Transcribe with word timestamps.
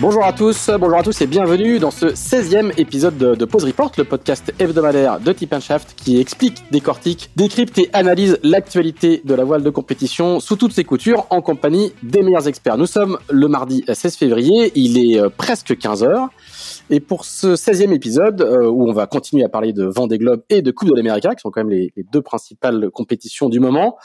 Bonjour 0.00 0.24
à 0.24 0.32
tous, 0.32 0.70
bonjour 0.78 0.96
à 0.96 1.02
tous 1.02 1.20
et 1.20 1.26
bienvenue 1.26 1.78
dans 1.78 1.90
ce 1.90 2.06
16e 2.06 2.72
épisode 2.78 3.18
de, 3.18 3.44
Pause 3.44 3.64
Report, 3.64 3.92
le 3.98 4.04
podcast 4.04 4.50
hebdomadaire 4.58 5.20
de 5.20 5.30
Tip 5.30 5.54
Shaft 5.60 5.94
qui 5.94 6.18
explique, 6.18 6.64
décortique, 6.70 7.28
décrypte 7.36 7.76
et 7.76 7.90
analyse 7.92 8.38
l'actualité 8.42 9.20
de 9.26 9.34
la 9.34 9.44
voile 9.44 9.62
de 9.62 9.68
compétition 9.68 10.40
sous 10.40 10.56
toutes 10.56 10.72
ses 10.72 10.84
coutures 10.84 11.26
en 11.28 11.42
compagnie 11.42 11.92
des 12.02 12.22
meilleurs 12.22 12.48
experts. 12.48 12.78
Nous 12.78 12.86
sommes 12.86 13.18
le 13.28 13.46
mardi 13.46 13.84
16 13.86 14.16
février, 14.16 14.72
il 14.74 14.96
est 14.96 15.20
euh, 15.20 15.28
presque 15.28 15.72
15h. 15.72 16.28
Et 16.88 17.00
pour 17.00 17.26
ce 17.26 17.54
16e 17.54 17.92
épisode, 17.92 18.40
euh, 18.40 18.70
où 18.70 18.88
on 18.88 18.92
va 18.92 19.06
continuer 19.06 19.44
à 19.44 19.50
parler 19.50 19.74
de 19.74 19.84
Vendée 19.84 20.16
Globe 20.16 20.42
et 20.48 20.62
de 20.62 20.70
Coupe 20.70 20.88
de 20.88 20.94
l'Amérique, 20.94 21.28
qui 21.28 21.40
sont 21.42 21.50
quand 21.50 21.62
même 21.62 21.70
les 21.70 21.92
deux 22.10 22.22
principales 22.22 22.88
compétitions 22.90 23.50
du 23.50 23.60
moment, 23.60 23.98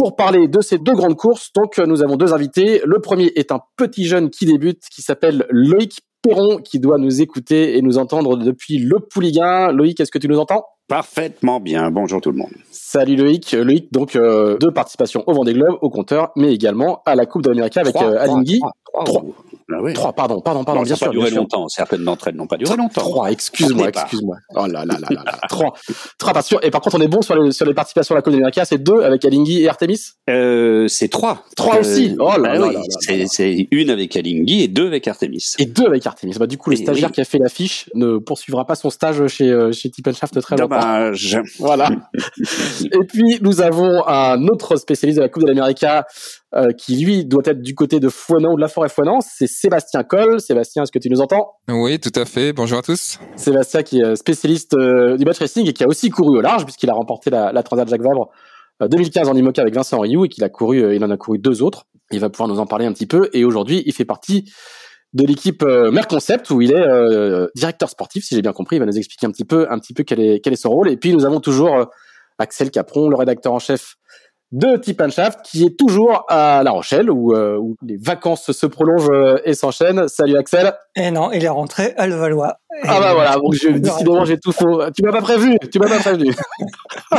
pour 0.00 0.16
parler 0.16 0.48
de 0.48 0.62
ces 0.62 0.78
deux 0.78 0.94
grandes 0.94 1.18
courses, 1.18 1.52
donc 1.54 1.76
nous 1.76 2.02
avons 2.02 2.16
deux 2.16 2.32
invités. 2.32 2.80
Le 2.86 3.00
premier 3.00 3.32
est 3.36 3.52
un 3.52 3.60
petit 3.76 4.06
jeune 4.06 4.30
qui 4.30 4.46
débute, 4.46 4.80
qui 4.90 5.02
s'appelle 5.02 5.44
Loïc 5.50 6.00
Perron, 6.22 6.56
qui 6.56 6.80
doit 6.80 6.96
nous 6.96 7.20
écouter 7.20 7.76
et 7.76 7.82
nous 7.82 7.98
entendre 7.98 8.38
depuis 8.38 8.78
le 8.78 8.98
Pouliguen. 8.98 9.72
Loïc, 9.72 10.00
est-ce 10.00 10.10
que 10.10 10.18
tu 10.18 10.26
nous 10.26 10.38
entends? 10.38 10.64
Parfaitement 10.88 11.60
bien. 11.60 11.90
Bonjour 11.90 12.22
tout 12.22 12.30
le 12.30 12.38
monde. 12.38 12.54
Salut 12.92 13.14
Loïc. 13.14 13.52
Loïc, 13.52 13.92
donc 13.92 14.16
euh, 14.16 14.58
deux 14.58 14.72
participations 14.72 15.22
au 15.28 15.32
Vendée 15.32 15.52
Globe, 15.52 15.78
au 15.80 15.90
compteur, 15.90 16.32
mais 16.34 16.52
également 16.52 17.02
à 17.06 17.14
la 17.14 17.24
Coupe 17.24 17.42
d'Amérique 17.42 17.76
avec 17.76 17.94
euh, 17.94 18.18
Alingui. 18.18 18.58
Trois. 19.04 19.22
Ah 19.72 19.78
oui. 19.80 19.92
Trois, 19.92 20.12
pardon, 20.12 20.40
pardon, 20.40 20.64
pardon, 20.64 20.82
bien 20.82 20.96
sûr. 20.96 21.06
Pas 21.06 21.12
duré 21.12 21.30
longtemps. 21.30 21.68
Certaines 21.68 22.04
d'entre 22.04 22.28
elles 22.28 22.34
n'ont 22.34 22.46
pas 22.46 22.56
duré 22.56 22.76
longtemps. 22.76 23.00
Trois, 23.00 23.30
excuse-moi, 23.30 23.88
excuse-moi. 23.88 24.36
Oh 24.56 24.66
là 24.66 24.84
là 24.84 24.96
là 25.00 25.08
là 25.10 25.22
là. 25.24 25.38
Trois. 25.48 25.74
Trois, 26.18 26.42
sûr. 26.42 26.58
Et 26.62 26.70
par 26.70 26.80
contre, 26.80 26.96
on 26.98 27.00
est 27.00 27.08
bon 27.08 27.22
sur 27.22 27.36
les, 27.36 27.52
sur 27.52 27.66
les 27.66 27.74
participations 27.74 28.14
à 28.14 28.18
la 28.18 28.22
Coupe 28.22 28.32
d'Amérique. 28.32 28.58
C'est 28.64 28.82
deux 28.82 29.00
avec 29.02 29.24
Alingui 29.24 29.62
et 29.62 29.68
Artemis? 29.68 30.00
Euh, 30.28 30.88
c'est 30.88 31.06
trois. 31.06 31.44
Trois 31.54 31.76
euh, 31.76 31.80
aussi? 31.80 32.16
Oh 32.18 32.30
là, 32.30 32.38
bah 32.38 32.58
là, 32.58 32.72
là, 32.72 32.80
C'est 33.26 33.68
une 33.70 33.90
avec 33.90 34.16
Alingui 34.16 34.62
et 34.62 34.68
deux 34.68 34.88
avec 34.88 35.06
Artemis. 35.06 35.54
Et 35.58 35.66
deux 35.66 35.86
avec 35.86 36.04
Artemis. 36.06 36.34
Bah, 36.38 36.48
du 36.48 36.58
coup, 36.58 36.70
le 36.70 36.76
stagiaire 36.76 37.12
qui 37.12 37.20
a 37.20 37.24
fait 37.24 37.38
l'affiche 37.38 37.88
ne 37.94 38.18
poursuivra 38.18 38.66
pas 38.66 38.74
son 38.74 38.90
stage 38.90 39.24
chez, 39.28 39.70
chez 39.72 39.90
Tip 39.90 40.10
Shaft 40.12 40.40
très 40.40 40.56
longtemps. 40.56 40.74
Dommage. 40.80 41.38
Voilà. 41.60 41.90
et 42.84 43.04
puis, 43.06 43.38
nous 43.42 43.60
avons 43.60 44.06
un 44.06 44.42
autre 44.48 44.76
spécialiste 44.76 45.18
de 45.18 45.22
la 45.22 45.28
Coupe 45.28 45.42
de 45.42 45.48
l'Amérique 45.48 45.84
euh, 46.54 46.72
qui 46.76 46.96
lui 47.04 47.24
doit 47.24 47.42
être 47.44 47.60
du 47.60 47.74
côté 47.74 48.00
de 48.00 48.08
Foinan 48.08 48.52
ou 48.52 48.56
de 48.56 48.60
la 48.60 48.68
forêt 48.68 48.88
Foinan, 48.88 49.20
c'est 49.20 49.46
Sébastien 49.46 50.02
Coll. 50.02 50.40
Sébastien, 50.40 50.82
est-ce 50.82 50.92
que 50.92 50.98
tu 50.98 51.08
nous 51.08 51.20
entends? 51.20 51.52
Oui, 51.68 51.98
tout 51.98 52.12
à 52.14 52.24
fait. 52.24 52.52
Bonjour 52.52 52.78
à 52.78 52.82
tous. 52.82 53.18
Sébastien 53.36 53.82
qui 53.82 54.00
est 54.00 54.16
spécialiste 54.16 54.74
euh, 54.74 55.16
du 55.16 55.24
match 55.24 55.38
racing 55.38 55.68
et 55.68 55.72
qui 55.72 55.84
a 55.84 55.86
aussi 55.88 56.10
couru 56.10 56.38
au 56.38 56.40
large 56.40 56.64
puisqu'il 56.64 56.90
a 56.90 56.94
remporté 56.94 57.30
la, 57.30 57.52
la 57.52 57.62
Transat 57.62 57.88
Jacques 57.88 58.02
Vabre 58.02 58.30
2015 58.80 59.28
en 59.28 59.34
IMOCA 59.36 59.62
avec 59.62 59.74
Vincent 59.74 60.00
Rioux 60.00 60.24
et 60.24 60.28
qu'il 60.28 60.42
a 60.42 60.48
couru, 60.48 60.82
euh, 60.82 60.94
il 60.94 61.04
en 61.04 61.10
a 61.10 61.16
couru 61.16 61.38
deux 61.38 61.62
autres. 61.62 61.84
Il 62.10 62.18
va 62.18 62.30
pouvoir 62.30 62.48
nous 62.48 62.58
en 62.58 62.66
parler 62.66 62.86
un 62.86 62.92
petit 62.92 63.06
peu 63.06 63.28
et 63.32 63.44
aujourd'hui 63.44 63.82
il 63.86 63.92
fait 63.92 64.04
partie 64.04 64.50
de 65.12 65.24
l'équipe 65.24 65.62
Merconcept 65.64 66.50
où 66.50 66.60
il 66.60 66.72
est 66.72 66.84
directeur 67.56 67.90
sportif, 67.90 68.24
si 68.24 68.36
j'ai 68.36 68.42
bien 68.42 68.52
compris. 68.52 68.76
Il 68.76 68.78
va 68.78 68.86
nous 68.86 68.96
expliquer 68.96 69.26
un 69.26 69.30
petit 69.30 69.44
peu, 69.44 69.66
un 69.70 69.78
petit 69.78 69.92
peu 69.92 70.04
quel 70.04 70.20
est, 70.20 70.40
quel 70.40 70.52
est 70.52 70.56
son 70.56 70.70
rôle. 70.70 70.88
Et 70.88 70.96
puis 70.96 71.12
nous 71.12 71.24
avons 71.24 71.40
toujours 71.40 71.90
Axel 72.40 72.70
Capron, 72.70 73.08
le 73.08 73.16
rédacteur 73.16 73.52
en 73.52 73.58
chef 73.58 73.96
de 74.52 74.76
Tip 74.76 75.00
Shaft 75.10 75.40
qui 75.44 75.64
est 75.64 75.78
toujours 75.78 76.24
à 76.28 76.62
La 76.64 76.72
Rochelle 76.72 77.08
où, 77.10 77.34
euh, 77.34 77.56
où 77.56 77.76
les 77.86 77.96
vacances 77.96 78.50
se 78.50 78.66
prolongent 78.66 79.10
euh, 79.12 79.36
et 79.44 79.54
s'enchaînent. 79.54 80.08
Salut 80.08 80.36
Axel. 80.36 80.74
Et 80.96 81.02
eh 81.04 81.10
non, 81.12 81.30
il 81.30 81.44
est 81.44 81.48
rentré 81.48 81.94
à 81.96 82.08
Levallois. 82.08 82.56
Ah 82.82 82.98
bah 82.98 83.14
voilà, 83.14 83.36
donc 83.36 83.54
je, 83.54 83.68
décidément 83.68 84.24
j'ai 84.24 84.38
tout 84.38 84.52
faux. 84.52 84.82
Tu 84.96 85.02
m'as 85.04 85.12
pas 85.12 85.22
prévenu, 85.22 85.56
tu 85.70 85.78
m'as 85.78 85.88
pas 85.88 85.98
prévenu. 85.98 86.34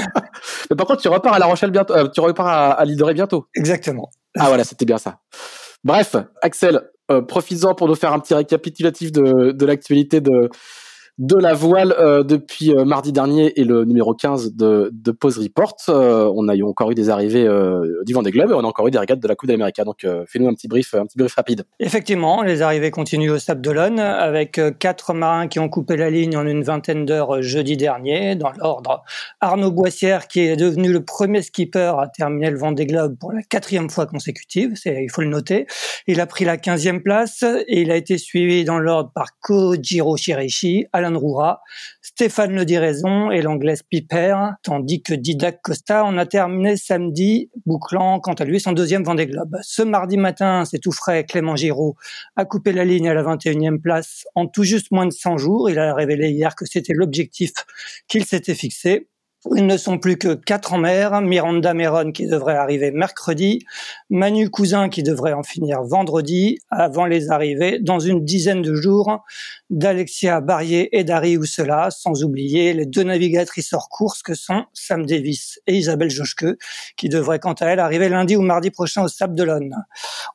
Mais 0.69 0.75
par 0.75 0.87
contre, 0.87 1.01
tu 1.01 1.07
repars 1.07 1.33
à 1.33 1.39
La 1.39 1.45
Rochelle 1.45 1.71
bientôt, 1.71 1.93
euh, 1.93 2.09
tu 2.09 2.19
repars 2.19 2.47
à, 2.47 2.81
à 2.81 3.13
bientôt. 3.13 3.45
Exactement. 3.55 4.09
Ah 4.37 4.47
voilà, 4.47 4.63
c'était 4.63 4.85
bien 4.85 4.97
ça. 4.97 5.19
Bref, 5.83 6.15
Axel, 6.41 6.81
euh, 7.11 7.21
profites-en 7.21 7.75
pour 7.75 7.87
nous 7.87 7.95
faire 7.95 8.13
un 8.13 8.19
petit 8.19 8.33
récapitulatif 8.33 9.11
de, 9.11 9.51
de 9.51 9.65
l'actualité 9.65 10.21
de 10.21 10.49
de 11.21 11.35
la 11.35 11.53
voile 11.53 11.93
euh, 11.99 12.23
depuis 12.23 12.73
euh, 12.73 12.83
mardi 12.83 13.11
dernier 13.11 13.53
et 13.59 13.63
le 13.63 13.85
numéro 13.85 14.15
15 14.15 14.55
de, 14.55 14.89
de 14.91 15.11
Pause 15.11 15.37
Report. 15.37 15.75
Euh, 15.87 16.31
on 16.35 16.47
a 16.47 16.55
eu 16.55 16.63
encore 16.63 16.89
eu 16.89 16.95
des 16.95 17.11
arrivées 17.11 17.47
du 18.05 18.13
Vendée 18.13 18.31
Globe 18.31 18.49
et 18.49 18.53
on 18.55 18.61
a 18.61 18.67
encore 18.67 18.87
eu 18.87 18.91
des 18.91 18.97
régates 18.97 19.19
de 19.19 19.27
la 19.27 19.35
Coupe 19.35 19.47
d'Amérique. 19.47 19.79
Donc 19.85 20.05
fais-nous 20.27 20.47
un 20.47 20.53
petit 20.55 20.67
brief, 20.67 20.95
un 20.95 21.05
petit 21.05 21.19
brief 21.19 21.35
rapide. 21.35 21.63
Effectivement, 21.79 22.41
les 22.41 22.63
arrivées 22.63 22.89
continuent 22.89 23.31
au 23.31 23.37
Sable 23.37 23.61
d'Olonne 23.61 23.99
avec 23.99 24.59
quatre 24.79 25.13
marins 25.13 25.47
qui 25.47 25.59
ont 25.59 25.69
coupé 25.69 25.95
la 25.95 26.09
ligne 26.09 26.35
en 26.35 26.47
une 26.47 26.63
vingtaine 26.63 27.05
d'heures 27.05 27.41
jeudi 27.43 27.77
dernier. 27.77 28.35
Dans 28.35 28.51
l'ordre, 28.57 29.03
Arnaud 29.41 29.71
Boissière 29.71 30.27
qui 30.27 30.39
est 30.39 30.55
devenu 30.55 30.91
le 30.91 31.05
premier 31.05 31.43
skipper 31.43 31.93
à 31.99 32.07
terminer 32.07 32.49
le 32.49 32.57
Vendée 32.57 32.87
Globe 32.87 33.15
pour 33.19 33.31
la 33.31 33.43
quatrième 33.43 33.91
fois 33.91 34.07
consécutive. 34.07 34.73
C'est, 34.75 35.03
il 35.03 35.11
faut 35.11 35.21
le 35.21 35.27
noter. 35.27 35.67
Il 36.07 36.19
a 36.19 36.25
pris 36.25 36.45
la 36.45 36.57
quinzième 36.57 37.03
place 37.03 37.43
et 37.43 37.81
il 37.81 37.91
a 37.91 37.95
été 37.95 38.17
suivi 38.17 38.63
dans 38.63 38.79
l'ordre 38.79 39.11
par 39.13 39.39
Kojiro 39.39 40.17
Shiraishi, 40.17 40.87
Alain 40.93 41.10
Roura, 41.17 41.61
Stéphane 42.01 42.53
Le 42.55 42.65
Diraison 42.65 43.31
et 43.31 43.41
l'anglaise 43.41 43.83
Piper, 43.83 44.35
tandis 44.63 45.01
que 45.01 45.13
Didac 45.13 45.61
Costa 45.61 46.03
en 46.05 46.17
a 46.17 46.25
terminé 46.25 46.77
samedi, 46.77 47.49
bouclant 47.65 48.19
quant 48.19 48.33
à 48.33 48.45
lui 48.45 48.59
son 48.59 48.71
deuxième 48.71 49.03
Vendée 49.03 49.27
Globe. 49.27 49.57
Ce 49.61 49.81
mardi 49.81 50.17
matin, 50.17 50.63
c'est 50.65 50.79
tout 50.79 50.91
frais, 50.91 51.25
Clément 51.25 51.55
Giraud 51.55 51.95
a 52.35 52.45
coupé 52.45 52.73
la 52.73 52.85
ligne 52.85 53.09
à 53.09 53.13
la 53.13 53.23
21e 53.23 53.79
place 53.79 54.25
en 54.35 54.47
tout 54.47 54.63
juste 54.63 54.91
moins 54.91 55.05
de 55.05 55.11
100 55.11 55.37
jours. 55.37 55.69
Il 55.69 55.79
a 55.79 55.93
révélé 55.93 56.29
hier 56.29 56.55
que 56.55 56.65
c'était 56.65 56.93
l'objectif 56.93 57.51
qu'il 58.07 58.25
s'était 58.25 58.55
fixé. 58.55 59.07
Ils 59.55 59.65
ne 59.65 59.75
sont 59.75 59.97
plus 59.97 60.17
que 60.17 60.35
quatre 60.35 60.73
en 60.73 60.77
mer. 60.77 61.19
Miranda 61.19 61.73
Meron 61.73 62.11
qui 62.11 62.27
devrait 62.27 62.55
arriver 62.55 62.91
mercredi, 62.91 63.65
Manu 64.11 64.51
Cousin 64.51 64.87
qui 64.87 65.01
devrait 65.01 65.33
en 65.33 65.41
finir 65.41 65.81
vendredi, 65.81 66.59
avant 66.69 67.07
les 67.07 67.31
arrivées 67.31 67.79
dans 67.79 67.99
une 67.99 68.23
dizaine 68.23 68.61
de 68.61 68.75
jours 68.75 69.23
d'Alexia 69.71 70.41
Barrier 70.41 70.95
et 70.95 71.03
d'Harry 71.03 71.37
Oussela, 71.37 71.89
sans 71.89 72.23
oublier 72.23 72.73
les 72.73 72.85
deux 72.85 73.03
navigatrices 73.03 73.73
hors 73.73 73.89
course 73.89 74.21
que 74.21 74.35
sont 74.35 74.65
Sam 74.73 75.07
Davis 75.07 75.59
et 75.65 75.75
Isabelle 75.75 76.11
Joschke, 76.11 76.45
qui 76.95 77.09
devraient 77.09 77.39
quant 77.39 77.53
à 77.53 77.65
elles 77.65 77.79
arriver 77.79 78.09
lundi 78.09 78.35
ou 78.35 78.41
mardi 78.41 78.69
prochain 78.69 79.03
au 79.03 79.07
Sable 79.07 79.33
d'Olonne. 79.33 79.75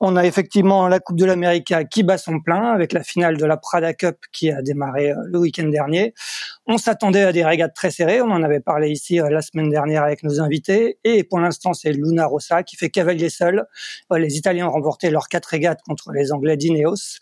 On 0.01 0.17
a 0.17 0.27
effectivement 0.27 0.89
la 0.89 0.99
Coupe 0.99 1.19
de 1.19 1.27
l'Amérique 1.27 1.73
qui 1.91 2.03
bat 2.03 2.19
son 2.19 2.41
plein 2.41 2.73
avec 2.73 2.93
la 2.93 3.05
finale 3.05 3.37
de 3.37 3.45
la 3.45 3.57
Prada 3.57 3.95
Cup 3.95 4.17
qui 4.33 4.51
a 4.51 4.63
démarré 4.63 5.13
euh, 5.13 5.17
le 5.27 5.39
week-end 5.39 5.69
dernier. 5.69 6.13
On 6.69 6.79
s'attendait 6.79 7.23
à 7.23 7.33
des 7.33 7.45
régates 7.45 7.75
très 7.75 7.93
serrées, 7.93 8.21
on 8.21 8.31
en 8.31 8.43
avait 8.43 8.59
parlé 8.59 8.91
ici 8.91 9.21
euh, 9.21 9.31
la 9.31 9.41
semaine 9.41 9.71
dernière 9.71 10.03
avec 10.03 10.25
nos 10.25 10.41
invités. 10.41 10.99
Et 11.05 11.23
pour 11.23 11.39
l'instant, 11.39 11.73
c'est 11.75 11.93
Luna 11.93 12.27
Rossa 12.27 12.65
qui 12.65 12.75
fait 12.75 12.91
cavalier 12.91 13.31
seul. 13.31 13.67
Euh, 14.13 14.19
les 14.19 14.37
Italiens 14.37 14.67
ont 14.67 14.73
remporté 14.73 15.11
leurs 15.11 15.29
quatre 15.29 15.47
régates 15.47 15.81
contre 15.87 16.11
les 16.11 16.33
Anglais 16.33 16.57
d'Ineos 16.57 17.21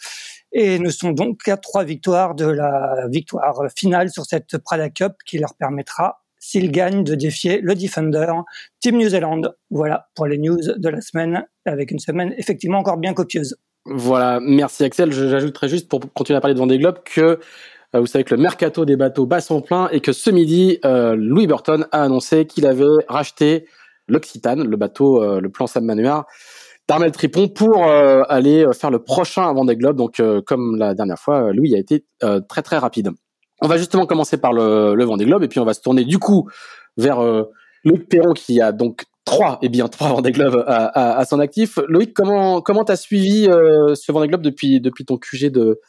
et 0.53 0.79
ne 0.79 0.89
sont 0.89 1.11
donc 1.11 1.43
qu'à 1.43 1.59
trois 1.59 1.85
victoires 1.85 2.35
de 2.35 2.47
la 2.47 3.07
victoire 3.11 3.65
finale 3.77 4.09
sur 4.09 4.25
cette 4.25 4.57
Prada 4.57 4.89
Cup 4.89 5.13
qui 5.27 5.37
leur 5.37 5.55
permettra, 5.55 6.23
s'ils 6.39 6.71
gagnent, 6.71 7.05
de 7.05 7.15
défier 7.15 7.61
le 7.61 7.75
Defender 7.75 8.33
Team 8.81 8.97
New 8.97 9.11
Zealand. 9.11 9.43
Voilà 9.69 10.09
pour 10.15 10.27
les 10.27 10.39
news 10.39 10.61
de 10.77 10.89
la 10.89 11.03
semaine, 11.03 11.45
avec 11.67 11.91
une 11.91 11.99
semaine 11.99 12.35
effectivement 12.39 12.79
encore 12.79 12.97
bien 12.97 13.13
copieuse. 13.13 13.59
Voilà, 13.87 14.41
merci 14.41 14.85
Axel. 14.85 15.13
J'ajouterais 15.13 15.69
juste 15.69 15.91
pour 15.91 16.01
continuer 16.15 16.39
à 16.39 16.41
parler 16.41 16.55
de 16.55 16.59
Vendée 16.59 16.79
Globe 16.79 17.01
que 17.05 17.41
vous 18.01 18.07
savez 18.07 18.25
que 18.25 18.35
le 18.35 18.41
mercato 18.41 18.85
des 18.85 18.97
bateaux 18.97 19.27
bat 19.27 19.41
son 19.41 19.61
plein 19.61 19.89
et 19.91 20.01
que 20.01 20.13
ce 20.13 20.31
midi, 20.31 20.79
euh, 20.85 21.15
Louis 21.17 21.47
Burton 21.47 21.87
a 21.93 22.03
annoncé 22.03 22.47
qu'il 22.47 22.67
avait 22.67 22.85
racheté 23.09 23.67
l'Occitane, 24.09 24.65
le 24.65 24.77
bateau, 24.77 25.23
euh, 25.23 25.41
le 25.41 25.49
plan 25.49 25.67
Sam 25.67 25.85
Manuard, 25.85 26.27
d'Armel 26.89 27.13
Tripon 27.13 27.49
pour 27.49 27.83
aller 27.85 28.67
faire 28.79 28.91
le 28.91 28.99
prochain 28.99 29.51
Vendée 29.55 29.77
Globe. 29.77 29.97
Donc, 29.97 30.21
comme 30.45 30.77
la 30.77 30.93
dernière 30.93 31.19
fois, 31.19 31.51
Louis 31.51 31.75
a 31.75 31.79
été 31.79 32.05
très 32.47 32.61
très 32.61 32.77
rapide. 32.77 33.09
On 33.63 33.69
va 33.69 33.79
justement 33.79 34.05
commencer 34.05 34.37
par 34.37 34.53
le, 34.53 34.95
le 34.95 35.05
Vendée 35.05 35.25
Globe 35.25 35.43
et 35.43 35.49
puis 35.49 35.61
on 35.61 35.65
va 35.65 35.73
se 35.73 35.81
tourner 35.81 36.05
du 36.05 36.19
coup 36.19 36.47
vers 36.99 37.23
Luc 37.85 38.07
Perron 38.11 38.35
qui 38.35 38.61
a 38.61 38.73
donc 38.73 39.05
trois, 39.25 39.59
et 39.63 39.71
bien 39.71 39.89
trois 39.89 40.09
Vendée 40.09 40.33
Globe 40.33 40.63
à, 40.67 40.85
à, 40.85 41.19
à 41.19 41.25
son 41.25 41.41
actif. 41.41 41.79
Loïc, 41.89 42.13
comment 42.13 42.61
comment 42.61 42.85
t'as 42.85 42.97
suivi 42.97 43.45
ce 43.45 44.13
Vendée 44.13 44.29
Globe 44.29 44.43
depuis 44.43 44.83
depuis 44.83 45.07
ton 45.07 45.17
QG 45.17 45.51
de 45.51 45.81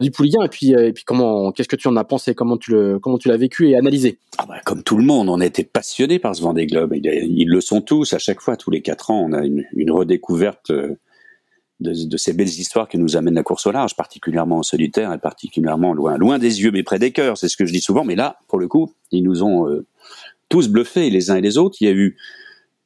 du 0.00 0.10
Pouliguen 0.10 0.42
et 0.44 0.48
puis 0.48 0.74
euh, 0.74 0.88
et 0.88 0.92
puis 0.92 1.04
comment 1.04 1.52
qu'est-ce 1.52 1.68
que 1.68 1.76
tu 1.76 1.88
en 1.88 1.96
as 1.96 2.04
pensé? 2.04 2.34
Comment 2.34 2.56
tu 2.56 2.72
l'as 2.72 3.36
vécu 3.36 3.68
et 3.70 3.76
analysé? 3.76 4.18
Ah 4.38 4.46
bah, 4.46 4.60
comme 4.64 4.82
tout 4.82 4.96
le 4.96 5.04
monde 5.04 5.28
on 5.28 5.40
a 5.40 5.46
été 5.46 5.64
passionné 5.64 6.18
par 6.18 6.34
ce 6.34 6.42
Vendée 6.42 6.66
Globe 6.66 6.94
ils, 6.94 7.06
ils, 7.06 7.48
le 7.48 7.60
sont 7.60 7.80
tous 7.80 8.12
à 8.12 8.18
chaque 8.18 8.40
fois 8.40 8.56
tous 8.56 8.70
les 8.70 8.82
quatre 8.82 9.10
ans 9.10 9.26
on 9.28 9.32
a 9.32 9.44
une, 9.44 9.64
redécouverte 9.90 10.70
euh, 10.70 10.96
de, 11.80 12.16
ces 12.16 12.32
belles 12.32 12.48
histoires 12.48 12.88
que 12.88 12.98
nous 12.98 13.16
amène 13.16 13.34
la 13.34 13.42
course 13.42 13.66
au 13.66 13.70
large, 13.70 13.94
particulièrement 13.96 14.58
en 14.58 14.62
solitaire 14.62 15.12
et 15.12 15.18
particulièrement 15.18 15.94
loin, 15.94 16.38
des 16.38 16.62
yeux 16.62 16.70
mais 16.72 16.82
près 16.82 16.98
des 16.98 17.12
cœurs. 17.12 17.38
C'est 17.38 17.48
ce 17.48 17.56
que 17.56 17.66
je 17.66 17.72
dis 17.72 17.80
souvent. 17.80 18.04
Mais 18.04 18.16
là, 18.16 18.38
pour 18.48 18.58
le 18.58 18.68
coup, 18.68 18.92
ils 19.12 19.22
nous 19.22 19.42
ont 19.42 19.68
euh, 19.68 19.86
tous 20.48 20.68
bluffés 20.68 21.10
les 21.10 21.30
uns 21.30 21.36
et 21.36 21.40
les 21.40 21.58
autres. 21.58 21.76
Il 21.80 21.84
y 21.86 21.90
a 21.90 21.94
eu 21.94 22.16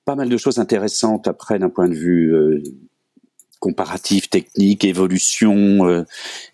pas 0.04 0.14
mal 0.14 0.28
de 0.28 0.36
choses 0.36 0.58
intéressantes 0.58 1.28
après 1.28 1.58
d'un 1.58 1.70
point 1.70 1.88
de 1.88 1.94
vue 1.94 2.34
euh, 2.34 2.62
comparatif, 3.62 4.28
technique, 4.28 4.84
évolution 4.84 5.86
euh, 5.86 6.02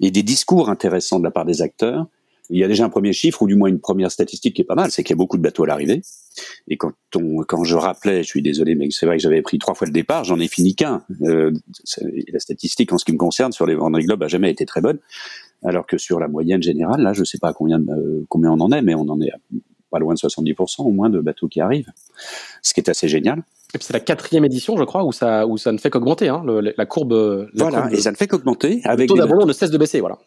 et 0.00 0.10
des 0.10 0.22
discours 0.22 0.68
intéressants 0.68 1.18
de 1.18 1.24
la 1.24 1.30
part 1.30 1.46
des 1.46 1.62
acteurs. 1.62 2.06
Il 2.50 2.58
y 2.58 2.64
a 2.64 2.68
déjà 2.68 2.84
un 2.84 2.90
premier 2.90 3.14
chiffre 3.14 3.42
ou 3.42 3.46
du 3.46 3.56
moins 3.56 3.68
une 3.68 3.80
première 3.80 4.10
statistique 4.10 4.54
qui 4.54 4.62
est 4.62 4.66
pas 4.66 4.74
mal, 4.74 4.90
c'est 4.90 5.02
qu'il 5.02 5.14
y 5.14 5.18
a 5.18 5.22
beaucoup 5.22 5.38
de 5.38 5.42
bateaux 5.42 5.64
à 5.64 5.66
l'arrivée. 5.66 6.02
Et 6.68 6.76
quand 6.76 6.92
on, 7.16 7.42
quand 7.44 7.64
je 7.64 7.76
rappelais, 7.76 8.22
je 8.22 8.28
suis 8.28 8.42
désolé, 8.42 8.74
mais 8.74 8.88
c'est 8.90 9.06
vrai 9.06 9.16
que 9.16 9.22
j'avais 9.22 9.42
pris 9.42 9.58
trois 9.58 9.74
fois 9.74 9.86
le 9.86 9.92
départ, 9.92 10.24
j'en 10.24 10.38
ai 10.38 10.48
fini 10.48 10.74
qu'un. 10.74 11.02
Euh, 11.22 11.52
la 12.32 12.38
statistique 12.38 12.92
en 12.92 12.98
ce 12.98 13.06
qui 13.06 13.12
me 13.12 13.18
concerne 13.18 13.52
sur 13.52 13.66
les 13.66 13.74
Vendée 13.74 14.02
Globe 14.02 14.22
a 14.22 14.28
jamais 14.28 14.50
été 14.50 14.66
très 14.66 14.82
bonne, 14.82 14.98
alors 15.64 15.86
que 15.86 15.96
sur 15.96 16.20
la 16.20 16.28
moyenne 16.28 16.62
générale, 16.62 17.00
là, 17.00 17.14
je 17.14 17.24
sais 17.24 17.38
pas 17.38 17.54
combien 17.54 17.80
euh, 17.80 18.24
combien 18.28 18.50
on 18.52 18.60
en 18.60 18.70
est, 18.70 18.82
mais 18.82 18.94
on 18.94 19.08
en 19.08 19.20
est 19.20 19.30
pas 19.90 19.98
loin 19.98 20.14
de 20.14 20.18
70% 20.18 20.82
au 20.82 20.90
moins 20.90 21.10
de 21.10 21.20
bateaux 21.20 21.48
qui 21.48 21.60
arrivent, 21.60 21.90
ce 22.62 22.74
qui 22.74 22.80
est 22.80 22.88
assez 22.88 23.08
génial. 23.08 23.42
Et 23.74 23.78
puis 23.78 23.84
c'est 23.84 23.92
la 23.92 24.00
quatrième 24.00 24.44
édition, 24.44 24.76
je 24.76 24.84
crois, 24.84 25.04
où 25.04 25.12
ça, 25.12 25.46
où 25.46 25.58
ça 25.58 25.72
ne 25.72 25.78
fait 25.78 25.90
qu'augmenter, 25.90 26.28
hein, 26.28 26.42
la 26.46 26.86
courbe. 26.86 27.12
La 27.54 27.64
voilà, 27.64 27.92
et 27.92 27.96
ça 27.96 28.10
ne 28.10 28.16
fait 28.16 28.26
qu'augmenter. 28.26 28.80
Le 28.84 29.06
taux 29.06 29.16
d'abandon 29.16 29.46
ne 29.46 29.52
cesse 29.52 29.70
de 29.70 29.78
baisser, 29.78 30.00
voilà. 30.00 30.18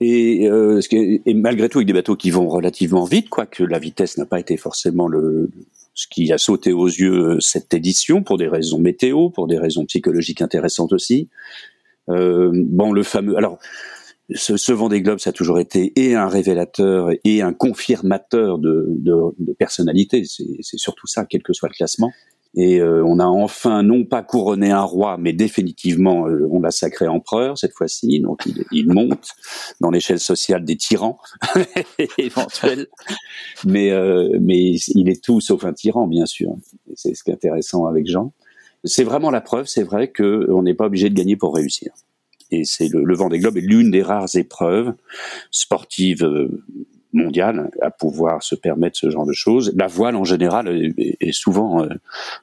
Et, 0.00 0.48
euh, 0.50 0.80
et, 0.90 1.34
malgré 1.34 1.68
tout, 1.68 1.78
avec 1.78 1.86
des 1.86 1.92
bateaux 1.92 2.16
qui 2.16 2.30
vont 2.30 2.48
relativement 2.48 3.04
vite, 3.04 3.28
quoique 3.30 3.62
la 3.62 3.78
vitesse 3.78 4.18
n'a 4.18 4.26
pas 4.26 4.40
été 4.40 4.56
forcément 4.56 5.06
le, 5.06 5.48
ce 5.94 6.06
qui 6.08 6.32
a 6.32 6.38
sauté 6.38 6.72
aux 6.72 6.86
yeux 6.86 7.36
euh, 7.36 7.40
cette 7.40 7.72
édition, 7.72 8.22
pour 8.22 8.36
des 8.36 8.48
raisons 8.48 8.78
météo, 8.78 9.30
pour 9.30 9.46
des 9.46 9.58
raisons 9.58 9.84
psychologiques 9.84 10.42
intéressantes 10.42 10.92
aussi. 10.92 11.28
Euh, 12.08 12.50
bon, 12.52 12.92
le 12.92 13.02
fameux... 13.04 13.36
Alors, 13.36 13.58
ce, 14.34 14.56
ce 14.56 14.72
Vendée 14.72 15.02
Globe, 15.02 15.18
ça 15.18 15.30
a 15.30 15.32
toujours 15.32 15.58
été 15.58 15.92
et 15.96 16.14
un 16.14 16.28
révélateur 16.28 17.10
et 17.24 17.42
un 17.42 17.52
confirmateur 17.52 18.58
de, 18.58 18.86
de, 18.88 19.14
de 19.38 19.52
personnalité. 19.52 20.24
C'est 20.24 20.78
surtout 20.78 21.06
ça, 21.06 21.24
quel 21.24 21.42
que 21.42 21.52
soit 21.52 21.68
le 21.68 21.74
classement. 21.74 22.10
Et 22.54 22.80
euh, 22.80 23.02
on 23.06 23.18
a 23.18 23.24
enfin 23.24 23.82
non 23.82 24.04
pas 24.04 24.22
couronné 24.22 24.70
un 24.70 24.82
roi, 24.82 25.16
mais 25.18 25.32
définitivement 25.32 26.28
euh, 26.28 26.46
on 26.50 26.60
l'a 26.60 26.70
sacré 26.70 27.08
empereur 27.08 27.56
cette 27.56 27.72
fois-ci. 27.72 28.20
Donc 28.20 28.42
il, 28.44 28.64
il, 28.72 28.92
monte 28.92 29.30
dans 29.80 29.90
l'échelle 29.90 30.20
sociale 30.20 30.62
des 30.62 30.76
tyrans 30.76 31.18
éventuels, 32.18 32.88
mais 33.64 33.90
euh, 33.90 34.36
mais 34.40 34.74
il 34.88 35.08
est 35.08 35.24
tout 35.24 35.40
sauf 35.40 35.64
un 35.64 35.72
tyran 35.72 36.06
bien 36.06 36.26
sûr. 36.26 36.54
C'est 36.94 37.14
ce 37.14 37.24
qui 37.24 37.30
est 37.30 37.34
intéressant 37.34 37.86
avec 37.86 38.06
Jean. 38.06 38.34
C'est 38.84 39.04
vraiment 39.04 39.30
la 39.30 39.40
preuve, 39.40 39.66
c'est 39.66 39.84
vrai 39.84 40.10
que 40.10 40.46
on 40.50 40.62
n'est 40.62 40.74
pas 40.74 40.86
obligé 40.86 41.08
de 41.08 41.14
gagner 41.14 41.36
pour 41.36 41.54
réussir. 41.54 41.92
Et 42.52 42.64
c'est 42.64 42.88
le, 42.88 43.02
le 43.02 43.14
Vendée 43.16 43.40
Globe 43.40 43.56
est 43.56 43.62
l'une 43.62 43.90
des 43.90 44.02
rares 44.02 44.36
épreuves 44.36 44.94
sportives 45.50 46.24
mondiale 47.12 47.70
à 47.80 47.90
pouvoir 47.90 48.42
se 48.42 48.54
permettre 48.54 48.98
ce 48.98 49.10
genre 49.10 49.26
de 49.26 49.32
choses. 49.32 49.72
La 49.76 49.86
voile 49.86 50.16
en 50.16 50.24
général 50.24 50.68
est, 50.68 51.32
souvent 51.32 51.82
euh, 51.82 51.88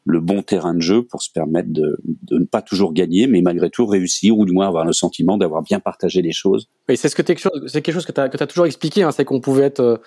le 0.05 0.19
bon 0.19 0.41
terrain 0.41 0.73
de 0.73 0.81
jeu 0.81 1.03
pour 1.03 1.21
se 1.21 1.31
permettre 1.31 1.69
de, 1.71 1.99
de, 2.03 2.37
ne 2.39 2.45
pas 2.45 2.61
toujours 2.61 2.93
gagner, 2.93 3.27
mais 3.27 3.41
malgré 3.41 3.69
tout 3.69 3.85
réussir 3.85 4.37
ou 4.37 4.45
du 4.45 4.53
moins 4.53 4.67
avoir 4.67 4.85
le 4.85 4.93
sentiment 4.93 5.37
d'avoir 5.37 5.61
bien 5.61 5.79
partagé 5.79 6.21
les 6.21 6.31
choses. 6.31 6.67
Oui, 6.87 6.97
c'est 6.97 7.09
ce 7.09 7.15
que 7.15 7.23
c'est 7.67 7.81
quelque 7.81 7.93
chose 7.93 8.05
que 8.05 8.11
tu 8.11 8.21
as, 8.21 8.47
toujours 8.47 8.65
expliqué, 8.65 9.03
hein, 9.03 9.11
c'est 9.11 9.25
qu'on 9.25 9.41
pouvait 9.41 9.65
être 9.65 9.79
euh, 9.79 9.97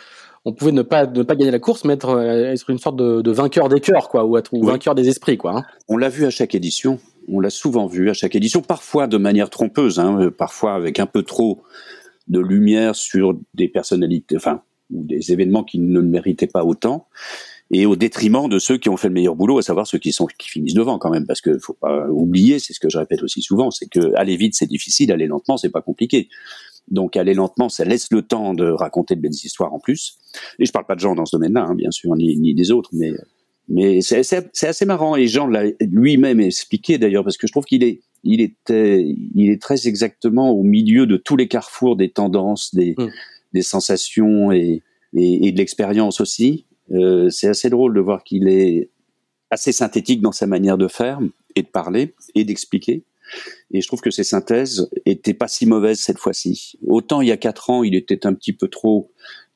on 0.44 0.52
pouvait 0.52 0.72
ne 0.72 0.82
pas 0.82 1.06
ne 1.06 1.22
pas 1.22 1.37
gagner 1.37 1.52
la 1.52 1.60
course, 1.60 1.84
mais 1.84 1.94
être, 1.94 2.10
euh, 2.10 2.52
être 2.52 2.70
une 2.70 2.78
sorte 2.78 2.96
de, 2.96 3.20
de, 3.22 3.31
vainqueur 3.31 3.69
des 3.69 3.81
cœurs, 3.81 4.08
quoi, 4.08 4.25
ou 4.25 4.37
être 4.37 4.52
ou 4.52 4.64
vainqueur 4.64 4.94
des 4.94 5.08
esprits, 5.08 5.38
quoi. 5.38 5.56
Hein. 5.56 5.62
On 5.88 5.96
l'a 5.96 6.08
vu 6.08 6.26
à 6.26 6.31
chaque 6.31 6.55
édition. 6.55 6.98
On 7.28 7.40
l'a 7.40 7.50
souvent 7.50 7.86
vu 7.86 8.10
à 8.10 8.14
chaque 8.14 8.34
édition, 8.34 8.62
parfois 8.62 9.06
de 9.06 9.16
manière 9.16 9.50
trompeuse, 9.50 9.98
hein, 9.98 10.30
parfois 10.36 10.74
avec 10.74 11.00
un 11.00 11.06
peu 11.06 11.22
trop 11.22 11.62
de 12.28 12.40
lumière 12.40 12.94
sur 12.94 13.38
des 13.54 13.69
personnalités, 13.69 14.36
enfin, 14.36 14.62
ou 14.90 15.04
des 15.04 15.32
événements 15.32 15.64
qui 15.64 15.78
ne 15.78 16.00
le 16.00 16.06
méritaient 16.06 16.46
pas 16.46 16.64
autant, 16.64 17.06
et 17.70 17.86
au 17.86 17.96
détriment 17.96 18.48
de 18.48 18.58
ceux 18.58 18.76
qui 18.76 18.90
ont 18.90 18.96
fait 18.96 19.08
le 19.08 19.14
meilleur 19.14 19.34
boulot, 19.34 19.58
à 19.58 19.62
savoir 19.62 19.86
ceux 19.86 19.98
qui 19.98 20.12
sont 20.12 20.26
qui 20.38 20.48
finissent 20.48 20.74
devant 20.74 20.98
quand 20.98 21.10
même, 21.10 21.26
parce 21.26 21.40
que 21.40 21.58
faut 21.58 21.72
pas 21.72 22.06
oublier, 22.10 22.58
c'est 22.58 22.74
ce 22.74 22.80
que 22.80 22.90
je 22.90 22.98
répète 22.98 23.22
aussi 23.22 23.40
souvent, 23.40 23.70
c'est 23.70 23.86
que 23.86 24.14
aller 24.14 24.36
vite 24.36 24.54
c'est 24.54 24.66
difficile, 24.66 25.10
aller 25.10 25.26
lentement 25.26 25.56
c'est 25.56 25.70
pas 25.70 25.82
compliqué. 25.82 26.28
Donc 26.88 27.16
aller 27.16 27.32
lentement, 27.32 27.69
ça 27.69 27.84
laisse 27.84 28.08
le 28.10 28.22
temps 28.22 28.54
de 28.54 28.69
raconter 28.69 29.14
de 29.14 29.20
belles 29.20 29.32
histoires 29.32 29.72
en 29.72 29.78
plus. 29.78 30.19
Et 30.58 30.66
je 30.66 30.72
parle 30.72 30.84
pas 30.84 30.96
de 30.96 31.00
Jean 31.00 31.14
dans 31.14 31.24
ce 31.24 31.36
domaine-là, 31.36 31.62
hein, 31.62 31.74
bien 31.74 31.90
sûr, 31.90 32.14
ni, 32.16 32.36
ni 32.36 32.54
des 32.54 32.72
autres, 32.72 32.90
mais 32.92 33.12
mais 33.68 34.00
c'est 34.00 34.18
assez 34.18 34.84
marrant. 34.84 35.16
Et 35.16 35.26
Jean 35.28 35.46
l'a 35.46 35.64
lui-même 35.80 36.40
expliqué 36.40 36.98
d'ailleurs, 36.98 37.24
parce 37.24 37.36
que 37.36 37.46
je 37.46 37.52
trouve 37.52 37.64
qu'il 37.64 37.84
est 37.84 38.00
il 38.24 38.40
était, 38.40 39.04
il 39.34 39.50
est 39.50 39.60
très 39.60 39.88
exactement 39.88 40.50
au 40.50 40.62
milieu 40.62 41.06
de 41.06 41.16
tous 41.16 41.36
les 41.36 41.48
carrefours 41.48 41.96
des 41.96 42.10
tendances, 42.10 42.74
des, 42.74 42.94
mm. 42.96 43.10
des 43.52 43.62
sensations 43.62 44.52
et, 44.52 44.82
et, 45.14 45.48
et 45.48 45.52
de 45.52 45.58
l'expérience 45.58 46.20
aussi. 46.20 46.66
Euh, 46.92 47.30
c'est 47.30 47.48
assez 47.48 47.70
drôle 47.70 47.94
de 47.94 48.00
voir 48.00 48.22
qu'il 48.22 48.48
est 48.48 48.90
assez 49.50 49.72
synthétique 49.72 50.20
dans 50.20 50.32
sa 50.32 50.46
manière 50.46 50.78
de 50.78 50.88
faire 50.88 51.20
et 51.56 51.62
de 51.62 51.68
parler 51.68 52.14
et 52.34 52.44
d'expliquer. 52.44 53.04
Et 53.70 53.80
je 53.80 53.86
trouve 53.86 54.00
que 54.00 54.10
ses 54.10 54.24
synthèses 54.24 54.90
étaient 55.06 55.34
pas 55.34 55.48
si 55.48 55.66
mauvaises 55.66 56.00
cette 56.00 56.18
fois-ci. 56.18 56.78
Autant 56.86 57.22
il 57.22 57.28
y 57.28 57.32
a 57.32 57.36
quatre 57.36 57.70
ans, 57.70 57.82
il 57.82 57.94
était 57.94 58.26
un 58.26 58.34
petit 58.34 58.52
peu 58.52 58.68
trop 58.68 59.10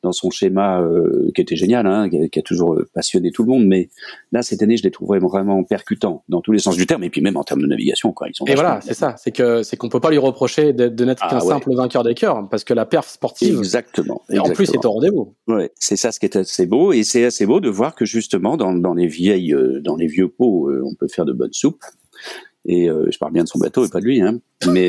dans 0.07 0.13
son 0.13 0.31
schéma 0.31 0.81
euh, 0.81 1.31
qui 1.35 1.41
était 1.41 1.57
génial, 1.57 1.87
hein, 1.87 2.09
qui, 2.09 2.39
a, 2.39 2.43
toujours 2.43 2.81
passionné 2.95 3.33
tout 3.33 3.43
le 3.43 3.49
monde. 3.49 3.67
Mais 3.67 3.91
là, 4.31 4.43
cette 4.43 4.63
année, 4.63 4.77
je 4.77 4.85
les 4.85 4.93
trouvais 4.93 5.19
vraiment 5.19 5.65
percutants 5.65 6.23
dans 6.29 6.41
tous 6.41 6.53
les 6.53 6.61
sens 6.61 6.77
du 6.77 6.87
terme, 6.87 7.03
et 7.03 7.11
puis 7.11 7.21
même 7.21 7.37
en 7.37 7.43
termes 7.43 7.61
de 7.61 7.67
navigation, 7.67 8.13
quoi. 8.13 8.29
Ils 8.29 8.35
sont 8.35 8.45
et 8.47 8.55
voilà, 8.55 8.81
c'est 8.81 8.95
ça. 8.95 9.17
C'est 9.19 9.33
que 9.33 9.63
c'est 9.63 9.77
qu'on 9.77 9.89
peut 9.89 10.01
pas 10.01 10.11
lui 10.11 10.19
reprocher 10.19 10.73
de 10.73 11.05
n'être 11.05 11.25
ah 11.25 11.31
qu'un 11.31 11.41
simple 11.41 11.75
vainqueur 11.75 12.05
des 12.05 12.15
cœurs, 12.15 12.49
parce 12.49 12.65
que 12.65 12.73
la 12.73 12.87
perf 12.87 13.09
sportive, 13.09 13.59
exactement, 13.59 14.23
et 14.31 14.39
en 14.39 14.45
plus, 14.51 14.67
c'est 14.67 14.85
au 14.85 14.93
rendez-vous. 14.93 15.35
Ouais, 15.49 15.73
c'est 15.75 15.97
ça, 15.97 16.13
ce 16.13 16.21
qui 16.21 16.27
est 16.27 16.37
assez 16.37 16.67
beau, 16.67 16.93
et 16.93 17.03
c'est 17.03 17.25
assez 17.25 17.47
beau 17.47 17.61
de 17.61 17.69
voir 17.69 17.95
que 17.95 18.05
justement, 18.05 18.57
dans, 18.57 18.73
dans 18.73 18.95
les 18.95 19.09
vieilles, 19.09 19.53
euh, 19.53 19.81
dans 19.81 19.97
les 19.97 20.07
vieux 20.07 20.29
pots, 20.29 20.71
euh, 20.71 20.83
on 20.85 20.95
peut 20.95 21.09
faire 21.09 21.25
de 21.25 21.33
bonnes 21.33 21.53
soupes. 21.53 21.83
Et 22.69 22.89
je 22.89 23.17
parle 23.19 23.33
bien 23.33 23.45
de 23.45 23.49
son 23.49 23.61
bateau 23.61 23.87
et 23.87 23.89
pas 23.89 24.01
de 24.01 24.07
lui, 24.07 24.21
hein. 24.21 24.41
Mais 24.73 24.89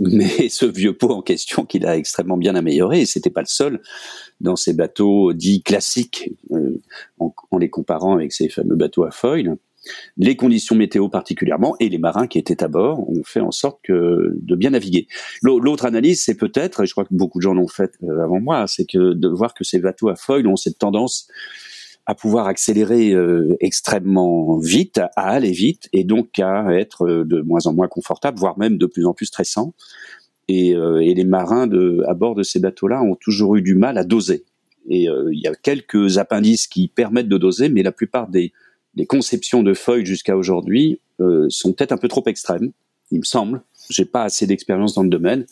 mais 0.00 0.48
ce 0.48 0.66
vieux 0.66 0.96
pot 0.96 1.10
en 1.10 1.22
question 1.22 1.64
qu'il 1.64 1.86
a 1.86 1.96
extrêmement 1.96 2.36
bien 2.36 2.54
amélioré, 2.54 3.02
et 3.02 3.06
c'était 3.06 3.30
pas 3.30 3.40
le 3.40 3.46
seul 3.46 3.80
dans 4.40 4.56
ces 4.56 4.74
bateaux 4.74 5.32
dits 5.32 5.62
classiques, 5.62 6.30
euh, 6.52 6.80
en, 7.18 7.32
les 7.58 7.70
comparant 7.70 8.14
avec 8.14 8.32
ces 8.32 8.48
fameux 8.48 8.76
bateaux 8.76 9.04
à 9.04 9.10
foil. 9.10 9.56
Les 10.16 10.34
conditions 10.34 10.74
météo 10.74 11.10
particulièrement 11.10 11.76
et 11.78 11.90
les 11.90 11.98
marins 11.98 12.26
qui 12.26 12.38
étaient 12.38 12.64
à 12.64 12.68
bord 12.68 13.06
ont 13.10 13.22
fait 13.22 13.40
en 13.40 13.50
sorte 13.50 13.80
que 13.82 14.34
de 14.40 14.56
bien 14.56 14.70
naviguer. 14.70 15.08
L'autre 15.42 15.84
analyse, 15.84 16.24
c'est 16.24 16.36
peut-être, 16.36 16.82
et 16.82 16.86
je 16.86 16.92
crois 16.92 17.04
que 17.04 17.12
beaucoup 17.12 17.38
de 17.38 17.42
gens 17.42 17.52
l'ont 17.52 17.68
fait 17.68 17.92
euh, 18.02 18.24
avant 18.24 18.40
moi, 18.40 18.64
c'est 18.66 18.86
que 18.86 19.12
de 19.12 19.28
voir 19.28 19.52
que 19.52 19.62
ces 19.62 19.78
bateaux 19.78 20.08
à 20.08 20.16
foil 20.16 20.46
ont 20.46 20.56
cette 20.56 20.78
tendance 20.78 21.28
à 22.06 22.14
pouvoir 22.14 22.46
accélérer 22.46 23.12
euh, 23.12 23.56
extrêmement 23.60 24.58
vite, 24.58 24.98
à 24.98 25.30
aller 25.30 25.52
vite, 25.52 25.88
et 25.92 26.04
donc 26.04 26.38
à 26.38 26.74
être 26.74 27.06
euh, 27.06 27.24
de 27.24 27.40
moins 27.40 27.66
en 27.66 27.72
moins 27.72 27.88
confortable, 27.88 28.38
voire 28.38 28.58
même 28.58 28.76
de 28.76 28.86
plus 28.86 29.06
en 29.06 29.14
plus 29.14 29.26
stressant. 29.26 29.74
Et, 30.48 30.74
euh, 30.74 31.00
et 31.00 31.14
les 31.14 31.24
marins 31.24 31.66
de, 31.66 32.04
à 32.06 32.12
bord 32.12 32.34
de 32.34 32.42
ces 32.42 32.60
bateaux-là 32.60 33.02
ont 33.02 33.16
toujours 33.16 33.56
eu 33.56 33.62
du 33.62 33.74
mal 33.74 33.96
à 33.96 34.04
doser. 34.04 34.44
Et 34.86 35.04
il 35.04 35.40
y 35.40 35.46
a 35.46 35.54
quelques 35.54 36.18
appendices 36.18 36.66
qui 36.66 36.88
permettent 36.88 37.30
de 37.30 37.38
doser, 37.38 37.70
mais 37.70 37.82
la 37.82 37.90
plupart 37.90 38.28
des, 38.28 38.52
conceptions 39.08 39.62
de 39.62 39.72
feuilles 39.72 40.04
jusqu'à 40.04 40.36
aujourd'hui 40.36 41.00
sont 41.48 41.72
peut-être 41.72 41.92
un 41.92 41.96
peu 41.96 42.06
trop 42.06 42.22
extrêmes, 42.26 42.70
il 43.10 43.20
me 43.20 43.24
semble. 43.24 43.62
J'ai 43.88 44.04
pas 44.04 44.24
assez 44.24 44.46
d'expérience 44.46 44.92
dans 44.92 45.02
le 45.02 45.08
domaine, 45.08 45.46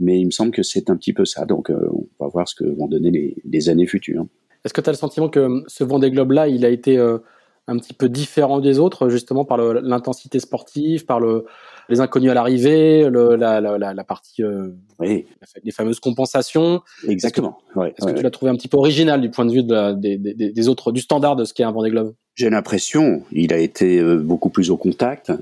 mais 0.00 0.18
il 0.18 0.26
me 0.26 0.32
semble 0.32 0.50
que 0.50 0.64
c'est 0.64 0.90
un 0.90 0.96
petit 0.96 1.12
peu 1.12 1.24
ça. 1.24 1.44
Donc 1.44 1.70
on 1.70 2.08
va 2.18 2.26
voir 2.26 2.48
ce 2.48 2.56
que 2.56 2.64
vont 2.64 2.88
donner 2.88 3.12
les, 3.12 3.36
les 3.44 3.68
années 3.68 3.86
futures. 3.86 4.26
Est-ce 4.64 4.74
que 4.74 4.80
tu 4.80 4.88
as 4.88 4.92
le 4.92 4.98
sentiment 4.98 5.28
que 5.28 5.62
ce 5.66 5.84
Vendée 5.84 6.10
Globe-là, 6.10 6.48
il 6.48 6.64
a 6.64 6.68
été 6.68 6.98
euh, 6.98 7.18
un 7.66 7.78
petit 7.78 7.94
peu 7.94 8.08
différent 8.08 8.60
des 8.60 8.78
autres, 8.78 9.08
justement 9.08 9.44
par 9.44 9.58
l'intensité 9.58 10.40
sportive, 10.40 11.04
par 11.04 11.20
le, 11.20 11.44
les 11.88 12.00
inconnus 12.00 12.30
à 12.30 12.34
l'arrivée, 12.34 13.08
la, 13.10 13.60
la, 13.60 13.78
la, 13.78 14.04
partie, 14.04 14.42
euh, 14.42 14.68
oui. 14.98 15.26
les 15.62 15.70
fameuses 15.70 16.00
compensations? 16.00 16.80
Exactement. 17.06 17.58
Est-ce 17.76 18.06
que, 18.06 18.12
tu 18.12 18.22
l'as 18.22 18.30
trouvé 18.30 18.50
un 18.50 18.56
petit 18.56 18.68
peu 18.68 18.78
original 18.78 19.20
du 19.20 19.30
point 19.30 19.44
de 19.44 19.52
vue 19.52 19.62
de 19.62 19.92
des, 19.92 20.16
des, 20.16 20.34
des, 20.34 20.68
autres, 20.68 20.92
du 20.92 21.00
standard 21.00 21.36
de 21.36 21.44
ce 21.44 21.54
qu'est 21.54 21.64
un 21.64 21.72
Vendée 21.72 21.90
Globe? 21.90 22.14
J'ai 22.34 22.50
l'impression, 22.50 23.22
il 23.32 23.52
a 23.52 23.58
été 23.58 23.98
euh, 23.98 24.16
beaucoup 24.16 24.48
plus 24.48 24.70
au 24.70 24.76
contact, 24.76 25.32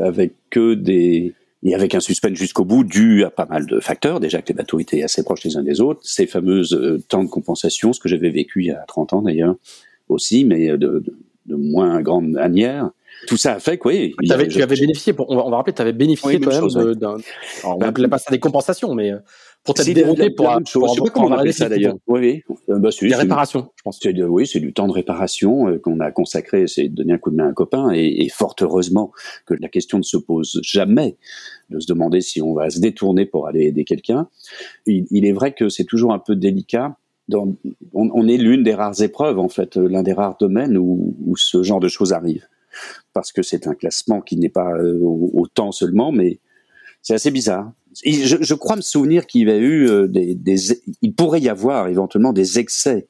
avec 0.00 0.32
que 0.50 0.74
des 0.74 1.34
et 1.64 1.74
avec 1.74 1.94
un 1.94 2.00
suspense 2.00 2.36
jusqu'au 2.36 2.64
bout 2.64 2.84
dû 2.84 3.24
à 3.24 3.30
pas 3.30 3.46
mal 3.46 3.66
de 3.66 3.80
facteurs. 3.80 4.20
Déjà 4.20 4.42
que 4.42 4.48
les 4.48 4.54
bateaux 4.54 4.78
étaient 4.78 5.02
assez 5.02 5.22
proches 5.24 5.44
les 5.44 5.56
uns 5.56 5.62
des 5.62 5.80
autres, 5.80 6.00
ces 6.02 6.26
fameuses 6.26 6.74
euh, 6.74 7.02
temps 7.08 7.24
de 7.24 7.28
compensation, 7.28 7.92
ce 7.92 8.00
que 8.00 8.08
j'avais 8.08 8.30
vécu 8.30 8.62
il 8.62 8.66
y 8.66 8.70
a 8.70 8.84
30 8.86 9.14
ans 9.14 9.22
d'ailleurs 9.22 9.56
aussi, 10.08 10.44
mais 10.44 10.68
de, 10.68 10.76
de, 10.76 11.16
de 11.46 11.54
moins 11.54 12.02
grande 12.02 12.30
manière. 12.30 12.90
Tout 13.26 13.36
ça 13.36 13.54
a 13.54 13.58
fait 13.58 13.78
que 13.78 13.88
oui. 13.88 14.14
tu 14.22 14.32
avais 14.32 14.76
bénéficié, 14.76 15.14
on, 15.18 15.36
va, 15.36 15.46
on 15.46 15.50
va 15.50 15.56
rappeler, 15.56 15.72
tu 15.72 15.80
avais 15.80 15.92
bénéficié 15.92 16.40
quand 16.40 16.50
même 16.50 16.94
d'un. 16.94 17.16
On 17.64 17.78
va 17.78 17.92
pas 17.92 18.18
ça 18.18 18.30
des 18.30 18.38
compensations, 18.38 18.94
mais 18.94 19.12
euh, 19.12 19.18
pour 19.64 19.74
t'être 19.74 19.92
dérouté 19.92 20.30
pour, 20.30 20.46
pour, 20.46 20.62
pour, 20.72 20.88
je 20.88 20.94
sais 20.94 21.00
pas 21.00 21.10
comment 21.10 21.28
on 21.28 21.32
appelle 21.32 21.54
ça 21.54 21.68
d'ailleurs. 21.68 21.96
Oui, 22.06 22.42
oui. 22.48 22.56
Bah, 22.68 22.90
c'est, 22.90 23.06
des 23.06 23.14
réparations, 23.14 23.70
je 23.76 23.82
pense. 23.82 24.00
De, 24.00 24.24
oui, 24.24 24.46
c'est 24.46 24.60
du 24.60 24.72
temps 24.72 24.86
de 24.86 24.92
réparation 24.92 25.68
euh, 25.68 25.78
qu'on 25.78 26.00
a 26.00 26.10
consacré, 26.10 26.66
c'est 26.66 26.88
de 26.88 26.94
donner 26.94 27.14
un 27.14 27.18
coup 27.18 27.30
de 27.30 27.36
main 27.36 27.46
à 27.46 27.48
un 27.48 27.52
copain, 27.52 27.90
et, 27.92 28.24
et, 28.24 28.28
fort 28.28 28.54
heureusement 28.60 29.12
que 29.46 29.54
la 29.54 29.68
question 29.68 29.98
ne 29.98 30.02
se 30.02 30.16
pose 30.16 30.60
jamais 30.62 31.16
de 31.70 31.80
se 31.80 31.86
demander 31.86 32.20
si 32.20 32.42
on 32.42 32.54
va 32.54 32.70
se 32.70 32.80
détourner 32.80 33.26
pour 33.26 33.46
aller 33.46 33.64
aider 33.64 33.84
quelqu'un. 33.84 34.28
Il, 34.86 35.06
il 35.10 35.26
est 35.26 35.32
vrai 35.32 35.52
que 35.52 35.68
c'est 35.68 35.84
toujours 35.84 36.12
un 36.12 36.18
peu 36.18 36.36
délicat. 36.36 36.96
Dans, 37.28 37.56
on, 37.94 38.10
on, 38.12 38.28
est 38.28 38.36
l'une 38.36 38.62
des 38.62 38.74
rares 38.74 39.00
épreuves, 39.00 39.38
en 39.38 39.48
fait, 39.48 39.76
l'un 39.76 40.02
des 40.02 40.12
rares 40.12 40.36
domaines 40.38 40.76
où, 40.76 41.16
où 41.24 41.36
ce 41.36 41.62
genre 41.62 41.80
de 41.80 41.88
choses 41.88 42.12
arrive 42.12 42.46
parce 43.12 43.32
que 43.32 43.42
c'est 43.42 43.66
un 43.66 43.74
classement 43.74 44.20
qui 44.20 44.36
n'est 44.36 44.48
pas 44.48 44.72
euh, 44.72 45.00
au, 45.02 45.46
temps 45.46 45.72
seulement, 45.72 46.12
mais 46.12 46.40
c'est 47.02 47.14
assez 47.14 47.30
bizarre. 47.30 47.72
Je, 48.02 48.54
crois 48.54 48.76
me 48.76 48.80
souvenir 48.82 49.26
qu'il 49.26 49.48
y 49.48 49.50
a 49.50 49.56
eu 49.56 49.88
euh, 49.88 50.08
des, 50.08 50.58
il 51.02 51.14
pourrait 51.14 51.40
y 51.40 51.48
avoir 51.48 51.88
éventuellement 51.88 52.32
des 52.32 52.58
excès 52.58 53.06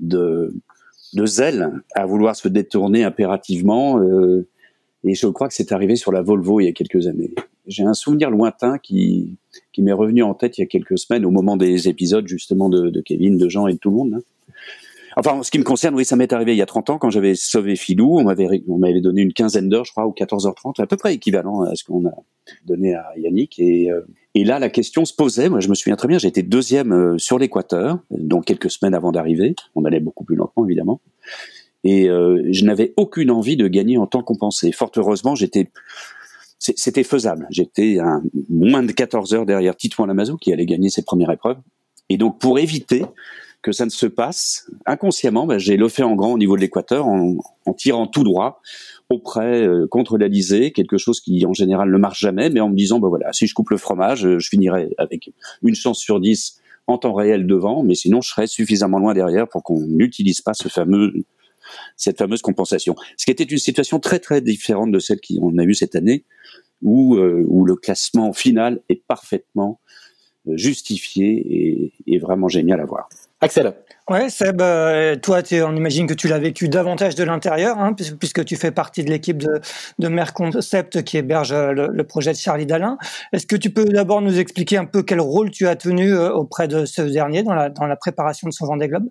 de, 0.00 0.54
de 1.14 1.26
zèle 1.26 1.72
à 1.94 2.06
vouloir 2.06 2.36
se 2.36 2.48
détourner 2.48 3.04
impérativement. 3.04 4.00
Euh, 4.00 4.48
et 5.04 5.14
je 5.14 5.26
crois 5.28 5.48
que 5.48 5.54
c'est 5.54 5.72
arrivé 5.72 5.96
sur 5.96 6.12
la 6.12 6.22
Volvo 6.22 6.60
il 6.60 6.66
y 6.66 6.68
a 6.68 6.72
quelques 6.72 7.06
années. 7.06 7.34
J'ai 7.66 7.84
un 7.84 7.94
souvenir 7.94 8.30
lointain 8.30 8.78
qui, 8.78 9.36
qui 9.72 9.82
m'est 9.82 9.92
revenu 9.92 10.22
en 10.22 10.34
tête 10.34 10.58
il 10.58 10.62
y 10.62 10.64
a 10.64 10.66
quelques 10.66 10.98
semaines 10.98 11.24
au 11.24 11.30
moment 11.30 11.56
des 11.56 11.88
épisodes 11.88 12.26
justement 12.26 12.68
de, 12.68 12.90
de 12.90 13.00
Kevin, 13.00 13.36
de 13.36 13.48
Jean 13.48 13.66
et 13.66 13.74
de 13.74 13.78
tout 13.78 13.90
le 13.90 13.96
monde. 13.96 14.14
Hein. 14.14 14.22
Enfin, 15.18 15.32
en 15.32 15.42
ce 15.42 15.50
qui 15.50 15.58
me 15.58 15.64
concerne, 15.64 15.96
oui, 15.96 16.04
ça 16.04 16.14
m'est 16.14 16.32
arrivé 16.32 16.54
il 16.54 16.58
y 16.58 16.62
a 16.62 16.66
30 16.66 16.90
ans 16.90 16.98
quand 16.98 17.10
j'avais 17.10 17.34
sauvé 17.34 17.74
Filou. 17.74 18.20
On 18.20 18.22
m'avait, 18.22 18.62
on 18.68 18.78
m'avait 18.78 19.00
donné 19.00 19.22
une 19.22 19.32
quinzaine 19.32 19.68
d'heures, 19.68 19.84
je 19.84 19.90
crois, 19.90 20.06
ou 20.06 20.12
14h30, 20.12 20.80
à 20.80 20.86
peu 20.86 20.96
près 20.96 21.12
équivalent 21.12 21.62
à 21.62 21.74
ce 21.74 21.82
qu'on 21.82 22.06
a 22.06 22.12
donné 22.64 22.94
à 22.94 23.04
Yannick. 23.16 23.58
Et, 23.58 23.90
euh, 23.90 24.02
et 24.36 24.44
là, 24.44 24.60
la 24.60 24.70
question 24.70 25.04
se 25.04 25.12
posait. 25.12 25.48
Moi, 25.48 25.58
je 25.58 25.68
me 25.68 25.74
souviens 25.74 25.96
très 25.96 26.06
bien, 26.06 26.18
j'étais 26.18 26.44
deuxième 26.44 26.92
euh, 26.92 27.18
sur 27.18 27.36
l'équateur, 27.36 27.98
donc 28.12 28.44
quelques 28.44 28.70
semaines 28.70 28.94
avant 28.94 29.10
d'arriver. 29.10 29.56
On 29.74 29.84
allait 29.84 29.98
beaucoup 29.98 30.22
plus 30.22 30.36
lentement, 30.36 30.64
évidemment. 30.64 31.00
Et 31.82 32.08
euh, 32.08 32.46
je 32.52 32.64
n'avais 32.64 32.94
aucune 32.96 33.32
envie 33.32 33.56
de 33.56 33.66
gagner 33.66 33.98
en 33.98 34.06
temps 34.06 34.22
compensé. 34.22 34.70
Fort 34.70 34.92
heureusement, 34.96 35.34
j'étais 35.34 35.68
c'était 36.60 37.04
faisable. 37.04 37.46
J'étais 37.50 37.98
moins 38.50 38.82
de 38.82 38.90
14 38.90 39.32
heures 39.32 39.46
derrière 39.46 39.76
Titouan 39.76 40.06
Lamazou 40.06 40.36
qui 40.36 40.52
allait 40.52 40.66
gagner 40.66 40.90
ses 40.90 41.02
premières 41.02 41.30
épreuves. 41.30 41.58
Et 42.08 42.18
donc, 42.18 42.40
pour 42.40 42.58
éviter 42.58 43.04
que 43.68 43.72
ça 43.72 43.84
ne 43.84 43.90
se 43.90 44.06
passe 44.06 44.70
inconsciemment, 44.86 45.46
ben, 45.46 45.58
j'ai 45.58 45.76
le 45.76 45.88
fait 45.88 46.02
en 46.02 46.14
grand 46.14 46.32
au 46.32 46.38
niveau 46.38 46.56
de 46.56 46.62
l'équateur 46.62 47.06
en, 47.06 47.36
tirant 47.76 48.06
tout 48.06 48.24
droit 48.24 48.62
auprès 49.10 49.66
euh, 49.66 49.86
contre 49.86 50.16
l'Alizé, 50.16 50.72
quelque 50.72 50.96
chose 50.96 51.20
qui 51.20 51.44
en 51.44 51.52
général 51.52 51.90
ne 51.90 51.98
marche 51.98 52.20
jamais, 52.20 52.48
mais 52.48 52.60
en 52.60 52.70
me 52.70 52.74
disant 52.74 52.98
ben 52.98 53.10
si 53.32 53.46
je 53.46 53.52
coupe 53.52 53.68
le 53.68 53.76
fromage, 53.76 54.24
euh, 54.24 54.38
je 54.38 54.48
finirai 54.48 54.94
avec 54.96 55.30
une 55.62 55.74
chance 55.74 55.98
sur 55.98 56.18
dix 56.18 56.62
en 56.86 56.96
temps 56.96 57.12
réel 57.12 57.46
devant, 57.46 57.82
mais 57.82 57.94
sinon 57.94 58.22
je 58.22 58.30
serai 58.30 58.46
suffisamment 58.46 58.98
loin 58.98 59.12
derrière 59.12 59.46
pour 59.46 59.62
qu'on 59.62 59.80
n'utilise 59.80 60.40
pas 60.40 60.52
cette 60.54 62.18
fameuse 62.18 62.40
compensation. 62.40 62.96
Ce 63.18 63.26
qui 63.26 63.30
était 63.30 63.44
une 63.44 63.58
situation 63.58 64.00
très 64.00 64.18
très 64.18 64.40
différente 64.40 64.90
de 64.92 64.98
celle 64.98 65.20
qu'on 65.20 65.58
a 65.58 65.64
eue 65.64 65.74
cette 65.74 65.94
année, 65.94 66.24
où, 66.80 67.16
euh, 67.16 67.46
le 67.66 67.76
classement 67.76 68.32
final 68.32 68.80
est 68.88 69.02
parfaitement 69.06 69.78
euh, 70.48 70.56
justifié 70.56 71.92
et 72.06 72.18
vraiment 72.18 72.48
génial 72.48 72.80
à 72.80 72.86
voir. 72.86 73.10
Axel. 73.40 73.72
Ouais, 74.10 74.30
Seb, 74.30 74.60
euh, 74.62 75.16
toi, 75.16 75.42
on 75.52 75.76
imagine 75.76 76.06
que 76.06 76.14
tu 76.14 76.28
l'as 76.28 76.38
vécu 76.38 76.68
davantage 76.68 77.14
de 77.14 77.22
l'intérieur, 77.22 77.78
hein, 77.78 77.92
puisque 77.92 78.44
tu 78.44 78.56
fais 78.56 78.70
partie 78.70 79.04
de 79.04 79.10
l'équipe 79.10 79.36
de, 79.36 79.60
de 79.98 80.08
Merconcept 80.08 81.02
qui 81.04 81.18
héberge 81.18 81.52
euh, 81.52 81.72
le, 81.72 82.04
projet 82.04 82.32
de 82.32 82.36
Charlie 82.38 82.66
Dalin. 82.66 82.96
Est-ce 83.32 83.46
que 83.46 83.54
tu 83.54 83.70
peux 83.70 83.84
d'abord 83.84 84.22
nous 84.22 84.38
expliquer 84.38 84.78
un 84.78 84.86
peu 84.86 85.02
quel 85.02 85.20
rôle 85.20 85.50
tu 85.50 85.68
as 85.68 85.76
tenu 85.76 86.14
euh, 86.14 86.32
auprès 86.32 86.68
de 86.68 86.84
ce 86.84 87.02
dernier 87.02 87.42
dans 87.42 87.54
la, 87.54 87.68
dans 87.68 87.86
la 87.86 87.96
préparation 87.96 88.48
de 88.48 88.52
son 88.52 88.66
Vendée 88.66 88.88
Globe? 88.88 89.08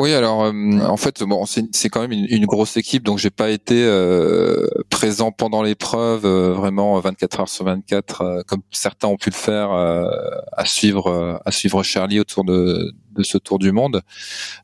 Oui, 0.00 0.14
alors 0.14 0.44
euh, 0.44 0.52
en 0.80 0.96
fait, 0.96 1.22
bon, 1.24 1.44
c'est 1.44 1.90
quand 1.90 2.00
même 2.00 2.12
une, 2.12 2.24
une, 2.30 2.46
grosse 2.46 2.78
équipe, 2.78 3.02
donc 3.02 3.18
j'ai 3.18 3.28
pas 3.28 3.50
été 3.50 3.84
euh, 3.84 4.66
présent 4.88 5.30
pendant 5.30 5.62
l'épreuve 5.62 6.24
euh, 6.24 6.54
vraiment 6.54 6.98
24 6.98 7.40
heures 7.40 7.48
sur 7.50 7.66
24, 7.66 8.44
comme 8.46 8.62
certains 8.70 9.08
ont 9.08 9.18
pu 9.18 9.28
le 9.28 9.34
faire 9.34 9.70
à 9.72 10.64
suivre 10.64 11.38
à 11.44 11.50
suivre 11.50 11.82
Charlie 11.82 12.18
autour 12.18 12.44
de, 12.44 12.94
de 13.12 13.22
ce 13.22 13.36
tour 13.36 13.58
du 13.58 13.72
monde. 13.72 14.00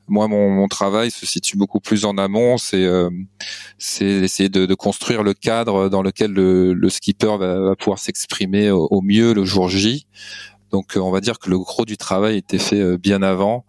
Moi, 0.08 0.26
mon, 0.26 0.48
mon, 0.48 0.68
travail 0.68 1.10
se 1.10 1.26
situe 1.26 1.58
beaucoup 1.58 1.80
plus 1.80 2.06
en 2.06 2.16
amont, 2.16 2.56
c'est 2.56 2.88
c'est 3.76 4.06
essayer 4.06 4.48
de, 4.48 4.64
de, 4.64 4.74
construire 4.74 5.22
le 5.22 5.34
cadre 5.34 5.90
dans 5.90 6.00
lequel 6.00 6.32
le, 6.32 6.72
le 6.72 6.88
skipper 6.88 7.36
va, 7.36 7.60
va 7.60 7.76
pouvoir 7.76 7.98
s'exprimer 7.98 8.70
au, 8.70 8.88
au 8.90 9.02
mieux 9.02 9.34
le 9.34 9.44
jour 9.44 9.68
J. 9.68 10.06
Donc, 10.72 10.94
on 10.96 11.10
va 11.10 11.20
dire 11.20 11.38
que 11.38 11.48
le 11.48 11.58
gros 11.58 11.84
du 11.84 11.96
travail 11.96 12.38
était 12.38 12.58
fait 12.58 12.98
bien 12.98 13.22
avant. 13.22 13.64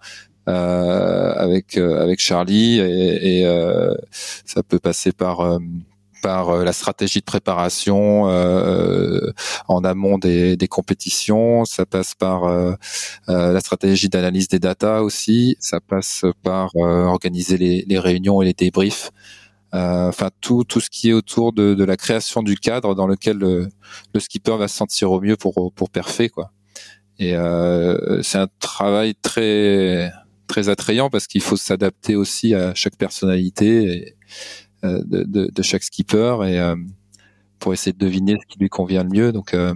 Euh, 0.48 1.34
avec 1.36 1.78
euh, 1.78 2.02
avec 2.02 2.22
Charlie 2.22 2.80
et, 2.80 3.40
et 3.40 3.46
euh, 3.46 3.94
ça 4.46 4.64
peut 4.64 4.80
passer 4.80 5.12
par 5.12 5.60
par 6.24 6.64
la 6.64 6.72
stratégie 6.72 7.20
de 7.20 7.26
préparation 7.26 8.30
euh, 8.30 9.32
en 9.68 9.84
amont 9.84 10.18
des, 10.18 10.56
des, 10.58 10.68
compétitions, 10.68 11.64
ça 11.66 11.86
passe 11.86 12.16
par 12.16 12.46
euh, 12.46 12.74
la 13.28 13.60
stratégie 13.60 14.10
d'analyse 14.10 14.48
des 14.48 14.58
datas 14.58 15.02
aussi, 15.02 15.58
ça 15.60 15.80
passe 15.80 16.26
par 16.44 16.76
organiser 16.76 17.58
les, 17.58 17.86
les, 17.88 18.00
réunions 18.00 18.42
et 18.42 18.46
les 18.46 18.54
débriefs. 18.54 19.12
Enfin 19.74 20.30
tout 20.42 20.64
tout 20.64 20.80
ce 20.80 20.90
qui 20.90 21.10
est 21.10 21.14
autour 21.14 21.54
de, 21.54 21.76
de 21.76 21.84
la 21.84 21.98
création 21.98 22.42
du 22.42 22.56
cadre 22.56 22.96
dans 22.96 23.06
lequel 23.06 23.38
le, 23.38 23.68
le, 24.14 24.20
skipper 24.20 24.58
va 24.58 24.68
se 24.68 24.78
sentir 24.78 25.12
au 25.12 25.20
mieux 25.22 25.36
pour 25.36 25.72
pour 25.74 25.90
perfer 25.90 26.30
quoi. 26.30 26.52
Et 27.20 27.36
c'est 28.24 28.38
un 28.40 28.48
travail 28.60 29.14
très 29.16 30.12
très 30.48 30.70
attrayant 30.70 31.10
parce 31.10 31.28
qu'il 31.28 31.42
faut 31.42 31.58
s'adapter 31.58 32.16
aussi 32.16 32.56
à 32.56 32.74
chaque 32.74 32.96
personnalité 32.96 34.16
euh, 34.84 35.02
de, 35.06 35.62
chaque 35.64 35.84
skipper 35.84 36.38
et 36.46 36.60
euh, 36.60 36.76
pour 37.58 37.74
essayer 37.74 37.94
de 37.94 37.98
deviner 37.98 38.38
ce 38.40 38.46
qui 38.48 38.60
lui 38.60 38.70
convient 38.70 39.04
le 39.04 39.10
mieux. 39.10 39.32
Donc, 39.32 39.54
euh, 39.54 39.74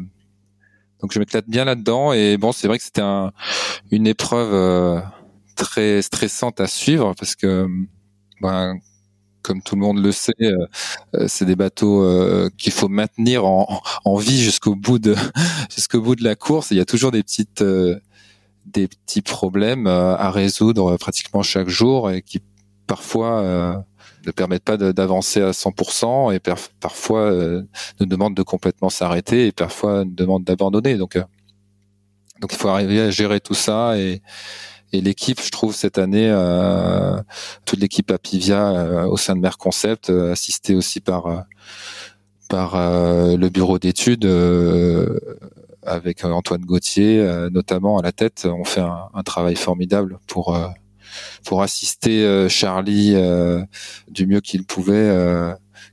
donc 1.00 1.12
je 1.12 1.20
m'éclate 1.20 1.50
bien 1.50 1.66
là-dedans. 1.66 2.14
Et 2.14 2.38
bon, 2.38 2.52
c'est 2.52 2.68
vrai 2.68 2.78
que 2.78 2.84
c'était 2.84 3.02
un, 3.02 3.32
une 3.90 4.06
épreuve 4.08 5.04
très 5.56 6.02
stressante 6.02 6.60
à 6.60 6.68
suivre 6.68 7.14
parce 7.18 7.36
que, 7.36 7.68
ben, 8.42 8.78
comme 9.42 9.64
tout 9.64 9.74
le 9.76 9.82
monde 9.82 10.04
le 10.04 10.12
sait, 10.12 10.34
c'est 11.28 11.46
des 11.46 11.56
bateaux 11.56 12.08
qu'il 12.58 12.72
faut 12.72 12.88
maintenir 12.88 13.44
en, 13.46 13.82
en 14.06 14.16
vie 14.18 14.40
jusqu'au 14.40 14.76
bout 14.76 15.00
de 15.00 15.16
jusqu'au 15.76 16.02
bout 16.02 16.16
de 16.16 16.24
la 16.24 16.36
course. 16.36 16.70
Il 16.70 16.78
y 16.78 16.82
a 16.82 16.86
toujours 16.86 17.12
des 17.12 17.24
petites 17.24 17.64
des 18.74 18.88
petits 18.88 19.22
problèmes 19.22 19.88
euh, 19.88 20.16
à 20.16 20.32
résoudre 20.32 20.98
pratiquement 20.98 21.44
chaque 21.44 21.70
jour 21.70 22.12
et 22.12 22.22
qui 22.22 22.42
parfois 22.88 23.40
euh, 23.40 23.76
ne 24.26 24.32
permettent 24.32 24.64
pas 24.64 24.78
d'avancer 24.78 25.42
à 25.42 25.52
100% 25.52 26.34
et 26.34 26.40
parfois 26.80 27.22
euh, 27.22 27.64
nous 28.00 28.06
demandent 28.06 28.36
de 28.36 28.44
complètement 28.44 28.90
s'arrêter 28.90 29.48
et 29.48 29.52
parfois 29.52 30.06
nous 30.06 30.14
demandent 30.14 30.44
d'abandonner. 30.44 30.96
Donc, 30.96 31.16
euh, 31.16 31.24
donc 32.40 32.54
il 32.54 32.58
faut 32.58 32.70
arriver 32.70 33.02
à 33.02 33.10
gérer 33.10 33.40
tout 33.40 33.54
ça 33.54 33.98
et, 33.98 34.22
et 34.94 35.02
l'équipe, 35.02 35.42
je 35.42 35.50
trouve 35.50 35.74
cette 35.74 35.98
année, 35.98 36.30
euh, 36.30 37.18
toute 37.66 37.80
l'équipe 37.80 38.12
Apivia 38.12 39.08
au 39.08 39.18
sein 39.18 39.36
de 39.36 39.42
Merconcept, 39.42 40.10
assistée 40.10 40.76
aussi 40.76 41.00
par 41.00 41.46
par 42.50 42.76
le 42.76 43.48
bureau 43.48 43.80
d'études 43.80 44.26
avec 45.86 46.24
euh, 46.24 46.30
Antoine 46.30 46.62
Gauthier 46.62 47.20
euh, 47.20 47.50
notamment 47.50 47.98
à 47.98 48.02
la 48.02 48.12
tête, 48.12 48.46
ont 48.46 48.64
fait 48.64 48.82
un, 48.82 49.10
un 49.14 49.24
travail 49.24 49.56
formidable 49.56 50.20
pour 50.28 50.56
euh, 50.56 50.68
pour 51.44 51.62
assister 51.62 52.48
Charlie 52.48 53.16
du 54.08 54.28
mieux 54.28 54.40
qu'il 54.40 54.64
pouvait 54.64 55.14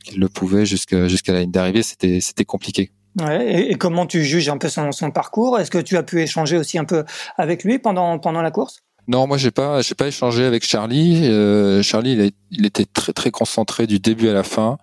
qu'il 0.04 0.20
le 0.20 0.28
pouvait 0.28 0.64
jusqu'à 0.64 1.08
jusqu'à 1.08 1.32
la 1.32 1.40
ligne 1.40 1.50
d'arrivée. 1.50 1.82
C'était 1.82 2.20
c'était 2.20 2.44
compliqué. 2.44 2.92
Ouais, 3.20 3.70
et, 3.70 3.74
comment 3.74 4.06
tu 4.06 4.22
juges 4.22 4.48
un 4.48 4.58
peu 4.58 4.68
son, 4.68 4.92
son 4.92 5.10
parcours? 5.10 5.58
Est-ce 5.58 5.72
que 5.72 5.78
tu 5.78 5.96
as 5.96 6.04
pu 6.04 6.20
échanger 6.22 6.56
aussi 6.56 6.78
un 6.78 6.84
peu 6.84 7.04
avec 7.36 7.64
lui 7.64 7.80
pendant 7.80 8.20
pendant 8.20 8.42
la 8.42 8.52
course? 8.52 8.84
Non, 9.08 9.26
moi 9.26 9.38
j'ai 9.38 9.50
pas, 9.50 9.80
j'ai 9.80 9.94
pas 9.94 10.06
échangé 10.06 10.44
avec 10.44 10.64
Charlie. 10.64 11.26
Euh, 11.26 11.82
Charlie, 11.82 12.12
il, 12.12 12.30
il, 12.50 12.66
était 12.66 12.84
très 12.84 13.14
très 13.14 13.30
concentré 13.30 13.86
du 13.86 13.98
début 13.98 14.28
à 14.28 14.34
la 14.34 14.42
fin. 14.42 14.76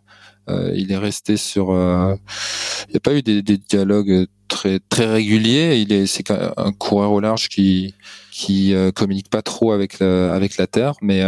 Euh, 0.49 0.71
il 0.75 0.91
est 0.91 0.97
resté 0.97 1.37
sur. 1.37 1.71
Euh, 1.71 2.15
il 2.87 2.91
n'y 2.91 2.97
a 2.97 2.99
pas 2.99 3.15
eu 3.15 3.21
des, 3.23 3.41
dialogues 3.41 4.27
très 4.47 4.79
très 4.79 5.07
réguliers. 5.07 5.77
Il 5.79 5.91
est 5.91 6.05
c'est 6.05 6.29
un 6.31 6.71
coureur 6.73 7.11
au 7.11 7.19
large 7.19 7.49
qui 7.49 7.95
qui 8.31 8.73
euh, 8.73 8.91
communique 8.91 9.29
pas 9.29 9.41
trop 9.41 9.71
avec 9.71 9.99
la, 9.99 10.33
avec 10.33 10.57
la 10.57 10.67
terre, 10.67 10.93
mais 11.01 11.23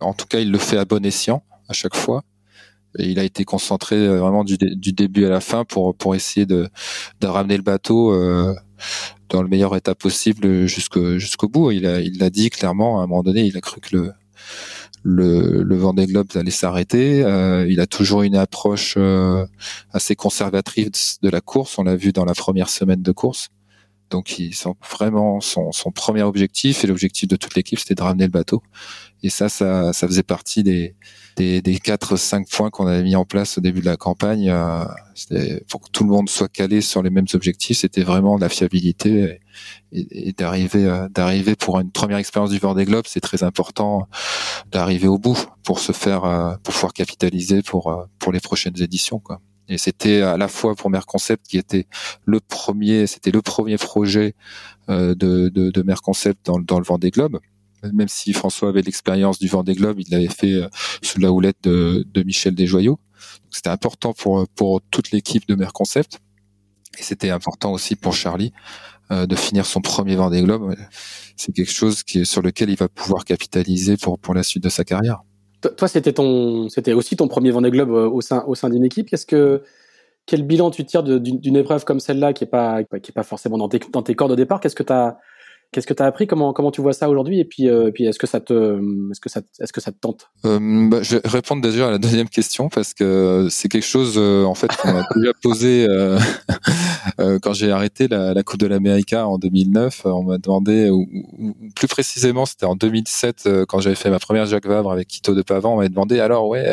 en 0.00 0.14
tout 0.14 0.26
cas 0.26 0.40
il 0.40 0.50
le 0.50 0.58
fait 0.58 0.78
à 0.78 0.84
bon 0.84 1.04
escient 1.04 1.42
à 1.68 1.72
chaque 1.72 1.96
fois. 1.96 2.22
Il 2.98 3.18
a 3.18 3.24
été 3.24 3.46
concentré 3.46 4.06
vraiment 4.06 4.44
du, 4.44 4.58
du, 4.58 4.92
début 4.92 5.24
à 5.24 5.30
la 5.30 5.40
fin 5.40 5.64
pour 5.64 5.96
pour 5.96 6.14
essayer 6.14 6.44
de 6.44 6.68
de 7.20 7.26
ramener 7.26 7.56
le 7.56 7.62
bateau 7.62 8.12
dans 9.30 9.42
le 9.42 9.48
meilleur 9.48 9.74
état 9.74 9.94
possible 9.94 10.66
jusqu'au 10.66 11.18
jusqu'au 11.18 11.48
bout. 11.48 11.70
Il 11.70 11.86
a 11.86 12.00
il 12.00 12.18
l'a 12.18 12.28
dit 12.28 12.50
clairement 12.50 13.00
à 13.00 13.04
un 13.04 13.06
moment 13.06 13.22
donné. 13.22 13.46
Il 13.46 13.56
a 13.56 13.62
cru 13.62 13.80
que 13.80 13.96
le 13.96 14.12
le, 15.02 15.62
le 15.62 15.76
Vendée 15.76 16.06
Globe 16.06 16.28
allait 16.34 16.50
s'arrêter. 16.50 17.24
Euh, 17.24 17.66
il 17.68 17.80
a 17.80 17.86
toujours 17.86 18.22
une 18.22 18.36
approche 18.36 18.94
euh, 18.96 19.46
assez 19.92 20.14
conservatrice 20.14 21.18
de 21.22 21.28
la 21.28 21.40
course. 21.40 21.78
On 21.78 21.84
l'a 21.84 21.96
vu 21.96 22.12
dans 22.12 22.24
la 22.24 22.34
première 22.34 22.68
semaine 22.68 23.02
de 23.02 23.12
course. 23.12 23.48
Donc, 24.10 24.40
sont 24.52 24.76
vraiment 24.90 25.40
son, 25.40 25.72
son 25.72 25.90
premier 25.90 26.22
objectif 26.22 26.84
et 26.84 26.86
l'objectif 26.86 27.28
de 27.28 27.36
toute 27.36 27.54
l'équipe, 27.54 27.78
c'était 27.78 27.94
de 27.94 28.02
ramener 28.02 28.24
le 28.24 28.30
bateau. 28.30 28.62
Et 29.22 29.30
ça, 29.30 29.48
ça, 29.48 29.92
ça 29.94 30.06
faisait 30.06 30.22
partie 30.22 30.62
des 30.62 30.94
des, 31.36 31.62
des 31.62 31.76
4-5 31.76 32.50
points 32.54 32.70
qu'on 32.70 32.86
avait 32.86 33.02
mis 33.02 33.16
en 33.16 33.24
place 33.24 33.58
au 33.58 33.60
début 33.60 33.80
de 33.80 33.86
la 33.86 33.96
campagne. 33.96 34.50
Euh, 34.50 34.84
pour 35.68 35.82
que 35.82 35.90
tout 35.90 36.04
le 36.04 36.10
monde 36.10 36.28
soit 36.28 36.48
calé 36.48 36.80
sur 36.80 37.02
les 37.02 37.10
mêmes 37.10 37.26
objectifs. 37.34 37.78
C'était 37.78 38.02
vraiment 38.02 38.38
la 38.38 38.48
fiabilité 38.48 39.40
et, 39.92 40.28
et 40.28 40.32
d'arriver 40.32 40.86
euh, 40.86 41.08
d'arriver 41.08 41.54
pour 41.54 41.78
une 41.80 41.90
première 41.90 42.18
expérience 42.18 42.50
du 42.50 42.58
Vendée 42.58 42.84
Globe. 42.84 43.04
C'est 43.06 43.20
très 43.20 43.42
important 43.42 44.08
d'arriver 44.70 45.08
au 45.08 45.18
bout 45.18 45.38
pour 45.64 45.80
se 45.80 45.92
faire 45.92 46.24
euh, 46.24 46.54
pour 46.62 46.74
pouvoir 46.74 46.92
capitaliser 46.92 47.62
pour 47.62 48.06
pour 48.18 48.32
les 48.32 48.40
prochaines 48.40 48.80
éditions. 48.80 49.22
Et 49.68 49.78
c'était 49.78 50.22
à 50.22 50.36
la 50.36 50.48
fois 50.48 50.74
pour 50.74 50.90
Merconcept 50.90 51.46
qui 51.46 51.56
était 51.56 51.86
le 52.24 52.40
premier, 52.40 53.06
c'était 53.06 53.30
le 53.30 53.42
premier 53.42 53.76
projet 53.76 54.34
euh, 54.88 55.14
de, 55.14 55.48
de, 55.48 55.70
de 55.70 55.82
Merconcept 55.82 56.44
dans, 56.44 56.58
dans 56.58 56.78
le 56.78 56.84
Vendée 56.84 57.10
Globe. 57.10 57.38
Même 57.92 58.08
si 58.08 58.32
François 58.32 58.68
avait 58.68 58.82
l'expérience 58.82 59.38
du 59.38 59.48
Vendée 59.48 59.74
Globe, 59.74 60.00
il 60.00 60.10
l'avait 60.10 60.28
fait 60.28 60.52
euh, 60.52 60.68
sous 61.02 61.20
la 61.20 61.32
houlette 61.32 61.62
de, 61.62 62.04
Michel 62.24 62.54
Desjoyaux. 62.54 62.98
C'était 63.50 63.70
important 63.70 64.12
pour 64.12 64.46
pour 64.54 64.80
toute 64.90 65.10
l'équipe 65.10 65.46
de 65.48 65.54
Merconcept. 65.54 66.18
Et 66.98 67.02
c'était 67.02 67.30
important 67.30 67.72
aussi 67.72 67.96
pour 67.96 68.12
Charlie 68.12 68.52
euh, 69.10 69.26
de 69.26 69.34
finir 69.34 69.66
son 69.66 69.80
premier 69.80 70.16
Vendée 70.16 70.42
Globe. 70.42 70.74
C'est 71.36 71.52
quelque 71.52 71.72
chose 71.72 72.02
qui 72.02 72.24
sur 72.26 72.42
lequel 72.42 72.70
il 72.70 72.76
va 72.76 72.88
pouvoir 72.88 73.24
capitaliser 73.24 73.96
pour 73.96 74.18
pour 74.18 74.34
la 74.34 74.42
suite 74.42 74.62
de 74.62 74.68
sa 74.68 74.84
carrière. 74.84 75.22
Toi, 75.76 75.86
c'était 75.86 76.12
ton, 76.12 76.68
c'était 76.68 76.92
aussi 76.92 77.16
ton 77.16 77.28
premier 77.28 77.52
Vendée 77.52 77.70
Globe 77.70 77.90
euh, 77.90 78.08
au 78.08 78.20
sein, 78.20 78.44
au 78.46 78.54
sein 78.54 78.68
d'une 78.68 78.84
équipe. 78.84 79.08
Qu'est-ce 79.08 79.26
que, 79.26 79.62
quel 80.26 80.42
bilan 80.42 80.70
tu 80.72 80.84
tires 80.84 81.04
d'une 81.04 81.56
épreuve 81.56 81.84
comme 81.84 82.00
celle-là, 82.00 82.32
qui 82.32 82.44
est 82.44 82.48
pas, 82.48 82.82
qui 82.82 83.10
est 83.10 83.14
pas 83.14 83.22
forcément 83.22 83.58
dans 83.58 83.68
tes, 83.68 83.80
dans 83.92 84.02
tes 84.02 84.14
cordes 84.14 84.32
au 84.32 84.36
départ? 84.36 84.60
Qu'est-ce 84.60 84.74
que 84.74 84.82
tu 84.82 84.92
as, 84.92 85.18
Qu'est-ce 85.72 85.86
que 85.86 85.94
tu 85.94 86.02
as 86.02 86.06
appris? 86.06 86.26
Comment 86.26 86.52
comment 86.52 86.70
tu 86.70 86.82
vois 86.82 86.92
ça 86.92 87.08
aujourd'hui? 87.08 87.40
Et 87.40 87.46
puis 87.46 87.66
euh, 87.66 87.90
puis 87.90 88.04
est-ce 88.04 88.18
que 88.18 88.26
ça 88.26 88.40
te 88.40 88.78
est-ce 89.10 89.20
que 89.20 89.30
ça 89.30 89.40
est-ce 89.58 89.72
que 89.72 89.80
ça 89.80 89.90
te 89.90 89.96
tente? 89.98 90.28
Euh, 90.44 90.58
bah, 90.90 91.02
Je 91.02 91.16
vais 91.16 91.22
répondre 91.24 91.62
déjà 91.62 91.88
à 91.88 91.90
la 91.90 91.96
deuxième 91.96 92.28
question 92.28 92.68
parce 92.68 92.92
que 92.92 93.48
c'est 93.50 93.70
quelque 93.70 93.86
chose 93.86 94.16
euh, 94.18 94.44
en 94.44 94.54
fait 94.54 94.68
qu'on 94.76 94.90
a 94.90 95.02
déjà 95.16 95.32
posé 95.42 95.86
euh, 95.88 96.18
euh, 97.20 97.38
quand 97.40 97.54
j'ai 97.54 97.70
arrêté 97.70 98.06
la, 98.06 98.34
la 98.34 98.42
Coupe 98.42 98.60
de 98.60 98.66
l'Amérique 98.66 99.14
en 99.14 99.38
2009. 99.38 100.02
On 100.04 100.24
m'a 100.24 100.36
demandé 100.36 100.90
ou, 100.90 101.08
ou, 101.38 101.54
plus 101.74 101.88
précisément 101.88 102.44
c'était 102.44 102.66
en 102.66 102.76
2007 102.76 103.48
quand 103.66 103.80
j'avais 103.80 103.96
fait 103.96 104.10
ma 104.10 104.18
première 104.18 104.44
Jacques 104.44 104.66
Vabre 104.66 104.92
avec 104.92 105.08
Quito 105.08 105.34
de 105.34 105.40
Pavan. 105.40 105.72
On 105.72 105.76
m'avait 105.78 105.88
demandé 105.88 106.20
alors 106.20 106.48
ouais 106.48 106.66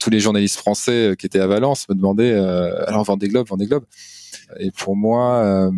tous 0.00 0.10
les 0.10 0.18
journalistes 0.18 0.56
français 0.56 1.14
qui 1.16 1.26
étaient 1.26 1.38
à 1.38 1.46
Valence 1.46 1.88
me 1.88 1.94
demandaient 1.94 2.34
alors 2.34 3.04
Vendée 3.04 3.28
Globe 3.28 3.46
Vendée 3.46 3.66
Globe 3.66 3.84
et 4.58 4.72
pour 4.72 4.96
moi 4.96 5.70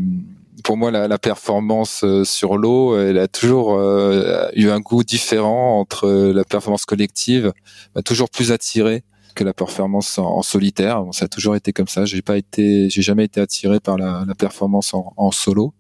pour 0.61 0.77
moi, 0.77 0.91
la, 0.91 1.19
performance 1.19 2.03
euh, 2.05 2.25
sur 2.25 2.57
l'eau, 2.57 2.99
elle 2.99 3.19
a 3.19 3.29
toujours 3.29 3.75
euh, 3.75 4.49
eu 4.55 4.69
un 4.71 4.81
goût 4.81 5.05
différent 5.05 5.81
entre 5.81 6.11
la 6.11 6.45
performance 6.45 6.85
collective, 6.85 7.53
m'a 7.95 8.03
toujours 8.03 8.31
plus 8.31 8.53
attiré 8.53 9.05
que 9.35 9.45
la 9.45 9.55
performance 9.55 10.19
en, 10.19 10.43
solitaire. 10.43 11.05
Ça 11.13 11.27
a 11.27 11.29
toujours 11.29 11.57
été 11.57 11.73
comme 11.73 11.89
ça. 11.89 12.05
J'ai 12.05 12.23
pas 12.23 12.37
été, 12.37 12.91
j'ai 12.91 13.03
jamais 13.03 13.25
été 13.25 13.41
attiré 13.41 13.81
par 13.81 13.97
la, 13.97 14.27
performance 14.37 14.93
en, 14.95 15.31
solo. 15.31 15.75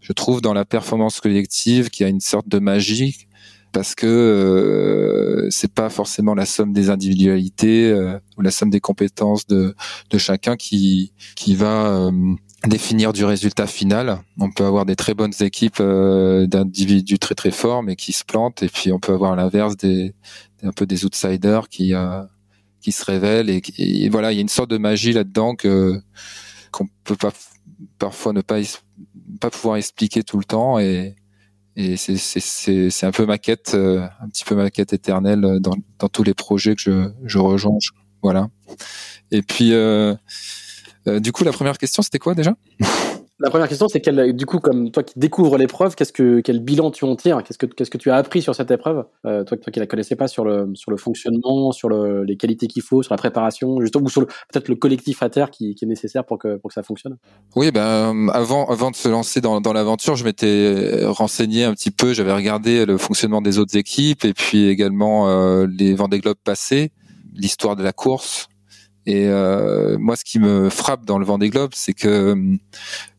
Je 0.00 0.12
trouve 0.12 0.40
dans 0.40 0.52
la 0.52 0.64
performance 0.64 1.20
collective 1.20 1.90
qu'il 1.90 2.04
y 2.04 2.06
a 2.06 2.10
une 2.10 2.20
sorte 2.20 2.48
de 2.48 2.58
magie 2.58 3.28
parce 3.72 3.94
que 3.94 4.06
euh, 4.06 5.48
c'est 5.50 5.72
pas 5.72 5.88
forcément 5.88 6.34
la 6.34 6.46
somme 6.46 6.72
des 6.72 6.90
individualités 6.90 7.90
euh, 7.90 8.18
ou 8.36 8.42
la 8.42 8.50
somme 8.50 8.70
des 8.70 8.80
compétences 8.80 9.46
de, 9.46 9.74
chacun 10.18 10.56
qui 10.56 11.12
qui 11.34 11.54
va 11.54 11.86
euh, 11.86 12.34
définir 12.68 13.12
du 13.12 13.24
résultat 13.24 13.66
final. 13.66 14.20
On 14.38 14.50
peut 14.50 14.64
avoir 14.64 14.86
des 14.86 14.96
très 14.96 15.14
bonnes 15.14 15.32
équipes 15.40 15.80
euh, 15.80 16.46
d'individus 16.46 17.18
très 17.18 17.34
très 17.34 17.50
forts 17.50 17.82
mais 17.82 17.96
qui 17.96 18.12
se 18.12 18.24
plantent. 18.24 18.62
Et 18.62 18.68
puis 18.68 18.92
on 18.92 19.00
peut 19.00 19.12
avoir 19.12 19.34
l'inverse 19.36 19.76
des 19.76 20.14
un 20.62 20.72
peu 20.72 20.86
des 20.86 21.04
outsiders 21.04 21.68
qui 21.68 21.94
euh, 21.94 22.22
qui 22.80 22.92
se 22.92 23.04
révèlent. 23.04 23.50
Et, 23.50 24.08
voilà 24.08 24.32
il 24.32 24.36
y 24.36 24.38
a 24.38 24.42
une 24.42 24.48
sorte 24.48 24.70
de 24.70 24.78
magie 24.78 25.12
là-dedans 25.12 25.54
que 25.54 26.00
qu'on 26.70 26.88
peut 27.04 27.16
pas 27.16 27.32
parfois 27.98 28.32
ne 28.32 28.40
pas 28.40 28.60
pas 29.40 29.50
pouvoir 29.50 29.76
expliquer 29.76 30.22
tout 30.22 30.38
le 30.38 30.44
temps. 30.44 30.78
Et 30.78 31.16
et 31.74 31.96
c'est 31.96 32.16
c'est 32.16 32.90
c'est 32.90 33.06
un 33.06 33.12
peu 33.12 33.26
ma 33.26 33.38
quête 33.38 33.72
euh, 33.74 34.06
un 34.20 34.28
petit 34.28 34.44
peu 34.44 34.54
ma 34.54 34.70
quête 34.70 34.92
éternelle 34.92 35.40
dans 35.60 35.74
dans 35.98 36.08
tous 36.08 36.22
les 36.22 36.34
projets 36.34 36.74
que 36.76 36.82
je 36.82 37.10
je 37.24 37.38
rejoins 37.38 37.78
voilà. 38.22 38.48
Et 39.30 39.42
puis 39.42 39.72
euh, 39.72 40.14
du 41.06 41.32
coup, 41.32 41.44
la 41.44 41.52
première 41.52 41.78
question, 41.78 42.02
c'était 42.02 42.18
quoi 42.18 42.34
déjà? 42.34 42.54
La 43.42 43.50
première 43.50 43.68
question, 43.68 43.88
c'est 43.88 44.00
quel, 44.00 44.36
du 44.36 44.46
coup, 44.46 44.60
comme 44.60 44.92
toi 44.92 45.02
qui 45.02 45.18
découvres 45.18 45.58
l'épreuve, 45.58 45.96
qu'est-ce 45.96 46.12
que 46.12 46.38
quel 46.40 46.60
bilan 46.60 46.92
tu 46.92 47.04
en 47.04 47.16
tires? 47.16 47.42
Qu'est-ce 47.42 47.58
que 47.58 47.66
qu'est-ce 47.66 47.90
que 47.90 47.98
tu 47.98 48.08
as 48.08 48.14
appris 48.14 48.40
sur 48.40 48.54
cette 48.54 48.70
épreuve? 48.70 49.04
Euh, 49.26 49.42
Toi, 49.42 49.56
toi 49.56 49.72
qui 49.72 49.80
la 49.80 49.86
connaissais 49.86 50.14
pas 50.14 50.28
sur 50.28 50.44
le 50.44 50.70
sur 50.74 50.92
le 50.92 50.96
fonctionnement, 50.96 51.72
sur 51.72 51.88
le, 51.88 52.22
les 52.22 52.36
qualités 52.36 52.68
qu'il 52.68 52.82
faut, 52.82 53.02
sur 53.02 53.12
la 53.12 53.18
préparation, 53.18 53.80
justement, 53.80 54.04
ou 54.04 54.08
sur 54.08 54.26
peut-être 54.26 54.68
le 54.68 54.76
collectif 54.76 55.24
à 55.24 55.28
terre 55.28 55.50
qui, 55.50 55.74
qui, 55.74 55.84
est 55.84 55.88
nécessaire 55.88 56.24
pour 56.24 56.38
que 56.38 56.56
pour 56.56 56.68
que 56.68 56.74
ça 56.74 56.84
fonctionne? 56.84 57.16
Oui, 57.56 57.72
ben 57.72 58.28
avant 58.32 58.66
avant 58.66 58.92
de 58.92 58.96
se 58.96 59.08
lancer 59.08 59.40
dans 59.40 59.60
dans 59.60 59.72
l'aventure, 59.72 60.14
je 60.14 60.24
m'étais 60.24 61.04
renseigné 61.06 61.64
un 61.64 61.74
petit 61.74 61.90
peu. 61.90 62.12
J'avais 62.12 62.32
regardé 62.32 62.86
le 62.86 62.96
fonctionnement 62.96 63.42
des 63.42 63.58
autres 63.58 63.76
équipes 63.76 64.24
et 64.24 64.34
puis 64.34 64.68
également 64.68 65.28
euh, 65.28 65.66
les 65.66 65.94
Vendée 65.94 66.20
Globe 66.20 66.38
passés, 66.44 66.92
l'histoire 67.34 67.74
de 67.74 67.82
la 67.82 67.92
course 67.92 68.46
et 69.06 69.26
euh, 69.26 69.96
moi, 69.98 70.16
ce 70.16 70.24
qui 70.24 70.38
me 70.38 70.70
frappe 70.70 71.04
dans 71.04 71.18
le 71.18 71.24
Vendée 71.24 71.50
Globe, 71.50 71.72
c'est 71.74 71.94
que, 71.94 72.36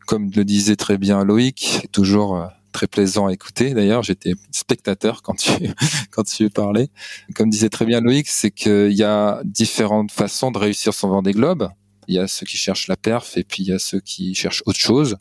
comme 0.07 0.31
le 0.35 0.45
disait 0.45 0.75
très 0.75 0.97
bien 0.97 1.23
Loïc, 1.23 1.87
toujours 1.91 2.37
euh, 2.37 2.45
très 2.71 2.87
plaisant 2.87 3.27
à 3.27 3.33
écouter. 3.33 3.73
D'ailleurs, 3.73 4.03
j'étais 4.03 4.33
spectateur 4.51 5.21
quand 5.21 5.35
tu 5.35 5.51
quand 6.11 6.23
tu 6.23 6.49
parlais. 6.49 6.89
Comme 7.35 7.49
disait 7.49 7.69
très 7.69 7.85
bien 7.85 7.99
Loïc, 7.99 8.27
c'est 8.27 8.51
qu'il 8.51 8.93
y 8.93 9.03
a 9.03 9.41
différentes 9.43 10.11
façons 10.11 10.51
de 10.51 10.57
réussir 10.57 10.93
son 10.93 11.09
Vendée 11.09 11.33
Globe. 11.33 11.69
Il 12.07 12.15
y 12.15 12.19
a 12.19 12.27
ceux 12.27 12.45
qui 12.45 12.57
cherchent 12.57 12.87
la 12.87 12.97
perf 12.97 13.37
et 13.37 13.43
puis 13.43 13.63
il 13.63 13.69
y 13.69 13.73
a 13.73 13.79
ceux 13.79 13.99
qui 13.99 14.35
cherchent 14.35 14.63
autre 14.65 14.79
chose. 14.79 15.17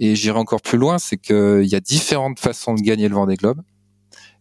Et 0.00 0.16
j'irai 0.16 0.38
encore 0.38 0.60
plus 0.60 0.78
loin, 0.78 0.98
c'est 0.98 1.16
qu'il 1.16 1.66
y 1.66 1.76
a 1.76 1.80
différentes 1.80 2.40
façons 2.40 2.74
de 2.74 2.80
gagner 2.80 3.08
le 3.08 3.14
Vendée 3.14 3.36
Globe. 3.36 3.62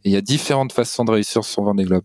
Et 0.06 0.10
il 0.10 0.12
y 0.14 0.18
a 0.18 0.22
différentes 0.22 0.74
façons 0.74 1.06
de 1.06 1.12
réussir 1.12 1.44
son 1.44 1.64
Vendée 1.64 1.86
Globe. 1.86 2.04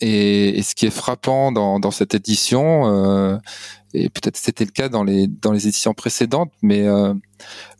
Et, 0.00 0.58
et, 0.58 0.62
ce 0.62 0.74
qui 0.74 0.86
est 0.86 0.90
frappant 0.90 1.52
dans, 1.52 1.78
dans 1.78 1.90
cette 1.90 2.14
édition, 2.14 2.86
euh, 2.86 3.38
et 3.94 4.08
peut-être 4.08 4.36
c'était 4.36 4.64
le 4.64 4.70
cas 4.70 4.88
dans 4.88 5.04
les 5.04 5.26
dans 5.28 5.52
les 5.52 5.68
éditions 5.68 5.94
précédentes, 5.94 6.52
mais 6.62 6.82
euh, 6.86 7.14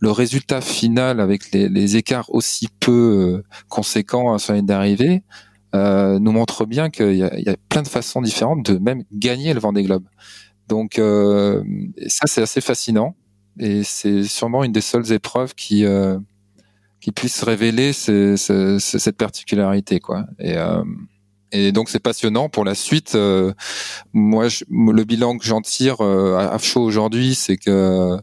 le 0.01 0.11
résultat 0.11 0.61
final 0.61 1.21
avec 1.21 1.53
les, 1.53 1.69
les 1.69 1.97
écarts 1.97 2.33
aussi 2.33 2.69
peu 2.81 2.93
euh, 2.93 3.45
conséquents 3.69 4.35
à 4.35 4.39
sa 4.39 4.55
ligne 4.55 4.67
d'arrivée 4.67 5.23
euh, 5.75 6.19
nous 6.19 6.33
montre 6.33 6.67
bien 6.67 6.91
qu'il 6.91 7.17
y 7.17 7.23
a, 7.23 7.35
il 7.39 7.45
y 7.45 7.49
a 7.49 7.57
plein 7.69 7.83
de 7.83 7.89
façons 7.89 8.21
différentes 8.21 8.71
de 8.71 8.79
même 8.79 9.05
gagner 9.13 9.55
le 9.55 9.61
Vendée 9.61 9.83
Globe. 9.83 10.05
Donc 10.69 10.99
euh, 10.99 11.63
ça 12.09 12.27
c'est 12.27 12.43
assez 12.43 12.61
fascinant 12.61 13.17
et 13.59 13.83
c'est 13.83 14.25
sûrement 14.25 14.65
une 14.65 14.73
des 14.73 14.81
seules 14.81 15.13
épreuves 15.13 15.55
qui 15.55 15.85
euh, 15.85 16.19
qui 17.03 17.13
puisse 17.13 17.43
révéler 17.43 17.93
cette 17.93 19.17
particularité 19.19 20.01
quoi. 20.01 20.25
Et 20.39 20.57
et 21.53 21.71
donc 21.71 21.91
c'est 21.91 22.01
passionnant 22.01 22.49
pour 22.49 22.65
la 22.65 22.75
suite. 22.75 23.15
Euh, 23.15 23.53
moi, 24.15 24.49
je, 24.49 24.65
le 24.71 25.05
bilan 25.05 25.37
que 25.37 25.45
j'en 25.45 25.61
tire 25.61 26.01
euh, 26.01 26.37
à 26.39 26.57
chaud 26.59 26.83
aujourd'hui, 26.83 27.35
c'est 27.35 27.59
que 27.59 28.19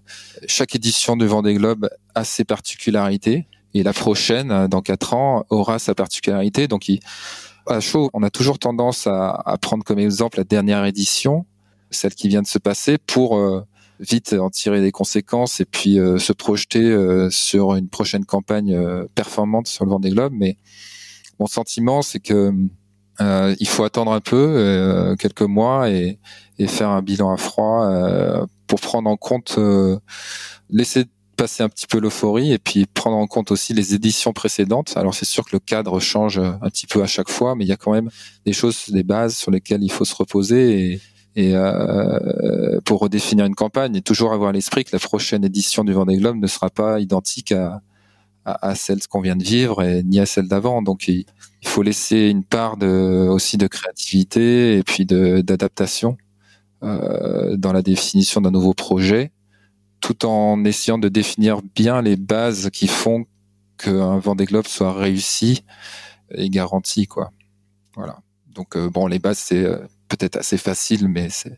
chaque 0.47 0.75
édition 0.75 1.15
du 1.15 1.27
Vendée 1.27 1.53
Globe 1.53 1.89
a 2.15 2.23
ses 2.23 2.43
particularités 2.43 3.47
et 3.75 3.83
la 3.83 3.93
prochaine, 3.93 4.51
euh, 4.51 4.67
dans 4.67 4.81
quatre 4.81 5.13
ans, 5.13 5.45
aura 5.49 5.77
sa 5.77 5.93
particularité. 5.93 6.67
Donc 6.67 6.89
il, 6.89 7.01
à 7.67 7.79
chaud, 7.79 8.09
on 8.13 8.23
a 8.23 8.31
toujours 8.31 8.57
tendance 8.57 9.05
à, 9.05 9.29
à, 9.45 9.57
prendre 9.59 9.83
comme 9.83 9.99
exemple 9.99 10.39
la 10.39 10.43
dernière 10.43 10.83
édition, 10.85 11.45
celle 11.91 12.15
qui 12.15 12.29
vient 12.29 12.41
de 12.41 12.47
se 12.47 12.57
passer, 12.57 12.97
pour 12.97 13.37
euh, 13.37 13.63
vite 13.99 14.33
en 14.33 14.49
tirer 14.49 14.81
des 14.81 14.91
conséquences 14.91 15.59
et 15.59 15.65
puis 15.65 15.99
euh, 15.99 16.17
se 16.17 16.33
projeter 16.33 16.83
euh, 16.83 17.29
sur 17.29 17.75
une 17.75 17.89
prochaine 17.89 18.25
campagne 18.25 18.77
performante 19.15 19.67
sur 19.67 19.85
le 19.85 19.91
Vendée 19.91 20.09
Globe. 20.12 20.33
Mais 20.35 20.57
mon 21.39 21.47
sentiment, 21.47 22.01
c'est 22.01 22.19
que 22.19 22.53
euh, 23.21 23.55
il 23.59 23.67
faut 23.67 23.83
attendre 23.83 24.12
un 24.13 24.21
peu, 24.21 24.35
euh, 24.38 25.15
quelques 25.15 25.41
mois, 25.41 25.89
et, 25.89 26.19
et, 26.57 26.67
faire 26.67 26.89
un 26.89 27.01
bilan 27.01 27.33
à 27.33 27.38
froid 27.38 27.85
euh, 27.85 28.45
pour 28.67 28.79
prendre 28.79 29.09
en 29.09 29.17
compte, 29.17 29.55
euh, 29.57 29.99
laisser 30.69 31.05
passer 31.35 31.63
un 31.63 31.69
petit 31.69 31.88
peu 31.88 32.01
l'euphorie 32.01 32.51
et 32.51 32.57
puis 32.57 32.85
prendre 32.85 33.15
en 33.15 33.25
compte 33.25 33.51
aussi 33.51 33.73
les 33.73 33.93
éditions 33.93 34.33
précédentes. 34.33 34.95
Alors 34.97 35.13
c'est 35.13 35.25
sûr 35.25 35.45
que 35.45 35.51
le 35.53 35.59
cadre 35.59 35.97
change 36.01 36.38
un 36.38 36.69
petit 36.69 36.85
peu 36.85 37.01
à 37.01 37.07
chaque 37.07 37.29
fois, 37.29 37.55
mais 37.55 37.63
il 37.63 37.69
y 37.69 37.71
a 37.71 37.77
quand 37.77 37.93
même 37.93 38.09
des 38.45 38.51
choses, 38.51 38.89
des 38.89 39.03
bases 39.03 39.38
sur 39.38 39.49
lesquelles 39.49 39.81
il 39.81 39.89
faut 39.89 40.03
se 40.03 40.15
reposer 40.15 40.91
et, 40.93 41.01
et 41.39 41.56
euh, 41.56 42.82
pour 42.84 42.99
redéfinir 42.99 43.45
une 43.45 43.56
campagne 43.56 43.95
et 43.95 44.02
toujours 44.02 44.34
avoir 44.34 44.49
à 44.49 44.52
l'esprit 44.52 44.84
que 44.84 44.89
la 44.91 44.99
prochaine 44.99 45.45
édition 45.45 45.86
du 45.86 45.93
Vendée 45.93 46.17
Globe 46.17 46.36
ne 46.36 46.47
sera 46.47 46.69
pas 46.69 46.99
identique 46.99 47.54
à, 47.54 47.82
celle 48.75 48.99
qu'on 49.08 49.21
vient 49.21 49.38
de 49.38 49.43
vivre 49.43 49.86
ni 50.04 50.19
à 50.19 50.25
celle 50.25 50.49
d'avant. 50.49 50.82
Donc 50.82 51.08
il, 51.08 51.25
faut 51.63 51.82
laisser 51.82 52.28
une 52.28 52.43
part 52.43 52.75
aussi 52.82 53.58
de 53.58 53.67
créativité 53.67 54.78
et 54.78 54.84
puis 54.84 55.06
d'adaptation 55.06 56.17
euh, 56.84 57.56
dans 57.56 57.71
la 57.71 57.84
définition 57.84 58.41
d'un 58.41 58.52
nouveau 58.52 58.73
projet 58.73 59.32
tout 60.02 60.25
en 60.25 60.65
essayant 60.65 60.97
de 60.97 61.08
définir 61.08 61.62
bien 61.73 62.02
les 62.02 62.17
bases 62.17 62.69
qui 62.69 62.88
font 62.88 63.25
qu'un 63.78 64.19
Vendée 64.19 64.45
Globe 64.45 64.67
soit 64.67 64.93
réussi 64.93 65.63
et 66.32 66.49
garanti. 66.49 67.08
Voilà. 67.95 68.19
Donc 68.54 68.78
bon, 68.78 69.08
les 69.08 69.19
bases 69.19 69.38
c'est 69.38 69.65
peut-être 70.09 70.37
assez 70.37 70.57
facile, 70.57 71.07
mais 71.07 71.29
ça 71.29 71.49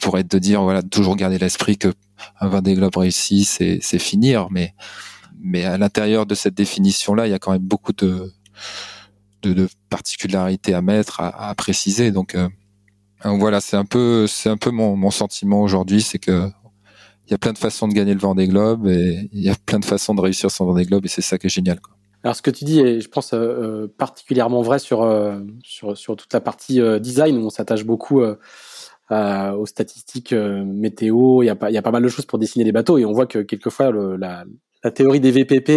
pourrait 0.00 0.22
être 0.22 0.30
de 0.30 0.38
dire 0.38 0.62
voilà 0.62 0.82
toujours 0.82 1.16
garder 1.16 1.38
l'esprit 1.38 1.76
que 1.76 1.92
un 2.40 2.48
Vendée 2.48 2.74
Globe 2.74 2.96
réussi, 2.96 3.44
c'est 3.44 3.98
finir, 3.98 4.48
mais 4.50 5.64
à 5.64 5.76
l'intérieur 5.76 6.24
de 6.26 6.34
cette 6.34 6.54
définition 6.54 7.14
là, 7.14 7.26
il 7.26 7.30
y 7.30 7.34
a 7.34 7.38
quand 7.38 7.52
même 7.52 7.62
beaucoup 7.62 7.92
de 7.92 8.32
particularités 9.90 10.74
à 10.74 10.82
mettre, 10.82 11.20
à, 11.20 11.54
préciser. 11.54 12.10
Donc, 12.10 12.34
euh, 12.34 12.48
voilà, 13.24 13.60
c'est 13.60 13.76
un 13.76 13.84
peu 13.84 14.26
c'est 14.26 14.48
un 14.48 14.56
peu 14.56 14.70
mon, 14.70 15.10
sentiment 15.10 15.62
aujourd'hui, 15.62 16.02
c'est 16.02 16.18
que 16.18 16.48
il 17.26 17.32
y 17.32 17.34
a 17.34 17.38
plein 17.38 17.52
de 17.52 17.58
façons 17.58 17.88
de 17.88 17.92
gagner 17.92 18.14
le 18.14 18.20
Vendée 18.20 18.48
Globe 18.48 18.86
et 18.86 19.28
il 19.32 19.42
y 19.42 19.50
a 19.50 19.54
plein 19.66 19.78
de 19.78 19.84
façons 19.84 20.14
de 20.14 20.20
réussir 20.20 20.50
son 20.50 20.64
Vendée 20.64 20.84
Globe 20.84 21.04
et 21.04 21.08
c'est 21.08 21.20
ça 21.20 21.36
qui 21.36 21.46
est 21.46 21.50
génial. 21.50 21.78
Alors 22.24 22.34
ce 22.34 22.42
que 22.42 22.50
tu 22.50 22.64
dis 22.64 22.80
est, 22.80 23.00
je 23.00 23.08
pense, 23.08 23.32
euh, 23.32 23.38
euh 23.38 23.88
particulièrement 23.96 24.62
vrai 24.62 24.78
sur, 24.78 25.02
euh, 25.02 25.38
sur, 25.62 25.96
sur 25.96 26.16
toute 26.16 26.32
la 26.32 26.40
partie 26.40 26.80
euh, 26.80 26.98
design 26.98 27.38
où 27.38 27.46
on 27.46 27.50
s'attache 27.50 27.84
beaucoup 27.84 28.22
aux 29.10 29.66
statistiques 29.66 30.32
météo. 30.32 31.42
Il 31.42 31.46
y, 31.46 31.50
a 31.50 31.56
pas, 31.56 31.70
il 31.70 31.74
y 31.74 31.78
a 31.78 31.82
pas 31.82 31.90
mal 31.90 32.02
de 32.02 32.08
choses 32.08 32.26
pour 32.26 32.38
dessiner 32.38 32.64
des 32.64 32.72
bateaux 32.72 32.98
et 32.98 33.06
on 33.06 33.12
voit 33.12 33.26
que 33.26 33.38
quelquefois 33.38 33.90
le, 33.90 34.16
la, 34.16 34.44
la 34.84 34.90
théorie 34.90 35.20
des 35.20 35.30
VPP 35.30 35.70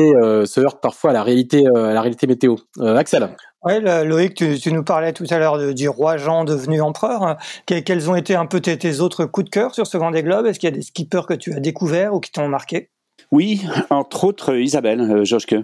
se 0.46 0.60
heurte 0.60 0.82
parfois 0.82 1.12
à 1.12 1.14
la 1.14 1.24
réalité, 1.24 1.66
à 1.66 1.94
la 1.94 2.02
réalité 2.02 2.28
météo. 2.28 2.58
Axel. 2.82 3.30
Oui, 3.64 3.74
Loïc, 3.80 4.34
tu, 4.34 4.60
tu, 4.60 4.74
nous 4.74 4.84
parlais 4.84 5.14
tout 5.14 5.26
à 5.30 5.38
l'heure 5.38 5.74
du 5.74 5.88
roi 5.88 6.18
Jean 6.18 6.44
devenu 6.44 6.82
empereur. 6.82 7.38
quels 7.66 8.10
ont 8.10 8.16
été 8.16 8.36
un 8.36 8.48
peu 8.48 8.60
tes, 8.60 8.78
tes, 8.78 9.00
autres 9.00 9.24
coups 9.26 9.46
de 9.46 9.50
cœur 9.50 9.74
sur 9.74 9.88
ce 9.88 9.98
Vendée 9.98 10.24
Globe? 10.24 10.46
Est-ce 10.48 10.60
qu'il 10.60 10.70
y 10.70 10.74
a 10.74 10.76
des 10.76 10.82
skippers 10.82 11.26
que 11.26 11.36
tu 11.36 11.54
as 11.54 11.62
découverts 11.62 12.14
ou 12.14 12.20
qui 12.20 12.32
t'ont 12.32 12.50
marqué? 12.50 12.90
Oui, 13.32 13.62
entre 13.90 14.26
autres 14.26 14.56
Isabelle 14.56 15.02
euh, 15.02 15.24
Joschke 15.24 15.56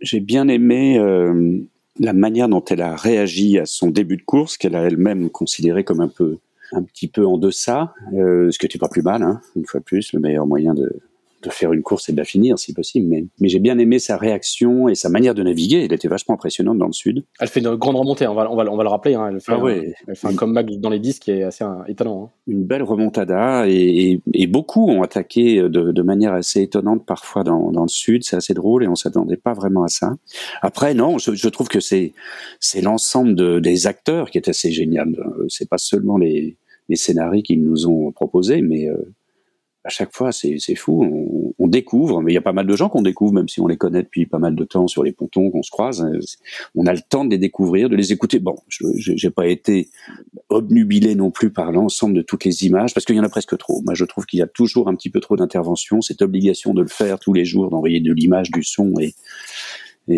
j'ai 0.00 0.20
bien 0.20 0.48
aimé 0.48 0.98
euh, 0.98 1.58
la 1.98 2.12
manière 2.12 2.48
dont 2.48 2.64
elle 2.64 2.82
a 2.82 2.96
réagi 2.96 3.58
à 3.58 3.66
son 3.66 3.88
début 3.88 4.16
de 4.16 4.22
course, 4.22 4.56
qu'elle 4.56 4.76
a 4.76 4.82
elle-même 4.82 5.30
considéré 5.30 5.84
comme 5.84 6.00
un 6.00 6.08
peu, 6.08 6.38
un 6.72 6.82
petit 6.82 7.08
peu 7.08 7.26
en 7.26 7.38
deçà, 7.38 7.94
euh, 8.14 8.50
ce 8.50 8.58
qui 8.58 8.66
n'était 8.66 8.78
pas 8.78 8.88
plus 8.88 9.02
mal, 9.02 9.22
hein, 9.22 9.40
une 9.56 9.66
fois 9.66 9.80
de 9.80 9.84
plus, 9.84 10.12
le 10.12 10.20
meilleur 10.20 10.46
moyen 10.46 10.74
de, 10.74 11.00
de 11.42 11.50
faire 11.50 11.72
une 11.72 11.82
course 11.82 12.08
et 12.08 12.12
de 12.12 12.16
la 12.16 12.24
finir 12.24 12.58
si 12.58 12.72
possible. 12.72 13.06
Mais, 13.08 13.24
mais 13.40 13.48
j'ai 13.48 13.60
bien 13.60 13.78
aimé 13.78 13.98
sa 13.98 14.16
réaction 14.16 14.88
et 14.88 14.94
sa 14.94 15.08
manière 15.08 15.34
de 15.34 15.42
naviguer. 15.42 15.84
Elle 15.84 15.92
était 15.92 16.08
vachement 16.08 16.34
impressionnante 16.34 16.78
dans 16.78 16.86
le 16.86 16.92
sud. 16.92 17.24
Elle 17.40 17.48
fait 17.48 17.60
une 17.60 17.74
grande 17.76 17.96
remontée, 17.96 18.26
on 18.26 18.34
va, 18.34 18.50
on 18.50 18.56
va, 18.56 18.64
on 18.70 18.76
va 18.76 18.82
le 18.82 18.88
rappeler. 18.88 19.14
Hein. 19.14 19.30
Elle, 19.32 19.40
fait 19.40 19.52
ah 19.52 19.58
ouais. 19.58 19.78
un, 19.78 20.02
elle 20.08 20.16
fait 20.16 20.28
un 20.28 20.34
comeback 20.34 20.70
dans 20.78 20.90
les 20.90 20.98
disques 20.98 21.22
qui 21.22 21.30
est 21.30 21.42
assez 21.42 21.64
étonnant. 21.86 22.24
Hein. 22.24 22.30
Une 22.46 22.64
belle 22.64 22.82
remontada 22.82 23.68
et, 23.68 23.72
et, 23.72 24.22
et, 24.34 24.46
beaucoup 24.46 24.88
ont 24.88 25.02
attaqué 25.02 25.62
de, 25.62 25.92
de 25.92 26.02
manière 26.02 26.32
assez 26.32 26.62
étonnante 26.62 27.06
parfois 27.06 27.44
dans, 27.44 27.70
dans 27.70 27.82
le 27.82 27.88
sud. 27.88 28.24
C'est 28.24 28.36
assez 28.36 28.54
drôle 28.54 28.84
et 28.84 28.88
on 28.88 28.94
s'attendait 28.94 29.36
pas 29.36 29.52
vraiment 29.52 29.84
à 29.84 29.88
ça. 29.88 30.14
Après, 30.62 30.94
non, 30.94 31.18
je, 31.18 31.34
je 31.34 31.48
trouve 31.48 31.68
que 31.68 31.80
c'est 31.80 32.12
c'est 32.60 32.80
l'ensemble 32.80 33.34
de, 33.34 33.60
des 33.60 33.86
acteurs 33.86 34.30
qui 34.30 34.38
est 34.38 34.48
assez 34.48 34.70
génial. 34.70 35.14
C'est 35.48 35.68
pas 35.68 35.78
seulement 35.78 36.18
les 36.18 36.56
les 36.88 36.96
scénarios 36.96 37.42
qu'ils 37.42 37.62
nous 37.62 37.86
ont 37.86 38.12
proposés, 38.12 38.62
mais 38.62 38.88
euh, 38.88 38.96
à 39.88 39.90
chaque 39.90 40.14
fois, 40.14 40.32
c'est 40.32 40.74
fou. 40.74 41.54
On, 41.58 41.66
découvre, 41.66 42.22
mais 42.22 42.32
il 42.32 42.34
y 42.34 42.38
a 42.38 42.42
pas 42.42 42.52
mal 42.52 42.66
de 42.66 42.76
gens 42.76 42.88
qu'on 42.88 43.02
découvre, 43.02 43.32
même 43.32 43.48
si 43.48 43.60
on 43.60 43.66
les 43.66 43.76
connaît 43.76 44.02
depuis 44.02 44.26
pas 44.26 44.38
mal 44.38 44.54
de 44.54 44.64
temps 44.64 44.86
sur 44.86 45.02
les 45.02 45.12
pontons, 45.12 45.50
qu'on 45.50 45.62
se 45.62 45.70
croise. 45.70 46.06
On 46.74 46.86
a 46.86 46.94
le 46.94 47.00
temps 47.00 47.24
de 47.24 47.30
les 47.30 47.38
découvrir, 47.38 47.88
de 47.88 47.96
les 47.96 48.12
écouter. 48.12 48.38
Bon, 48.38 48.56
j'ai 48.96 49.30
pas 49.30 49.46
été 49.46 49.88
obnubilé 50.50 51.14
non 51.14 51.30
plus 51.30 51.50
par 51.50 51.72
l'ensemble 51.72 52.14
de 52.14 52.22
toutes 52.22 52.44
les 52.44 52.64
images, 52.64 52.92
parce 52.92 53.06
qu'il 53.06 53.16
y 53.16 53.20
en 53.20 53.24
a 53.24 53.28
presque 53.30 53.56
trop. 53.56 53.82
Moi, 53.82 53.94
je 53.94 54.04
trouve 54.04 54.24
qu'il 54.26 54.38
y 54.38 54.42
a 54.42 54.46
toujours 54.46 54.88
un 54.88 54.94
petit 54.94 55.10
peu 55.10 55.20
trop 55.20 55.36
d'intervention. 55.36 56.02
Cette 56.02 56.22
obligation 56.22 56.74
de 56.74 56.82
le 56.82 56.88
faire 56.88 57.18
tous 57.18 57.32
les 57.32 57.46
jours, 57.46 57.70
d'envoyer 57.70 58.00
de 58.00 58.12
l'image, 58.12 58.50
du 58.50 58.62
son 58.62 58.92
et 58.98 59.14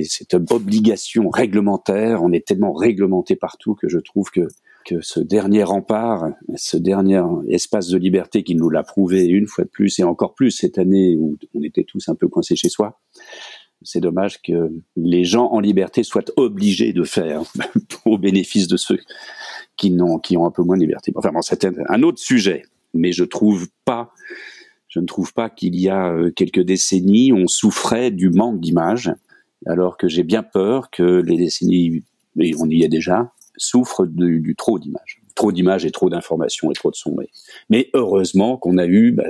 cette 0.04 0.34
obligation 0.34 1.30
réglementaire, 1.30 2.22
on 2.22 2.32
est 2.32 2.46
tellement 2.46 2.72
réglementé 2.72 3.36
partout 3.36 3.74
que 3.74 3.88
je 3.88 3.98
trouve 3.98 4.30
que 4.30 4.46
que 4.84 5.00
ce 5.00 5.20
dernier 5.20 5.62
rempart, 5.62 6.30
ce 6.56 6.76
dernier 6.76 7.22
espace 7.48 7.88
de 7.88 7.98
liberté 7.98 8.42
qui 8.42 8.54
nous 8.54 8.70
l'a 8.70 8.82
prouvé 8.82 9.26
une 9.26 9.46
fois 9.46 9.64
de 9.64 9.70
plus 9.70 9.98
et 9.98 10.04
encore 10.04 10.34
plus 10.34 10.50
cette 10.50 10.78
année 10.78 11.16
où 11.16 11.36
on 11.54 11.62
était 11.62 11.84
tous 11.84 12.08
un 12.08 12.14
peu 12.14 12.28
coincés 12.28 12.56
chez 12.56 12.68
soi, 12.68 13.00
c'est 13.82 14.00
dommage 14.00 14.42
que 14.42 14.70
les 14.96 15.24
gens 15.24 15.46
en 15.46 15.60
liberté 15.60 16.02
soient 16.02 16.24
obligés 16.36 16.92
de 16.92 17.04
faire 17.04 17.42
au 18.04 18.18
bénéfice 18.18 18.68
de 18.68 18.76
ceux 18.76 18.98
qui 19.76 19.90
n'ont 19.90 20.18
qui 20.18 20.36
ont 20.36 20.46
un 20.46 20.50
peu 20.50 20.62
moins 20.62 20.76
de 20.76 20.82
liberté. 20.82 21.12
Enfin 21.14 21.30
bon, 21.32 21.42
c'est 21.42 21.66
un 21.88 22.02
autre 22.02 22.18
sujet, 22.18 22.62
mais 22.94 23.12
je 23.12 23.24
trouve 23.24 23.68
pas 23.84 24.12
je 24.88 24.98
ne 24.98 25.06
trouve 25.06 25.32
pas 25.32 25.48
qu'il 25.48 25.78
y 25.78 25.88
a 25.88 26.12
euh, 26.12 26.30
quelques 26.30 26.62
décennies 26.62 27.32
on 27.32 27.46
souffrait 27.46 28.10
du 28.10 28.28
manque 28.28 28.60
d'images 28.60 29.12
alors 29.66 29.96
que 29.96 30.08
j'ai 30.08 30.24
bien 30.24 30.42
peur 30.42 30.90
que 30.90 31.22
les 31.22 31.36
décennies 31.36 32.02
et 32.38 32.54
on 32.58 32.68
y 32.68 32.82
est 32.82 32.88
déjà 32.88 33.32
souffre 33.56 34.06
du, 34.06 34.40
du 34.40 34.56
trop 34.56 34.78
d'images. 34.78 35.22
Trop 35.34 35.52
d'images 35.52 35.84
et 35.84 35.90
trop 35.90 36.10
d'informations 36.10 36.70
et 36.70 36.74
trop 36.74 36.90
de 36.90 36.96
sons. 36.96 37.16
Mais, 37.68 37.90
heureusement 37.94 38.56
qu'on 38.56 38.78
a 38.78 38.86
eu 38.86 39.12
bah, 39.12 39.24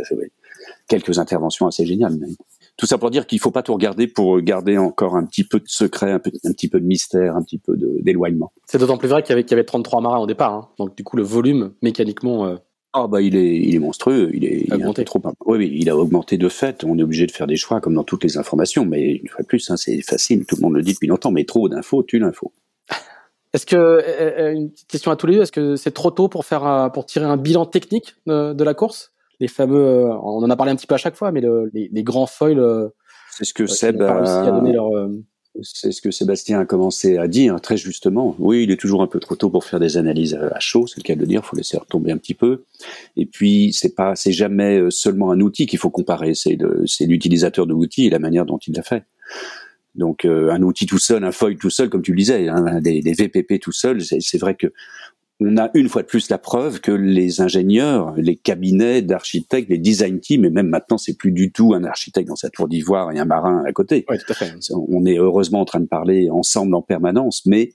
quelques 0.89 1.19
interventions 1.19 1.67
assez 1.67 1.87
géniales. 1.87 2.19
Tout 2.77 2.87
ça 2.87 2.99
pour 2.99 3.11
dire 3.11 3.27
qu'il 3.27 3.39
faut 3.39 3.51
pas 3.51 3.63
tout 3.63 3.75
regarder 3.75 4.07
pour 4.07 4.41
garder 4.41 4.79
encore 4.79 5.15
un 5.15 5.25
petit 5.25 5.45
peu 5.45 5.61
de 5.61 5.69
secret, 5.69 6.13
un, 6.13 6.19
peu, 6.19 6.31
un 6.45 6.53
petit 6.53 6.69
peu 6.69 6.81
de 6.81 6.87
mystère, 6.87 7.37
un 7.37 7.43
petit 7.43 7.59
peu 7.59 7.77
d'éloignement. 7.77 8.53
C'est 8.67 8.79
d'autant 8.79 8.97
plus 8.97 9.09
vrai 9.09 9.23
qu'il 9.23 9.31
y, 9.31 9.39
avait, 9.39 9.47
y 9.49 9.53
avait 9.53 9.65
33 9.65 10.01
marins 10.01 10.19
au 10.19 10.27
départ. 10.27 10.55
Hein. 10.55 10.69
Donc 10.79 10.97
du 10.97 11.05
coup, 11.05 11.17
le 11.17 11.23
volume, 11.23 11.73
mécaniquement... 11.83 12.47
Euh... 12.47 12.57
Ah 12.93 13.07
bah 13.07 13.23
il 13.23 13.37
est 13.37 13.57
il 13.57 13.77
est 13.77 13.79
monstrueux, 13.79 14.31
il 14.35 14.45
est, 14.45 14.65
il 14.67 14.75
est 14.75 15.05
trop 15.05 15.23
oui, 15.47 15.59
oui, 15.59 15.71
il 15.73 15.89
a 15.89 15.97
augmenté 15.97 16.39
de 16.39 16.49
fait. 16.49 16.83
On 16.83 16.99
est 16.99 17.03
obligé 17.05 17.25
de 17.25 17.31
faire 17.31 17.47
des 17.47 17.55
choix 17.55 17.81
comme 17.81 17.95
dans 17.95 18.03
toutes 18.03 18.25
les 18.25 18.37
informations, 18.37 18.85
mais 18.85 19.13
une 19.13 19.29
fois 19.29 19.43
de 19.43 19.47
plus, 19.47 19.71
hein, 19.71 19.77
c'est 19.77 20.03
facile. 20.03 20.45
Tout 20.45 20.57
le 20.57 20.63
monde 20.63 20.75
le 20.75 20.83
dit 20.83 20.95
depuis 20.95 21.07
longtemps, 21.07 21.31
mais 21.31 21.45
trop 21.45 21.69
d'infos 21.69 22.03
tue 22.03 22.19
l'info. 22.19 22.51
Est-ce 23.53 23.67
que 23.67 23.77
euh, 23.77 24.01
euh, 24.07 24.53
une 24.53 24.71
petite 24.71 24.89
question 24.89 25.11
à 25.11 25.17
tous 25.17 25.27
les 25.27 25.37
deux, 25.37 25.43
est-ce 25.43 25.53
que 25.53 25.77
c'est 25.77 25.91
trop 25.91 26.11
tôt 26.11 26.29
pour 26.29 26.45
faire 26.45 26.91
pour 26.95 27.07
tirer 27.07 27.25
un 27.25 27.37
bilan 27.37 27.67
technique 27.67 28.15
de, 28.27 28.53
de 28.53 28.65
la 28.65 28.75
course? 28.75 29.13
Les 29.41 29.49
fameux, 29.49 29.85
euh, 29.85 30.15
on 30.23 30.43
en 30.43 30.51
a 30.51 30.57
parlé 30.57 30.71
un 30.71 30.77
petit 30.77 30.87
peu 30.87 30.95
à 30.95 30.99
chaque 30.99 31.17
fois, 31.17 31.33
mais 31.33 31.41
le, 31.41 31.71
les, 31.73 31.89
les, 31.93 32.03
grands 32.03 32.27
foils. 32.27 32.91
C'est 33.33 33.45
ce 33.45 33.55
que 33.55 33.67
Seb 33.67 34.03
a, 34.03 34.23
c'est 35.63 35.91
ce 35.91 36.01
que 36.01 36.13
Sébastien 36.13 36.61
a 36.61 36.65
commencé 36.65 37.17
à 37.17 37.27
dire 37.27 37.61
très 37.61 37.77
justement. 37.77 38.37
Oui, 38.39 38.63
il 38.63 38.71
est 38.71 38.77
toujours 38.77 39.03
un 39.03 39.09
peu 39.09 39.19
trop 39.19 39.35
tôt 39.35 39.51
pour 39.51 39.65
faire 39.65 39.81
des 39.81 39.97
analyses 39.97 40.35
à 40.35 40.61
chaud, 40.61 40.87
c'est 40.87 40.99
le 40.99 41.03
cas 41.03 41.17
de 41.17 41.21
le 41.21 41.27
dire. 41.27 41.41
Il 41.43 41.47
faut 41.47 41.57
laisser 41.57 41.77
retomber 41.77 42.13
un 42.13 42.19
petit 42.19 42.35
peu. 42.35 42.63
Et 43.17 43.27
puis 43.27 43.73
c'est 43.73 43.97
pas, 43.97 44.15
c'est 44.15 44.31
jamais 44.31 44.81
seulement 44.91 45.33
un 45.33 45.41
outil 45.41 45.67
qu'il 45.67 45.81
faut 45.81 45.91
comparer. 45.91 46.35
C'est 46.35 46.57
l'utilisateur 47.01 47.67
de 47.67 47.73
l'outil 47.73 48.07
et 48.07 48.11
la 48.11 48.21
manière 48.21 48.47
dont 48.47 48.59
il 48.59 48.77
l'a 48.77 48.85
fait. 48.85 49.03
Donc 49.95 50.25
euh, 50.25 50.51
un 50.51 50.63
outil 50.63 50.87
tout 50.87 50.99
seul, 50.99 51.25
un 51.25 51.33
foil 51.33 51.57
tout 51.57 51.71
seul, 51.71 51.89
comme 51.91 52.03
tu 52.03 52.13
le 52.13 52.19
disais, 52.19 52.49
hein, 52.49 52.81
des, 52.81 53.01
des, 53.01 53.13
VPP 53.13 53.61
tout 53.61 53.73
seul, 53.73 54.01
c'est 54.03 54.39
vrai 54.39 54.55
que 54.55 54.73
on 55.43 55.57
a 55.57 55.71
une 55.75 55.89
fois 55.89 56.03
de 56.03 56.07
plus 56.07 56.29
la 56.29 56.37
preuve 56.37 56.81
que 56.81 56.93
les 56.93 57.41
ingénieurs, 57.41 58.15
les 58.17 58.37
cabinets 58.37 59.01
d'architectes, 59.01 59.71
les 59.71 59.79
design 59.79 60.21
teams, 60.21 60.45
et 60.45 60.51
même 60.51 60.69
maintenant 60.69 60.99
c'est 60.99 61.17
plus 61.17 61.33
du 61.33 61.51
tout 61.51 61.73
un 61.75 61.85
architecte 61.85 62.29
dans 62.29 62.37
sa 62.37 62.51
tour 62.51 62.69
d'ivoire 62.69 63.11
et 63.11 63.19
un 63.19 63.25
marin 63.25 63.65
à 63.67 63.73
côté. 63.73 64.05
Tout 64.07 64.15
à 64.29 64.35
fait. 64.35 64.53
On 64.71 65.07
est 65.07 65.19
heureusement 65.19 65.61
en 65.61 65.65
train 65.65 65.81
de 65.81 65.87
parler 65.87 66.29
ensemble 66.31 66.75
en 66.75 66.83
permanence, 66.83 67.47
mais 67.47 67.73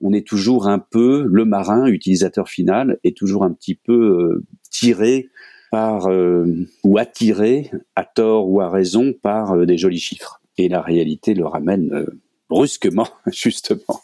on 0.00 0.12
est 0.12 0.26
toujours 0.26 0.68
un 0.68 0.78
peu 0.78 1.26
le 1.28 1.44
marin, 1.44 1.86
utilisateur 1.86 2.48
final, 2.48 2.98
est 3.02 3.16
toujours 3.16 3.42
un 3.42 3.52
petit 3.52 3.74
peu 3.74 3.92
euh, 3.92 4.44
tiré 4.70 5.30
par 5.72 6.06
euh, 6.06 6.46
ou 6.84 6.98
attiré 6.98 7.72
à 7.96 8.04
tort 8.04 8.48
ou 8.48 8.60
à 8.60 8.70
raison 8.70 9.12
par 9.20 9.66
des 9.66 9.78
jolis 9.78 9.98
chiffres 9.98 10.40
et 10.58 10.68
la 10.68 10.80
réalité 10.80 11.34
le 11.34 11.46
ramène 11.46 11.92
euh, 11.92 12.20
brusquement, 12.48 13.08
justement, 13.32 14.00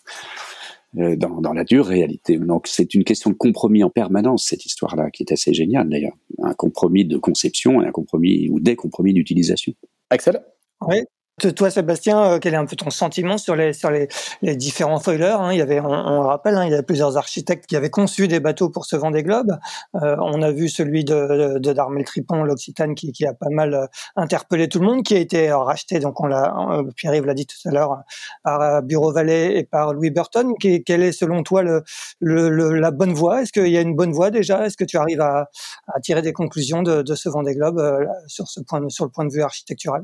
euh, 0.98 1.16
dans, 1.16 1.40
dans, 1.40 1.52
la 1.52 1.64
dure 1.64 1.86
réalité. 1.86 2.38
Donc 2.38 2.66
c'est 2.66 2.94
une 2.94 3.04
question 3.04 3.30
de 3.30 3.36
compromis 3.36 3.84
en 3.84 3.90
permanence, 3.90 4.46
cette 4.46 4.66
histoire-là, 4.66 5.10
qui 5.10 5.22
est 5.22 5.32
assez 5.32 5.54
géniale 5.54 5.88
d'ailleurs. 5.88 6.16
Un 6.42 6.54
compromis 6.54 7.04
de 7.04 7.18
conception 7.18 7.82
et 7.82 7.86
un 7.86 7.92
compromis 7.92 8.48
ou 8.50 8.60
des 8.60 8.76
compromis 8.76 9.14
d'utilisation. 9.14 9.72
Axel? 10.10 10.42
Oui, 10.86 11.04
toi, 11.48 11.70
Sébastien, 11.70 12.22
euh, 12.22 12.38
quel 12.38 12.54
est 12.54 12.56
un 12.56 12.66
peu 12.66 12.76
ton 12.76 12.90
sentiment 12.90 13.38
sur 13.38 13.56
les 13.56 13.72
sur 13.72 13.90
les, 13.90 14.08
les 14.42 14.56
différents 14.56 15.00
foilers 15.00 15.40
hein? 15.40 15.52
Il 15.52 15.58
y 15.58 15.62
avait, 15.62 15.80
on, 15.80 15.90
on 15.90 16.22
rappelle, 16.22 16.56
hein, 16.56 16.64
il 16.64 16.72
y 16.72 16.74
a 16.74 16.82
plusieurs 16.82 17.16
architectes 17.16 17.66
qui 17.66 17.76
avaient 17.76 17.90
conçu 17.90 18.28
des 18.28 18.40
bateaux 18.40 18.68
pour 18.68 18.84
ce 18.86 18.96
Vendée 18.96 19.22
Globe. 19.22 19.58
Euh, 19.96 20.16
on 20.20 20.42
a 20.42 20.50
vu 20.50 20.68
celui 20.68 21.04
de, 21.04 21.58
de 21.58 21.72
Darmel 21.72 22.04
Tripon, 22.04 22.42
l'Occitane, 22.44 22.94
qui, 22.94 23.12
qui, 23.12 23.26
a 23.26 23.34
pas 23.34 23.48
mal 23.50 23.74
euh, 23.74 23.86
interpellé 24.16 24.68
tout 24.68 24.80
le 24.80 24.86
monde, 24.86 25.02
qui 25.02 25.14
a 25.14 25.18
été 25.18 25.52
racheté. 25.52 25.98
Donc, 25.98 26.20
on 26.20 26.26
l'a, 26.26 26.54
Pierre-Yves 26.96 27.26
l'a 27.26 27.34
dit 27.34 27.46
tout 27.46 27.68
à 27.68 27.70
l'heure, 27.72 27.98
par 28.44 28.82
Bureau 28.82 29.12
Vallée 29.12 29.52
et 29.56 29.64
par 29.64 29.94
Louis 29.94 30.10
Burton. 30.10 30.52
Quelle 30.58 31.02
est, 31.02 31.12
selon 31.12 31.42
toi, 31.42 31.62
le, 31.62 31.82
le, 32.20 32.74
la 32.74 32.90
bonne 32.90 33.12
voie? 33.12 33.42
Est-ce 33.42 33.52
qu'il 33.52 33.68
y 33.68 33.78
a 33.78 33.80
une 33.80 33.96
bonne 33.96 34.12
voie 34.12 34.30
déjà? 34.30 34.66
Est-ce 34.66 34.76
que 34.76 34.84
tu 34.84 34.96
arrives 34.96 35.20
à, 35.20 35.48
à, 35.88 36.00
tirer 36.00 36.22
des 36.22 36.32
conclusions 36.32 36.82
de, 36.82 37.02
de 37.02 37.14
ce 37.14 37.28
Vendée 37.28 37.54
Globe 37.54 37.80
sur 38.26 38.48
ce 38.48 38.60
point, 38.60 38.80
sur 38.88 39.04
le 39.04 39.10
point 39.10 39.24
de 39.24 39.32
vue 39.32 39.42
architectural? 39.42 40.02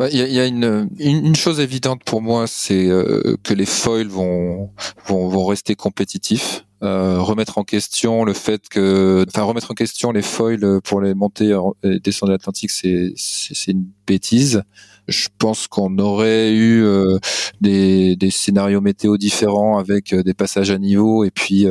Il 0.00 0.18
y, 0.18 0.22
a, 0.22 0.26
y 0.28 0.40
a 0.40 0.46
une, 0.46 0.88
une, 0.98 1.34
chose 1.36 1.58
évidente 1.60 2.04
pour 2.04 2.20
moi, 2.20 2.46
c'est 2.46 2.86
euh, 2.86 3.36
que 3.42 3.54
les 3.54 3.64
foils 3.64 4.08
vont, 4.08 4.70
vont, 5.06 5.28
vont 5.28 5.46
rester 5.46 5.74
compétitifs. 5.74 6.64
euh, 6.82 7.18
remettre 7.20 7.56
en 7.56 7.64
question 7.64 8.24
le 8.24 8.34
fait 8.34 8.68
que, 8.68 9.24
enfin 9.28 9.42
remettre 9.44 9.70
en 9.70 9.74
question 9.74 10.12
les 10.12 10.20
foils 10.22 10.80
pour 10.84 11.00
les 11.00 11.14
montées 11.14 11.58
et 11.82 11.98
descendre 12.00 12.30
de 12.30 12.34
l'Atlantique, 12.34 12.70
c'est 12.70 13.12
c'est 13.16 13.70
une 13.72 13.86
bêtise. 14.06 14.62
Je 15.08 15.28
pense 15.38 15.66
qu'on 15.68 15.96
aurait 15.98 16.52
eu 16.52 16.82
euh, 16.84 17.18
des, 17.62 18.16
des 18.16 18.30
scénarios 18.30 18.80
météo 18.82 19.16
différents 19.16 19.78
avec 19.78 20.12
euh, 20.12 20.22
des 20.22 20.34
passages 20.34 20.70
à 20.70 20.78
niveau 20.78 21.24
et 21.24 21.30
puis 21.30 21.66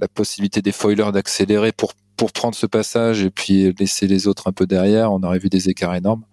la 0.00 0.08
possibilité 0.08 0.62
des 0.62 0.72
foilers 0.72 1.12
d'accélérer 1.12 1.72
pour 1.72 1.92
pour 2.16 2.32
prendre 2.32 2.54
ce 2.54 2.64
passage 2.66 3.22
et 3.22 3.30
puis 3.30 3.74
laisser 3.78 4.06
les 4.06 4.26
autres 4.26 4.48
un 4.48 4.52
peu 4.52 4.66
derrière. 4.66 5.12
On 5.12 5.22
aurait 5.22 5.38
vu 5.38 5.50
des 5.50 5.68
écarts 5.68 5.94
énormes. 5.94 6.24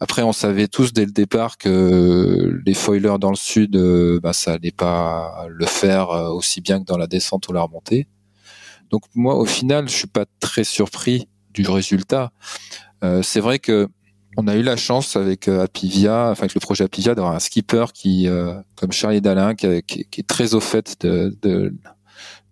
Après, 0.00 0.22
on 0.22 0.32
savait 0.32 0.68
tous 0.68 0.92
dès 0.92 1.04
le 1.04 1.10
départ 1.10 1.58
que 1.58 2.60
les 2.64 2.74
foilers 2.74 3.18
dans 3.18 3.30
le 3.30 3.36
sud, 3.36 3.74
euh, 3.74 4.20
bah, 4.20 4.32
ça 4.32 4.52
allait 4.52 4.70
pas 4.70 5.46
le 5.48 5.66
faire 5.66 6.10
euh, 6.10 6.28
aussi 6.30 6.60
bien 6.60 6.78
que 6.80 6.84
dans 6.84 6.96
la 6.96 7.08
descente 7.08 7.48
ou 7.48 7.52
la 7.52 7.62
remontée. 7.62 8.06
Donc 8.90 9.02
moi, 9.14 9.34
au 9.34 9.44
final, 9.44 9.88
je 9.88 9.94
suis 9.94 10.06
pas 10.06 10.24
très 10.38 10.64
surpris 10.64 11.28
du 11.52 11.68
résultat. 11.68 12.30
Euh, 13.02 13.22
c'est 13.22 13.40
vrai 13.40 13.58
que 13.58 13.88
on 14.36 14.46
a 14.46 14.54
eu 14.54 14.62
la 14.62 14.76
chance 14.76 15.16
avec 15.16 15.48
Apivia, 15.48 16.28
enfin 16.30 16.42
avec 16.42 16.54
le 16.54 16.60
projet 16.60 16.84
Apivia, 16.84 17.16
d'avoir 17.16 17.34
un 17.34 17.40
skipper 17.40 17.86
qui, 17.92 18.28
comme 18.76 18.92
Charlie 18.92 19.20
Dalin, 19.20 19.56
qui, 19.56 19.66
est 19.66 20.26
très 20.28 20.54
au 20.54 20.60
fait 20.60 20.94
de, 21.00 21.36
de 21.42 21.74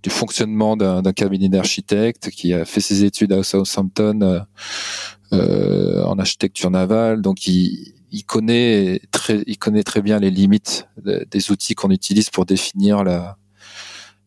du 0.06 0.10
fonctionnement 0.10 0.76
d'un 0.76 1.12
cabinet 1.12 1.48
d'architecte, 1.48 2.30
qui 2.30 2.54
a 2.54 2.64
fait 2.64 2.80
ses 2.80 3.02
études 3.02 3.32
à 3.32 3.42
Southampton 3.42 4.44
euh, 5.32 6.04
en 6.04 6.16
architecture 6.20 6.70
navale, 6.70 7.22
donc 7.22 7.48
il, 7.48 7.92
il, 8.12 8.22
connaît 8.22 9.00
très, 9.10 9.42
il 9.48 9.58
connaît 9.58 9.82
très 9.82 10.02
bien 10.02 10.20
les 10.20 10.30
limites 10.30 10.86
des 11.04 11.50
outils 11.50 11.74
qu'on 11.74 11.90
utilise 11.90 12.30
pour 12.30 12.46
définir 12.46 13.02
la, 13.02 13.36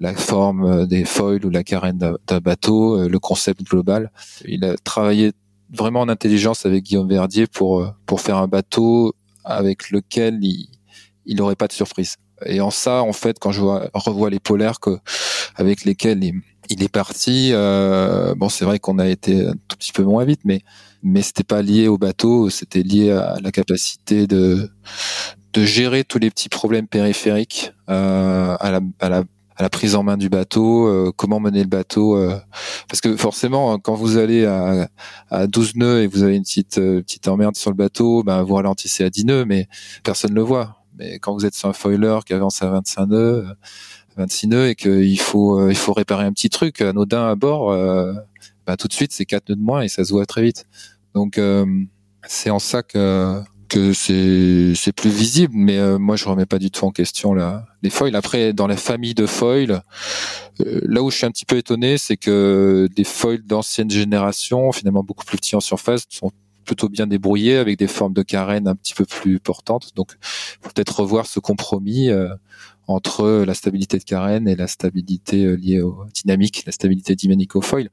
la 0.01 0.13
forme 0.13 0.85
des 0.85 1.05
foils 1.05 1.45
ou 1.45 1.49
la 1.49 1.63
carène 1.63 1.97
d'un 1.97 2.39
bateau, 2.41 2.99
euh, 2.99 3.07
le 3.07 3.19
concept 3.19 3.63
global. 3.63 4.11
Il 4.45 4.65
a 4.65 4.75
travaillé 4.83 5.31
vraiment 5.71 6.01
en 6.01 6.09
intelligence 6.09 6.65
avec 6.65 6.83
Guillaume 6.83 7.07
Verdier 7.07 7.47
pour 7.47 7.89
pour 8.05 8.19
faire 8.19 8.35
un 8.35 8.47
bateau 8.47 9.13
avec 9.45 9.91
lequel 9.91 10.39
il 10.41 10.67
il 11.25 11.37
n'aurait 11.37 11.55
pas 11.55 11.67
de 11.67 11.73
surprise. 11.73 12.17
Et 12.45 12.61
en 12.61 12.71
ça, 12.71 13.03
en 13.03 13.13
fait, 13.13 13.37
quand 13.39 13.51
je 13.51 13.61
vois, 13.61 13.89
revois 13.93 14.29
les 14.29 14.39
polaires 14.39 14.79
que 14.79 14.97
avec 15.55 15.83
lesquels 15.83 16.23
il, 16.69 16.83
est 16.83 16.89
parti, 16.91 17.51
euh, 17.53 18.33
bon, 18.35 18.47
c'est 18.49 18.65
vrai 18.65 18.79
qu'on 18.79 18.99
a 18.99 19.07
été 19.07 19.47
un 19.47 19.53
tout 19.67 19.75
petit 19.77 19.91
peu 19.91 20.03
moins 20.03 20.23
vite, 20.23 20.41
mais 20.45 20.61
mais 21.03 21.21
c'était 21.21 21.43
pas 21.43 21.61
lié 21.61 21.87
au 21.87 21.97
bateau, 21.97 22.49
c'était 22.49 22.83
lié 22.83 23.11
à 23.11 23.37
la 23.41 23.51
capacité 23.51 24.27
de 24.27 24.69
de 25.53 25.65
gérer 25.65 26.03
tous 26.03 26.19
les 26.19 26.29
petits 26.29 26.49
problèmes 26.49 26.87
périphériques, 26.87 27.73
euh, 27.89 28.55
à, 28.59 28.71
la, 28.71 28.81
à, 28.99 29.09
la, 29.09 29.23
à 29.59 29.63
la 29.63 29.69
prise 29.69 29.95
en 29.95 30.03
main 30.03 30.15
du 30.15 30.29
bateau, 30.29 30.87
euh, 30.87 31.11
comment 31.15 31.39
mener 31.39 31.63
le 31.63 31.67
bateau, 31.67 32.15
euh, 32.15 32.37
parce 32.87 33.01
que 33.01 33.17
forcément 33.17 33.77
quand 33.77 33.93
vous 33.93 34.17
allez 34.17 34.45
à, 34.45 34.89
à 35.29 35.47
12 35.47 35.75
nœuds 35.75 36.03
et 36.03 36.07
vous 36.07 36.23
avez 36.23 36.37
une 36.37 36.43
petite 36.43 36.77
euh, 36.77 37.01
petite 37.01 37.27
emmerde 37.27 37.57
sur 37.57 37.69
le 37.69 37.75
bateau, 37.75 38.23
ben 38.23 38.41
vous 38.43 38.55
ralentissez 38.55 39.03
à 39.03 39.09
10 39.09 39.25
nœuds, 39.25 39.45
mais 39.45 39.67
personne 40.03 40.31
ne 40.31 40.35
le 40.35 40.43
voit. 40.43 40.78
Mais 40.99 41.19
quand 41.19 41.33
vous 41.33 41.45
êtes 41.45 41.55
sur 41.55 41.69
un 41.69 41.73
foiler 41.73 42.19
qui 42.25 42.33
avance 42.33 42.61
à 42.61 42.69
25 42.69 43.05
nœuds, 43.07 43.45
26 44.17 44.47
nœuds 44.47 44.69
et 44.69 44.75
qu'il 44.75 45.19
faut 45.19 45.69
il 45.69 45.77
faut 45.77 45.93
réparer 45.93 46.25
un 46.25 46.33
petit 46.33 46.49
truc 46.49 46.81
anodin 46.81 47.27
à 47.27 47.35
bord, 47.35 47.73
bah, 48.67 48.77
tout 48.77 48.87
de 48.87 48.93
suite 48.93 49.13
c'est 49.13 49.25
quatre 49.25 49.49
nœuds 49.49 49.55
de 49.55 49.61
moins 49.61 49.81
et 49.81 49.87
ça 49.87 50.05
se 50.05 50.11
voit 50.13 50.27
très 50.27 50.43
vite. 50.43 50.67
Donc 51.15 51.37
euh, 51.37 51.65
c'est 52.27 52.49
en 52.49 52.59
ça 52.59 52.83
que 52.83 53.41
c'est 53.93 54.91
plus 54.95 55.09
visible, 55.09 55.53
mais 55.55 55.77
euh, 55.77 55.97
moi 55.97 56.15
je 56.15 56.25
remets 56.25 56.45
pas 56.45 56.59
du 56.59 56.71
tout 56.71 56.85
en 56.85 56.91
question 56.91 57.33
là 57.33 57.65
les 57.81 57.89
foils. 57.89 58.15
Après 58.15 58.53
dans 58.53 58.67
la 58.67 58.77
famille 58.77 59.15
de 59.15 59.25
foils, 59.25 59.81
euh, 60.61 60.81
là 60.83 61.01
où 61.01 61.09
je 61.09 61.17
suis 61.17 61.25
un 61.25 61.31
petit 61.31 61.45
peu 61.45 61.57
étonné, 61.57 61.97
c'est 61.97 62.17
que 62.17 62.87
des 62.95 63.03
foils 63.03 63.43
d'ancienne 63.43 63.89
génération, 63.89 64.71
finalement 64.71 65.03
beaucoup 65.03 65.25
plus 65.25 65.37
petits 65.37 65.55
en 65.55 65.61
surface, 65.61 66.03
sont 66.09 66.31
plutôt 66.69 66.89
bien 66.89 67.07
débrouillés 67.07 67.57
avec 67.57 67.79
des 67.79 67.87
formes 67.87 68.13
de 68.13 68.21
carène 68.21 68.67
un 68.67 68.75
petit 68.75 68.93
peu 68.93 69.05
plus 69.05 69.39
portantes. 69.39 69.91
Donc 69.95 70.13
peut-être 70.61 70.99
revoir 70.99 71.25
ce 71.25 71.39
compromis 71.39 72.09
entre 72.87 73.43
la 73.45 73.53
stabilité 73.55 73.97
de 73.97 74.03
carène 74.03 74.47
et 74.47 74.55
la 74.55 74.67
stabilité 74.67 75.57
liée 75.57 75.81
au 75.81 76.05
dynamique, 76.13 76.63
la 76.65 76.71
stabilité 76.71 77.15
dynamique 77.15 77.55
au 77.55 77.61
foil 77.61 77.89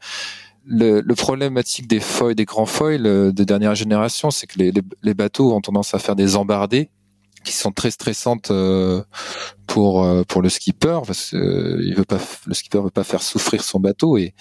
le, 0.66 1.00
le, 1.00 1.14
problématique 1.14 1.86
des 1.86 2.00
foils, 2.00 2.34
des 2.34 2.44
grands 2.44 2.66
foils 2.66 3.06
euh, 3.06 3.32
de 3.32 3.44
dernière 3.44 3.74
génération, 3.74 4.30
c'est 4.30 4.46
que 4.46 4.58
les, 4.58 4.72
les, 5.02 5.14
bateaux 5.14 5.54
ont 5.54 5.60
tendance 5.60 5.94
à 5.94 5.98
faire 5.98 6.16
des 6.16 6.36
embardées 6.36 6.90
qui 7.46 7.52
sont 7.54 7.72
très 7.72 7.90
stressantes 7.90 8.50
euh, 8.50 9.02
pour 9.66 10.04
euh, 10.04 10.24
pour 10.24 10.42
le 10.42 10.48
skipper 10.50 11.00
parce 11.06 11.30
que 11.30 11.80
il 11.82 11.94
veut 11.94 12.04
pas 12.04 12.18
le 12.46 12.54
skipper 12.54 12.80
veut 12.80 12.90
pas 12.90 13.04
faire 13.04 13.22
souffrir 13.22 13.62
son 13.62 13.80
bateau 13.80 14.18
et 14.18 14.34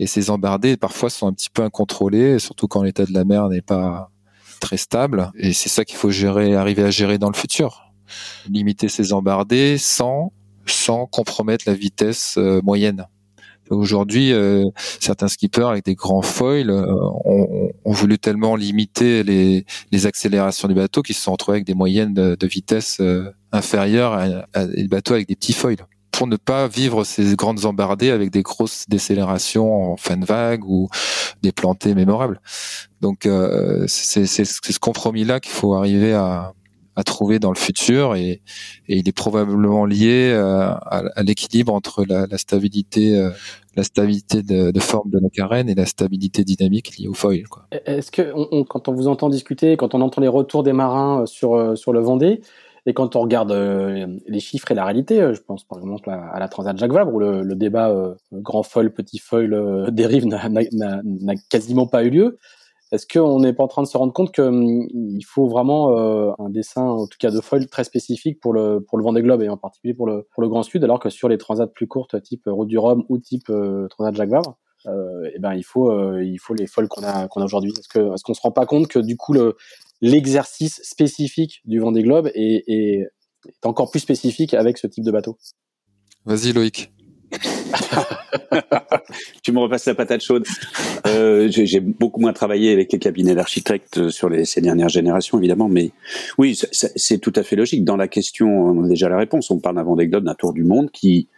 et 0.00 0.06
ces 0.06 0.30
embardées 0.30 0.76
parfois 0.76 1.10
sont 1.10 1.28
un 1.28 1.32
petit 1.32 1.50
peu 1.50 1.62
incontrôlées 1.62 2.38
surtout 2.38 2.66
quand 2.66 2.82
l'état 2.82 3.04
de 3.04 3.12
la 3.12 3.24
mer 3.24 3.48
n'est 3.48 3.62
pas 3.62 4.10
très 4.60 4.76
stable. 4.76 5.30
Et 5.36 5.52
c'est 5.52 5.68
ça 5.68 5.84
qu'il 5.84 5.96
faut 5.96 6.10
gérer 6.10 6.56
arriver 6.56 6.82
à 6.82 6.90
gérer 6.90 7.18
dans 7.18 7.30
le 7.30 7.36
futur. 7.36 7.92
Limiter 8.48 8.88
ces 8.88 9.12
embardées 9.12 9.78
sans 9.78 10.32
sans 10.66 11.06
compromettre 11.06 11.64
la 11.66 11.74
vitesse 11.74 12.38
moyenne 12.62 13.06
Aujourd'hui, 13.70 14.32
euh, 14.32 14.64
certains 15.00 15.28
skippers 15.28 15.68
avec 15.68 15.84
des 15.84 15.94
grands 15.94 16.22
foils 16.22 16.70
euh, 16.70 16.84
ont, 17.24 17.70
voulu 17.84 18.18
tellement 18.18 18.54
limiter 18.56 19.22
les, 19.22 19.64
les, 19.90 20.06
accélérations 20.06 20.68
du 20.68 20.74
bateau 20.74 21.02
qu'ils 21.02 21.14
se 21.14 21.22
sont 21.22 21.32
retrouvés 21.32 21.56
avec 21.56 21.66
des 21.66 21.74
moyennes 21.74 22.14
de, 22.14 22.46
vitesse 22.46 22.98
euh, 23.00 23.30
inférieures 23.52 24.46
à, 24.52 24.66
des 24.66 24.88
bateaux 24.88 25.14
avec 25.14 25.28
des 25.28 25.36
petits 25.36 25.52
foils 25.52 25.76
pour 26.12 26.26
ne 26.26 26.36
pas 26.36 26.66
vivre 26.68 27.04
ces 27.04 27.36
grandes 27.36 27.64
embardées 27.64 28.10
avec 28.10 28.30
des 28.30 28.42
grosses 28.42 28.86
décélérations 28.88 29.92
en 29.92 29.96
fin 29.96 30.16
de 30.16 30.24
vague 30.24 30.64
ou 30.64 30.88
des 31.42 31.52
plantées 31.52 31.94
mémorables. 31.94 32.40
Donc 33.00 33.28
c'est 33.86 34.26
ce 34.26 34.78
compromis-là 34.80 35.38
qu'il 35.38 35.52
faut 35.52 35.74
arriver 35.74 36.14
à, 36.14 36.54
à 36.98 37.04
trouver 37.04 37.38
dans 37.38 37.52
le 37.52 37.56
futur 37.56 38.16
et, 38.16 38.42
il 38.88 39.08
est 39.08 39.12
probablement 39.12 39.84
lié 39.84 40.32
euh, 40.34 40.70
à, 40.70 41.22
l'équilibre 41.22 41.72
entre 41.72 42.04
la, 42.08 42.26
stabilité 42.38 43.16
euh, 43.16 43.30
la 43.76 43.84
stabilité 43.84 44.42
de, 44.42 44.72
de, 44.72 44.80
forme 44.80 45.10
de 45.10 45.18
la 45.22 45.28
carène 45.28 45.68
et 45.68 45.76
la 45.76 45.86
stabilité 45.86 46.42
dynamique 46.42 46.98
liée 46.98 47.06
au 47.06 47.14
foil. 47.14 47.44
Est-ce 47.86 48.10
que 48.10 48.32
quand 48.64 48.88
on 48.88 48.92
vous 48.92 49.06
entend 49.06 49.28
discuter, 49.28 49.76
quand 49.76 49.94
on 49.94 50.00
entend 50.00 50.20
les 50.20 50.28
retours 50.28 50.64
des 50.64 50.72
marins 50.72 51.22
euh, 51.22 51.26
sur 51.26 51.78
sur 51.78 51.92
le 51.92 52.00
Vendée, 52.00 52.40
et 52.86 52.94
quand 52.94 53.14
on 53.16 53.20
regarde 53.20 53.52
les 53.52 54.40
chiffres 54.40 54.70
et 54.72 54.74
la 54.74 54.84
réalité, 54.84 55.16
je 55.34 55.40
pense 55.42 55.62
par 55.62 55.78
exemple 55.78 56.08
à, 56.08 56.38
la 56.38 56.48
Transat 56.48 56.76
Jacques 56.78 56.92
Vabre 56.92 57.12
où 57.12 57.20
le 57.20 57.54
débat 57.54 57.94
grand 58.32 58.62
foil, 58.62 58.90
petit 58.90 59.18
foil 59.18 59.86
dérive 59.92 60.24
n'a 60.26 61.34
quasiment 61.50 61.86
pas 61.86 62.02
eu 62.04 62.10
lieu. 62.10 62.38
Est-ce 62.90 63.06
qu'on 63.06 63.40
n'est 63.40 63.52
pas 63.52 63.64
en 63.64 63.68
train 63.68 63.82
de 63.82 63.88
se 63.88 63.96
rendre 63.96 64.12
compte 64.12 64.32
qu'il 64.32 64.44
hum, 64.44 64.88
faut 65.26 65.46
vraiment 65.46 65.98
euh, 65.98 66.32
un 66.38 66.48
dessin, 66.48 66.82
en 66.82 67.06
tout 67.06 67.18
cas 67.18 67.30
de 67.30 67.40
foil, 67.40 67.66
très 67.66 67.84
spécifique 67.84 68.40
pour 68.40 68.52
le 68.52 68.80
pour 68.80 68.98
le 68.98 69.04
Vendée 69.04 69.22
Globe 69.22 69.42
et 69.42 69.48
en 69.48 69.58
particulier 69.58 69.94
pour 69.94 70.06
le 70.06 70.26
pour 70.32 70.42
le 70.42 70.48
Grand 70.48 70.62
Sud, 70.62 70.82
alors 70.84 70.98
que 70.98 71.10
sur 71.10 71.28
les 71.28 71.38
transats 71.38 71.66
plus 71.66 71.86
courtes, 71.86 72.20
type 72.22 72.42
Route 72.46 72.68
du 72.68 72.78
Rhum 72.78 73.04
ou 73.08 73.18
type 73.18 73.50
euh, 73.50 73.88
Transat 73.88 74.14
Jacques 74.14 74.30
Vabre, 74.30 74.56
euh, 74.86 75.30
eh 75.34 75.38
ben 75.38 75.54
il 75.54 75.64
faut 75.64 75.90
euh, 75.90 76.24
il 76.24 76.38
faut 76.38 76.54
les 76.54 76.66
foils 76.66 76.88
qu'on 76.88 77.02
a 77.02 77.28
qu'on 77.28 77.42
a 77.42 77.44
aujourd'hui. 77.44 77.72
Est-ce 77.78 77.88
que 77.88 78.14
est-ce 78.14 78.22
qu'on 78.22 78.34
se 78.34 78.40
rend 78.40 78.52
pas 78.52 78.66
compte 78.66 78.88
que 78.88 78.98
du 78.98 79.16
coup 79.16 79.32
le 79.32 79.56
l'exercice 80.00 80.80
spécifique 80.82 81.60
du 81.64 81.80
Vendée 81.80 82.02
Globe 82.02 82.30
est, 82.34 82.64
est, 82.68 83.06
est 83.46 83.66
encore 83.66 83.90
plus 83.90 84.00
spécifique 84.00 84.54
avec 84.54 84.78
ce 84.78 84.86
type 84.86 85.04
de 85.04 85.10
bateau? 85.10 85.36
Vas-y 86.24 86.52
Loïc. 86.52 86.92
tu 89.42 89.52
me 89.52 89.60
repasses 89.60 89.86
la 89.86 89.94
patate 89.94 90.22
chaude. 90.22 90.44
Euh, 91.06 91.48
j'ai 91.50 91.80
beaucoup 91.80 92.20
moins 92.20 92.32
travaillé 92.32 92.72
avec 92.72 92.92
les 92.92 92.98
cabinets 92.98 93.34
d'architectes 93.34 94.10
sur 94.10 94.28
les, 94.28 94.44
ces 94.44 94.60
dernières 94.60 94.88
générations, 94.88 95.38
évidemment, 95.38 95.68
mais 95.68 95.90
oui, 96.38 96.58
c'est 96.72 97.18
tout 97.18 97.32
à 97.36 97.42
fait 97.42 97.56
logique. 97.56 97.84
Dans 97.84 97.96
la 97.96 98.08
question, 98.08 98.48
on 98.48 98.84
a 98.84 98.88
déjà 98.88 99.08
la 99.08 99.18
réponse. 99.18 99.50
On 99.50 99.58
parle 99.58 99.76
d'un 99.76 99.82
Vendée 99.82 100.06
d'un 100.06 100.34
tour 100.34 100.52
du 100.52 100.64
monde 100.64 100.90
qui 100.90 101.28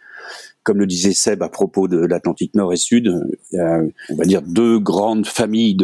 comme 0.63 0.77
le 0.77 0.85
disait 0.85 1.13
Seb 1.13 1.41
à 1.41 1.49
propos 1.49 1.87
de 1.87 1.97
l'Atlantique 1.97 2.53
Nord 2.53 2.73
et 2.73 2.77
Sud, 2.77 3.11
il 3.51 3.57
y 3.57 3.59
a, 3.59 3.81
on 4.09 4.15
va 4.15 4.25
dire 4.25 4.41
deux 4.41 4.79
grandes 4.79 5.25
familles 5.25 5.75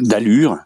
d'allure. 0.00 0.58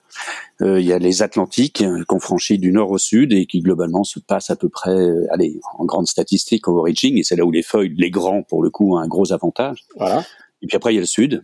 Euh, 0.61 0.81
il 0.81 0.87
y 0.87 0.93
a 0.93 0.99
les 0.99 1.23
Atlantiques 1.23 1.83
qu'on 2.07 2.21
franchit 2.21 2.59
du 2.59 2.73
nord 2.73 2.91
au 2.91 2.99
sud 2.99 3.33
et 3.33 3.47
qui 3.47 3.61
globalement 3.61 4.05
se 4.05 4.21
passent 4.21 4.51
à 4.51 4.57
peu 4.57 4.69
près, 4.69 4.95
euh, 4.95 5.27
allez, 5.31 5.61
en 5.79 5.85
grande 5.85 6.07
statistique 6.07 6.69
au 6.69 6.79
origin, 6.79 7.17
et 7.17 7.23
c'est 7.23 7.37
là 7.37 7.45
où 7.45 7.51
les 7.51 7.63
feuilles, 7.63 7.95
les 7.97 8.11
grands 8.11 8.43
pour 8.43 8.63
le 8.63 8.71
coup, 8.71 8.95
ont 8.95 8.99
un 8.99 9.09
gros 9.09 9.33
avantage. 9.33 9.85
Voilà. 9.97 10.25
Et 10.61 10.67
puis 10.67 10.77
après 10.77 10.93
il 10.93 10.97
y 10.97 10.99
a 10.99 11.03
le 11.03 11.07
sud. 11.07 11.43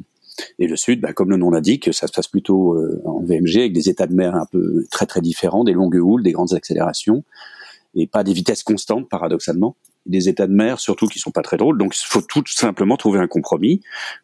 Et 0.61 0.69
le 0.69 0.77
sud, 0.77 1.01
bah, 1.01 1.13
comme 1.13 1.31
le 1.31 1.37
nom 1.37 1.51
l'indique, 1.51 1.93
ça 1.93 2.07
se 2.07 2.13
passe 2.13 2.29
plutôt 2.29 2.75
euh, 2.75 3.03
en 3.05 3.21
VMG 3.25 3.57
avec 3.57 3.73
des 3.73 3.89
états 3.89 4.07
de 4.07 4.15
mer 4.15 4.37
un 4.37 4.47
peu 4.47 4.85
très 4.91 5.07
très 5.07 5.21
différents, 5.21 5.65
des 5.65 5.73
longues 5.73 5.97
houles, 5.97 6.23
des 6.23 6.31
grandes 6.31 6.55
accélérations 6.55 7.25
et 7.97 8.07
pas 8.07 8.23
des 8.23 8.33
vitesses 8.33 8.63
constantes 8.63 9.09
paradoxalement 9.09 9.77
des 10.09 10.29
états 10.29 10.47
de 10.47 10.53
mer 10.53 10.81
surtout 10.81 11.07
qui 11.07 11.19
sont 11.19 11.31
pas 11.31 11.43
très 11.43 11.57
drôles. 11.57 11.79
Donc 11.79 11.95
il 11.97 12.07
faut 12.07 12.23
tout 12.23 12.43
simplement 12.47 12.97
trouver 12.97 13.21
un 13.21 13.27
compromis 13.27 13.81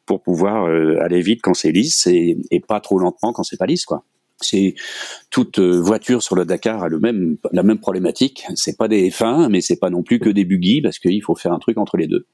pour 0.07 0.23
pouvoir 0.23 0.67
euh, 0.67 0.99
aller 1.01 1.21
vite 1.21 1.41
quand 1.43 1.55
c'est 1.55 1.73
lisse 1.73 2.07
et, 2.07 2.39
et, 2.51 2.61
pas 2.61 2.81
trop 2.81 2.99
lentement 2.99 3.33
quand 3.33 3.43
c'est 3.43 3.57
pas 3.59 3.67
lisse 3.67 3.85
quoi. 3.85 4.05
C'est 4.41 4.75
toute 5.31 5.61
euh, 5.61 5.81
voiture 5.81 6.23
sur 6.23 6.35
le 6.35 6.45
Dakar 6.45 6.83
a 6.83 6.89
le 6.89 6.99
même 6.99 7.37
la 7.53 7.63
même 7.63 7.79
problématique. 7.79 8.47
C'est 8.57 8.77
pas 8.77 8.89
des 8.89 9.11
F1 9.11 9.49
mais 9.49 9.61
c'est 9.61 9.79
pas 9.79 9.91
non 9.91 10.03
plus 10.03 10.19
que 10.19 10.31
des 10.31 10.45
buggy 10.45 10.83
parce 10.83 10.99
qu'il 10.99 11.23
faut 11.23 11.37
faire 11.37 11.53
un 11.53 11.59
truc 11.59 11.79
entre 11.79 11.97
les 11.97 12.09
deux. 12.09 12.27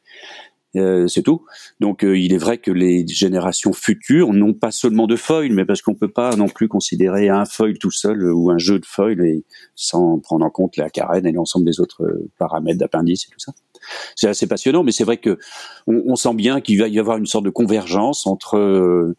Euh, 0.76 1.08
c'est 1.08 1.22
tout. 1.22 1.44
Donc 1.80 2.04
euh, 2.04 2.16
il 2.16 2.32
est 2.32 2.38
vrai 2.38 2.58
que 2.58 2.70
les 2.70 3.06
générations 3.06 3.72
futures 3.72 4.32
n'ont 4.32 4.54
pas 4.54 4.70
seulement 4.70 5.08
de 5.08 5.16
foil, 5.16 5.52
mais 5.52 5.64
parce 5.64 5.82
qu'on 5.82 5.94
peut 5.94 6.10
pas 6.10 6.36
non 6.36 6.46
plus 6.46 6.68
considérer 6.68 7.28
un 7.28 7.44
foil 7.44 7.76
tout 7.78 7.90
seul 7.90 8.32
ou 8.32 8.50
un 8.50 8.58
jeu 8.58 8.78
de 8.78 8.86
foil 8.86 9.20
et 9.20 9.44
sans 9.74 10.20
prendre 10.20 10.44
en 10.44 10.50
compte 10.50 10.76
la 10.76 10.88
carène 10.88 11.26
et 11.26 11.32
l'ensemble 11.32 11.64
des 11.64 11.80
autres 11.80 12.22
paramètres 12.38 12.78
d'appendice 12.78 13.24
et 13.24 13.30
tout 13.32 13.40
ça. 13.40 13.52
C'est 14.14 14.28
assez 14.28 14.46
passionnant, 14.46 14.84
mais 14.84 14.92
c'est 14.92 15.04
vrai 15.04 15.16
que 15.16 15.38
on, 15.88 16.02
on 16.06 16.16
sent 16.16 16.34
bien 16.34 16.60
qu'il 16.60 16.78
va 16.78 16.86
y 16.86 17.00
avoir 17.00 17.16
une 17.16 17.26
sorte 17.26 17.44
de 17.44 17.50
convergence 17.50 18.26
entre 18.26 19.16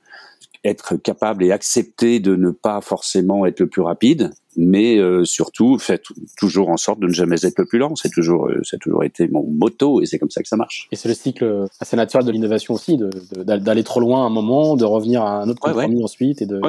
être 0.64 0.96
capable 0.96 1.44
et 1.44 1.52
accepter 1.52 2.20
de 2.20 2.36
ne 2.36 2.52
pas 2.52 2.82
forcément 2.82 3.46
être 3.46 3.60
le 3.60 3.68
plus 3.68 3.82
rapide, 3.82 4.32
mais 4.58 4.98
euh, 4.98 5.24
surtout 5.24 5.78
faites 5.78 6.04
toujours 6.38 6.70
en 6.70 6.78
sorte 6.78 7.00
de 7.00 7.08
ne 7.08 7.14
jamais 7.14 7.46
être 7.46 7.58
le 7.58 7.66
plus 7.66 7.80
lent. 7.80 7.96
C'est 7.96 8.12
toujours, 8.12 8.48
euh, 8.48 8.62
c'est 8.64 8.80
toujours 8.80 9.04
été 9.04 9.28
mon 9.28 9.44
motto 9.44 10.02
et 10.02 10.06
c'est 10.06 10.20
comme 10.20 10.30
ça 10.30 10.42
que 10.42 10.48
ça 10.48 10.58
marche. 10.58 10.88
Et 10.92 10.96
c'est 10.96 11.10
le 11.10 11.16
cycle 11.16 11.66
assez 11.80 11.96
naturel 11.96 12.26
de 12.26 12.32
l'innovation 12.32 12.74
aussi, 12.74 13.00
d'aller 13.36 13.84
trop 13.84 14.00
loin 14.00 14.24
à 14.24 14.26
un 14.28 14.30
moment, 14.30 14.76
de 14.76 14.86
revenir 14.86 15.22
à 15.24 15.42
un 15.42 15.50
autre 15.50 15.62
compromis 15.62 16.04
ensuite 16.04 16.42
et 16.42 16.46
de. 16.46 16.60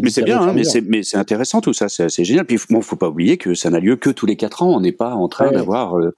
mais 0.00 0.10
c'est 0.10 0.22
bien, 0.22 0.40
hein, 0.40 0.52
mais 0.54 0.64
c'est 0.64 0.82
mais 0.82 1.02
c'est 1.02 1.18
intéressant 1.18 1.60
tout 1.60 1.72
ça, 1.72 1.88
c'est 1.88 2.04
assez 2.04 2.24
génial. 2.24 2.46
Puis 2.46 2.58
bon, 2.70 2.80
faut 2.80 2.96
pas 2.96 3.08
oublier 3.08 3.36
que 3.36 3.54
ça 3.54 3.70
n'a 3.70 3.80
lieu 3.80 3.96
que 3.96 4.10
tous 4.10 4.26
les 4.26 4.36
quatre 4.36 4.62
ans. 4.62 4.74
On 4.74 4.80
n'est 4.80 4.92
pas 4.92 5.14
en 5.14 5.28
train 5.28 5.50
d'avoir 5.50 5.98
euh, 5.98 6.14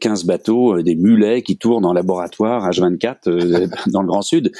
15 0.00 0.24
bateaux, 0.24 0.82
des 0.82 0.96
mulets 0.96 1.42
qui 1.42 1.56
tournent 1.56 1.84
en 1.84 1.92
laboratoire 1.92 2.68
H24 2.68 3.68
dans 3.90 4.02
le 4.02 4.08
Grand 4.08 4.22
Sud. 4.22 4.52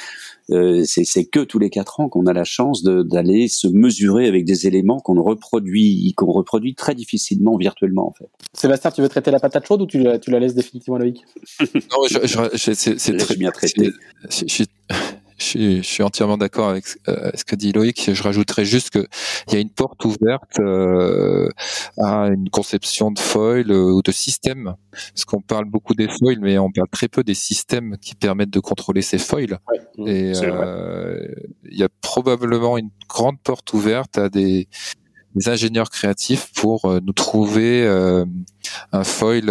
Euh, 0.51 0.83
c'est 0.85 1.25
que 1.25 1.41
tous 1.41 1.59
les 1.59 1.69
quatre 1.69 1.99
ans 1.99 2.09
qu'on 2.09 2.25
a 2.25 2.33
la 2.33 2.43
chance 2.43 2.83
d'aller 2.83 3.47
se 3.47 3.67
mesurer 3.67 4.27
avec 4.27 4.45
des 4.45 4.65
éléments 4.65 4.99
qu'on 4.99 5.15
reproduit, 5.39 6.13
qu'on 6.15 6.31
reproduit 6.31 6.75
très 6.75 6.95
difficilement 6.95 7.57
virtuellement 7.57 8.09
en 8.09 8.13
fait. 8.13 8.29
Sébastien, 8.53 8.91
tu 8.91 9.01
veux 9.01 9.09
traiter 9.09 9.31
la 9.31 9.39
patate 9.39 9.65
chaude 9.65 9.81
ou 9.81 9.85
tu, 9.85 10.05
tu 10.21 10.31
la 10.31 10.39
laisses 10.39 10.55
définitivement 10.55 10.97
Loïc? 10.97 11.23
Non, 11.59 12.05
je, 12.09 12.49
je, 12.53 12.73
c'est 12.73 13.17
très 13.17 13.35
bien 13.35 13.51
traité. 13.51 13.89
Je 15.39 15.81
suis, 15.81 16.03
entièrement 16.03 16.37
d'accord 16.37 16.69
avec 16.69 16.85
euh, 17.07 17.31
ce 17.33 17.45
que 17.45 17.55
dit 17.55 17.71
Loïc. 17.71 18.11
Je 18.13 18.23
rajouterais 18.23 18.65
juste 18.65 18.89
qu'il 18.89 19.53
y 19.53 19.55
a 19.55 19.59
une 19.59 19.69
porte 19.69 20.03
ouverte 20.03 20.59
euh, 20.59 21.47
à 21.97 22.27
une 22.27 22.49
conception 22.49 23.11
de 23.11 23.19
foil 23.19 23.71
euh, 23.71 23.93
ou 23.93 24.01
de 24.01 24.11
système. 24.11 24.75
Parce 24.91 25.25
qu'on 25.25 25.41
parle 25.41 25.65
beaucoup 25.65 25.93
des 25.93 26.09
foils, 26.09 26.39
mais 26.41 26.57
on 26.57 26.71
parle 26.71 26.89
très 26.89 27.07
peu 27.07 27.23
des 27.23 27.33
systèmes 27.35 27.97
qui 28.01 28.15
permettent 28.15 28.49
de 28.49 28.59
contrôler 28.59 29.01
ces 29.01 29.17
foils. 29.17 29.59
Et 30.05 30.33
il 30.33 31.77
y 31.77 31.83
a 31.83 31.89
probablement 32.01 32.77
une 32.77 32.89
grande 33.07 33.39
porte 33.39 33.71
ouverte 33.73 34.17
à 34.17 34.29
des, 34.29 34.67
ingénieurs 35.45 35.89
créatifs 35.89 36.51
pour 36.53 36.99
nous 37.01 37.13
trouver 37.13 37.87
un 38.91 39.03
foil 39.03 39.49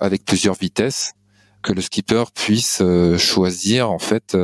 avec 0.00 0.24
plusieurs 0.24 0.54
vitesses 0.54 1.12
que 1.62 1.72
le 1.72 1.80
skipper 1.80 2.24
puisse 2.34 2.82
choisir 3.18 3.90
en 3.90 3.98
fait 3.98 4.36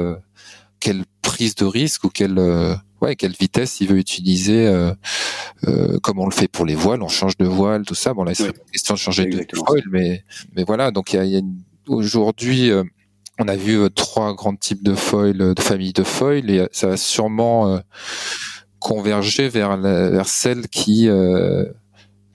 quelle 0.83 1.05
prise 1.23 1.55
de 1.55 1.64
risque 1.64 2.05
ou 2.05 2.09
quelle 2.09 2.38
euh, 2.38 2.75
ouais 3.01 3.14
quelle 3.14 3.35
vitesse 3.38 3.81
il 3.81 3.88
veut 3.88 3.99
utiliser 3.99 4.66
euh, 4.66 4.92
euh, 5.68 5.99
comme 6.01 6.18
on 6.18 6.27
le 6.27 6.33
fait 6.33 6.49
pour 6.49 6.66
les 6.66 6.75
voiles 6.75 7.03
on 7.03 7.09
change 7.09 7.37
de 7.38 7.47
voile 7.47 7.85
tout 7.85 7.95
ça. 7.95 8.12
Bon 8.12 8.25
là 8.25 8.33
il 8.33 8.37
serait 8.37 8.53
question 8.73 8.95
de 8.95 8.99
changer 8.99 9.27
de 9.27 9.47
foil 9.57 9.85
mais 9.90 10.25
mais 10.57 10.64
voilà. 10.64 10.90
Donc 10.90 11.12
il 11.12 11.16
y 11.16 11.18
a, 11.21 11.25
y 11.25 11.37
a 11.37 11.40
aujourd'hui 11.87 12.73
on 13.38 13.47
a 13.47 13.57
vu 13.57 13.88
trois 13.95 14.35
grands 14.35 14.57
types 14.57 14.83
de 14.83 14.95
foil 14.95 15.55
de 15.55 15.62
familles 15.62 15.92
de 15.92 16.03
foil 16.03 16.51
et 16.51 16.68
ça 16.73 16.88
va 16.88 16.97
sûrement 16.97 17.81
converger 18.83 19.49
vers 19.49 19.77
vers 19.79 20.29
celle 20.29 20.68
qui 20.68 21.09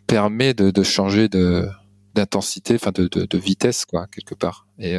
permet 0.08 0.54
de, 0.54 0.72
de 0.72 0.84
changer 0.84 1.28
de 1.28 1.68
d'intensité 2.16 2.76
enfin 2.76 2.92
de, 2.92 3.08
de, 3.08 3.38
vitesse 3.38 3.86
quoi 3.86 4.08
quelque 4.08 4.34
part 4.34 4.66
et 4.80 4.98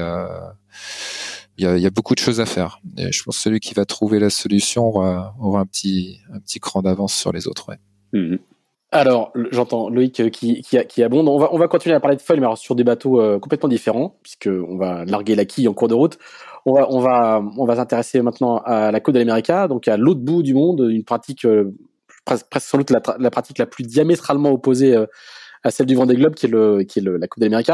il 1.58 1.64
y 1.64 1.87
a, 1.87 1.90
beaucoup 1.90 2.14
de 2.14 2.20
choses 2.20 2.40
à 2.40 2.46
faire. 2.46 2.80
Et 2.96 3.11
je 3.11 3.22
pense 3.24 3.37
que 3.37 3.42
celui 3.42 3.58
qui 3.58 3.74
va 3.74 3.84
trouver 3.84 4.20
la 4.20 4.30
solution 4.30 4.87
aura, 4.87 5.34
aura 5.40 5.61
un 5.61 5.66
petit 5.66 6.20
un 6.32 6.38
petit 6.38 6.61
cran 6.61 6.82
d'avance 6.82 7.14
sur 7.14 7.32
les 7.32 7.48
autres. 7.48 7.76
Mhm. 8.12 8.38
Alors, 8.90 9.32
j'entends 9.50 9.90
Loïc 9.90 10.20
euh, 10.20 10.30
qui, 10.30 10.62
qui, 10.62 10.78
qui 10.87 11.02
abonde. 11.02 11.28
On 11.28 11.38
va, 11.38 11.52
on 11.52 11.58
va 11.58 11.68
continuer 11.68 11.94
à 11.94 12.00
parler 12.00 12.16
de 12.16 12.22
foil, 12.22 12.40
mais 12.40 12.46
sur 12.56 12.74
des 12.74 12.84
bateaux 12.84 13.20
euh, 13.20 13.38
complètement 13.38 13.68
différents, 13.68 14.16
puisque 14.22 14.48
on 14.48 14.78
va 14.78 15.04
larguer 15.04 15.34
la 15.34 15.44
quille 15.44 15.68
en 15.68 15.74
cours 15.74 15.88
de 15.88 15.94
route. 15.94 16.18
On 16.66 16.75
va, 16.75 16.87
on 16.90 17.01
va, 17.01 17.42
on 17.57 17.64
va 17.64 17.77
s'intéresser 17.77 18.21
maintenant 18.21 18.59
à 18.59 18.90
la 18.90 19.01
Côte 19.01 19.14
de 19.14 19.21
l'Amérique, 19.21 19.51
donc 19.68 19.88
à 19.88 19.97
l'autre 19.97 20.21
bout 20.21 20.42
du 20.42 20.55
monde, 20.55 20.87
une 20.90 21.05
pratique 21.05 21.44
euh, 21.44 21.73
presque, 22.25 22.47
sans 22.59 22.79
doute 22.79 22.90
la, 22.90 23.31
pratique 23.31 23.59
la 23.59 23.66
plus 23.66 23.85
diamétralement 23.85 24.51
opposée 24.51 24.94
euh, 24.94 25.07
à 25.64 25.71
celle 25.71 25.87
du 25.87 25.94
Vendée 25.94 26.16
Globe, 26.16 26.35
qui 26.35 26.47
est 26.47 26.51
le, 26.51 26.83
qui 26.83 26.99
est 26.99 27.03
le, 27.03 27.16
la 27.16 27.27
Coupe 27.27 27.40
d'Amérique. 27.40 27.71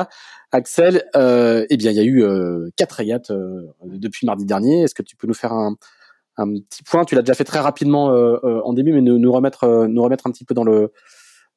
Axel, 0.52 1.02
euh, 1.16 1.66
eh 1.68 1.76
bien, 1.76 1.90
il 1.90 1.96
y 1.96 2.00
a 2.00 2.04
eu 2.04 2.22
euh, 2.22 2.68
quatre 2.76 2.92
régates 2.92 3.32
depuis 3.84 4.26
mardi 4.26 4.44
dernier. 4.44 4.82
Est-ce 4.82 4.94
que 4.94 5.02
tu 5.02 5.16
peux 5.16 5.26
nous 5.26 5.34
faire 5.34 5.52
un, 5.52 5.74
un 6.36 6.46
petit 6.52 6.82
point? 6.84 7.04
Tu 7.04 7.14
l'as 7.16 7.22
déjà 7.22 7.34
fait 7.34 7.44
très 7.44 7.60
rapidement 7.60 8.06
en 8.06 8.72
début, 8.72 8.92
mais 8.92 9.00
nous, 9.00 9.18
nous 9.18 9.32
remettre, 9.32 9.86
nous 9.88 10.02
remettre 10.02 10.26
un 10.26 10.30
petit 10.30 10.44
peu 10.44 10.54
dans 10.54 10.64
le 10.64 10.92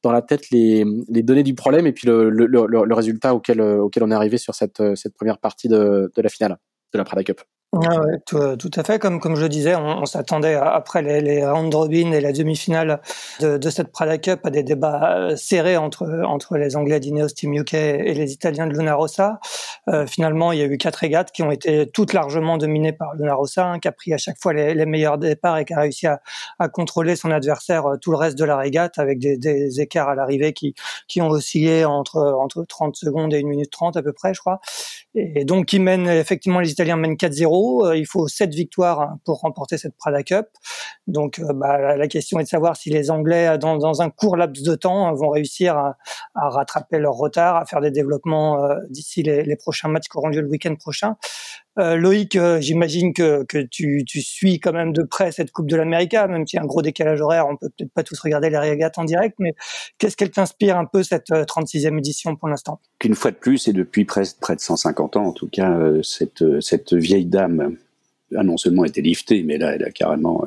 dans 0.03 0.11
la 0.11 0.21
tête 0.21 0.51
les, 0.51 0.85
les 1.09 1.23
données 1.23 1.43
du 1.43 1.55
problème 1.55 1.87
et 1.87 1.91
puis 1.91 2.07
le, 2.07 2.29
le, 2.29 2.45
le, 2.45 2.67
le 2.67 2.93
résultat 2.93 3.33
auquel, 3.33 3.59
auquel 3.61 4.03
on 4.03 4.11
est 4.11 4.15
arrivé 4.15 4.37
sur 4.37 4.53
cette, 4.53 4.81
cette 4.95 5.15
première 5.15 5.39
partie 5.39 5.69
de, 5.69 6.11
de 6.15 6.21
la 6.21 6.29
finale 6.29 6.57
de 6.93 6.97
la 6.97 7.03
Prada 7.03 7.23
Cup. 7.23 7.41
Euh, 7.75 8.55
tout, 8.55 8.71
à 8.75 8.83
fait. 8.83 8.97
Comme, 8.97 9.35
je 9.35 9.41
le 9.41 9.49
disais, 9.49 9.75
on, 9.75 10.05
s'attendait 10.05 10.55
après 10.55 11.01
les, 11.01 11.21
les 11.21 11.45
round 11.45 11.73
robin 11.73 12.11
et 12.11 12.21
la 12.21 12.31
demi-finale 12.31 13.01
de, 13.41 13.69
cette 13.69 13.91
Prada 13.91 14.17
Cup 14.17 14.39
à 14.45 14.49
des 14.49 14.63
débats 14.63 15.17
euh, 15.17 15.35
serrés 15.35 15.75
entre, 15.75 16.57
les 16.57 16.75
Anglais 16.77 16.99
d'Ineos 16.99 17.29
Team 17.29 17.53
UK 17.53 17.73
et 17.73 18.13
les 18.13 18.31
Italiens 18.31 18.67
de 18.67 18.73
Luna 18.73 18.95
Rossa. 18.95 19.39
Euh, 19.89 20.07
finalement, 20.07 20.53
il 20.53 20.59
y 20.59 20.61
a 20.61 20.65
eu 20.65 20.77
quatre 20.77 20.95
régates 20.95 21.31
qui 21.31 21.43
ont 21.43 21.51
été 21.51 21.87
toutes 21.91 22.13
largement 22.13 22.57
dominées 22.57 22.93
par 22.93 23.15
Luna 23.15 23.35
Rossa, 23.35 23.65
hein, 23.65 23.79
qui 23.79 23.87
a 23.87 23.91
pris 23.91 24.13
à 24.13 24.17
chaque 24.17 24.37
fois 24.39 24.53
les, 24.53 24.85
meilleurs 24.85 25.17
départs 25.17 25.57
et 25.57 25.65
qui 25.65 25.73
a 25.73 25.81
réussi 25.81 26.07
à, 26.07 26.19
contrôler 26.69 27.15
son 27.15 27.31
adversaire 27.31 27.85
euh, 27.85 27.97
tout 27.97 28.11
le 28.11 28.17
reste 28.17 28.37
de 28.37 28.45
la 28.45 28.55
régate 28.55 28.97
avec 28.97 29.19
des, 29.19 29.81
écarts 29.81 30.09
à 30.09 30.15
l'arrivée 30.15 30.53
qui, 30.53 30.73
qui 31.07 31.21
ont 31.21 31.29
oscillé 31.29 31.83
entre, 31.83 32.21
entre 32.39 32.63
30 32.63 32.95
secondes 32.95 33.33
et 33.33 33.43
1 33.43 33.47
minute 33.47 33.71
30 33.71 33.97
à 33.97 34.01
peu 34.01 34.13
près, 34.13 34.33
je 34.33 34.39
crois. 34.39 34.59
Et 35.19 35.45
donc, 35.45 35.65
qui 35.65 35.79
mènent, 35.79 36.07
effectivement, 36.07 36.59
les 36.59 36.71
Italiens 36.71 36.95
mènent 36.95 37.15
4-0 37.15 37.87
euh, 37.87 37.97
il 37.97 38.05
faut 38.05 38.27
sept 38.27 38.53
victoires 38.53 39.01
hein, 39.01 39.19
pour 39.25 39.39
remporter 39.39 39.79
cette 39.79 39.95
Prada 39.97 40.21
Cup. 40.21 40.45
Donc, 41.07 41.39
euh, 41.39 41.53
bah, 41.53 41.97
la 41.97 42.07
question 42.07 42.39
est 42.39 42.43
de 42.43 42.47
savoir 42.47 42.75
si 42.77 42.91
les 42.91 43.09
Anglais, 43.09 43.57
dans, 43.57 43.77
dans 43.77 44.03
un 44.03 44.11
court 44.11 44.37
laps 44.37 44.63
de 44.63 44.75
temps, 44.75 45.11
vont 45.15 45.29
réussir 45.29 45.75
à, 45.75 45.95
rattraper 46.35 46.99
leur 46.99 47.15
retard, 47.15 47.55
à 47.55 47.65
faire 47.65 47.81
des 47.81 47.89
développements 47.89 48.63
euh, 48.63 48.75
d'ici 48.91 49.23
les, 49.23 49.55
prochains 49.55 49.87
matchs 49.87 50.07
qui 50.07 50.17
auront 50.17 50.29
lieu 50.29 50.41
le 50.41 50.49
week-end 50.49 50.75
prochain. 50.75 51.15
Euh, 51.79 51.95
Loïc, 51.95 52.35
euh, 52.35 52.59
j'imagine 52.59 53.13
que, 53.13 53.45
tu, 53.69 54.03
suis 54.21 54.59
quand 54.59 54.73
même 54.73 54.93
de 54.93 55.03
près 55.03 55.31
cette 55.31 55.51
Coupe 55.51 55.69
de 55.69 55.75
l'Amérique, 55.75 56.13
même 56.13 56.47
s'il 56.47 56.57
y 56.57 56.59
a 56.59 56.63
un 56.63 56.67
gros 56.67 56.81
décalage 56.81 57.21
horaire, 57.21 57.47
on 57.47 57.55
peut 57.55 57.69
peut-être 57.69 57.91
pas 57.91 58.03
tous 58.03 58.19
regarder 58.19 58.49
les 58.49 58.57
régates 58.57 58.97
en 58.97 59.03
direct, 59.03 59.35
mais 59.39 59.53
qu'est-ce 59.97 60.17
qu'elle 60.17 60.31
t'inspire 60.31 60.77
un 60.77 60.85
peu 60.85 61.03
cette 61.03 61.29
36e 61.29 61.97
édition 61.97 62.35
pour 62.35 62.47
l'instant? 62.47 62.79
Qu'une 62.99 63.15
fois 63.15 63.31
de 63.31 63.35
plus, 63.35 63.67
et 63.67 63.73
depuis 63.73 64.05
près, 64.05 64.23
près 64.39 64.55
de 64.55 64.61
150 64.61 65.17
ans 65.17 65.25
en 65.25 65.33
tout 65.33 65.49
cas, 65.49 65.77
cette, 66.01 66.43
cette 66.61 66.93
vieille 66.93 67.25
dame 67.25 67.75
a 68.35 68.43
non 68.43 68.57
seulement 68.57 68.85
été 68.85 69.01
liftée, 69.01 69.43
mais 69.43 69.57
là 69.57 69.75
elle 69.75 69.83
a 69.83 69.91
carrément 69.91 70.45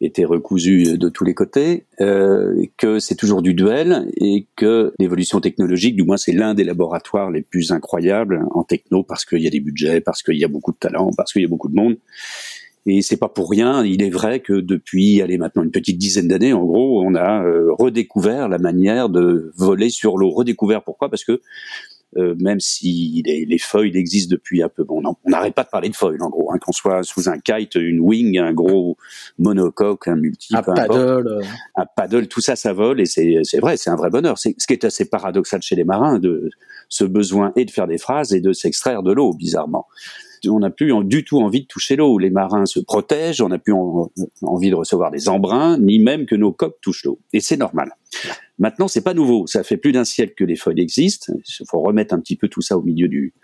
était 0.00 0.24
recousu 0.24 0.98
de 0.98 1.08
tous 1.08 1.24
les 1.24 1.34
côtés, 1.34 1.84
euh, 2.00 2.62
que 2.76 2.98
c'est 2.98 3.14
toujours 3.14 3.42
du 3.42 3.54
duel 3.54 4.10
et 4.16 4.46
que 4.56 4.92
l'évolution 4.98 5.40
technologique, 5.40 5.96
du 5.96 6.02
moins 6.02 6.18
c'est 6.18 6.32
l'un 6.32 6.54
des 6.54 6.64
laboratoires 6.64 7.30
les 7.30 7.42
plus 7.42 7.72
incroyables 7.72 8.44
en 8.50 8.62
techno 8.62 9.02
parce 9.02 9.24
qu'il 9.24 9.40
y 9.40 9.46
a 9.46 9.50
des 9.50 9.60
budgets, 9.60 10.00
parce 10.00 10.22
qu'il 10.22 10.36
y 10.36 10.44
a 10.44 10.48
beaucoup 10.48 10.72
de 10.72 10.78
talents, 10.78 11.10
parce 11.16 11.32
qu'il 11.32 11.42
y 11.42 11.46
a 11.46 11.48
beaucoup 11.48 11.68
de 11.68 11.76
monde. 11.76 11.96
Et 12.88 13.02
c'est 13.02 13.16
pas 13.16 13.28
pour 13.28 13.50
rien. 13.50 13.84
Il 13.84 14.02
est 14.02 14.10
vrai 14.10 14.38
que 14.40 14.52
depuis, 14.52 15.20
allez 15.20 15.38
maintenant 15.38 15.64
une 15.64 15.72
petite 15.72 15.98
dizaine 15.98 16.28
d'années, 16.28 16.52
en 16.52 16.64
gros, 16.64 17.02
on 17.02 17.16
a 17.16 17.42
euh, 17.44 17.72
redécouvert 17.72 18.48
la 18.48 18.58
manière 18.58 19.08
de 19.08 19.50
voler 19.56 19.90
sur 19.90 20.16
l'eau. 20.16 20.30
Redécouvert 20.30 20.84
pourquoi? 20.84 21.10
Parce 21.10 21.24
que 21.24 21.40
euh, 22.16 22.34
même 22.38 22.60
si 22.60 23.22
les, 23.24 23.44
les 23.44 23.58
foils 23.58 23.96
existent 23.96 24.30
depuis 24.32 24.62
un 24.62 24.68
peu. 24.68 24.84
Bon, 24.84 25.02
on 25.04 25.30
n'arrête 25.30 25.54
pas 25.54 25.64
de 25.64 25.68
parler 25.68 25.88
de 25.88 25.96
foils 25.96 26.22
en 26.22 26.28
gros, 26.28 26.52
hein, 26.52 26.58
qu'on 26.58 26.72
soit 26.72 27.02
sous 27.02 27.28
un 27.28 27.38
kite, 27.38 27.74
une 27.74 28.00
wing, 28.00 28.38
un 28.38 28.52
gros 28.52 28.96
monocoque, 29.38 30.08
un 30.08 30.16
multi, 30.16 30.54
un 30.56 30.62
paddle, 30.62 31.28
euh. 31.28 31.42
un 31.76 31.86
paddle, 31.96 32.28
tout 32.28 32.40
ça, 32.40 32.56
ça 32.56 32.72
vole 32.72 33.00
et 33.00 33.06
c'est 33.06 33.40
c'est 33.44 33.58
vrai, 33.58 33.76
c'est 33.76 33.90
un 33.90 33.96
vrai 33.96 34.10
bonheur. 34.10 34.38
C'est 34.38 34.54
ce 34.58 34.66
qui 34.66 34.72
est 34.72 34.84
assez 34.84 35.04
paradoxal 35.04 35.62
chez 35.62 35.76
les 35.76 35.84
marins 35.84 36.18
de 36.18 36.50
ce 36.88 37.04
besoin 37.04 37.52
et 37.56 37.64
de 37.64 37.70
faire 37.70 37.86
des 37.86 37.98
phrases 37.98 38.32
et 38.32 38.40
de 38.40 38.52
s'extraire 38.52 39.02
de 39.02 39.12
l'eau, 39.12 39.32
bizarrement 39.32 39.86
on 40.48 40.58
n'a 40.58 40.70
plus 40.70 40.92
du 41.04 41.24
tout 41.24 41.40
envie 41.40 41.62
de 41.62 41.66
toucher 41.66 41.96
l'eau. 41.96 42.18
Les 42.18 42.30
marins 42.30 42.66
se 42.66 42.80
protègent, 42.80 43.40
on 43.40 43.48
n'a 43.48 43.58
plus 43.58 43.74
envie 44.42 44.70
de 44.70 44.74
recevoir 44.74 45.10
des 45.10 45.28
embruns, 45.28 45.78
ni 45.78 45.98
même 45.98 46.26
que 46.26 46.34
nos 46.34 46.52
coques 46.52 46.80
touchent 46.80 47.04
l'eau. 47.04 47.20
Et 47.32 47.40
c'est 47.40 47.56
normal. 47.56 47.92
Maintenant, 48.58 48.88
c'est 48.88 49.02
pas 49.02 49.14
nouveau. 49.14 49.46
Ça 49.46 49.62
fait 49.62 49.76
plus 49.76 49.92
d'un 49.92 50.04
siècle 50.04 50.34
que 50.36 50.44
les 50.44 50.56
feuilles 50.56 50.80
existent. 50.80 51.32
Il 51.36 51.66
faut 51.68 51.80
remettre 51.80 52.14
un 52.14 52.20
petit 52.20 52.36
peu 52.36 52.48
tout 52.48 52.62
ça 52.62 52.78
au 52.78 52.82
milieu 52.82 53.08
du, 53.08 53.34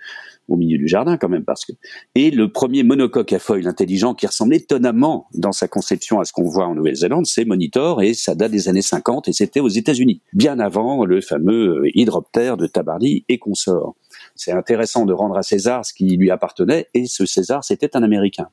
au 0.49 0.57
milieu 0.57 0.79
du 0.79 0.89
jardin 0.89 1.17
quand 1.17 1.29
même 1.29 1.45
parce 1.45 1.65
que 1.65 1.73
et 2.15 2.31
le 2.31 2.51
premier 2.51 2.83
monocoque 2.83 3.33
à 3.33 3.39
foil 3.39 3.67
intelligent 3.67 4.15
qui 4.15 4.27
ressemble 4.27 4.55
étonnamment 4.55 5.27
dans 5.35 5.53
sa 5.53 5.69
conception 5.69 6.21
à 6.21 6.25
ce 6.25 6.33
qu'on 6.33 6.45
voit 6.45 6.67
en 6.67 6.75
Nouvelle-Zélande, 6.75 7.27
c'est 7.27 7.45
Monitor 7.45 8.03
et 8.03 8.15
ça 8.15 8.35
date 8.35 8.53
des 8.53 8.69
années 8.69 8.83
50 8.83 9.29
et 9.29 9.33
c'était 9.33 9.61
aux 9.61 9.69
États-Unis, 9.69 10.21
bien 10.33 10.59
avant 10.59 11.05
le 11.05 11.21
fameux 11.21 11.83
hydroptère 11.95 12.57
de 12.57 12.67
Tabarly 12.67 13.25
et 13.29 13.39
consorts. 13.39 13.95
C'est 14.35 14.53
intéressant 14.53 15.05
de 15.05 15.13
rendre 15.13 15.37
à 15.37 15.43
César 15.43 15.85
ce 15.85 15.93
qui 15.95 16.17
lui 16.17 16.31
appartenait, 16.31 16.89
et 16.95 17.07
ce 17.07 17.27
César, 17.27 17.65
c'était 17.65 17.97
un 17.97 18.03
Américain. 18.03 18.49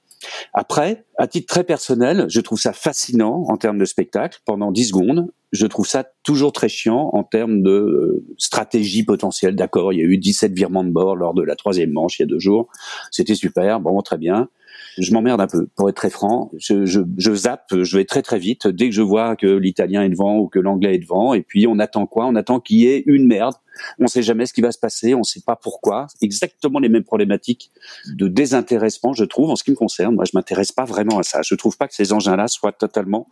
Après, 0.54 1.06
à 1.18 1.28
titre 1.28 1.48
très 1.48 1.64
personnel, 1.64 2.26
je 2.30 2.42
trouve 2.42 2.60
ça 2.60 2.74
fascinant 2.74 3.46
en 3.48 3.58
termes 3.58 3.78
de 3.78 3.86
spectacle 3.86 4.40
pendant 4.46 4.72
10 4.72 4.90
secondes. 4.90 5.32
Je 5.52 5.66
trouve 5.66 5.88
ça 5.88 6.06
toujours 6.24 6.52
très 6.52 6.70
chiant 6.70 7.10
en 7.14 7.24
termes 7.24 7.64
de 7.64 7.72
euh, 7.72 8.26
stratégie 8.38 9.04
potentielle. 9.04 9.56
D'accord, 9.56 9.94
il 9.94 10.00
y 10.00 10.02
a 10.02 10.06
eu 10.06 10.18
17 10.18 10.52
virements 10.54 10.84
de 10.84 10.92
bord 10.92 11.16
lors 11.16 11.34
de 11.34 11.42
la 11.42 11.56
troisième 11.56 11.92
manche 11.92 12.20
il 12.20 12.24
y 12.24 12.26
a 12.26 12.28
deux 12.28 12.40
jours. 12.40 12.68
C'était 13.12 13.36
super, 13.36 13.80
bon, 13.80 14.00
très 14.02 14.18
bien 14.18 14.50
je 14.98 15.14
m'emmerde 15.14 15.42
un 15.42 15.48
peu, 15.48 15.68
pour 15.76 15.90
être 15.90 15.96
très 15.96 16.10
franc. 16.10 16.52
Je, 16.58 16.86
je, 16.86 17.02
je, 17.18 17.34
zappe, 17.34 17.74
je 17.82 17.98
vais 17.98 18.06
très 18.06 18.22
très 18.22 18.40
vite 18.40 18.68
dès 18.68 18.90
que 18.90 18.96
je 18.96 19.02
vois 19.02 19.36
que 19.36 19.48
l'italien 19.48 20.04
est 20.04 20.10
devant 20.10 20.38
ou 20.38 20.48
que 20.48 20.60
l'anglais 20.60 20.96
est 20.96 21.00
devant. 21.00 21.34
Et 21.34 21.42
puis 21.42 21.68
on 21.68 21.80
attend 21.80 22.06
quoi? 22.06 22.26
On 22.26 22.36
attend 22.36 22.60
qu'il 22.60 22.78
y 22.78 22.88
ait 22.88 23.04
une 23.06 23.28
merde. 23.28 23.56
On 24.00 24.08
sait 24.08 24.24
jamais 24.24 24.46
ce 24.46 24.54
qui 24.54 24.62
va 24.62 24.72
se 24.72 24.80
passer, 24.80 25.14
on 25.16 25.24
sait 25.24 25.42
pas 25.42 25.56
pourquoi. 25.56 26.08
Exactement 26.22 26.80
les 26.80 26.90
mêmes 26.90 27.04
problématiques 27.04 27.72
de 28.08 28.28
désintéressement, 28.28 29.14
je 29.14 29.26
trouve, 29.26 29.50
en 29.50 29.56
ce 29.56 29.64
qui 29.64 29.72
me 29.72 29.76
concerne. 29.76 30.16
Moi, 30.16 30.26
je 30.26 30.32
m'intéresse 30.34 30.72
pas 30.72 30.86
vraiment 30.86 31.20
à 31.20 31.24
ça. 31.24 31.42
Je 31.42 31.56
trouve 31.56 31.78
pas 31.78 31.88
que 31.88 31.96
ces 31.96 32.14
engins-là 32.14 32.48
soient 32.48 32.72
totalement, 32.72 33.28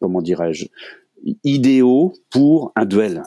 comment 0.00 0.22
dirais-je, 0.22 0.66
idéaux 1.44 2.14
pour 2.30 2.72
un 2.76 2.84
duel. 2.84 3.22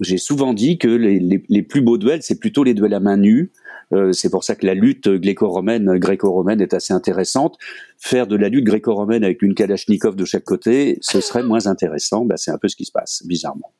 J'ai 0.00 0.18
souvent 0.18 0.54
dit 0.54 0.78
que 0.78 0.88
les 0.88 1.62
plus 1.62 1.80
beaux 1.80 1.98
duels, 1.98 2.22
c'est 2.22 2.38
plutôt 2.40 2.64
les 2.64 2.74
duels 2.74 2.94
à 2.94 3.00
main 3.00 3.16
nue, 3.16 3.52
euh, 3.92 4.12
c'est 4.12 4.30
pour 4.30 4.44
ça 4.44 4.54
que 4.54 4.66
la 4.66 4.74
lutte 4.74 5.08
gréco-romaine, 5.08 5.98
gréco-romaine 5.98 6.60
est 6.60 6.74
assez 6.74 6.92
intéressante. 6.92 7.56
Faire 7.98 8.26
de 8.26 8.36
la 8.36 8.48
lutte 8.48 8.64
gréco-romaine 8.64 9.24
avec 9.24 9.42
une 9.42 9.54
Kalachnikov 9.54 10.16
de 10.16 10.24
chaque 10.24 10.44
côté, 10.44 10.98
ce 11.00 11.20
serait 11.20 11.42
moins 11.42 11.66
intéressant. 11.66 12.24
Bah, 12.24 12.36
c'est 12.36 12.50
un 12.50 12.58
peu 12.58 12.68
ce 12.68 12.76
qui 12.76 12.84
se 12.84 12.92
passe, 12.92 13.22
bizarrement. 13.26 13.72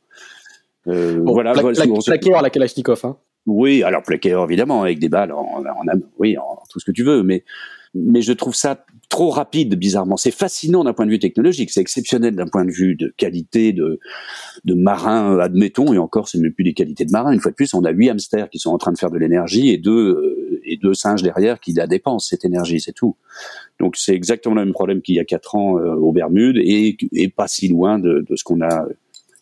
Euh, 0.87 1.21
voilà, 1.25 1.53
pla 1.53 1.73
pla 1.73 2.43
la 2.43 2.51
Kalachnikov. 2.51 3.01
Hein. 3.05 3.17
Oui, 3.47 3.83
alors 3.83 4.03
plaqué 4.03 4.31
évidemment 4.31 4.83
avec 4.83 4.99
des 4.99 5.09
balles, 5.09 5.33
en, 5.33 5.63
oui, 6.19 6.37
en, 6.39 6.63
tout 6.71 6.81
ce 6.81 6.85
que 6.85 6.93
tu 6.93 7.05
veux, 7.05 7.23
mais 7.23 7.45
mais 7.95 8.23
je 8.23 8.33
trouve 8.33 8.55
ça 8.55 8.85
trop 9.09 9.31
rapide, 9.31 9.77
bizarrement. 9.77 10.17
C'est 10.17 10.33
fascinant 10.33 10.83
d'un 10.83 10.93
point 10.93 11.07
de 11.07 11.11
vue 11.13 11.21
technologique, 11.21 11.71
c'est 11.71 11.81
exceptionnel 11.81 12.35
d'un 12.35 12.49
point 12.49 12.65
de 12.65 12.73
vue 12.73 12.97
de 12.97 13.15
qualité 13.17 13.73
de, 13.73 14.01
de 14.65 14.75
marin, 14.75 15.39
admettons, 15.39 15.93
et 15.93 15.99
encore, 15.99 16.29
c'est 16.29 16.39
même 16.39 16.53
plus 16.53 16.65
des 16.65 16.75
qualités 16.75 17.05
de 17.05 17.13
marin. 17.13 17.31
Une 17.31 17.39
fois 17.39 17.53
de 17.53 17.57
plus, 17.57 17.73
on 17.75 17.85
a 17.85 17.93
huit 17.93 18.11
hamsters 18.11 18.51
qui 18.51 18.59
sont 18.59 18.71
en 18.71 18.79
train 18.79 18.91
de 18.91 18.99
faire 18.99 19.13
de 19.13 19.19
l'énergie 19.19 19.69
et 19.71 19.79
deux, 19.79 20.09
euh, 20.09 20.61
et 20.65 20.77
deux 20.77 20.95
singes 20.95 21.23
derrière 21.23 21.61
qui 21.61 21.73
la 21.73 21.87
dépensent, 21.87 22.29
cette 22.31 22.45
énergie, 22.45 22.81
c'est 22.81 22.93
tout. 22.93 23.17
Donc 23.79 23.95
c'est 23.97 24.15
exactement 24.15 24.57
le 24.57 24.65
même 24.65 24.75
problème 24.75 25.01
qu'il 25.01 25.15
y 25.15 25.21
a 25.21 25.25
quatre 25.25 25.55
ans 25.55 25.79
euh, 25.79 25.95
aux 25.95 26.13
Bermudes 26.13 26.57
et, 26.57 26.97
et 27.13 27.29
pas 27.29 27.47
si 27.47 27.69
loin 27.69 28.01
de, 28.01 28.25
de 28.29 28.37
ce 28.37 28.43
qu'on 28.43 28.61
a 28.61 28.87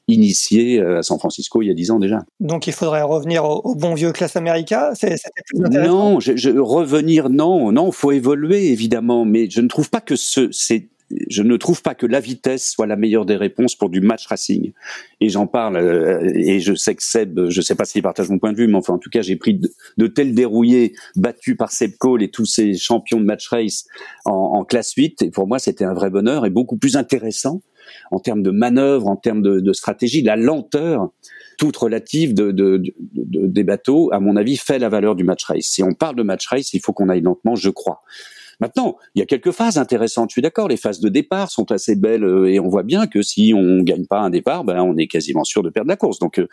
initié 0.08 0.80
euh, 0.80 0.98
à 0.98 1.02
San 1.02 1.18
Francisco 1.18 1.62
il 1.62 1.68
y 1.68 1.70
a 1.70 1.74
dix 1.74 1.90
ans 1.90 1.98
déjà. 1.98 2.20
Donc 2.40 2.66
il 2.66 2.72
faudrait 2.72 3.02
revenir 3.02 3.44
au, 3.44 3.74
bon 3.74 3.94
vieux 3.94 4.12
classe 4.12 4.36
America 4.36 4.92
C'était 4.94 5.16
plus 5.46 5.64
intéressant 5.64 5.92
Non, 5.92 6.20
je, 6.20 6.36
je, 6.36 6.50
revenir, 6.50 7.30
non, 7.30 7.72
non, 7.72 7.92
faut 7.92 8.12
évoluer 8.12 8.70
évidemment, 8.72 9.24
mais 9.24 9.48
je 9.48 9.60
ne 9.60 9.68
trouve 9.68 9.90
pas 9.90 10.00
que 10.00 10.16
ce, 10.16 10.50
c'est 10.50 10.88
je 11.28 11.42
ne 11.42 11.56
trouve 11.56 11.82
pas 11.82 11.94
que 11.94 12.06
la 12.06 12.20
vitesse 12.20 12.70
soit 12.70 12.86
la 12.86 12.96
meilleure 12.96 13.26
des 13.26 13.36
réponses 13.36 13.74
pour 13.74 13.90
du 13.90 14.00
match 14.00 14.26
racing. 14.26 14.72
Et 15.20 15.28
j'en 15.28 15.46
parle, 15.46 15.76
euh, 15.76 16.32
et 16.34 16.60
je 16.60 16.74
sais 16.74 16.94
que 16.94 17.02
Seb, 17.02 17.48
je 17.48 17.60
sais 17.60 17.74
pas 17.74 17.84
s'il 17.84 18.02
partage 18.02 18.28
mon 18.28 18.38
point 18.38 18.52
de 18.52 18.56
vue, 18.56 18.66
mais 18.66 18.76
enfin, 18.76 18.94
en 18.94 18.98
tout 18.98 19.10
cas, 19.10 19.22
j'ai 19.22 19.36
pris 19.36 19.60
de, 19.96 20.06
tels 20.06 20.34
dérouillés 20.34 20.94
battus 21.16 21.56
par 21.56 21.70
Seb 21.70 21.92
Cole 21.98 22.22
et 22.22 22.30
tous 22.30 22.46
ces 22.46 22.74
champions 22.74 23.20
de 23.20 23.24
match 23.24 23.48
race 23.48 23.86
en, 24.24 24.32
en 24.32 24.64
classe 24.64 24.92
8. 24.92 25.22
Et 25.22 25.30
pour 25.30 25.46
moi, 25.46 25.58
c'était 25.58 25.84
un 25.84 25.94
vrai 25.94 26.10
bonheur 26.10 26.46
et 26.46 26.50
beaucoup 26.50 26.76
plus 26.76 26.96
intéressant 26.96 27.62
en 28.12 28.18
termes 28.18 28.42
de 28.42 28.50
manœuvre, 28.50 29.08
en 29.08 29.16
termes 29.16 29.42
de, 29.42 29.72
stratégie, 29.72 30.22
la 30.22 30.36
lenteur 30.36 31.10
toute 31.58 31.76
relative 31.76 32.34
de, 32.34 32.82
des 33.12 33.64
bateaux, 33.64 34.12
à 34.12 34.20
mon 34.20 34.36
avis, 34.36 34.56
fait 34.56 34.78
la 34.78 34.88
valeur 34.88 35.14
du 35.14 35.24
match 35.24 35.44
race. 35.44 35.64
Si 35.64 35.82
on 35.82 35.94
parle 35.94 36.16
de 36.16 36.22
match 36.22 36.46
race, 36.46 36.72
il 36.74 36.80
faut 36.80 36.92
qu'on 36.92 37.08
aille 37.08 37.22
lentement, 37.22 37.54
je 37.54 37.70
crois. 37.70 38.02
Maintenant, 38.60 38.96
il 39.14 39.18
y 39.18 39.22
a 39.22 39.26
quelques 39.26 39.50
phases 39.50 39.76
intéressantes, 39.76 40.30
je 40.30 40.34
suis 40.34 40.42
d'accord, 40.42 40.68
les 40.68 40.76
phases 40.76 41.00
de 41.00 41.08
départ 41.08 41.50
sont 41.50 41.72
assez 41.72 41.96
belles 41.96 42.22
euh, 42.22 42.48
et 42.48 42.60
on 42.60 42.68
voit 42.68 42.84
bien 42.84 43.08
que 43.08 43.20
si 43.20 43.52
on 43.56 43.82
gagne 43.82 44.06
pas 44.06 44.20
un 44.20 44.30
départ, 44.30 44.62
ben 44.62 44.80
on 44.80 44.96
est 44.96 45.08
quasiment 45.08 45.42
sûr 45.42 45.64
de 45.64 45.70
perdre 45.70 45.88
la 45.88 45.96
course. 45.96 46.20
Donc, 46.20 46.38
euh, 46.38 46.46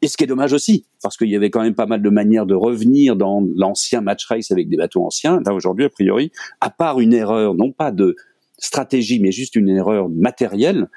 et 0.00 0.08
ce 0.08 0.16
qui 0.16 0.24
est 0.24 0.26
dommage 0.26 0.52
aussi, 0.52 0.86
parce 1.02 1.16
qu'il 1.16 1.28
y 1.28 1.36
avait 1.36 1.50
quand 1.50 1.62
même 1.62 1.76
pas 1.76 1.86
mal 1.86 2.02
de 2.02 2.10
manières 2.10 2.46
de 2.46 2.54
revenir 2.54 3.14
dans 3.14 3.46
l'ancien 3.54 4.00
match 4.00 4.26
race 4.26 4.50
avec 4.50 4.68
des 4.68 4.76
bateaux 4.76 5.04
anciens. 5.04 5.40
Là 5.46 5.54
aujourd'hui, 5.54 5.84
a 5.84 5.90
priori, 5.90 6.32
à 6.60 6.70
part 6.70 6.98
une 6.98 7.12
erreur, 7.12 7.54
non 7.54 7.70
pas 7.70 7.92
de 7.92 8.16
stratégie, 8.62 9.20
mais 9.20 9.32
juste 9.32 9.56
une 9.56 9.68
erreur 9.68 10.08
matérielle. 10.08 10.88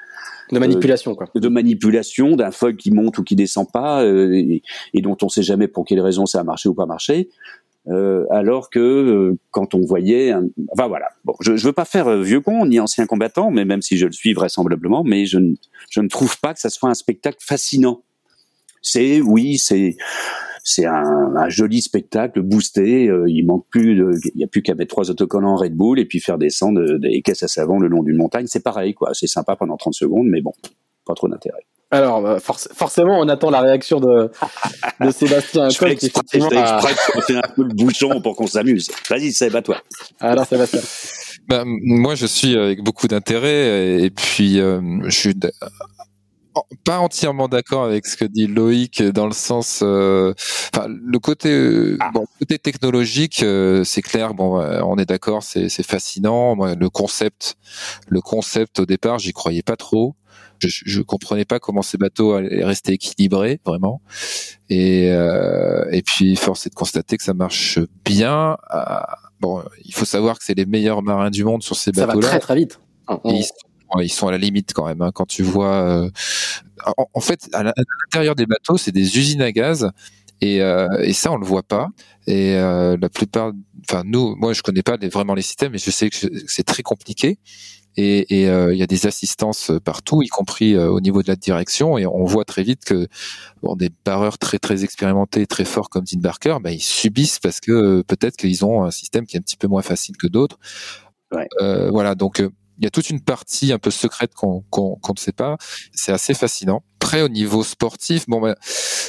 De 0.52 0.58
manipulation, 0.58 1.14
quoi. 1.14 1.26
De 1.34 1.48
manipulation, 1.48 2.36
d'un 2.36 2.52
fog 2.52 2.76
qui 2.76 2.92
monte 2.92 3.18
ou 3.18 3.24
qui 3.24 3.34
descend 3.34 3.70
pas, 3.70 4.04
euh, 4.04 4.60
et, 4.94 5.02
dont 5.02 5.16
on 5.22 5.28
sait 5.28 5.42
jamais 5.42 5.66
pour 5.66 5.84
quelle 5.84 6.00
raison 6.00 6.24
ça 6.24 6.40
a 6.40 6.44
marché 6.44 6.68
ou 6.68 6.74
pas 6.74 6.86
marché. 6.86 7.28
Euh, 7.88 8.24
alors 8.30 8.70
que 8.70 8.80
euh, 8.80 9.38
quand 9.50 9.74
on 9.74 9.80
voyait, 9.80 10.32
enfin 10.72 10.88
voilà. 10.88 11.08
Bon, 11.24 11.34
je, 11.40 11.56
je 11.56 11.66
veux 11.66 11.72
pas 11.72 11.84
faire 11.84 12.16
vieux 12.18 12.40
con 12.40 12.66
ni 12.66 12.80
ancien 12.80 13.06
combattant, 13.06 13.50
mais 13.50 13.64
même 13.64 13.82
si 13.82 13.96
je 13.96 14.06
le 14.06 14.12
suis 14.12 14.32
vraisemblablement, 14.32 15.04
mais 15.04 15.26
je 15.26 15.38
ne, 15.38 15.54
je 15.90 16.00
ne 16.00 16.08
trouve 16.08 16.38
pas 16.40 16.54
que 16.54 16.60
ça 16.60 16.70
soit 16.70 16.88
un 16.88 16.94
spectacle 16.94 17.38
fascinant. 17.40 18.02
C'est 18.82 19.20
oui, 19.20 19.58
c'est 19.58 19.96
c'est 20.68 20.84
un, 20.84 21.32
un, 21.36 21.48
joli 21.48 21.80
spectacle 21.80 22.42
boosté. 22.42 23.08
Euh, 23.08 23.24
il 23.28 23.46
manque 23.46 23.64
plus, 23.70 24.02
il 24.34 24.40
y 24.40 24.42
a 24.42 24.48
plus 24.48 24.62
qu'à 24.62 24.74
mettre 24.74 24.90
trois 24.90 25.08
autocollants 25.10 25.54
Red 25.54 25.76
Bull 25.76 26.00
et 26.00 26.04
puis 26.04 26.18
faire 26.18 26.38
descendre 26.38 26.98
des 26.98 27.22
caisses 27.22 27.44
à 27.44 27.48
savon 27.48 27.78
le 27.78 27.86
long 27.86 28.02
d'une 28.02 28.16
montagne. 28.16 28.46
C'est 28.48 28.64
pareil, 28.64 28.92
quoi. 28.92 29.10
C'est 29.12 29.28
sympa 29.28 29.54
pendant 29.54 29.76
30 29.76 29.94
secondes, 29.94 30.26
mais 30.26 30.40
bon, 30.40 30.50
pas 31.04 31.14
trop 31.14 31.28
d'intérêt. 31.28 31.64
Alors, 31.92 32.20
bah, 32.20 32.38
forcément, 32.40 33.20
on 33.20 33.28
attend 33.28 33.48
la 33.50 33.60
réaction 33.60 34.00
de, 34.00 34.28
de 35.00 35.10
Sébastien. 35.12 35.68
je 35.68 35.76
ferai 35.76 35.92
un 35.92 37.54
peu 37.54 37.62
le 37.62 37.72
bouchon 37.72 38.20
pour 38.20 38.34
qu'on 38.34 38.48
s'amuse. 38.48 38.90
Vas-y, 39.08 39.30
Seb, 39.30 39.54
à 39.54 39.62
toi. 39.62 39.76
Alors, 40.18 40.46
Sébastien. 40.46 40.80
Ben, 41.48 41.62
moi, 41.64 42.16
je 42.16 42.26
suis 42.26 42.58
avec 42.58 42.82
beaucoup 42.82 43.06
d'intérêt 43.06 44.02
et 44.02 44.10
puis 44.10 44.58
euh, 44.58 44.80
je 45.04 45.16
suis 45.16 45.34
pas 46.84 46.98
entièrement 46.98 47.48
d'accord 47.48 47.84
avec 47.84 48.06
ce 48.06 48.16
que 48.16 48.24
dit 48.24 48.46
Loïc 48.46 49.02
dans 49.02 49.26
le 49.26 49.32
sens, 49.32 49.80
euh, 49.82 50.32
enfin 50.72 50.88
le 50.88 51.18
côté, 51.18 51.50
euh, 51.50 51.96
ah. 52.00 52.10
bon, 52.12 52.26
côté 52.38 52.58
technologique, 52.58 53.42
euh, 53.42 53.84
c'est 53.84 54.02
clair. 54.02 54.34
Bon, 54.34 54.60
on 54.60 54.96
est 54.96 55.06
d'accord, 55.06 55.42
c'est, 55.42 55.68
c'est 55.68 55.82
fascinant. 55.86 56.56
Moi, 56.56 56.74
le 56.74 56.88
concept, 56.90 57.56
le 58.08 58.20
concept 58.20 58.80
au 58.80 58.86
départ, 58.86 59.18
j'y 59.18 59.32
croyais 59.32 59.62
pas 59.62 59.76
trop. 59.76 60.14
Je, 60.58 60.68
je 60.68 61.02
comprenais 61.02 61.44
pas 61.44 61.58
comment 61.58 61.82
ces 61.82 61.98
bateaux 61.98 62.32
allaient 62.32 62.64
rester 62.64 62.92
équilibrés 62.92 63.60
vraiment. 63.66 64.00
Et 64.70 65.06
et 65.06 66.02
puis 66.02 66.36
force 66.36 66.66
est 66.66 66.70
de 66.70 66.74
constater 66.74 67.16
que 67.16 67.22
ça 67.22 67.34
marche 67.34 67.78
bien. 68.04 68.56
bon, 69.40 69.62
il 69.84 69.94
faut 69.94 70.04
savoir 70.06 70.38
que 70.38 70.44
c'est 70.44 70.56
les 70.56 70.66
meilleurs 70.66 71.02
marins 71.02 71.30
du 71.30 71.44
monde 71.44 71.62
sur 71.62 71.76
ces 71.76 71.92
bateaux-là. 71.92 72.26
Ça 72.26 72.32
va 72.32 72.38
très 72.38 72.40
très 72.40 72.56
vite 72.56 72.80
ils 73.24 73.44
sont 73.44 73.54
à 73.90 74.30
la 74.30 74.38
limite 74.38 74.72
quand 74.74 74.86
même. 74.86 75.02
Hein, 75.02 75.10
quand 75.14 75.26
tu 75.26 75.42
vois, 75.42 75.74
euh, 75.74 76.10
en, 77.14 77.20
fait, 77.20 77.48
à 77.52 77.62
l'intérieur 77.62 78.34
des 78.34 78.46
bateaux, 78.46 78.76
c'est 78.76 78.92
des 78.92 79.18
usines 79.18 79.42
à 79.42 79.52
gaz. 79.52 79.90
Et, 80.40 80.60
euh, 80.60 80.88
et, 81.02 81.12
ça, 81.12 81.32
on 81.32 81.36
le 81.36 81.46
voit 81.46 81.62
pas. 81.62 81.88
Et 82.26 82.54
euh, 82.56 82.96
la 83.00 83.08
plupart, 83.08 83.52
enfin 83.88 84.02
nous, 84.04 84.36
moi, 84.36 84.52
je 84.52 84.62
connais 84.62 84.82
pas 84.82 84.96
vraiment 84.96 85.34
les 85.34 85.42
systèmes, 85.42 85.72
mais 85.72 85.78
je 85.78 85.90
sais 85.90 86.10
que 86.10 86.16
c'est 86.46 86.64
très 86.64 86.82
compliqué. 86.82 87.38
Et 87.98 88.26
il 88.34 88.76
y 88.76 88.82
a 88.82 88.86
des 88.86 89.06
assistances 89.06 89.72
partout, 89.82 90.22
y 90.22 90.28
compris 90.28 90.76
au 90.76 91.00
niveau 91.00 91.22
de 91.22 91.28
la 91.28 91.36
direction. 91.36 91.96
Et 91.96 92.04
on 92.04 92.26
voit 92.26 92.44
très 92.44 92.62
vite 92.62 92.84
que 92.84 93.08
bon, 93.62 93.74
des 93.74 93.88
barreurs 94.04 94.36
très 94.36 94.58
très 94.58 94.84
expérimentés, 94.84 95.46
très 95.46 95.64
forts 95.64 95.88
comme 95.88 96.04
Dean 96.04 96.20
Barker, 96.20 96.58
bah, 96.62 96.72
ils 96.72 96.82
subissent 96.82 97.38
parce 97.38 97.58
que 97.58 98.02
peut-être 98.02 98.36
qu'ils 98.36 98.66
ont 98.66 98.84
un 98.84 98.90
système 98.90 99.24
qui 99.24 99.36
est 99.36 99.38
un 99.38 99.42
petit 99.42 99.56
peu 99.56 99.66
moins 99.66 99.80
facile 99.80 100.18
que 100.18 100.26
d'autres. 100.26 100.58
Ouais. 101.32 101.48
voilà, 101.90 102.14
donc 102.14 102.42
il 102.78 102.84
y 102.84 102.86
a 102.86 102.90
toute 102.90 103.10
une 103.10 103.20
partie 103.20 103.72
un 103.72 103.78
peu 103.78 103.90
secrète 103.90 104.34
qu'on 104.34 104.64
ne 104.72 105.18
sait 105.18 105.32
pas. 105.32 105.56
C'est 105.92 106.12
assez 106.12 106.34
fascinant. 106.34 106.82
Après, 107.00 107.22
au 107.22 107.28
niveau 107.28 107.62
sportif, 107.62 108.26
bon, 108.28 108.40
ben, 108.40 108.54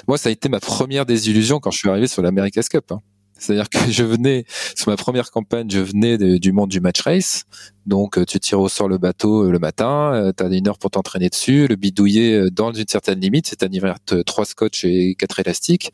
moi, 0.08 0.18
ça 0.18 0.30
a 0.30 0.32
été 0.32 0.50
ma 0.50 0.60
première 0.60 1.06
désillusion 1.06 1.60
quand 1.60 1.72
je 1.72 1.80
suis 1.80 1.90
arrivé 1.90 2.08
sur 2.08 2.22
l'America's 2.22 2.70
Cup. 2.70 2.92
Hein. 2.92 3.02
C'est-à-dire 3.40 3.70
que 3.70 3.80
je 3.92 4.04
venais, 4.04 4.46
sur 4.76 4.90
ma 4.90 4.98
première 4.98 5.32
campagne, 5.32 5.70
je 5.70 5.80
venais 5.80 6.18
du 6.18 6.52
monde 6.52 6.70
du 6.70 6.80
match 6.80 7.02
race. 7.02 7.46
Donc, 7.86 8.18
euh, 8.18 8.26
tu 8.26 8.38
tires 8.40 8.60
au 8.60 8.68
sort 8.68 8.90
le 8.90 8.98
bateau 8.98 9.46
euh, 9.46 9.52
le 9.52 9.60
matin, 9.60 10.14
euh, 10.14 10.34
tu 10.36 10.44
as 10.44 10.48
une 10.48 10.68
heure 10.68 10.78
pour 10.78 10.92
t'entraîner 10.92 11.30
dessus, 11.30 11.68
le 11.68 11.78
bidouiller 11.78 12.52
dans 12.52 12.74
une 12.74 12.88
certaine 12.88 13.22
limite, 13.22 13.48
c'est-à-dire 13.48 13.96
trois 14.26 14.44
scotch 14.44 14.84
et 14.84 15.16
quatre 15.16 15.40
élastiques. 15.40 15.94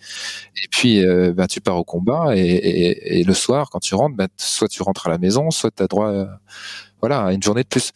Et 0.63 0.67
puis, 0.71 1.03
ben, 1.33 1.45
tu 1.47 1.61
pars 1.61 1.77
au 1.77 1.83
combat 1.83 2.35
et, 2.35 3.19
et, 3.19 3.23
le 3.23 3.33
soir, 3.33 3.69
quand 3.69 3.79
tu 3.79 3.93
rentres, 3.93 4.15
ben, 4.15 4.27
soit 4.37 4.67
tu 4.67 4.81
rentres 4.81 5.07
à 5.07 5.11
la 5.11 5.17
maison, 5.19 5.51
soit 5.51 5.71
tu 5.71 5.83
as 5.83 5.87
droit 5.87 6.25
voilà, 6.99 7.33
une 7.33 7.43
journée 7.43 7.63
de 7.63 7.67
plus. 7.67 7.91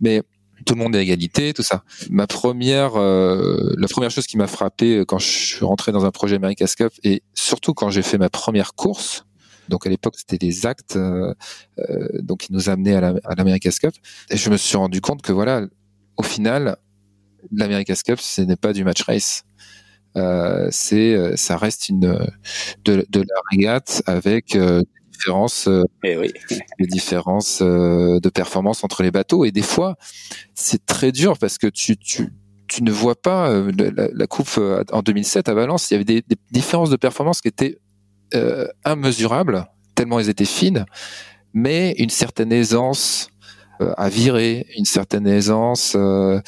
Mais 0.00 0.22
tout 0.64 0.74
le 0.74 0.80
monde 0.80 0.94
est 0.94 0.98
à 0.98 1.02
égalité, 1.02 1.52
tout 1.52 1.62
ça. 1.62 1.84
Ma 2.10 2.26
première, 2.26 2.96
euh, 2.96 3.74
la 3.78 3.88
première 3.88 4.10
chose 4.10 4.26
qui 4.26 4.36
m'a 4.36 4.46
frappé 4.46 4.98
euh, 4.98 5.04
quand 5.04 5.18
je 5.18 5.28
suis 5.28 5.64
rentré 5.64 5.92
dans 5.92 6.04
un 6.04 6.10
projet 6.10 6.36
America's 6.36 6.74
Cup 6.74 6.92
et 7.04 7.22
surtout 7.34 7.74
quand 7.74 7.90
j'ai 7.90 8.02
fait 8.02 8.18
ma 8.18 8.30
première 8.30 8.74
course, 8.74 9.24
donc 9.68 9.86
à 9.86 9.90
l'époque 9.90 10.14
c'était 10.16 10.38
des 10.38 10.66
actes, 10.66 10.96
euh, 10.96 11.34
euh 11.78 12.08
donc 12.22 12.40
qui 12.40 12.52
nous 12.52 12.68
amenaient 12.68 12.94
à 12.94 13.34
l'America's 13.36 13.78
Cup, 13.78 13.94
et 14.30 14.36
je 14.36 14.50
me 14.50 14.56
suis 14.56 14.76
rendu 14.76 15.00
compte 15.00 15.22
que 15.22 15.32
voilà, 15.32 15.66
au 16.16 16.22
final, 16.22 16.76
l'America's 17.52 18.02
Cup 18.02 18.20
ce 18.20 18.42
n'est 18.42 18.56
pas 18.56 18.72
du 18.72 18.84
match 18.84 19.02
race. 19.02 19.44
c'est 20.70 21.36
ça 21.36 21.56
reste 21.56 21.88
une 21.88 22.00
de, 22.84 23.06
de 23.08 23.20
la 23.20 23.40
régate 23.50 24.02
avec 24.06 24.56
différences, 25.12 25.68
eh 26.04 26.16
oui. 26.16 26.32
les 26.78 26.86
différences 26.86 27.62
de 27.62 28.28
performance 28.28 28.84
entre 28.84 29.02
les 29.02 29.10
bateaux. 29.10 29.44
Et 29.44 29.50
des 29.50 29.62
fois, 29.62 29.96
c'est 30.54 30.84
très 30.86 31.12
dur 31.12 31.38
parce 31.38 31.58
que 31.58 31.66
tu, 31.66 31.96
tu, 31.96 32.28
tu 32.68 32.82
ne 32.82 32.90
vois 32.90 33.14
pas 33.14 33.62
la, 33.76 34.08
la, 34.12 34.26
coupe 34.26 34.58
en 34.92 35.02
2007 35.02 35.48
à 35.48 35.54
Valence. 35.54 35.90
Il 35.90 35.94
y 35.94 35.96
avait 35.96 36.04
des, 36.04 36.22
des 36.22 36.36
différences 36.50 36.90
de 36.90 36.96
performance 36.96 37.40
qui 37.40 37.48
étaient 37.48 37.78
euh, 38.34 38.66
immesurables 38.86 39.66
tellement 39.94 40.18
elles 40.18 40.30
étaient 40.30 40.46
fines, 40.46 40.86
mais 41.52 41.94
une 41.98 42.08
certaine 42.08 42.50
aisance 42.50 43.28
euh, 43.28 43.31
à 43.96 44.08
virer, 44.08 44.66
une 44.76 44.84
certaine 44.84 45.26
aisance 45.26 45.94
euh, 45.96 46.40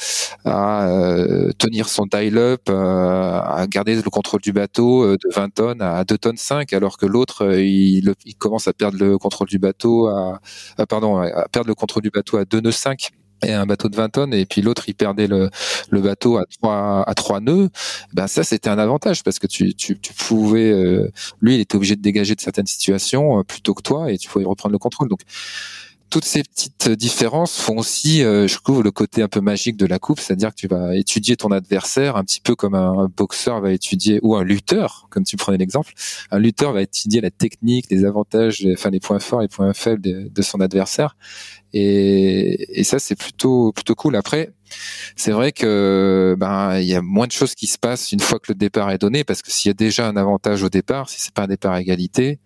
à 0.43 0.87
euh, 0.87 1.51
tenir 1.57 1.87
son 1.89 2.05
dial-up, 2.05 2.69
à 2.69 3.65
garder 3.67 3.95
le 3.95 4.09
contrôle 4.09 4.41
du 4.41 4.53
bateau 4.53 5.15
de 5.15 5.33
20 5.33 5.53
tonnes 5.53 5.81
à 5.81 6.03
2 6.03 6.17
tonnes 6.17 6.37
5, 6.37 6.73
alors 6.73 6.97
que 6.97 7.05
l'autre 7.05 7.53
il, 7.57 8.13
commence 8.37 8.67
à 8.67 8.73
perdre 8.73 8.97
le 8.99 9.17
contrôle 9.17 9.47
du 9.47 9.59
bateau 9.59 10.07
à, 10.07 10.39
pardon 10.87 11.17
à 11.17 11.47
perdre 11.49 11.67
le 11.67 11.75
contrôle 11.75 12.03
du 12.03 12.09
bateau 12.09 12.37
à 12.37 12.45
2 12.45 12.61
nœuds 12.61 12.71
5 12.71 13.09
et 13.43 13.51
un 13.51 13.65
bateau 13.65 13.89
de 13.89 13.95
20 13.95 14.09
tonnes 14.09 14.33
et 14.33 14.45
puis 14.45 14.61
l'autre 14.61 14.83
il 14.87 14.95
perdait 14.95 15.27
le, 15.27 15.49
bateau 15.91 16.37
à 16.37 16.45
trois 16.45 17.03
à 17.07 17.13
trois 17.13 17.41
nœuds 17.41 17.69
ben 18.13 18.27
ça 18.27 18.43
c'était 18.43 18.69
un 18.69 18.79
avantage 18.79 19.23
parce 19.23 19.39
que 19.39 19.47
tu, 19.47 19.73
tu 19.75 19.97
pouvais 20.17 20.73
lui 21.41 21.55
il 21.55 21.61
était 21.61 21.75
obligé 21.75 21.95
de 21.95 22.01
dégager 22.01 22.35
de 22.35 22.41
certaines 22.41 22.67
situations 22.67 23.43
plutôt 23.43 23.73
que 23.73 23.81
toi 23.81 24.11
et 24.11 24.17
tu 24.17 24.29
pouvais 24.29 24.45
reprendre 24.45 24.73
le 24.73 24.79
contrôle. 24.79 25.09
Donc 25.09 25.21
toutes 26.09 26.25
ces 26.25 26.43
petites 26.43 26.89
différences 26.89 27.59
font 27.59 27.77
aussi, 27.77 28.23
euh, 28.23 28.47
je 28.47 28.55
trouve, 28.57 28.83
le 28.83 28.91
côté 28.91 29.21
un 29.21 29.27
peu 29.27 29.41
magique 29.41 29.77
de 29.77 29.85
la 29.85 29.99
coupe, 29.99 30.19
c'est-à-dire 30.19 30.51
que 30.51 30.55
tu 30.55 30.67
vas 30.67 30.95
étudier 30.95 31.35
ton 31.35 31.51
adversaire 31.51 32.15
un 32.15 32.23
petit 32.23 32.39
peu 32.39 32.55
comme 32.55 32.75
un, 32.75 33.09
boxeur 33.15 33.61
va 33.61 33.71
étudier, 33.71 34.19
ou 34.21 34.35
un 34.35 34.43
lutteur, 34.43 35.07
comme 35.09 35.23
tu 35.23 35.37
prenais 35.37 35.57
l'exemple. 35.57 35.93
Un 36.31 36.39
lutteur 36.39 36.73
va 36.73 36.81
étudier 36.81 37.21
la 37.21 37.31
technique, 37.31 37.87
les 37.89 38.05
avantages, 38.05 38.65
enfin 38.73 38.89
les 38.89 38.99
points 38.99 39.19
forts 39.19 39.41
les 39.41 39.47
points 39.47 39.73
faibles 39.73 40.01
de, 40.01 40.41
son 40.41 40.61
adversaire. 40.61 41.17
Et, 41.73 42.79
et 42.79 42.83
ça, 42.83 42.99
c'est 42.99 43.15
plutôt 43.15 43.71
plutôt 43.73 43.95
cool. 43.95 44.15
Après, 44.15 44.53
c'est 45.15 45.31
vrai 45.31 45.51
que 45.51 46.35
ben 46.37 46.79
il 46.79 46.85
y 46.85 46.95
a 46.95 47.01
moins 47.01 47.27
de 47.27 47.31
choses 47.31 47.55
qui 47.55 47.67
se 47.67 47.77
passent 47.77 48.11
une 48.11 48.19
fois 48.19 48.39
que 48.39 48.51
le 48.51 48.55
départ 48.55 48.91
est 48.91 48.97
donné, 48.97 49.23
parce 49.23 49.41
que 49.41 49.51
s'il 49.51 49.69
y 49.69 49.71
a 49.71 49.73
déjà 49.73 50.07
un 50.07 50.17
avantage 50.17 50.63
au 50.63 50.69
départ, 50.69 51.09
si 51.09 51.19
c'est 51.19 51.33
pas 51.33 51.43
un 51.43 51.47
départ 51.47 51.75
égalité, 51.77 52.39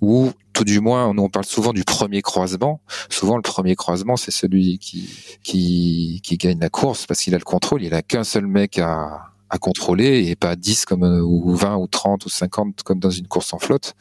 ou 0.00 0.32
tout 0.52 0.64
du 0.64 0.80
moins, 0.80 1.12
on 1.16 1.28
parle 1.28 1.44
souvent 1.44 1.72
du 1.72 1.84
premier 1.84 2.22
croisement. 2.22 2.80
Souvent, 3.10 3.36
le 3.36 3.42
premier 3.42 3.76
croisement, 3.76 4.16
c'est 4.16 4.30
celui 4.30 4.78
qui, 4.78 5.08
qui, 5.42 6.36
gagne 6.38 6.58
la 6.58 6.70
course 6.70 7.06
parce 7.06 7.20
qu'il 7.20 7.34
a 7.34 7.38
le 7.38 7.44
contrôle. 7.44 7.82
Il 7.82 7.92
a 7.94 8.02
qu'un 8.02 8.24
seul 8.24 8.46
mec 8.46 8.78
à, 8.78 9.32
à 9.50 9.58
contrôler 9.58 10.28
et 10.28 10.36
pas 10.36 10.56
10 10.56 10.86
comme, 10.86 11.02
ou 11.02 11.54
20 11.54 11.76
ou 11.76 11.86
30 11.86 12.24
ou 12.24 12.28
50 12.28 12.82
comme 12.82 12.98
dans 12.98 13.10
une 13.10 13.26
course 13.26 13.52
en 13.52 13.58
flotte. 13.58 13.94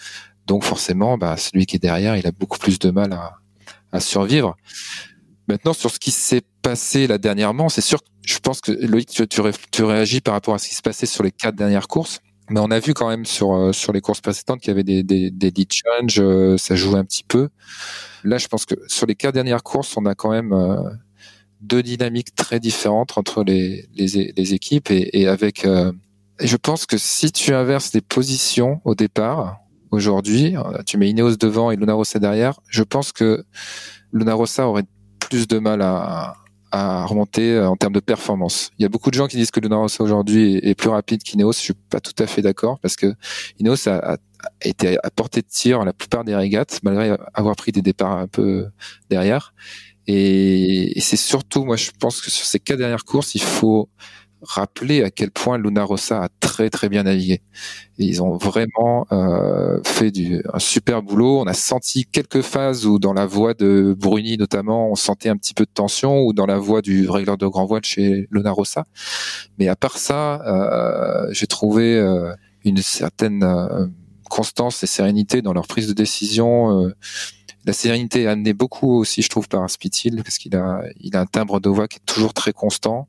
Donc, 0.47 0.63
forcément, 0.63 1.17
bah, 1.17 1.35
celui 1.37 1.65
qui 1.65 1.75
est 1.75 1.79
derrière, 1.79 2.15
il 2.15 2.25
a 2.27 2.31
beaucoup 2.31 2.57
plus 2.57 2.79
de 2.79 2.91
mal 2.91 3.11
à, 3.13 3.33
à 3.91 3.99
survivre. 3.99 4.55
Maintenant, 5.47 5.73
sur 5.73 5.91
ce 5.91 5.99
qui 5.99 6.11
s'est 6.11 6.43
passé 6.61 7.05
là 7.07 7.17
dernièrement, 7.17 7.69
c'est 7.69 7.81
sûr, 7.81 7.99
je 8.25 8.39
pense 8.39 8.61
que 8.61 8.71
Loïc, 8.71 9.09
tu, 9.09 9.27
tu, 9.27 9.41
tu 9.71 9.83
réagis 9.83 10.21
par 10.21 10.33
rapport 10.33 10.55
à 10.55 10.57
ce 10.57 10.69
qui 10.69 10.75
s'est 10.75 10.81
passé 10.81 11.05
sur 11.05 11.23
les 11.23 11.31
quatre 11.31 11.55
dernières 11.55 11.87
courses. 11.87 12.19
Mais 12.49 12.59
on 12.59 12.69
a 12.69 12.79
vu 12.79 12.93
quand 12.93 13.09
même 13.09 13.25
sur 13.25 13.53
euh, 13.53 13.71
sur 13.73 13.91
les 13.91 14.01
courses 14.01 14.21
précédentes 14.21 14.59
qu'il 14.59 14.69
y 14.69 14.71
avait 14.71 14.83
des 14.83 15.03
des, 15.03 15.31
des 15.31 15.53
euh, 16.19 16.57
ça 16.57 16.75
jouait 16.75 16.99
un 16.99 17.05
petit 17.05 17.23
peu. 17.23 17.49
Là, 18.23 18.37
je 18.37 18.47
pense 18.47 18.65
que 18.65 18.75
sur 18.87 19.07
les 19.07 19.15
quatre 19.15 19.33
dernières 19.33 19.63
courses, 19.63 19.97
on 19.97 20.05
a 20.05 20.15
quand 20.15 20.31
même 20.31 20.53
euh, 20.53 20.77
deux 21.61 21.81
dynamiques 21.81 22.35
très 22.35 22.59
différentes 22.59 23.17
entre 23.17 23.43
les 23.43 23.87
les, 23.95 24.33
les 24.35 24.53
équipes 24.53 24.91
et, 24.91 25.09
et 25.19 25.27
avec. 25.27 25.65
je 26.39 26.57
pense 26.57 26.85
que 26.85 26.97
si 26.97 27.31
tu 27.31 27.53
inverses 27.53 27.93
les 27.93 28.01
positions 28.01 28.81
au 28.83 28.93
départ 28.93 29.59
aujourd'hui, 29.91 30.55
tu 30.85 30.97
mets 30.97 31.09
Ineos 31.09 31.37
devant 31.37 31.71
et 31.71 31.77
Luna 31.77 31.93
Rossa 31.93 32.19
derrière, 32.19 32.59
je 32.67 32.83
pense 32.83 33.11
que 33.11 33.45
Luna 34.11 34.33
Rossa 34.33 34.67
aurait 34.67 34.83
plus 35.19 35.47
de 35.47 35.57
mal 35.59 35.81
à 35.81 36.35
à 36.75 37.05
remonter 37.05 37.53
euh, 37.53 37.69
en 37.69 37.77
termes 37.77 37.93
de 37.93 38.01
performance. 38.01 38.71
Il 38.77 38.83
y 38.83 38.85
a 38.85 38.89
beaucoup 38.89 39.09
de 39.09 39.15
gens 39.15 39.27
qui 39.27 39.37
disent 39.37 39.51
que 39.51 39.61
Luna 39.61 39.77
Rossa 39.77 40.03
aujourd'hui 40.03 40.59
est 40.61 40.75
plus 40.75 40.89
rapide 40.89 41.23
qu'Ineos. 41.23 41.53
Je 41.53 41.59
suis 41.59 41.73
pas 41.73 42.01
tout 42.01 42.15
à 42.21 42.27
fait 42.27 42.41
d'accord 42.41 42.79
parce 42.79 42.97
que 42.97 43.13
Ineos 43.59 43.87
a, 43.87 44.13
a, 44.13 44.17
été 44.61 44.97
à 45.01 45.09
portée 45.09 45.41
de 45.41 45.47
tir 45.47 45.85
la 45.85 45.93
plupart 45.93 46.25
des 46.25 46.35
régates, 46.35 46.81
malgré 46.83 47.15
avoir 47.33 47.55
pris 47.55 47.71
des 47.71 47.81
départs 47.81 48.17
un 48.17 48.27
peu 48.27 48.67
derrière. 49.09 49.53
Et 50.07 50.99
c'est 50.99 51.15
surtout, 51.15 51.63
moi, 51.63 51.77
je 51.77 51.89
pense 51.97 52.21
que 52.21 52.29
sur 52.29 52.45
ces 52.45 52.59
quatre 52.59 52.77
dernières 52.77 53.05
courses, 53.05 53.33
il 53.35 53.41
faut 53.41 53.89
rappeler 54.45 55.03
à 55.03 55.11
quel 55.11 55.31
point 55.31 55.57
Luna 55.57 55.83
Rossa 55.83 56.23
a 56.23 56.29
très 56.39 56.69
très 56.69 56.89
bien 56.89 57.03
navigué. 57.03 57.41
Ils 57.97 58.21
ont 58.21 58.37
vraiment 58.37 59.07
euh, 59.11 59.79
fait 59.85 60.11
du, 60.11 60.41
un 60.53 60.59
super 60.59 61.01
boulot. 61.01 61.39
On 61.41 61.45
a 61.45 61.53
senti 61.53 62.05
quelques 62.05 62.41
phases 62.41 62.85
où 62.85 62.99
dans 62.99 63.13
la 63.13 63.25
voie 63.25 63.53
de 63.53 63.95
Bruni 63.97 64.37
notamment, 64.37 64.89
on 64.89 64.95
sentait 64.95 65.29
un 65.29 65.37
petit 65.37 65.53
peu 65.53 65.65
de 65.65 65.71
tension, 65.73 66.21
ou 66.21 66.33
dans 66.33 66.45
la 66.45 66.57
voie 66.57 66.81
du 66.81 67.09
régleur 67.09 67.37
de 67.37 67.47
grand 67.47 67.65
voile 67.65 67.83
chez 67.83 68.27
Luna 68.31 68.51
Rossa. 68.51 68.85
Mais 69.59 69.67
à 69.67 69.75
part 69.75 69.97
ça, 69.97 70.41
euh, 70.45 71.27
j'ai 71.31 71.47
trouvé 71.47 71.97
euh, 71.97 72.33
une 72.63 72.77
certaine 72.77 73.45
constance 74.29 74.83
et 74.83 74.87
sérénité 74.87 75.41
dans 75.41 75.53
leur 75.53 75.67
prise 75.67 75.87
de 75.87 75.93
décision. 75.93 76.91
La 77.65 77.73
sérénité 77.73 78.23
est 78.23 78.27
amenée 78.27 78.53
beaucoup 78.53 78.99
aussi, 78.99 79.21
je 79.21 79.29
trouve, 79.29 79.47
par 79.47 79.67
Spitil, 79.69 80.21
parce 80.23 80.37
qu'il 80.37 80.55
a, 80.55 80.81
il 80.99 81.15
a 81.15 81.21
un 81.21 81.25
timbre 81.25 81.59
de 81.59 81.69
voix 81.69 81.87
qui 81.87 81.97
est 81.97 82.05
toujours 82.05 82.33
très 82.33 82.53
constant 82.53 83.07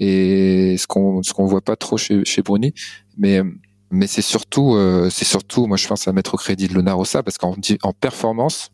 et 0.00 0.76
ce 0.78 0.86
qu'on 0.86 1.22
ce 1.22 1.32
qu'on 1.32 1.46
voit 1.46 1.60
pas 1.60 1.76
trop 1.76 1.96
chez 1.96 2.42
Bruni. 2.44 2.74
Mais 3.18 3.42
mais 3.90 4.06
c'est 4.06 4.22
surtout 4.22 4.74
euh, 4.74 5.10
c'est 5.10 5.24
surtout 5.24 5.66
moi 5.66 5.76
je 5.76 5.86
pense 5.86 6.08
à 6.08 6.12
mettre 6.12 6.34
au 6.34 6.36
crédit 6.36 6.68
de 6.68 6.74
Luna 6.74 6.94
Rossa 6.94 7.22
parce 7.22 7.38
qu'en 7.38 7.54
en 7.82 7.92
performance 7.92 8.70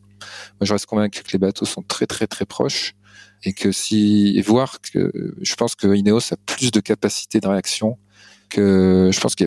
moi 0.59 0.65
je 0.65 0.73
reste 0.73 0.85
convaincu 0.85 1.23
que 1.23 1.31
les 1.33 1.39
bateaux 1.39 1.65
sont 1.65 1.81
très 1.81 2.05
très 2.05 2.27
très 2.27 2.45
proches 2.45 2.95
et 3.43 3.53
que 3.53 3.71
si 3.71 4.41
voir 4.41 4.79
que 4.81 5.11
je 5.41 5.55
pense 5.55 5.75
que 5.75 5.93
Ineos 5.93 6.33
a 6.33 6.37
plus 6.45 6.71
de 6.71 6.79
capacité 6.79 7.39
de 7.39 7.47
réaction 7.47 7.97
que 8.49 9.09
je 9.13 9.19
pense 9.19 9.35
que 9.35 9.45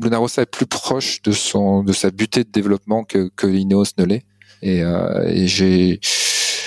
Luna 0.00 0.18
Rossa 0.18 0.42
est 0.42 0.46
plus 0.46 0.66
proche 0.66 1.22
de 1.22 1.32
son 1.32 1.82
de 1.84 1.92
sa 1.92 2.10
butée 2.10 2.44
de 2.44 2.50
développement 2.50 3.04
que 3.04 3.30
que 3.36 3.46
Ineos 3.46 3.84
ne 3.98 4.04
l'est. 4.04 4.24
Et, 4.62 4.82
euh, 4.82 5.28
et 5.28 5.48
j'ai 5.48 5.98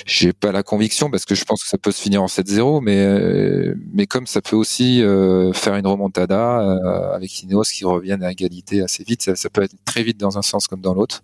j'ai 0.05 0.33
pas 0.33 0.51
la 0.51 0.61
conviction 0.61 1.09
parce 1.09 1.25
que 1.25 1.33
je 1.33 1.43
pense 1.45 1.63
que 1.63 1.67
ça 1.67 1.79
peut 1.79 1.91
se 1.91 1.99
finir 1.99 2.21
en 2.21 2.27
7-0, 2.27 2.81
mais 2.83 3.03
euh, 3.03 3.73
mais 3.91 4.05
comme 4.05 4.27
ça 4.27 4.39
peut 4.39 4.55
aussi 4.55 5.01
euh, 5.01 5.51
faire 5.51 5.75
une 5.75 5.87
remontada 5.87 6.61
euh, 6.61 7.15
avec 7.15 7.41
Ineos 7.41 7.63
qui 7.63 7.85
reviennent 7.85 8.23
à 8.23 8.31
égalité 8.31 8.81
assez 8.81 9.03
vite, 9.03 9.23
ça, 9.35 9.49
peut 9.49 9.63
être 9.63 9.75
très 9.83 10.03
vite 10.03 10.19
dans 10.19 10.37
un 10.37 10.43
sens 10.43 10.67
comme 10.67 10.81
dans 10.81 10.93
l'autre. 10.93 11.23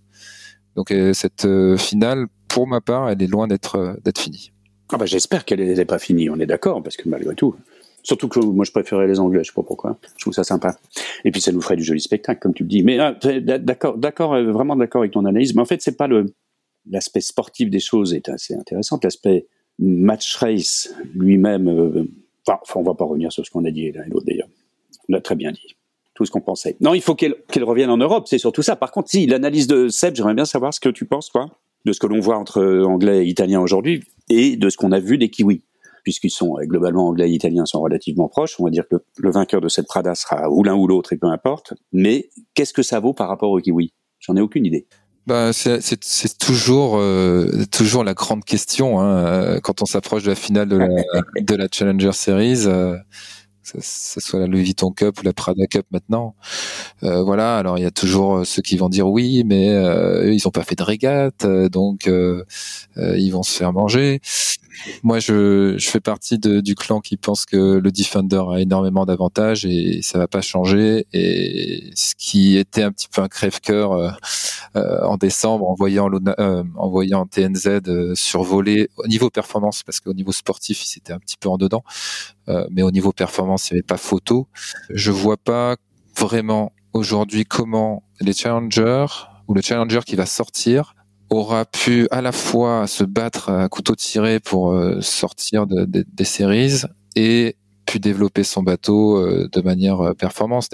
Donc 0.75 0.93
cette 1.13 1.47
finale, 1.77 2.27
pour 2.47 2.65
ma 2.65 2.81
part, 2.81 3.09
elle 3.09 3.21
est 3.21 3.27
loin 3.27 3.47
d'être 3.47 3.97
d'être 4.03 4.19
finie. 4.19 4.51
Ah 4.91 4.97
bah 4.97 5.05
j'espère 5.05 5.45
qu'elle 5.45 5.61
n'est 5.61 5.85
pas 5.85 5.99
finie, 5.99 6.29
on 6.29 6.39
est 6.39 6.45
d'accord, 6.45 6.81
parce 6.81 6.97
que 6.97 7.07
malgré 7.07 7.35
tout. 7.35 7.55
Surtout 8.03 8.29
que 8.29 8.39
moi 8.39 8.65
je 8.65 8.71
préférais 8.71 9.05
les 9.05 9.19
Anglais, 9.19 9.43
je 9.43 9.49
sais 9.49 9.55
pas 9.55 9.61
pourquoi. 9.61 9.99
Je 10.17 10.23
trouve 10.23 10.33
ça 10.33 10.43
sympa. 10.43 10.75
Et 11.23 11.29
puis 11.29 11.39
ça 11.39 11.51
nous 11.51 11.61
ferait 11.61 11.75
du 11.75 11.83
joli 11.83 12.01
spectacle, 12.01 12.39
comme 12.39 12.53
tu 12.53 12.63
le 12.63 12.69
dis. 12.69 12.83
Mais 12.83 12.97
ah, 12.99 13.15
d'accord, 13.59 13.97
d'accord, 13.97 14.41
vraiment 14.41 14.75
d'accord 14.75 15.01
avec 15.01 15.11
ton 15.11 15.25
analyse. 15.25 15.53
Mais 15.53 15.61
en 15.61 15.65
fait, 15.65 15.83
c'est 15.83 15.97
pas 15.97 16.07
le, 16.07 16.33
l'aspect 16.89 17.21
sportif 17.21 17.69
des 17.69 17.79
choses 17.79 18.13
est 18.13 18.29
assez 18.29 18.53
intéressant. 18.53 18.99
L'aspect 19.03 19.47
match 19.79 20.35
race 20.37 20.93
lui-même, 21.15 21.67
euh, 21.67 22.07
enfin, 22.47 22.79
on 22.79 22.83
va 22.83 22.93
pas 22.93 23.05
revenir 23.05 23.31
sur 23.31 23.45
ce 23.45 23.51
qu'on 23.51 23.65
a 23.65 23.71
dit 23.71 23.91
l'un 23.91 24.03
et 24.03 24.09
l'autre 24.09 24.25
d'ailleurs. 24.25 24.49
On 25.09 25.13
l'a 25.13 25.21
très 25.21 25.35
bien 25.35 25.51
dit. 25.51 25.75
Tout 26.13 26.25
ce 26.25 26.31
qu'on 26.31 26.41
pensait. 26.41 26.75
Non, 26.81 26.93
il 26.93 27.01
faut 27.01 27.15
qu'elle 27.15 27.63
revienne 27.63 27.89
en 27.89 27.97
Europe, 27.97 28.27
c'est 28.27 28.37
surtout 28.37 28.61
ça. 28.61 28.75
Par 28.75 28.91
contre, 28.91 29.09
si 29.09 29.25
l'analyse 29.25 29.67
de 29.67 29.87
Seb, 29.87 30.15
j'aimerais 30.15 30.33
bien 30.33 30.45
savoir 30.45 30.73
ce 30.73 30.79
que 30.79 30.89
tu 30.89 31.05
penses, 31.05 31.31
toi, 31.31 31.49
de 31.85 31.93
ce 31.93 31.99
que 31.99 32.07
l'on 32.07 32.19
voit 32.19 32.37
entre 32.37 32.83
anglais 32.85 33.25
et 33.25 33.29
italien 33.29 33.59
aujourd'hui 33.59 34.03
et 34.29 34.55
de 34.55 34.69
ce 34.69 34.77
qu'on 34.77 34.91
a 34.91 34.99
vu 34.99 35.17
des 35.17 35.29
kiwis. 35.29 35.63
Puisqu'ils 36.03 36.31
sont 36.31 36.57
euh, 36.57 36.65
globalement 36.65 37.07
anglais 37.07 37.29
et 37.29 37.33
italiens 37.33 37.65
sont 37.65 37.79
relativement 37.79 38.27
proches, 38.27 38.59
on 38.59 38.63
va 38.63 38.71
dire 38.71 38.87
que 38.87 38.95
le, 39.17 39.31
vainqueur 39.31 39.61
de 39.61 39.69
cette 39.69 39.87
Prada 39.87 40.15
sera 40.15 40.49
ou 40.49 40.63
l'un 40.63 40.75
ou 40.75 40.87
l'autre 40.87 41.13
et 41.13 41.17
peu 41.17 41.27
importe. 41.27 41.73
Mais 41.91 42.29
qu'est-ce 42.55 42.73
que 42.73 42.81
ça 42.81 42.99
vaut 42.99 43.13
par 43.13 43.27
rapport 43.27 43.51
aux 43.51 43.59
kiwis? 43.59 43.93
J'en 44.19 44.35
ai 44.35 44.41
aucune 44.41 44.65
idée. 44.65 44.87
Bah, 45.27 45.53
c'est 45.53 46.37
toujours 46.39 46.97
euh, 46.97 47.65
toujours 47.71 48.03
la 48.03 48.15
grande 48.15 48.43
question 48.43 48.99
hein, 48.99 49.17
euh, 49.17 49.59
quand 49.59 49.83
on 49.83 49.85
s'approche 49.85 50.23
de 50.23 50.29
la 50.29 50.35
finale 50.35 50.67
de 50.67 50.77
la, 50.77 50.87
de 51.41 51.55
la 51.55 51.67
Challenger 51.71 52.11
Series. 52.13 52.63
Euh, 52.65 52.97
que 53.63 53.77
ce 53.79 54.19
soit 54.19 54.39
la 54.39 54.47
Louis 54.47 54.63
Vuitton 54.63 54.91
Cup 54.91 55.19
ou 55.19 55.23
la 55.23 55.31
Prada 55.31 55.65
Cup 55.67 55.85
maintenant. 55.91 56.35
Euh, 57.03 57.21
voilà, 57.21 57.57
alors 57.57 57.77
il 57.77 57.83
y 57.83 57.85
a 57.85 57.91
toujours 57.91 58.45
ceux 58.45 58.61
qui 58.61 58.75
vont 58.75 58.89
dire 58.89 59.07
oui, 59.07 59.43
mais 59.45 59.69
euh, 59.69 60.33
ils 60.33 60.45
ont 60.47 60.51
pas 60.51 60.63
fait 60.63 60.75
de 60.75 60.83
régate, 60.83 61.45
donc 61.45 62.09
ils 62.97 63.29
vont 63.31 63.43
se 63.43 63.55
faire 63.55 63.71
manger. 63.71 64.19
Moi, 65.03 65.19
je, 65.19 65.75
je 65.77 65.89
fais 65.89 65.99
partie 65.99 66.39
de, 66.39 66.61
du 66.61 66.75
clan 66.75 67.01
qui 67.01 67.17
pense 67.17 67.45
que 67.45 67.79
le 67.79 67.91
Defender 67.91 68.41
a 68.51 68.59
énormément 68.59 69.05
d'avantages 69.05 69.65
et 69.65 70.01
ça 70.01 70.17
va 70.17 70.27
pas 70.27 70.41
changer. 70.41 71.05
Et 71.13 71.91
ce 71.95 72.13
qui 72.15 72.57
était 72.57 72.83
un 72.83 72.91
petit 72.91 73.07
peu 73.07 73.21
un 73.21 73.27
crève-cœur 73.27 73.91
euh, 73.93 74.11
euh 74.75 75.01
en 75.03 75.17
décembre, 75.17 75.67
en 75.69 75.73
voyant, 75.73 76.09
euh, 76.39 76.63
en 76.75 76.89
voyant 76.89 77.25
TNZ 77.25 77.67
euh, 77.87 78.15
survoler 78.15 78.89
au 78.97 79.07
niveau 79.07 79.29
performance, 79.29 79.83
parce 79.83 79.99
qu'au 79.99 80.13
niveau 80.13 80.31
sportif, 80.31 80.83
il 80.83 80.87
s'était 80.87 81.13
un 81.13 81.19
petit 81.19 81.37
peu 81.37 81.49
en 81.49 81.57
dedans, 81.57 81.83
euh, 82.49 82.65
mais 82.71 82.81
au 82.81 82.91
niveau 82.91 83.11
performance, 83.11 83.69
il 83.69 83.73
n'y 83.73 83.77
avait 83.79 83.87
pas 83.87 83.97
photo. 83.97 84.47
Je 84.89 85.11
vois 85.11 85.37
pas 85.37 85.75
vraiment 86.17 86.73
aujourd'hui 86.93 87.45
comment 87.45 88.03
les 88.19 88.33
challengers 88.33 89.07
ou 89.47 89.53
le 89.53 89.61
challenger 89.61 90.01
qui 90.05 90.15
va 90.15 90.25
sortir 90.25 90.93
aura 91.31 91.65
pu 91.65 92.07
à 92.11 92.21
la 92.21 92.31
fois 92.31 92.87
se 92.87 93.03
battre 93.03 93.49
à 93.49 93.69
couteau 93.69 93.95
tiré 93.95 94.39
pour 94.39 94.73
euh, 94.73 94.99
sortir 95.01 95.65
de, 95.65 95.85
des 95.85 96.23
séries 96.25 96.83
et 97.15 97.55
pu 97.85 97.99
développer 97.99 98.43
son 98.43 98.63
bateau 98.63 99.17
euh, 99.17 99.49
de 99.51 99.61
manière 99.61 100.01
euh, 100.01 100.13
performance. 100.13 100.69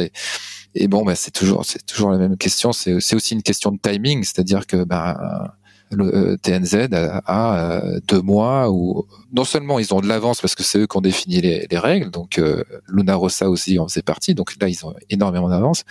Et, 0.75 0.87
bon, 0.87 1.05
bah, 1.05 1.15
c'est 1.15 1.31
toujours, 1.31 1.63
c'est 1.63 1.85
toujours 1.85 2.11
la 2.11 2.17
même 2.17 2.37
question. 2.37 2.73
C'est 2.73 3.15
aussi 3.15 3.33
une 3.33 3.43
question 3.43 3.71
de 3.71 3.77
timing, 3.77 4.23
c'est-à-dire 4.23 4.65
que 4.65 4.83
bah, 4.83 5.55
le 5.91 6.35
TNZ 6.37 6.89
a, 6.91 7.81
deux 8.07 8.21
mois 8.21 8.69
où 8.69 9.05
non 9.31 9.45
seulement 9.45 9.79
ils 9.79 9.93
ont 9.93 10.01
de 10.01 10.07
l'avance 10.07 10.41
parce 10.41 10.53
que 10.55 10.63
c'est 10.63 10.79
eux 10.79 10.87
qui 10.87 10.97
ont 10.97 11.01
défini 11.01 11.39
les, 11.39 11.65
les 11.71 11.77
règles, 11.77 12.11
donc 12.11 12.41
Luna 12.89 13.15
Rossa 13.15 13.49
aussi 13.49 13.79
en 13.79 13.87
faisait 13.87 14.01
partie, 14.01 14.35
donc 14.35 14.53
là 14.59 14.67
ils 14.67 14.85
ont 14.85 14.93
énormément 15.09 15.47
d'avance, 15.47 15.85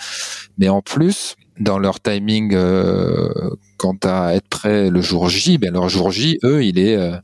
mais 0.58 0.68
en 0.68 0.82
plus 0.82 1.34
dans 1.58 1.78
leur 1.78 2.00
timing 2.00 2.54
euh, 2.54 3.28
quant 3.76 3.96
à 4.04 4.34
être 4.34 4.48
prêt 4.48 4.90
le 4.90 5.00
jour 5.00 5.28
J, 5.28 5.58
ben 5.58 5.72
leur 5.72 5.88
jour 5.88 6.10
J, 6.10 6.38
eux, 6.44 6.64
il 6.64 6.78
est 6.78 6.96
euh, 6.96 7.16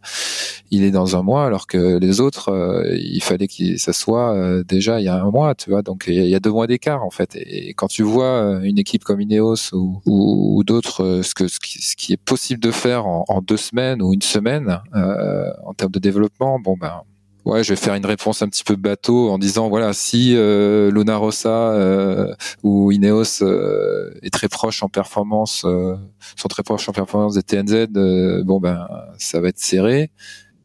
il 0.70 0.84
est 0.84 0.90
dans 0.90 1.16
un 1.16 1.22
mois, 1.22 1.46
alors 1.46 1.66
que 1.66 1.98
les 1.98 2.20
autres, 2.20 2.48
euh, 2.50 2.96
il 2.96 3.22
fallait 3.22 3.46
que 3.46 3.76
ça 3.76 3.92
soit 3.92 4.34
euh, 4.34 4.64
déjà 4.64 5.00
il 5.00 5.04
y 5.04 5.08
a 5.08 5.22
un 5.22 5.30
mois, 5.30 5.54
tu 5.54 5.70
vois. 5.70 5.82
Donc 5.82 6.04
il 6.06 6.14
y 6.14 6.34
a, 6.34 6.40
deux 6.40 6.50
mois 6.50 6.66
d'écart 6.66 7.04
en 7.04 7.10
fait. 7.10 7.36
Et, 7.36 7.74
quand 7.74 7.88
tu 7.88 8.02
vois 8.02 8.60
une 8.62 8.78
équipe 8.78 9.04
comme 9.04 9.20
Ineos 9.20 9.72
ou, 9.72 10.00
ou, 10.06 10.64
d'autres, 10.64 11.20
ce 11.22 11.34
que 11.34 11.48
ce 11.48 11.58
qui, 11.60 11.82
ce 11.82 11.96
qui, 11.96 12.12
est 12.12 12.22
possible 12.22 12.60
de 12.60 12.70
faire 12.70 13.06
en, 13.06 13.24
en 13.28 13.40
deux 13.42 13.56
semaines 13.56 14.02
ou 14.02 14.12
une 14.12 14.22
semaine 14.22 14.80
en 14.94 15.74
termes 15.74 15.92
de 15.92 15.98
développement, 15.98 16.58
bon 16.58 16.76
ben 16.76 17.02
Ouais, 17.44 17.64
je 17.64 17.70
vais 17.70 17.76
faire 17.76 17.94
une 17.94 18.06
réponse 18.06 18.40
un 18.42 18.48
petit 18.48 18.62
peu 18.62 18.76
bateau 18.76 19.30
en 19.30 19.36
disant 19.38 19.68
voilà 19.68 19.92
si 19.92 20.36
euh, 20.36 20.92
Luna 20.92 21.16
Rossa 21.16 21.72
euh, 21.72 22.32
ou 22.62 22.92
Ineos 22.92 23.42
euh, 23.42 24.14
est 24.22 24.32
très 24.32 24.48
proche 24.48 24.84
en 24.84 24.88
performance, 24.88 25.64
euh, 25.64 25.96
sont 26.36 26.46
très 26.46 26.62
proches 26.62 26.88
en 26.88 26.92
performance 26.92 27.34
des 27.34 27.42
TNZ, 27.42 27.88
euh, 27.96 28.44
bon 28.44 28.60
ben 28.60 28.86
ça 29.18 29.40
va 29.40 29.48
être 29.48 29.58
serré. 29.58 30.12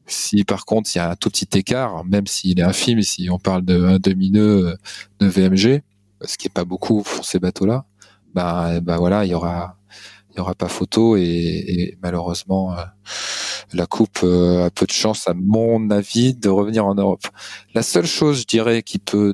Si 0.05 0.43
par 0.43 0.65
contre 0.65 0.91
il 0.93 0.99
y 0.99 1.01
a 1.01 1.09
un 1.11 1.15
tout 1.15 1.29
petit 1.31 1.47
écart, 1.57 2.05
même 2.05 2.27
s'il 2.27 2.59
est 2.59 2.63
infime, 2.63 3.01
si 3.01 3.27
on 3.31 3.39
parle 3.39 3.65
de 3.65 3.83
un 3.83 3.97
demi 3.99 4.29
nœud 4.29 4.77
de 5.19 5.27
VMG, 5.27 5.81
ce 6.25 6.37
qui 6.37 6.47
est 6.47 6.53
pas 6.53 6.65
beaucoup 6.65 7.01
pour 7.01 7.25
ces 7.25 7.39
bateaux-là, 7.39 7.85
bah, 8.35 8.79
bah 8.81 8.97
voilà 8.97 9.25
il 9.25 9.31
y 9.31 9.33
aura 9.33 9.77
il 10.31 10.37
y 10.37 10.39
aura 10.41 10.53
pas 10.53 10.67
photo 10.67 11.17
et, 11.17 11.23
et 11.23 11.97
malheureusement 12.03 12.75
la 13.73 13.85
coupe 13.85 14.19
euh, 14.23 14.65
a 14.65 14.69
peu 14.69 14.85
de 14.85 14.91
chance, 14.91 15.27
à 15.27 15.33
mon 15.33 15.89
avis, 15.89 16.33
de 16.33 16.49
revenir 16.49 16.85
en 16.85 16.95
Europe. 16.95 17.27
La 17.73 17.83
seule 17.83 18.05
chose, 18.05 18.41
je 18.41 18.45
dirais, 18.45 18.81
qui 18.81 18.99
peut, 18.99 19.33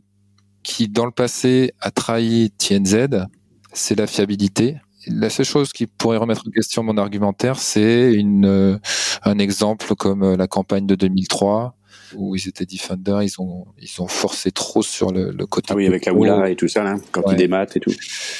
qui 0.64 0.88
dans 0.88 1.06
le 1.06 1.12
passé 1.12 1.74
a 1.82 1.92
trahi 1.92 2.52
TNZ, 2.58 3.26
c'est 3.74 3.98
la 3.98 4.08
fiabilité. 4.08 4.78
La 5.08 5.30
seule 5.30 5.46
chose 5.46 5.74
qui 5.74 5.86
pourrait 5.86 6.18
remettre 6.18 6.44
en 6.48 6.52
question 6.52 6.82
mon 6.82 6.98
argumentaire, 6.98 7.60
c'est 7.60 8.14
une 8.14 8.46
euh, 8.46 8.78
un 9.24 9.38
exemple 9.38 9.96
comme 9.96 10.24
euh, 10.24 10.38
la 10.38 10.48
campagne 10.48 10.88
de 10.88 10.96
2003 10.96 11.76
où 12.16 12.36
ils 12.36 12.48
étaient 12.48 12.66
defenders, 12.66 13.22
ils 13.22 13.42
ont 13.42 13.66
ils 13.82 14.02
ont 14.02 14.08
forcé 14.08 14.52
trop 14.52 14.82
sur 14.82 15.12
le, 15.12 15.32
le 15.32 15.46
côté. 15.46 15.68
Ah 15.72 15.76
oui, 15.76 15.88
avec 15.88 16.06
la 16.06 16.14
Oula 16.14 16.50
et 16.50 16.56
tout 16.56 16.70
ça, 16.70 16.88
hein, 16.88 17.02
quand 17.12 17.24
ils 17.32 17.36
dématent 17.36 17.76
et 17.76 17.80
tout. 17.82 17.92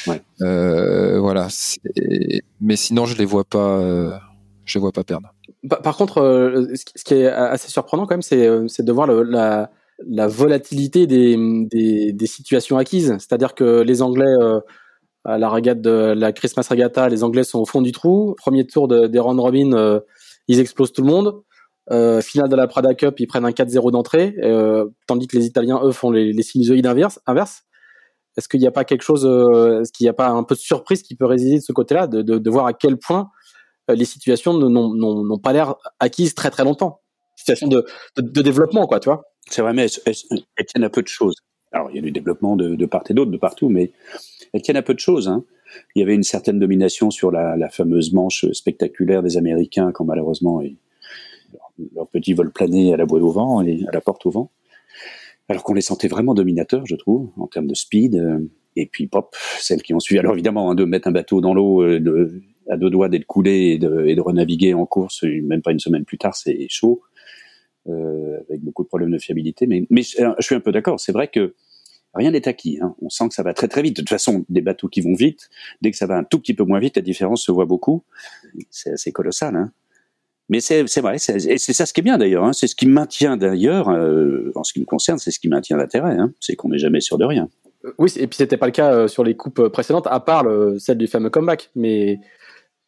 Ouais. 0.08 0.22
Euh, 0.42 1.20
voilà. 1.20 1.50
Mais 2.62 2.76
sinon, 2.78 3.06
je 3.06 3.18
les 3.18 3.26
vois 3.26 3.44
pas. 3.44 4.22
je 4.64 4.78
les 4.78 4.80
vois 4.80 4.94
pas 4.94 5.04
perdre. 5.04 5.33
Par 5.70 5.96
contre, 5.98 6.20
euh, 6.20 6.68
ce 6.76 7.04
qui 7.04 7.14
est 7.14 7.28
assez 7.28 7.70
surprenant 7.70 8.06
quand 8.06 8.16
même, 8.16 8.22
c'est 8.22 8.48
euh, 8.48 8.68
de 8.80 8.92
voir 8.92 9.08
la, 9.08 9.72
la, 10.06 10.28
volatilité 10.28 11.08
des, 11.08 12.26
situations 12.26 12.78
acquises. 12.78 13.16
C'est-à-dire 13.20 13.56
que 13.56 13.82
les 13.82 14.02
Anglais, 14.02 14.34
euh, 14.42 14.60
à 15.26 15.38
la 15.38 15.50
regate 15.50 15.82
de 15.82 16.14
la 16.16 16.34
Christmas 16.34 16.68
Regatta, 16.70 17.08
les 17.08 17.24
Anglais 17.24 17.44
sont 17.44 17.60
au 17.60 17.66
fond 17.66 17.82
du 17.82 17.92
trou. 17.92 18.36
Premier 18.38 18.66
tour 18.66 18.88
de, 18.88 19.08
des 19.08 19.20
round 19.20 19.40
robin, 19.40 20.02
ils 20.48 20.60
explosent 20.60 20.92
tout 20.92 21.02
le 21.02 21.08
monde. 21.08 21.42
Finale 22.22 22.50
de 22.50 22.56
la 22.56 22.68
Prada 22.68 22.94
Cup, 22.94 23.20
ils 23.20 23.28
prennent 23.28 23.46
un 23.46 23.52
4-0 23.52 23.92
d'entrée, 23.92 24.36
tandis 25.08 25.28
que 25.28 25.38
les 25.38 25.46
Italiens, 25.46 25.80
eux, 25.84 25.92
font 25.92 26.12
les, 26.12 26.34
les 26.34 26.44
sinusoïdes 26.44 26.88
inverses. 26.88 27.22
Inverse. 27.26 27.64
Est-ce 28.36 28.50
qu'il 28.50 28.60
n'y 28.60 28.68
a 28.68 28.72
pas 28.72 28.84
quelque 28.84 29.04
chose, 29.04 29.26
est-ce 29.26 29.94
qu'il 29.94 30.04
n'y 30.04 30.10
a 30.10 30.14
pas 30.14 30.28
un 30.28 30.44
peu 30.44 30.56
de 30.56 30.60
surprise 30.60 31.04
qui 31.04 31.16
peut 31.16 31.26
résider 31.26 31.60
de 31.60 31.64
ce 31.64 31.72
côté-là, 31.72 32.08
de, 32.08 32.50
voir 32.50 32.66
à 32.66 32.74
quel 32.74 32.98
point 32.98 33.30
les 33.90 34.06
situations 34.06 34.54
n'ont 34.54 35.40
pas 35.40 35.54
l'air 35.54 35.76
acquises 36.00 36.36
très 36.36 36.50
très 36.50 36.64
longtemps. 36.64 37.02
Situation 37.36 37.68
de, 37.68 37.86
développement, 38.42 38.88
quoi, 38.88 39.00
tu 39.00 39.10
vois. 39.10 39.24
C'est 39.50 39.62
vrai, 39.62 39.74
mais 39.74 39.88
elles, 40.06 40.66
tiennent 40.66 40.84
à 40.84 40.90
peu 40.90 41.02
de 41.02 41.08
choses. 41.08 41.36
Alors, 41.72 41.90
il 41.90 41.96
y 41.96 42.00
a 42.00 42.02
du 42.02 42.12
développement 42.12 42.56
de, 42.56 42.86
part 42.86 43.04
et 43.10 43.14
d'autre, 43.14 43.32
de 43.32 43.38
partout, 43.38 43.70
mais 43.70 43.92
elles 44.54 44.62
tiennent 44.62 44.78
à 44.78 44.84
peu 44.84 44.94
de 44.94 45.00
choses. 45.00 45.28
Hein. 45.28 45.44
Il 45.96 46.00
y 46.00 46.04
avait 46.04 46.16
une 46.16 46.24
certaine 46.24 46.60
domination 46.60 47.12
sur 47.12 47.32
la, 47.32 47.70
fameuse 47.70 48.14
manche 48.14 48.46
spectaculaire 48.52 49.24
des 49.24 49.38
Américains 49.38 49.92
quand 49.92 50.06
malheureusement 50.06 50.62
ils, 50.62 50.78
leur, 51.96 52.08
petit 52.08 52.34
vol 52.34 52.52
à 52.60 52.98
la 52.98 53.06
boîte 53.06 53.24
au 53.24 53.32
vent 53.32 53.62
et 53.62 53.84
à 53.88 53.92
la 53.92 54.02
porte 54.02 54.26
au 54.26 54.32
vent. 54.32 54.52
Alors 55.50 55.64
qu'on 55.64 55.74
les 55.74 55.82
sentait 55.82 56.08
vraiment 56.08 56.34
dominateurs, 56.34 56.86
je 56.86 56.96
trouve, 56.96 57.30
en 57.38 57.48
termes 57.48 57.68
de 57.68 57.76
speed. 57.76 58.16
Euh, 58.16 58.40
et 58.76 58.86
puis, 58.86 59.08
pop, 59.08 59.36
celles 59.60 59.84
qui 59.84 59.94
ont 59.94 60.00
suivi. 60.00 60.20
Alors 60.20 60.34
évidemment, 60.34 60.72
hein, 60.72 60.76
de 60.76 60.86
mettre 60.86 61.08
un 61.08 61.12
bateau 61.12 61.42
dans 61.42 61.54
l'eau, 61.54 61.84
euh, 61.84 62.42
à 62.70 62.78
deux 62.78 62.90
doigts 62.90 63.10
d'être 63.10 63.26
coulé 63.26 63.74
et 63.74 63.78
de, 63.78 64.22
renaviguer 64.22 64.74
en 64.74 64.86
course, 64.86 65.24
même 65.24 65.62
pas 65.62 65.72
une 65.72 65.80
semaine 65.80 66.06
plus 66.06 66.18
tard, 66.18 66.36
c'est 66.36 66.68
chaud, 66.70 67.02
euh, 67.90 68.40
avec 68.50 68.62
beaucoup 68.62 68.84
de 68.84 68.88
problèmes 68.88 69.12
de 69.12 69.18
fiabilité. 69.18 69.68
Mais, 69.68 69.86
je 69.92 70.34
suis 70.40 70.56
un 70.56 70.60
peu 70.60 70.72
d'accord, 70.72 71.00
c'est 71.00 71.12
vrai 71.12 71.28
que 71.28 71.54
rien 72.14 72.32
n'est 72.32 72.48
acquis. 72.48 72.80
Hein. 72.82 72.96
On 73.02 73.10
sent 73.10 73.30
que 73.30 73.34
ça 73.34 73.44
va 73.44 73.54
très 73.54 73.68
très 73.68 73.82
vite. 73.82 73.96
De 73.96 74.02
toute 74.02 74.10
façon, 74.10 74.46
des 74.50 74.62
bateaux 74.62 74.88
qui 74.88 75.02
vont 75.02 75.16
vite, 75.16 75.50
dès 75.82 75.92
que 75.92 75.98
ça 75.98 76.06
va 76.06 76.18
un 76.18 76.24
tout 76.24 76.40
petit 76.40 76.54
peu 76.54 76.64
moins 76.64 76.80
vite, 76.80 76.96
la 76.96 77.02
différence 77.02 77.44
se 77.44 77.52
voit 77.52 77.66
beaucoup. 77.66 78.04
C'est 78.70 78.92
assez 78.92 79.12
colossal. 79.12 79.56
Hein. 79.56 79.72
Mais 80.50 80.60
c'est 80.60 80.84
vrai, 81.00 81.16
et 81.16 81.58
c'est 81.58 81.74
ça 81.74 81.86
ce 81.86 81.94
qui 81.94 82.02
est 82.02 82.04
bien 82.04 82.18
d'ailleurs. 82.18 82.44
Hein. 82.44 82.54
C'est 82.54 82.68
ce 82.68 82.76
qui 82.76 82.86
maintient 82.86 83.38
d'ailleurs, 83.38 83.90
euh, 83.90 84.52
en 84.56 84.64
ce 84.64 84.74
qui 84.74 84.80
me 84.80 84.86
concerne, 84.86 85.18
c'est 85.18 85.32
ce 85.32 85.40
qui 85.40 85.48
maintient 85.48 85.78
l'intérêt. 85.78 86.18
C'est 86.40 86.56
qu'on 86.56 86.70
n'est 86.70 86.78
jamais 86.78 87.02
sûr 87.02 87.18
de 87.18 87.26
rien. 87.26 87.50
Oui, 87.98 88.12
et 88.18 88.28
puis 88.28 88.38
c'était 88.38 88.58
pas 88.58 88.66
le 88.66 88.72
cas 88.72 88.94
euh, 88.94 89.08
sur 89.08 89.24
les 89.24 89.36
coupes 89.36 89.68
précédentes, 89.70 90.08
à 90.08 90.20
part 90.20 90.44
le, 90.44 90.80
celle 90.80 90.98
du 90.98 91.08
fameux 91.08 91.30
comeback. 91.30 91.70
Mais 91.76 92.20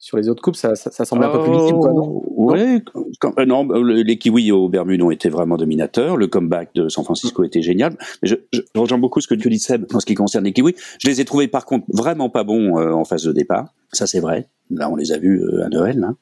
sur 0.05 0.17
les 0.17 0.29
autres 0.29 0.43
coupes, 0.43 0.55
ça, 0.55 0.75
ça, 0.75 0.91
ça 0.91 1.03
semble 1.03 1.23
un 1.23 1.31
peu 1.31 1.41
plus 1.41 1.51
lisible, 1.51 1.79
quoi, 1.79 1.91
non? 1.91 2.21
Oui, 2.27 2.79
euh, 2.95 3.45
non, 3.47 3.67
euh, 3.71 4.03
les 4.03 4.19
Kiwis 4.19 4.51
au 4.51 4.69
Bermudes 4.69 5.01
ont 5.01 5.09
été 5.09 5.29
vraiment 5.29 5.57
dominateurs. 5.57 6.15
Le 6.15 6.27
comeback 6.27 6.75
de 6.75 6.89
San 6.89 7.03
Francisco 7.03 7.43
était 7.43 7.63
génial. 7.63 7.97
Mais 8.21 8.29
je, 8.29 8.35
je, 8.53 8.61
rejoins 8.75 8.99
beaucoup 8.99 9.19
ce 9.19 9.27
que 9.27 9.33
tu 9.33 9.49
dis, 9.49 9.57
Seb, 9.57 9.87
en 9.95 9.99
ce 9.99 10.05
qui 10.05 10.13
concerne 10.13 10.45
les 10.45 10.53
Kiwis. 10.53 10.75
Je 10.99 11.07
les 11.07 11.21
ai 11.21 11.25
trouvés, 11.25 11.47
par 11.47 11.65
contre, 11.65 11.87
vraiment 11.91 12.29
pas 12.29 12.43
bons 12.43 12.77
euh, 12.77 12.91
en 12.91 13.03
phase 13.03 13.23
de 13.23 13.31
départ. 13.31 13.73
Ça, 13.93 14.05
c'est 14.05 14.19
vrai. 14.19 14.47
Là, 14.69 14.91
on 14.91 14.95
les 14.95 15.11
a 15.11 15.17
vus 15.17 15.41
à 15.63 15.69
Noël. 15.69 16.03
Hein. 16.03 16.15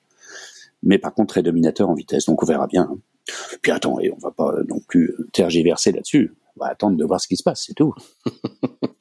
Mais 0.82 0.98
par 0.98 1.14
contre, 1.14 1.34
très 1.34 1.44
dominateurs 1.44 1.90
en 1.90 1.94
vitesse. 1.94 2.28
Donc, 2.28 2.42
on 2.42 2.46
verra 2.46 2.68
bien. 2.68 2.88
Hein. 2.90 3.00
Puis 3.62 3.74
attends, 3.74 4.00
et 4.00 4.14
on 4.14 4.18
va 4.18 4.32
pas 4.32 4.56
non 4.70 4.80
plus 4.88 5.14
tergiverser 5.34 5.92
là-dessus. 5.92 6.34
On 6.56 6.64
va 6.64 6.72
attendre 6.72 6.96
de 6.96 7.04
voir 7.04 7.20
ce 7.20 7.28
qui 7.28 7.36
se 7.36 7.44
passe, 7.44 7.66
c'est 7.68 7.74
tout. 7.74 7.94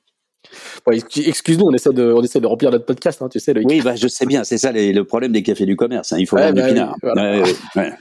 excuse-nous, 0.91 1.67
on 1.67 1.73
essaie 1.73 1.93
de, 1.93 2.13
on 2.13 2.23
essaie 2.23 2.41
de 2.41 2.47
remplir 2.47 2.71
notre 2.71 2.87
podcast, 2.87 3.21
hein, 3.23 3.29
tu 3.31 3.41
sais. 3.41 3.55
Oui, 3.65 3.81
bah, 3.83 3.97
je 3.97 4.09
sais 4.09 4.27
bien, 4.27 4.45
c'est 4.45 4.59
ça 4.59 4.73
le 4.73 5.03
problème 5.03 5.33
des 5.33 5.43
cafés 5.43 5.67
du 5.67 5.77
commerce. 5.77 6.13
Hein, 6.13 6.17
il 6.19 6.27
faut 6.27 6.37
ouais, 6.37 6.53
bah, 6.53 6.63
du 6.63 6.69
pinard. 6.69 6.97
ouais, 7.03 7.43
ouais. 7.77 7.93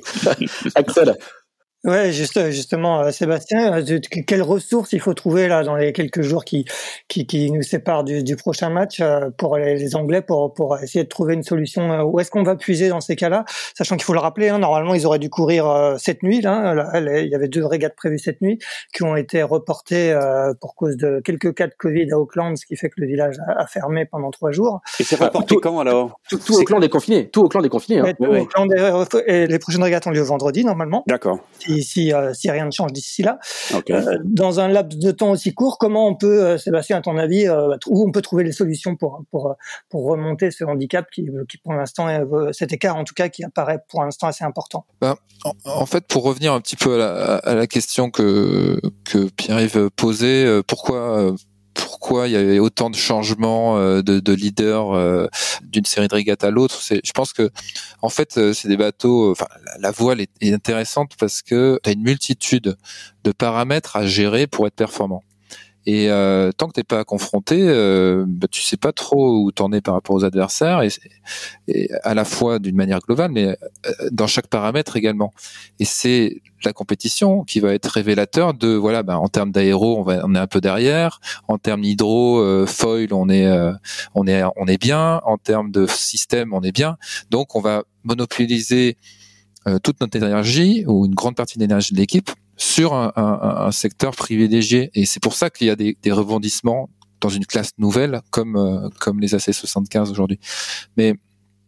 Axel, 0.74 1.14
Ouais, 1.82 2.12
juste, 2.12 2.50
justement, 2.50 3.00
euh, 3.00 3.10
Sébastien, 3.10 3.78
euh, 3.78 3.98
quelles 4.26 4.42
ressources 4.42 4.92
il 4.92 5.00
faut 5.00 5.14
trouver 5.14 5.48
là 5.48 5.64
dans 5.64 5.76
les 5.76 5.94
quelques 5.94 6.20
jours 6.20 6.44
qui 6.44 6.66
qui, 7.08 7.26
qui 7.26 7.50
nous 7.50 7.62
séparent 7.62 8.04
du, 8.04 8.22
du 8.22 8.36
prochain 8.36 8.68
match 8.68 9.00
euh, 9.00 9.30
pour 9.38 9.56
les, 9.56 9.76
les, 9.76 9.96
Anglais 9.96 10.20
pour 10.20 10.52
pour 10.52 10.76
essayer 10.78 11.04
de 11.04 11.08
trouver 11.08 11.32
une 11.32 11.42
solution. 11.42 12.02
Où 12.02 12.20
est-ce 12.20 12.30
qu'on 12.30 12.42
va 12.42 12.56
puiser 12.56 12.90
dans 12.90 13.00
ces 13.00 13.16
cas-là, 13.16 13.46
sachant 13.74 13.96
qu'il 13.96 14.04
faut 14.04 14.12
le 14.12 14.20
rappeler, 14.20 14.50
hein, 14.50 14.58
normalement 14.58 14.92
ils 14.92 15.06
auraient 15.06 15.18
dû 15.18 15.30
courir 15.30 15.94
cette 15.98 16.22
nuit. 16.22 16.42
Là, 16.42 16.92
il 17.00 17.28
y 17.28 17.34
avait 17.34 17.48
deux 17.48 17.64
régates 17.64 17.96
prévues 17.96 18.18
cette 18.18 18.42
nuit 18.42 18.58
qui 18.92 19.02
ont 19.02 19.16
été 19.16 19.42
reportées 19.42 20.14
pour 20.60 20.74
cause 20.74 20.98
de 20.98 21.22
quelques 21.24 21.54
cas 21.54 21.66
de 21.66 21.74
Covid 21.78 22.12
à 22.12 22.18
Auckland, 22.18 22.58
ce 22.58 22.66
qui 22.66 22.76
fait 22.76 22.90
que 22.90 23.00
le 23.00 23.06
village 23.06 23.36
a, 23.56 23.66
fermé 23.66 24.04
pendant 24.04 24.30
trois 24.30 24.52
jours. 24.52 24.80
Et 24.98 25.04
c'est 25.04 25.16
reporté 25.16 25.56
quand 25.56 25.80
alors? 25.80 26.20
Tout, 26.28 26.38
tout 26.38 26.54
Auckland 26.56 26.84
est 26.84 26.90
confiné. 26.90 27.30
Tout 27.30 27.42
Auckland 27.42 27.64
est 27.64 27.70
confiné. 27.70 28.00
Hein. 28.00 28.12
Tout 28.18 28.26
Auckland 28.26 28.70
est, 28.70 29.14
et 29.26 29.46
les 29.46 29.58
prochaines 29.58 29.82
régates 29.82 30.06
ont 30.06 30.10
lieu 30.10 30.20
vendredi 30.20 30.62
normalement. 30.62 31.04
D'accord 31.06 31.38
si, 31.82 32.12
euh, 32.12 32.34
si, 32.34 32.50
rien 32.50 32.66
ne 32.66 32.70
change 32.70 32.92
d'ici 32.92 33.22
là. 33.22 33.38
Euh, 33.90 34.18
dans 34.24 34.60
un 34.60 34.68
laps 34.68 34.98
de 34.98 35.10
temps 35.10 35.30
aussi 35.30 35.54
court, 35.54 35.78
comment 35.78 36.06
on 36.06 36.14
peut, 36.14 36.44
euh, 36.44 36.58
Sébastien, 36.58 36.98
à 36.98 37.00
ton 37.00 37.16
avis, 37.16 37.48
où 37.86 38.06
on 38.06 38.12
peut 38.12 38.22
trouver 38.22 38.44
les 38.44 38.52
solutions 38.52 38.96
pour 38.96 39.22
pour 39.30 39.54
pour 39.88 40.04
remonter 40.04 40.50
ce 40.50 40.64
handicap 40.64 41.06
qui, 41.10 41.28
qui 41.48 41.58
pour 41.58 41.72
l'instant 41.72 42.08
cet 42.52 42.72
écart 42.72 42.96
en 42.96 43.04
tout 43.04 43.14
cas 43.14 43.28
qui 43.28 43.44
apparaît 43.44 43.80
pour 43.88 44.02
l'instant 44.02 44.26
assez 44.26 44.44
important? 44.44 44.84
Ben, 45.00 45.16
en, 45.64 45.86
fait, 45.86 46.06
pour 46.06 46.24
revenir 46.24 46.52
un 46.52 46.60
petit 46.60 46.76
peu 46.76 46.94
à 46.94 46.98
la, 46.98 47.36
à 47.36 47.54
la 47.54 47.66
question 47.66 48.10
que 48.10 48.80
que 49.04 49.28
Pierre-Yves 49.30 49.90
posait, 49.96 50.62
pourquoi 50.66 51.34
pourquoi 51.74 52.28
il 52.28 52.32
y 52.32 52.36
avait 52.36 52.58
autant 52.58 52.90
de 52.90 52.96
changements 52.96 53.78
euh, 53.78 54.02
de, 54.02 54.20
de 54.20 54.32
leader 54.32 54.92
euh, 54.92 55.26
d'une 55.62 55.84
série 55.84 56.08
de 56.08 56.14
régates 56.14 56.44
à 56.44 56.50
l'autre. 56.50 56.80
Je 56.82 57.12
pense 57.12 57.32
que, 57.32 57.50
en 58.02 58.08
fait, 58.08 58.38
euh, 58.38 58.52
c'est 58.52 58.68
des 58.68 58.76
bateaux. 58.76 59.34
La, 59.78 59.90
voile 59.90 60.20
est, 60.20 60.30
est, 60.40 60.52
intéressante 60.52 61.12
parce 61.18 61.42
que 61.42 61.78
tu 61.82 61.90
as 61.90 61.92
une 61.92 62.02
multitude 62.02 62.76
de 63.24 63.32
paramètres 63.32 63.96
à 63.96 64.06
gérer 64.06 64.46
pour 64.46 64.66
être 64.66 64.74
performant. 64.74 65.22
Et 65.92 66.08
euh, 66.08 66.52
tant 66.52 66.68
que 66.68 66.74
t'es 66.74 66.84
pas 66.84 67.02
confronté, 67.02 67.56
euh, 67.60 68.24
bah, 68.24 68.46
tu 68.48 68.62
sais 68.62 68.76
pas 68.76 68.92
trop 68.92 69.42
où 69.42 69.50
t'en 69.50 69.72
es 69.72 69.80
par 69.80 69.94
rapport 69.94 70.14
aux 70.14 70.24
adversaires, 70.24 70.82
et, 71.66 71.90
à 72.04 72.14
la 72.14 72.24
fois 72.24 72.60
d'une 72.60 72.76
manière 72.76 73.00
globale, 73.00 73.32
mais 73.32 73.48
euh, 73.48 73.54
dans 74.12 74.28
chaque 74.28 74.46
paramètre 74.46 74.94
également. 74.94 75.32
Et 75.80 75.84
c'est 75.84 76.42
la 76.64 76.72
compétition 76.72 77.42
qui 77.42 77.58
va 77.58 77.74
être 77.74 77.88
révélateur 77.88 78.54
de 78.54 78.68
voilà, 78.68 79.02
bah, 79.02 79.18
en 79.18 79.26
termes 79.26 79.50
d'aéro, 79.50 80.04
on, 80.06 80.34
est 80.36 80.38
un 80.38 80.46
peu 80.46 80.60
derrière, 80.60 81.18
en 81.48 81.58
termes 81.58 81.82
hydro, 81.82 82.38
euh, 82.38 82.66
foil, 82.66 83.12
on 83.12 83.28
est 83.28 83.48
euh, 83.48 83.72
on 84.14 84.28
est 84.28 84.44
on 84.56 84.66
est 84.66 84.80
bien, 84.80 85.20
en 85.24 85.38
termes 85.38 85.72
de 85.72 85.88
système, 85.88 86.54
on 86.54 86.62
est 86.62 86.70
bien. 86.70 86.98
Donc 87.30 87.56
on 87.56 87.60
va 87.60 87.82
monopoliser 88.04 88.96
toute 89.82 90.00
notre 90.00 90.16
énergie 90.16 90.84
ou 90.86 91.04
une 91.04 91.14
grande 91.14 91.34
partie 91.34 91.58
de 91.58 91.64
l'énergie 91.64 91.92
de 91.92 91.98
l'équipe 91.98 92.30
sur 92.60 92.92
un, 92.92 93.10
un, 93.16 93.66
un, 93.66 93.72
secteur 93.72 94.14
privilégié. 94.14 94.90
Et 94.94 95.06
c'est 95.06 95.20
pour 95.20 95.34
ça 95.34 95.48
qu'il 95.48 95.68
y 95.68 95.70
a 95.70 95.76
des, 95.76 95.96
des, 96.02 96.12
rebondissements 96.12 96.90
dans 97.20 97.30
une 97.30 97.46
classe 97.46 97.70
nouvelle 97.78 98.20
comme 98.30 98.56
euh, 98.56 98.90
comme 99.00 99.18
les 99.18 99.34
AC75 99.34 100.10
aujourd'hui. 100.10 100.38
Mais 100.98 101.14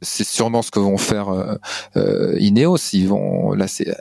c'est 0.02 0.24
sûrement 0.24 0.60
ce 0.60 0.70
que 0.70 0.80
vont 0.80 0.98
faire 0.98 1.30
euh, 1.30 1.54
euh, 1.96 2.36
Ineos. 2.38 2.76
Ils 2.92 3.08
vont 3.08 3.52
là 3.52 3.68
c'est 3.68 3.96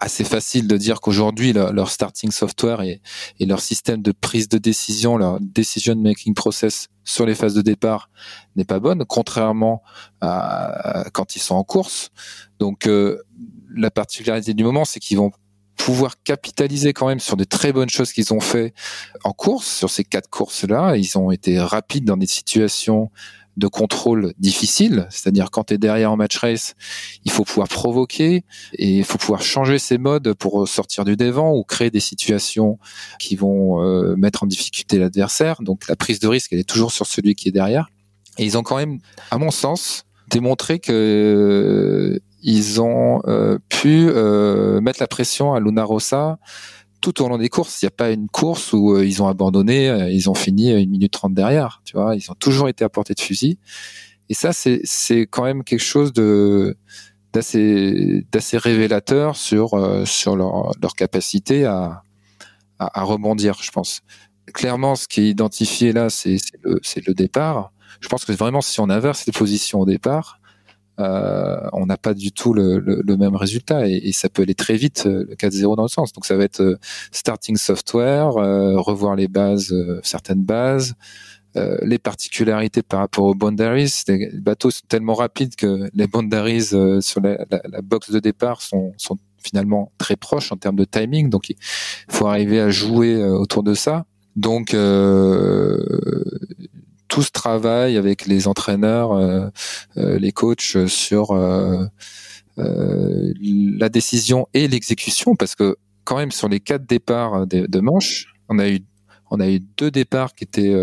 assez 0.00 0.22
facile 0.22 0.68
de 0.68 0.76
dire 0.76 1.00
qu'aujourd'hui 1.00 1.54
leur, 1.54 1.72
leur, 1.72 1.90
starting 1.90 2.30
software 2.30 2.82
et, 2.82 3.00
et, 3.40 3.46
leur 3.46 3.60
système 3.60 4.02
de 4.02 4.12
prise 4.12 4.48
de 4.48 4.58
décision, 4.58 5.16
leur 5.16 5.38
decision 5.40 5.96
making 5.96 6.34
process 6.34 6.88
sur 7.04 7.24
les 7.24 7.34
phases 7.34 7.54
de 7.54 7.62
départ 7.62 8.10
n'est 8.54 8.66
pas 8.66 8.80
bonne, 8.80 9.04
contrairement 9.06 9.82
à, 10.20 11.00
à, 11.00 11.10
quand 11.10 11.36
ils 11.36 11.40
sont 11.40 11.56
en 11.56 11.64
course. 11.64 12.10
Donc 12.58 12.86
euh, 12.86 13.22
la 13.74 13.90
particularité 13.90 14.52
du 14.52 14.62
moment, 14.62 14.84
c'est 14.84 15.00
qu'ils 15.00 15.16
vont 15.16 15.32
pouvoir 15.78 16.22
capitaliser 16.22 16.92
quand 16.92 17.06
même 17.06 17.20
sur 17.20 17.36
des 17.36 17.46
très 17.46 17.72
bonnes 17.72 17.88
choses 17.88 18.12
qu'ils 18.12 18.34
ont 18.34 18.40
fait 18.40 18.74
en 19.24 19.32
course, 19.32 19.66
sur 19.66 19.88
ces 19.88 20.04
quatre 20.04 20.28
courses-là. 20.28 20.96
Ils 20.96 21.16
ont 21.16 21.30
été 21.30 21.58
rapides 21.58 22.04
dans 22.04 22.18
des 22.18 22.26
situations 22.26 23.10
de 23.56 23.66
contrôle 23.66 24.34
difficiles, 24.38 25.08
c'est-à-dire 25.10 25.50
quand 25.50 25.64
tu 25.64 25.74
es 25.74 25.78
derrière 25.78 26.12
en 26.12 26.16
match 26.16 26.36
race, 26.36 26.74
il 27.24 27.32
faut 27.32 27.42
pouvoir 27.42 27.66
provoquer 27.66 28.44
et 28.74 28.98
il 28.98 29.04
faut 29.04 29.18
pouvoir 29.18 29.42
changer 29.42 29.80
ses 29.80 29.98
modes 29.98 30.34
pour 30.34 30.68
sortir 30.68 31.04
du 31.04 31.16
devant 31.16 31.52
ou 31.52 31.64
créer 31.64 31.90
des 31.90 32.00
situations 32.00 32.78
qui 33.18 33.34
vont 33.34 33.82
euh, 33.82 34.14
mettre 34.16 34.44
en 34.44 34.46
difficulté 34.46 34.98
l'adversaire. 34.98 35.60
Donc 35.62 35.88
la 35.88 35.96
prise 35.96 36.20
de 36.20 36.28
risque, 36.28 36.52
elle 36.52 36.60
est 36.60 36.68
toujours 36.68 36.92
sur 36.92 37.06
celui 37.06 37.34
qui 37.34 37.48
est 37.48 37.52
derrière. 37.52 37.88
Et 38.38 38.44
ils 38.44 38.56
ont 38.56 38.62
quand 38.62 38.76
même, 38.76 39.00
à 39.32 39.38
mon 39.38 39.50
sens, 39.50 40.04
démontré 40.30 40.78
que 40.78 42.20
ils 42.42 42.80
ont 42.80 43.20
euh, 43.26 43.58
pu 43.68 44.08
euh, 44.08 44.80
mettre 44.80 45.00
la 45.00 45.06
pression 45.06 45.54
à 45.54 45.60
Luna 45.60 45.84
Rossa 45.84 46.38
tout 47.00 47.22
au 47.22 47.28
long 47.28 47.38
des 47.38 47.48
courses. 47.48 47.80
Il 47.82 47.86
n'y 47.86 47.88
a 47.88 47.96
pas 47.96 48.10
une 48.10 48.28
course 48.28 48.72
où 48.72 48.94
euh, 48.94 49.06
ils 49.06 49.22
ont 49.22 49.28
abandonné, 49.28 49.88
euh, 49.88 50.10
ils 50.10 50.28
ont 50.28 50.34
fini 50.34 50.70
une 50.70 50.90
minute 50.90 51.12
trente 51.12 51.34
derrière. 51.34 51.80
Tu 51.84 51.96
vois, 51.96 52.16
ils 52.16 52.30
ont 52.30 52.34
toujours 52.34 52.68
été 52.68 52.84
à 52.84 52.88
portée 52.88 53.14
de 53.14 53.20
fusil. 53.20 53.58
Et 54.28 54.34
ça, 54.34 54.52
c'est 54.52 55.20
quand 55.22 55.44
même 55.44 55.64
quelque 55.64 55.82
chose 55.82 56.12
de 56.12 56.76
d'assez 57.32 58.58
révélateur 58.58 59.36
sur 59.36 59.70
sur 60.06 60.36
leur 60.36 60.72
leur 60.82 60.94
capacité 60.94 61.64
à, 61.64 62.02
à, 62.78 63.00
à 63.00 63.02
rebondir, 63.04 63.58
je 63.62 63.70
pense. 63.70 64.00
Clairement, 64.52 64.96
ce 64.96 65.08
qui 65.08 65.20
est 65.22 65.28
identifié 65.28 65.92
là, 65.92 66.10
c'est 66.10 66.36
le 66.62 66.78
c'est 66.82 67.06
le 67.06 67.14
départ. 67.14 67.72
Je 68.00 68.08
pense 68.08 68.24
que 68.24 68.32
vraiment, 68.32 68.60
si 68.60 68.80
on 68.80 68.90
inverse 68.90 69.24
les 69.26 69.32
positions 69.32 69.80
au 69.80 69.86
départ, 69.86 70.37
euh, 70.98 71.60
on 71.72 71.86
n'a 71.86 71.96
pas 71.96 72.14
du 72.14 72.32
tout 72.32 72.52
le, 72.52 72.78
le, 72.78 73.02
le 73.04 73.16
même 73.16 73.36
résultat 73.36 73.86
et, 73.86 74.00
et, 74.02 74.12
ça 74.12 74.28
peut 74.28 74.42
aller 74.42 74.54
très 74.54 74.76
vite 74.76 75.04
euh, 75.06 75.26
le 75.28 75.36
4-0 75.36 75.76
dans 75.76 75.82
le 75.82 75.88
sens. 75.88 76.12
Donc 76.12 76.26
ça 76.26 76.36
va 76.36 76.44
être 76.44 76.60
euh, 76.60 76.78
starting 77.12 77.56
software, 77.56 78.36
euh, 78.36 78.80
revoir 78.80 79.14
les 79.14 79.28
bases, 79.28 79.74
certaines 80.02 80.42
bases, 80.42 80.94
les 81.82 81.98
particularités 81.98 82.82
par 82.82 83.00
rapport 83.00 83.24
aux 83.24 83.34
boundaries. 83.34 83.92
Les 84.06 84.30
bateaux 84.38 84.70
sont 84.70 84.86
tellement 84.86 85.14
rapides 85.14 85.56
que 85.56 85.90
les 85.92 86.06
boundaries 86.06 86.66
sur 87.00 87.20
la, 87.20 87.44
la, 87.50 87.60
la, 87.68 87.82
box 87.82 88.12
de 88.12 88.20
départ 88.20 88.62
sont, 88.62 88.92
sont 88.96 89.16
finalement 89.42 89.90
très 89.98 90.14
proches 90.14 90.52
en 90.52 90.56
termes 90.56 90.76
de 90.76 90.84
timing. 90.84 91.30
Donc 91.30 91.50
il 91.50 91.56
faut 92.08 92.28
arriver 92.28 92.60
à 92.60 92.70
jouer 92.70 93.24
autour 93.24 93.64
de 93.64 93.74
ça. 93.74 94.04
Donc 94.38 94.72
euh, 94.72 95.82
tout 97.08 97.22
ce 97.22 97.30
travail 97.30 97.96
avec 97.96 98.26
les 98.26 98.46
entraîneurs, 98.46 99.12
euh, 99.12 99.48
euh, 99.96 100.18
les 100.18 100.32
coachs 100.32 100.86
sur 100.86 101.32
euh, 101.32 101.86
la 102.56 103.88
décision 103.88 104.46
et 104.54 104.68
l'exécution, 104.68 105.36
parce 105.36 105.54
que 105.54 105.76
quand 106.04 106.16
même 106.16 106.32
sur 106.32 106.48
les 106.48 106.60
quatre 106.60 106.86
départs 106.86 107.46
de, 107.46 107.80
manche, 107.80 108.34
on 108.48 108.58
a 108.58 108.68
eu 108.68 109.60
deux 109.76 109.90
départs 109.90 110.34
qui 110.34 110.44
étaient 110.44 110.74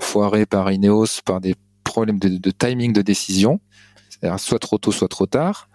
foirés 0.00 0.46
par 0.46 0.72
Ineos 0.72 1.20
par 1.24 1.40
des 1.40 1.54
problèmes 1.84 2.18
de, 2.18 2.50
timing 2.50 2.92
de 2.92 3.02
décision, 3.02 3.60
soit 4.38 4.58
trop 4.58 4.78
tôt, 4.78 4.90
soit 4.90 5.08
trop 5.08 5.26
tard. 5.26 5.68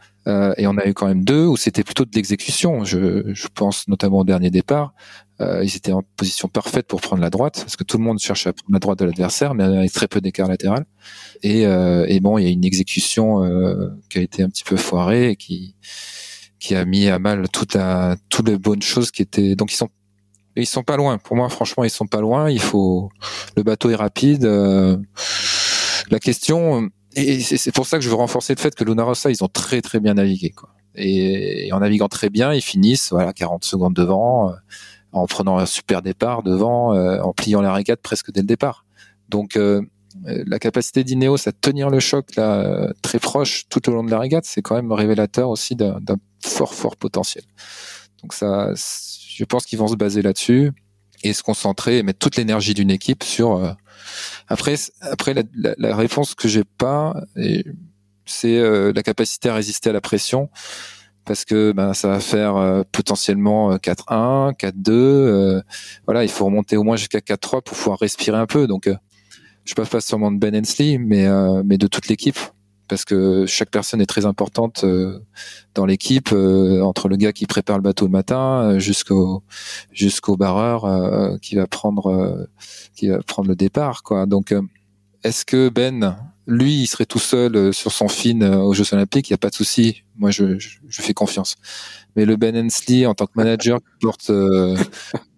Et 0.57 0.67
on 0.67 0.77
a 0.77 0.87
eu 0.87 0.93
quand 0.93 1.07
même 1.07 1.23
deux 1.23 1.45
où 1.45 1.55
c'était 1.55 1.83
plutôt 1.83 2.03
de 2.03 2.11
l'exécution. 2.13 2.83
Je, 2.83 3.47
pense 3.53 3.87
notamment 3.87 4.19
au 4.19 4.25
dernier 4.25 4.49
départ. 4.49 4.93
Euh, 5.39 5.63
ils 5.63 5.75
étaient 5.75 5.91
en 5.91 6.03
position 6.15 6.47
parfaite 6.47 6.87
pour 6.87 7.01
prendre 7.01 7.21
la 7.21 7.29
droite, 7.29 7.59
parce 7.59 7.75
que 7.75 7.83
tout 7.83 7.97
le 7.97 8.03
monde 8.03 8.19
cherche 8.19 8.47
à 8.47 8.53
prendre 8.53 8.73
la 8.73 8.79
droite 8.79 8.99
de 8.99 9.05
l'adversaire, 9.05 9.53
mais 9.53 9.63
avec 9.63 9.91
très 9.91 10.07
peu 10.07 10.19
d'écart 10.19 10.47
latéral. 10.47 10.85
Et, 11.43 11.65
euh, 11.67 12.05
et, 12.07 12.19
bon, 12.19 12.37
il 12.37 12.45
y 12.45 12.47
a 12.47 12.49
une 12.49 12.65
exécution 12.65 13.43
euh, 13.43 13.89
qui 14.09 14.17
a 14.17 14.21
été 14.21 14.41
un 14.41 14.49
petit 14.49 14.63
peu 14.63 14.77
foirée 14.77 15.31
et 15.31 15.35
qui 15.35 15.75
qui 16.59 16.75
a 16.75 16.85
mis 16.85 17.07
à 17.07 17.19
mal 17.19 17.47
toute 17.49 17.75
la 17.75 18.17
toutes 18.29 18.49
les 18.49 18.57
bonnes 18.57 18.81
choses 18.81 19.11
qui 19.11 19.21
étaient. 19.21 19.55
Donc 19.55 19.71
ils 19.71 19.75
sont 19.75 19.89
ils 20.55 20.65
sont 20.65 20.83
pas 20.83 20.97
loin. 20.97 21.17
Pour 21.17 21.35
moi, 21.35 21.49
franchement, 21.49 21.83
ils 21.83 21.89
sont 21.89 22.07
pas 22.07 22.21
loin. 22.21 22.49
Il 22.49 22.59
faut 22.59 23.09
le 23.55 23.63
bateau 23.63 23.89
est 23.89 23.95
rapide. 23.95 24.45
Euh, 24.45 24.97
la 26.09 26.19
question, 26.19 26.89
et 27.15 27.39
c'est 27.41 27.71
pour 27.71 27.85
ça 27.85 27.97
que 27.97 28.03
je 28.03 28.09
veux 28.09 28.15
renforcer 28.15 28.55
le 28.55 28.59
fait 28.59 28.73
que 28.73 28.83
Luna 28.83 29.03
Rossa, 29.03 29.29
ils 29.29 29.43
ont 29.43 29.49
très 29.49 29.81
très 29.81 29.99
bien 29.99 30.15
navigué. 30.15 30.49
Quoi. 30.51 30.69
Et, 30.95 31.67
et 31.67 31.73
en 31.73 31.79
naviguant 31.79 32.07
très 32.07 32.29
bien, 32.29 32.53
ils 32.53 32.61
finissent 32.61 33.09
voilà 33.11 33.33
40 33.33 33.63
secondes 33.65 33.93
devant, 33.93 34.49
euh, 34.49 34.53
en 35.11 35.25
prenant 35.25 35.57
un 35.57 35.65
super 35.65 36.01
départ 36.01 36.43
devant, 36.43 36.93
euh, 36.93 37.19
en 37.21 37.33
pliant 37.33 37.61
la 37.61 37.73
régate 37.73 38.01
presque 38.01 38.31
dès 38.31 38.41
le 38.41 38.47
départ. 38.47 38.85
Donc 39.29 39.55
euh, 39.55 39.81
la 40.25 40.59
capacité 40.59 41.03
d'Ineos 41.03 41.47
à 41.47 41.51
tenir 41.51 41.89
le 41.89 41.99
choc 41.99 42.35
là 42.35 42.91
très 43.01 43.19
proche 43.19 43.67
tout 43.69 43.89
au 43.89 43.93
long 43.93 44.03
de 44.03 44.11
la 44.11 44.19
régate, 44.19 44.45
c'est 44.45 44.61
quand 44.61 44.75
même 44.75 44.91
révélateur 44.91 45.49
aussi 45.49 45.75
d'un 45.75 45.99
fort 46.43 46.73
fort 46.73 46.95
potentiel. 46.97 47.43
Donc 48.21 48.33
ça, 48.33 48.73
je 48.75 49.43
pense 49.45 49.65
qu'ils 49.65 49.77
vont 49.79 49.87
se 49.87 49.95
baser 49.95 50.21
là-dessus 50.21 50.71
et 51.23 51.33
se 51.33 51.43
concentrer 51.43 51.99
et 51.99 52.03
mettre 52.03 52.19
toute 52.19 52.35
l'énergie 52.35 52.73
d'une 52.73 52.89
équipe 52.89 53.23
sur 53.23 53.75
après, 54.47 54.75
après 55.01 55.33
la, 55.33 55.43
la, 55.55 55.75
la 55.77 55.95
réponse 55.95 56.33
que 56.33 56.47
j'ai 56.47 56.63
pas, 56.63 57.15
c'est 58.29 58.57
euh, 58.57 58.91
la 58.93 59.03
capacité 59.03 59.49
à 59.49 59.55
résister 59.55 59.89
à 59.89 59.93
la 59.93 60.01
pression, 60.01 60.49
parce 61.27 61.45
que 61.45 61.71
ben, 61.73 61.93
ça 61.93 62.07
va 62.07 62.19
faire 62.19 62.55
euh, 62.55 62.83
potentiellement 62.91 63.75
4-1, 63.75 64.49
euh, 64.49 64.51
4-2. 64.53 64.91
Euh, 64.91 65.61
voilà, 66.05 66.23
il 66.23 66.29
faut 66.29 66.45
remonter 66.45 66.77
au 66.77 66.83
moins 66.83 66.95
jusqu'à 66.95 67.19
4-3 67.19 67.61
pour 67.61 67.77
pouvoir 67.77 67.99
respirer 67.99 68.37
un 68.37 68.47
peu. 68.47 68.65
Donc, 68.65 68.89
je 69.65 69.73
parle 69.75 69.87
pas 69.87 70.01
seulement 70.01 70.31
de 70.31 70.37
Ben 70.39 70.55
Hensley, 70.55 70.97
mais 70.97 71.27
mais 71.63 71.77
de 71.77 71.87
toute 71.87 72.07
l'équipe 72.07 72.39
parce 72.87 73.05
que 73.05 73.45
chaque 73.45 73.69
personne 73.69 74.01
est 74.01 74.07
très 74.07 74.25
importante 74.25 74.83
euh, 74.83 75.19
dans 75.75 75.85
l'équipe, 75.85 76.29
euh, 76.31 76.81
entre 76.81 77.09
le 77.09 77.17
gars 77.17 77.33
qui 77.33 77.45
prépare 77.45 77.77
le 77.77 77.83
bateau 77.83 78.05
le 78.05 78.11
matin 78.11 78.63
euh, 78.63 78.79
jusqu'au 78.79 79.43
jusqu'au 79.91 80.37
barreur 80.37 81.37
qui 81.41 81.55
va 81.55 81.67
prendre 81.67 82.47
qui 82.95 83.09
va 83.09 83.19
prendre 83.19 83.49
le 83.49 83.55
départ 83.55 84.03
quoi. 84.03 84.25
Donc 84.25 84.53
est-ce 85.23 85.45
que 85.45 85.69
Ben 85.69 86.17
lui 86.47 86.81
il 86.81 86.87
serait 86.87 87.05
tout 87.05 87.19
seul 87.19 87.73
sur 87.73 87.91
son 87.91 88.07
fin 88.07 88.41
aux 88.41 88.73
Jeux 88.73 88.93
Olympiques, 88.93 89.29
il 89.29 89.33
y 89.33 89.35
a 89.35 89.37
pas 89.37 89.49
de 89.49 89.55
souci. 89.55 90.03
Moi 90.15 90.31
je, 90.31 90.57
je, 90.57 90.79
je, 90.87 91.01
fais 91.01 91.13
confiance. 91.13 91.55
Mais 92.15 92.25
le 92.25 92.35
Ben 92.35 92.55
Hensley 92.57 93.05
en 93.05 93.13
tant 93.13 93.27
que 93.27 93.33
manager 93.35 93.79
qui 93.79 93.99
porte 94.01 94.31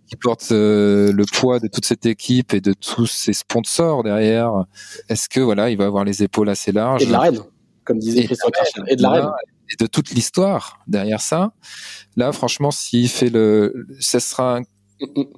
qui 0.09 0.15
porte 0.15 0.51
euh, 0.51 1.13
le 1.13 1.25
poids 1.25 1.59
de 1.59 1.67
toute 1.67 1.85
cette 1.85 2.05
équipe 2.05 2.53
et 2.53 2.61
de 2.61 2.73
tous 2.73 3.05
ses 3.05 3.33
sponsors 3.33 4.03
derrière. 4.03 4.65
Est-ce 5.07 5.29
que 5.29 5.39
voilà, 5.39 5.69
il 5.69 5.77
va 5.77 5.85
avoir 5.85 6.03
les 6.03 6.23
épaules 6.23 6.49
assez 6.49 6.71
larges 6.71 7.03
Et 7.03 7.05
de 7.05 7.11
la 7.11 7.19
reine, 7.19 7.39
comme 7.83 7.99
disait 7.99 8.23
Christian 8.23 8.49
Et 8.87 8.95
de 8.95 9.01
la 9.03 9.09
reine. 9.11 9.29
Et 9.71 9.75
de 9.79 9.85
toute 9.85 10.09
l'histoire 10.09 10.79
derrière 10.87 11.21
ça. 11.21 11.53
Là, 12.15 12.31
franchement, 12.31 12.71
s'il 12.71 13.07
fait 13.07 13.29
le, 13.29 13.87
ça 13.99 14.19
sera 14.19 14.61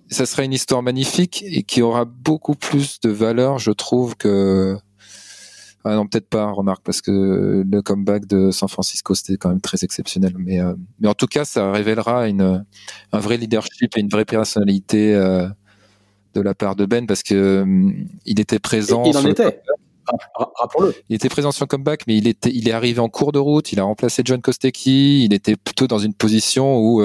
ça 0.10 0.26
sera 0.26 0.44
une 0.44 0.54
histoire 0.54 0.82
magnifique 0.82 1.44
et 1.46 1.62
qui 1.62 1.84
aura 1.84 2.06
beaucoup 2.06 2.56
plus 2.56 3.00
de 3.02 3.10
valeur, 3.10 3.60
je 3.60 3.72
trouve, 3.72 4.16
que 4.16 4.76
ah 5.84 5.96
non, 5.96 6.06
peut-être 6.06 6.30
pas, 6.30 6.52
remarque, 6.52 6.84
parce 6.84 7.02
que 7.02 7.64
le 7.70 7.82
comeback 7.82 8.28
de 8.28 8.52
San 8.52 8.70
Francisco, 8.70 9.16
c'était 9.16 9.38
quand 9.38 9.50
même 9.50 9.62
très 9.62 9.84
exceptionnel. 9.84 10.34
Mais, 10.38 10.60
euh, 10.60 10.74
mais 11.00 11.08
en 11.08 11.14
tout 11.14 11.26
cas, 11.26 11.44
ça 11.44 11.72
révélera 11.72 12.28
une, 12.28 12.64
un 13.12 13.20
vrai 13.20 13.38
leadership 13.38 13.98
et 13.98 14.00
une 14.00 14.10
vraie 14.10 14.26
personnalité 14.26 15.16
euh, 15.16 15.48
de 16.36 16.42
la 16.42 16.54
part 16.54 16.76
de 16.76 16.86
Ben, 16.86 17.08
parce 17.08 17.24
que 17.24 17.34
euh, 17.34 17.92
il 18.26 18.40
était 18.40 18.60
présent. 18.60 19.04
Et 19.06 19.10
il 19.10 19.18
en 19.18 19.26
était. 19.26 19.62
Rappelons-le. 20.60 20.94
Il 21.10 21.16
était 21.16 21.30
présent 21.30 21.52
sur 21.52 21.66
le 21.66 21.68
comeback, 21.68 22.04
mais 22.06 22.18
il 22.18 22.28
était, 22.28 22.52
il 22.54 22.68
est 22.68 22.74
arrivé 22.74 23.00
en 23.00 23.10
cours 23.10 23.32
de 23.32 23.40
route. 23.40 23.72
Il 23.72 23.80
a 23.80 23.84
remplacé 23.84 24.22
John 24.26 24.42
Kostecki. 24.42 25.24
Il 25.26 25.34
était 25.34 25.56
plutôt 25.56 25.88
dans 25.88 26.00
une 26.00 26.14
position 26.14 26.78
où, 26.80 27.02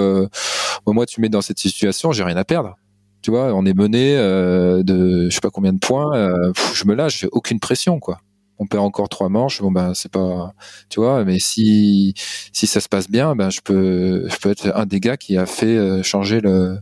moi, 0.87 1.07
tu 1.07 1.21
mets 1.21 1.29
dans 1.29 1.43
cette 1.43 1.59
situation, 1.59 2.13
j'ai 2.13 2.25
rien 2.25 2.37
à 2.37 2.45
perdre 2.45 2.77
Tu 3.23 3.31
vois, 3.31 3.55
on 3.55 3.65
est 3.65 3.75
mené 3.75 4.17
euh, 4.17 4.83
de 4.83 5.29
je 5.29 5.35
sais 5.35 5.41
pas 5.41 5.51
combien 5.51 5.73
de 5.73 5.79
points. 5.79 6.17
Euh, 6.17 6.53
je 6.75 6.85
me 6.87 6.95
lâche, 6.95 7.21
j'ai 7.21 7.29
aucune 7.33 7.61
pression, 7.61 8.01
quoi. 8.01 8.21
On 8.59 8.67
perd 8.67 8.85
encore 8.85 9.09
trois 9.09 9.29
manches, 9.29 9.61
bon 9.61 9.71
ben 9.71 9.93
c'est 9.95 10.11
pas, 10.11 10.55
tu 10.89 11.01
vois. 11.01 11.25
Mais 11.25 11.39
si 11.39 12.15
si 12.53 12.67
ça 12.67 12.81
se 12.81 12.89
passe 12.89 13.11
bien, 13.11 13.37
ben 13.37 13.51
je 13.51 13.61
peux 13.61 14.29
je 14.29 14.37
peux 14.39 14.51
être 14.51 14.73
un 14.75 14.87
des 14.87 15.01
gars 15.01 15.17
qui 15.17 15.37
a 15.37 15.47
fait 15.47 15.77
euh, 15.77 16.03
changer 16.03 16.41
le 16.41 16.79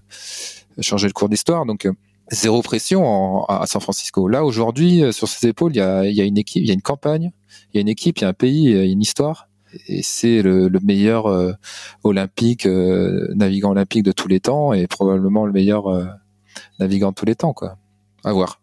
changer 0.81 1.07
le 1.07 1.13
cours 1.13 1.29
d'histoire. 1.29 1.67
Donc 1.67 1.89
zéro 2.31 2.63
pression 2.63 3.45
à 3.47 3.67
San 3.67 3.81
Francisco. 3.81 4.29
Là 4.29 4.45
aujourd'hui, 4.45 5.13
sur 5.13 5.29
ses 5.29 5.49
épaules, 5.49 5.73
il 5.75 5.79
y 5.79 5.81
a, 5.81 6.05
il 6.05 6.15
y 6.15 6.21
a 6.21 6.25
une 6.25 6.39
équipe, 6.39 6.63
il 6.63 6.69
y 6.69 6.71
a 6.71 6.75
une 6.75 6.83
campagne, 6.83 7.33
il 7.73 7.77
y 7.77 7.79
a 7.79 7.81
une 7.83 7.89
équipe, 7.89 8.19
il 8.19 8.23
y 8.23 8.25
a 8.25 8.29
un 8.29 8.33
pays, 8.33 8.65
il 8.65 8.77
y 8.77 8.79
a 8.79 8.85
une 8.85 9.03
histoire 9.03 9.49
et 9.87 10.03
c'est 10.03 10.43
le, 10.43 10.71
meilleur 10.83 11.27
euh, 11.27 11.53
olympique, 12.03 12.67
euh, 12.67 13.29
navigant 13.35 13.71
olympique 13.71 14.03
de 14.03 14.13
tous 14.13 14.29
les 14.29 14.41
temps 14.41 14.73
et 14.73 14.87
probablement 14.87 15.47
le 15.47 15.53
meilleur 15.53 15.89
euh, 15.89 16.07
navigant 16.79 17.11
de 17.11 17.15
tous 17.15 17.27
les 17.27 17.35
temps, 17.35 17.53
quoi. 17.53 17.77
À 18.25 18.33
voir. 18.33 18.61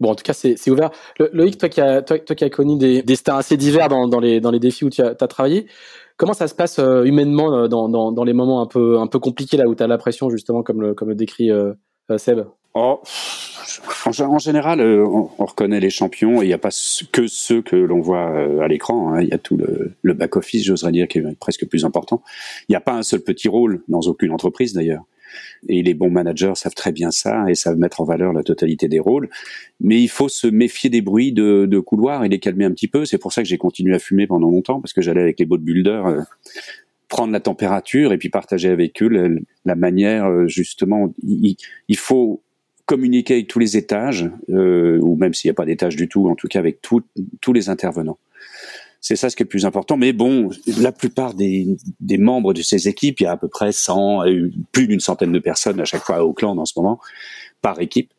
Bon, 0.00 0.10
en 0.10 0.14
tout 0.14 0.24
cas, 0.24 0.32
c'est 0.32 0.70
ouvert. 0.70 0.90
Loïc, 1.32 1.58
toi 1.58 1.68
qui 1.68 1.80
as, 1.80 2.02
toi, 2.02 2.18
qui 2.18 2.44
as 2.44 2.50
connu 2.50 2.76
des, 2.76 3.02
des 3.02 3.16
stars 3.16 3.38
assez 3.38 3.56
divers 3.56 3.88
dans, 3.88 4.08
dans, 4.08 4.20
les, 4.20 4.40
dans 4.40 4.50
les 4.50 4.58
défis 4.58 4.84
où 4.84 4.90
tu 4.90 5.02
as, 5.02 5.14
travaillé, 5.14 5.66
comment 6.16 6.34
ça 6.34 6.48
se 6.48 6.54
passe 6.54 6.78
humainement 6.78 7.68
dans, 7.68 7.88
dans, 7.88 8.12
dans, 8.12 8.24
les 8.24 8.32
moments 8.32 8.60
un 8.60 8.66
peu, 8.66 8.98
un 8.98 9.06
peu 9.06 9.18
compliqués, 9.18 9.56
là 9.56 9.68
où 9.68 9.74
tu 9.74 9.82
as 9.82 9.86
la 9.86 9.98
pression, 9.98 10.30
justement, 10.30 10.62
comme 10.62 10.82
le, 10.82 10.94
comme 10.94 11.14
décrit 11.14 11.50
Seb? 12.18 12.40
Oh, 12.74 13.00
en, 14.06 14.38
général, 14.38 14.80
euh, 14.80 15.06
on, 15.06 15.44
reconnaît 15.44 15.80
les 15.80 15.90
champions 15.90 16.42
et 16.42 16.46
il 16.46 16.48
n'y 16.48 16.54
a 16.54 16.58
pas 16.58 16.70
que 17.12 17.26
ceux 17.26 17.62
que 17.62 17.76
l'on 17.76 18.00
voit 18.00 18.30
euh, 18.30 18.60
à 18.60 18.68
l'écran. 18.68 19.14
Hein. 19.14 19.22
Il 19.22 19.28
y 19.28 19.32
a 19.32 19.38
tout 19.38 19.56
le, 19.56 20.12
back-office, 20.12 20.64
j'oserais 20.64 20.92
dire, 20.92 21.08
qui 21.08 21.18
est 21.18 21.38
presque 21.38 21.66
plus 21.66 21.84
important. 21.84 22.22
Il 22.68 22.72
n'y 22.72 22.76
a 22.76 22.80
pas 22.80 22.94
un 22.94 23.02
seul 23.02 23.20
petit 23.20 23.48
rôle 23.48 23.82
dans 23.88 24.00
aucune 24.00 24.32
entreprise 24.32 24.72
d'ailleurs. 24.72 25.04
Et 25.68 25.82
les 25.82 25.94
bons 25.94 26.10
managers 26.10 26.52
savent 26.54 26.74
très 26.74 26.92
bien 26.92 27.10
ça 27.10 27.44
et 27.48 27.54
savent 27.54 27.78
mettre 27.78 28.00
en 28.00 28.04
valeur 28.04 28.32
la 28.32 28.42
totalité 28.42 28.88
des 28.88 29.00
rôles. 29.00 29.28
Mais 29.80 30.00
il 30.00 30.08
faut 30.08 30.28
se 30.28 30.46
méfier 30.46 30.90
des 30.90 31.02
bruits 31.02 31.32
de, 31.32 31.66
de 31.66 31.78
couloir 31.78 32.24
et 32.24 32.28
les 32.28 32.38
calmer 32.38 32.64
un 32.64 32.72
petit 32.72 32.88
peu. 32.88 33.04
C'est 33.04 33.18
pour 33.18 33.32
ça 33.32 33.42
que 33.42 33.48
j'ai 33.48 33.58
continué 33.58 33.94
à 33.94 33.98
fumer 33.98 34.26
pendant 34.26 34.50
longtemps 34.50 34.80
parce 34.80 34.92
que 34.92 35.02
j'allais 35.02 35.22
avec 35.22 35.38
les 35.38 35.46
bodybuilders 35.46 36.06
euh, 36.06 36.20
prendre 37.08 37.32
la 37.32 37.40
température 37.40 38.12
et 38.12 38.18
puis 38.18 38.28
partager 38.28 38.68
avec 38.70 39.02
eux 39.02 39.38
la, 39.64 39.74
manière 39.74 40.48
justement. 40.48 41.12
il 41.22 41.96
faut 41.96 42.42
communiquer 42.86 43.34
avec 43.34 43.48
tous 43.48 43.58
les 43.58 43.76
étages, 43.76 44.30
euh, 44.50 44.98
ou 45.00 45.16
même 45.16 45.34
s'il 45.34 45.48
n'y 45.48 45.52
a 45.52 45.54
pas 45.54 45.64
d'étage 45.64 45.96
du 45.96 46.08
tout, 46.08 46.28
en 46.28 46.34
tout 46.34 46.48
cas 46.48 46.58
avec 46.58 46.80
tous 46.82 47.52
les 47.52 47.68
intervenants. 47.68 48.18
C'est 49.06 49.16
ça 49.16 49.28
ce 49.28 49.36
qui 49.36 49.42
est 49.42 49.44
le 49.44 49.50
plus 49.50 49.66
important. 49.66 49.98
Mais 49.98 50.14
bon, 50.14 50.48
la 50.78 50.90
plupart 50.90 51.34
des, 51.34 51.66
des 52.00 52.16
membres 52.16 52.54
de 52.54 52.62
ces 52.62 52.88
équipes, 52.88 53.20
il 53.20 53.24
y 53.24 53.26
a 53.26 53.32
à 53.32 53.36
peu 53.36 53.48
près 53.48 53.70
100, 53.70 54.22
plus 54.72 54.88
d'une 54.88 54.98
centaine 54.98 55.30
de 55.30 55.38
personnes 55.40 55.78
à 55.78 55.84
chaque 55.84 56.02
fois 56.04 56.16
à 56.16 56.22
Auckland 56.22 56.58
en 56.58 56.64
ce 56.64 56.72
moment, 56.76 56.98
par 57.60 57.82
équipe. 57.82 58.14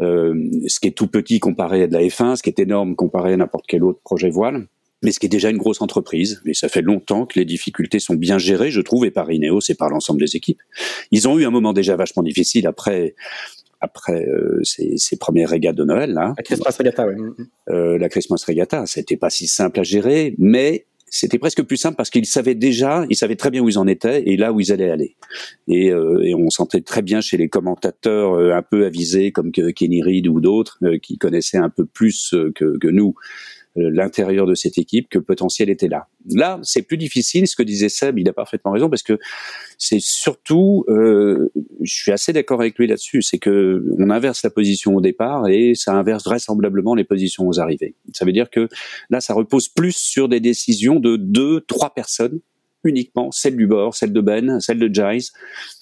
Euh, 0.00 0.50
ce 0.66 0.80
qui 0.80 0.88
est 0.88 0.90
tout 0.90 1.06
petit 1.06 1.38
comparé 1.38 1.84
à 1.84 1.86
de 1.86 1.92
la 1.92 2.00
F1, 2.00 2.34
ce 2.34 2.42
qui 2.42 2.50
est 2.50 2.58
énorme 2.58 2.96
comparé 2.96 3.34
à 3.34 3.36
n'importe 3.36 3.66
quel 3.68 3.84
autre 3.84 4.00
projet 4.02 4.28
voile, 4.28 4.66
mais 5.04 5.12
ce 5.12 5.20
qui 5.20 5.26
est 5.26 5.28
déjà 5.28 5.50
une 5.50 5.56
grosse 5.56 5.80
entreprise. 5.80 6.42
Et 6.46 6.54
ça 6.54 6.68
fait 6.68 6.82
longtemps 6.82 7.26
que 7.26 7.38
les 7.38 7.44
difficultés 7.44 8.00
sont 8.00 8.14
bien 8.14 8.36
gérées, 8.36 8.72
je 8.72 8.80
trouve, 8.80 9.04
et 9.04 9.12
par 9.12 9.30
Ineos 9.30 9.60
et 9.68 9.76
par 9.76 9.88
l'ensemble 9.88 10.18
des 10.18 10.34
équipes. 10.34 10.60
Ils 11.12 11.28
ont 11.28 11.38
eu 11.38 11.44
un 11.46 11.50
moment 11.50 11.72
déjà 11.72 11.94
vachement 11.94 12.24
difficile 12.24 12.66
après 12.66 13.14
après 13.84 14.26
euh, 14.26 14.60
ces, 14.62 14.96
ces, 14.96 15.16
premières 15.16 15.50
régates 15.50 15.76
de 15.76 15.84
Noël 15.84 16.12
là. 16.12 16.34
La 16.36 16.42
Christmas 16.42 16.76
Regatta, 16.78 17.06
oui. 17.06 17.14
Euh, 17.70 17.98
la 17.98 18.08
Christmas 18.08 18.44
Regatta, 18.46 18.86
c'était 18.86 19.16
pas 19.16 19.30
si 19.30 19.46
simple 19.46 19.80
à 19.80 19.82
gérer, 19.82 20.34
mais 20.38 20.86
c'était 21.16 21.38
presque 21.38 21.62
plus 21.62 21.76
simple 21.76 21.94
parce 21.94 22.10
qu'ils 22.10 22.26
savaient 22.26 22.56
déjà, 22.56 23.06
ils 23.08 23.14
savaient 23.14 23.36
très 23.36 23.52
bien 23.52 23.62
où 23.62 23.68
ils 23.68 23.78
en 23.78 23.86
étaient 23.86 24.24
et 24.26 24.36
là 24.36 24.52
où 24.52 24.58
ils 24.58 24.72
allaient 24.72 24.90
aller. 24.90 25.14
Et, 25.68 25.92
euh, 25.92 26.20
et 26.24 26.34
on 26.34 26.50
sentait 26.50 26.80
très 26.80 27.02
bien 27.02 27.20
chez 27.20 27.36
les 27.36 27.48
commentateurs 27.48 28.32
euh, 28.32 28.52
un 28.52 28.62
peu 28.62 28.84
avisés 28.84 29.30
comme 29.30 29.52
que 29.52 29.70
Kenny 29.70 30.02
Reed 30.02 30.26
ou 30.26 30.40
d'autres 30.40 30.76
euh, 30.82 30.98
qui 30.98 31.16
connaissaient 31.16 31.56
un 31.56 31.70
peu 31.70 31.86
plus 31.86 32.34
que, 32.56 32.78
que 32.78 32.88
nous 32.88 33.14
l'intérieur 33.76 34.46
de 34.46 34.54
cette 34.54 34.78
équipe 34.78 35.08
que 35.08 35.18
potentiel 35.18 35.68
était 35.68 35.88
là. 35.88 36.06
Là, 36.30 36.60
c'est 36.62 36.82
plus 36.82 36.96
difficile. 36.96 37.46
Ce 37.48 37.56
que 37.56 37.62
disait 37.62 37.88
Seb, 37.88 38.18
il 38.18 38.28
a 38.28 38.32
parfaitement 38.32 38.72
raison 38.72 38.88
parce 38.88 39.02
que 39.02 39.18
c'est 39.78 40.00
surtout, 40.00 40.84
euh, 40.88 41.50
je 41.80 41.94
suis 41.94 42.12
assez 42.12 42.32
d'accord 42.32 42.60
avec 42.60 42.78
lui 42.78 42.86
là-dessus, 42.86 43.22
c'est 43.22 43.38
que 43.38 43.84
on 43.98 44.10
inverse 44.10 44.42
la 44.42 44.50
position 44.50 44.94
au 44.94 45.00
départ 45.00 45.48
et 45.48 45.74
ça 45.74 45.92
inverse 45.92 46.24
vraisemblablement 46.24 46.94
les 46.94 47.04
positions 47.04 47.46
aux 47.48 47.60
arrivées. 47.60 47.94
Ça 48.12 48.24
veut 48.24 48.32
dire 48.32 48.50
que 48.50 48.68
là, 49.10 49.20
ça 49.20 49.34
repose 49.34 49.68
plus 49.68 49.96
sur 49.96 50.28
des 50.28 50.40
décisions 50.40 51.00
de 51.00 51.16
deux, 51.16 51.60
trois 51.62 51.92
personnes 51.94 52.40
uniquement, 52.84 53.32
celle 53.32 53.56
du 53.56 53.66
bord, 53.66 53.94
celle 53.94 54.12
de 54.12 54.20
Ben, 54.20 54.60
celle 54.60 54.78
de 54.78 54.92
Giles, 54.92 55.30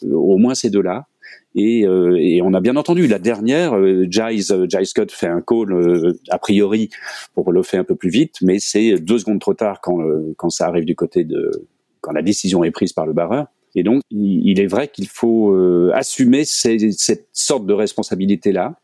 euh, 0.04 0.14
au 0.14 0.38
moins 0.38 0.54
ces 0.54 0.70
deux-là, 0.70 1.06
et, 1.54 1.86
euh, 1.86 2.16
et, 2.18 2.40
on 2.42 2.54
a 2.54 2.60
bien 2.60 2.76
entendu 2.76 3.06
la 3.06 3.18
dernière, 3.18 3.74
euh, 3.74 4.06
Giles, 4.08 4.52
euh, 4.52 4.84
Scott 4.84 5.12
fait 5.12 5.26
un 5.26 5.42
call 5.42 5.72
euh, 5.72 6.18
a 6.30 6.38
priori 6.38 6.88
pour 7.34 7.52
le 7.52 7.62
faire 7.62 7.80
un 7.80 7.84
peu 7.84 7.94
plus 7.94 8.08
vite, 8.08 8.36
mais 8.42 8.58
c'est 8.58 8.98
deux 8.98 9.18
secondes 9.18 9.40
trop 9.40 9.54
tard 9.54 9.80
quand, 9.82 9.98
quand 10.36 10.50
ça 10.50 10.66
arrive 10.66 10.84
du 10.84 10.96
côté 10.96 11.24
de 11.24 11.68
quand 12.00 12.12
la 12.12 12.22
décision 12.22 12.64
est 12.64 12.70
prise 12.70 12.92
par 12.92 13.06
le 13.06 13.12
barreur. 13.12 13.46
Et 13.74 13.82
donc, 13.82 14.02
il, 14.10 14.60
est 14.60 14.66
vrai 14.66 14.88
qu'il 14.88 15.08
faut 15.08 15.54
assumer 15.94 16.44
cette 16.44 17.26
sorte 17.32 17.64
de 17.64 17.72
responsabilité-là, 17.72 18.78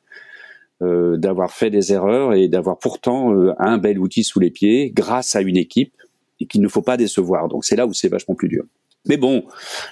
d'avoir 0.80 1.50
fait 1.50 1.68
des 1.68 1.92
erreurs 1.92 2.32
et 2.32 2.48
d'avoir 2.48 2.78
pourtant 2.78 3.34
un 3.58 3.76
bel 3.76 3.98
outil 3.98 4.24
sous 4.24 4.40
les 4.40 4.50
pieds 4.50 4.90
grâce 4.90 5.36
à 5.36 5.42
une 5.42 5.58
équipe 5.58 5.92
et 6.40 6.46
qu'il 6.46 6.62
ne 6.62 6.68
faut 6.68 6.80
pas 6.80 6.96
décevoir. 6.96 7.48
Donc 7.48 7.66
c'est 7.66 7.76
là 7.76 7.86
où 7.86 7.92
c'est 7.92 8.08
vachement 8.08 8.34
plus 8.34 8.48
dur. 8.48 8.64
Mais 9.06 9.16
bon, 9.16 9.44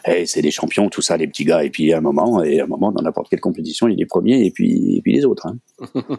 eh, 0.07 0.27
c'est 0.27 0.43
des 0.43 0.51
champions, 0.51 0.89
tout 0.89 1.03
ça, 1.03 1.17
les 1.17 1.27
petits 1.27 1.45
gars. 1.45 1.65
Et 1.65 1.71
puis 1.71 1.93
à 1.93 1.99
un 1.99 2.01
moment, 2.01 2.43
et 2.43 2.61
à 2.61 2.65
un 2.65 2.67
moment, 2.67 2.93
dans 2.93 3.03
n'importe 3.03 3.29
quelle 3.29 3.41
compétition, 3.41 3.89
il 3.89 3.93
y 3.93 3.95
a 3.95 3.99
les 3.99 4.07
premiers 4.07 4.45
et 4.45 4.51
puis, 4.51 4.97
et 4.97 5.03
puis 5.03 5.15
les 5.15 5.25
autres. 5.25 5.47
Hein. 5.47 5.59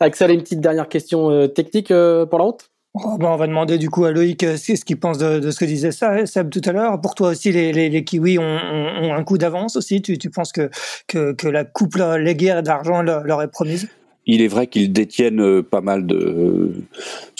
Axel, 0.00 0.30
une 0.30 0.42
petite 0.42 0.60
dernière 0.60 0.88
question 0.88 1.30
euh, 1.30 1.46
technique 1.46 1.90
euh, 1.90 2.26
pour 2.26 2.38
la 2.38 2.44
route? 2.44 2.70
Oh, 2.94 3.18
on 3.20 3.36
va 3.36 3.46
demander 3.46 3.76
du 3.76 3.90
coup 3.90 4.04
à 4.04 4.10
Loïc 4.10 4.42
euh, 4.42 4.56
ce 4.56 4.84
qu'il 4.84 4.98
pense 4.98 5.18
de, 5.18 5.50
ce 5.50 5.58
que 5.58 5.64
disait 5.64 5.92
ça, 5.92 6.24
Seb 6.26 6.50
tout 6.50 6.62
à 6.64 6.72
l'heure. 6.72 7.00
Pour 7.00 7.14
toi 7.14 7.30
aussi, 7.30 7.52
les, 7.52 7.72
les, 7.72 7.88
les 7.88 8.04
Kiwis 8.04 8.38
ont, 8.38 8.42
ont, 8.42 9.14
un 9.14 9.24
coup 9.24 9.38
d'avance 9.38 9.76
aussi. 9.76 10.00
Tu, 10.02 10.18
tu 10.18 10.30
penses 10.30 10.52
que, 10.52 10.70
que, 11.06 11.32
que 11.32 11.48
la 11.48 11.64
coupe 11.64 11.96
guerres 11.96 12.62
d'argent 12.62 13.02
leur 13.02 13.42
est 13.42 13.48
promise? 13.48 13.88
Il 14.26 14.42
est 14.42 14.48
vrai 14.48 14.66
qu'ils 14.66 14.92
détiennent 14.92 15.40
euh, 15.40 15.62
pas 15.62 15.80
mal 15.80 16.06
de, 16.06 16.72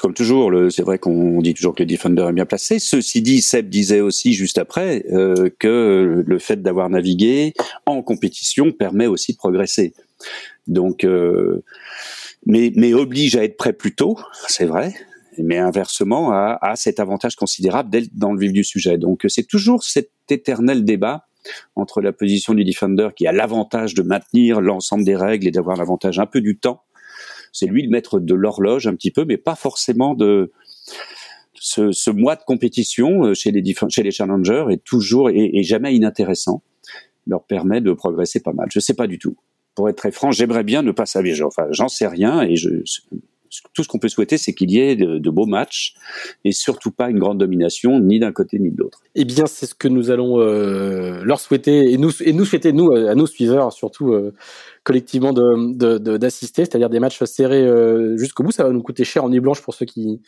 comme 0.00 0.14
toujours, 0.14 0.52
c'est 0.70 0.82
vrai 0.82 0.98
qu'on 0.98 1.40
dit 1.42 1.52
toujours 1.52 1.74
que 1.74 1.82
le 1.82 1.86
Defender 1.86 2.26
est 2.28 2.32
bien 2.32 2.46
placé. 2.46 2.78
Ceci 2.78 3.22
dit, 3.22 3.40
Seb 3.40 3.68
disait 3.68 4.00
aussi 4.00 4.34
juste 4.34 4.58
après 4.58 5.04
euh, 5.12 5.50
que 5.58 6.24
le 6.24 6.38
fait 6.38 6.62
d'avoir 6.62 6.88
navigué 6.88 7.54
en 7.86 8.02
compétition 8.02 8.72
permet 8.72 9.06
aussi 9.06 9.32
de 9.32 9.38
progresser. 9.38 9.94
Donc, 10.68 11.04
euh, 11.04 11.64
mais, 12.46 12.94
oblige 12.94 13.36
à 13.36 13.42
être 13.42 13.56
prêt 13.56 13.72
plus 13.72 13.94
tôt, 13.94 14.16
c'est 14.48 14.66
vrai. 14.66 14.94
Mais 15.38 15.58
inversement, 15.58 16.30
a 16.32 16.72
cet 16.76 16.98
avantage 16.98 17.36
considérable 17.36 17.90
d'être 17.90 18.08
dans 18.14 18.32
le 18.32 18.40
vif 18.40 18.52
du 18.52 18.64
sujet. 18.64 18.96
Donc, 18.96 19.26
c'est 19.28 19.46
toujours 19.46 19.82
cet 19.82 20.10
éternel 20.30 20.84
débat 20.84 21.25
entre 21.74 22.00
la 22.00 22.12
position 22.12 22.54
du 22.54 22.64
defender 22.64 23.08
qui 23.16 23.26
a 23.26 23.32
l'avantage 23.32 23.94
de 23.94 24.02
maintenir 24.02 24.60
l'ensemble 24.60 25.04
des 25.04 25.16
règles 25.16 25.46
et 25.46 25.50
d'avoir 25.50 25.76
l'avantage 25.76 26.18
un 26.18 26.26
peu 26.26 26.40
du 26.40 26.58
temps. 26.58 26.82
C'est 27.52 27.66
lui 27.66 27.82
le 27.82 27.88
maître 27.88 28.20
de 28.20 28.34
l'horloge 28.34 28.86
un 28.86 28.94
petit 28.94 29.10
peu, 29.10 29.24
mais 29.24 29.36
pas 29.36 29.54
forcément 29.54 30.14
de 30.14 30.52
ce, 31.54 32.10
mois 32.10 32.36
de 32.36 32.42
compétition 32.42 33.24
euh, 33.24 33.34
chez 33.34 33.50
les, 33.50 33.62
chez 33.88 34.10
challengers 34.10 34.66
est 34.70 34.84
toujours 34.84 35.30
et, 35.30 35.62
jamais 35.62 35.94
inintéressant. 35.94 36.62
leur 37.26 37.44
permet 37.44 37.80
de 37.80 37.92
progresser 37.92 38.40
pas 38.40 38.52
mal. 38.52 38.68
Je 38.70 38.80
sais 38.80 38.94
pas 38.94 39.06
du 39.06 39.18
tout. 39.18 39.36
Pour 39.74 39.88
être 39.88 39.96
très 39.96 40.12
franc, 40.12 40.30
j'aimerais 40.30 40.64
bien 40.64 40.82
ne 40.82 40.92
pas 40.92 41.06
savoir. 41.06 41.34
Enfin, 41.46 41.66
j'en 41.70 41.88
sais 41.88 42.06
rien 42.06 42.42
et 42.42 42.56
je, 42.56 42.82
tout 43.74 43.82
ce 43.82 43.88
qu'on 43.88 43.98
peut 43.98 44.08
souhaiter, 44.08 44.38
c'est 44.38 44.52
qu'il 44.52 44.70
y 44.70 44.80
ait 44.80 44.96
de, 44.96 45.30
beaux 45.30 45.46
matchs 45.46 45.94
et 46.44 46.52
surtout 46.52 46.90
pas 46.90 47.10
une 47.10 47.18
grande 47.18 47.38
domination 47.38 48.00
ni 48.00 48.18
d'un 48.18 48.32
côté 48.32 48.58
ni 48.58 48.70
de 48.70 48.78
l'autre. 48.78 49.00
Eh 49.14 49.24
bien, 49.24 49.46
c'est 49.46 49.66
ce 49.66 49.74
que 49.74 49.88
nous 49.88 50.10
allons 50.10 50.40
euh, 50.40 51.22
leur 51.24 51.40
souhaiter 51.40 51.92
et 51.92 51.98
nous 51.98 52.10
et 52.22 52.32
nous 52.32 52.44
souhaiter 52.44 52.72
nous 52.72 52.92
à 52.92 53.14
nos 53.14 53.26
suiveurs 53.26 53.72
surtout 53.72 54.12
euh, 54.12 54.34
collectivement 54.84 55.32
de 55.32 55.98
d'assister, 56.16 56.64
c'est-à-dire 56.64 56.90
des 56.90 57.00
matchs 57.00 57.22
serrés 57.24 57.66
euh, 57.66 58.16
jusqu'au 58.16 58.42
bout. 58.42 58.52
Ça 58.52 58.64
va 58.64 58.70
nous 58.70 58.82
coûter 58.82 59.04
cher 59.04 59.24
en 59.24 59.28
nuit 59.28 59.40
blanche 59.40 59.62
pour 59.62 59.74
ceux 59.74 59.86
qui 59.86 60.22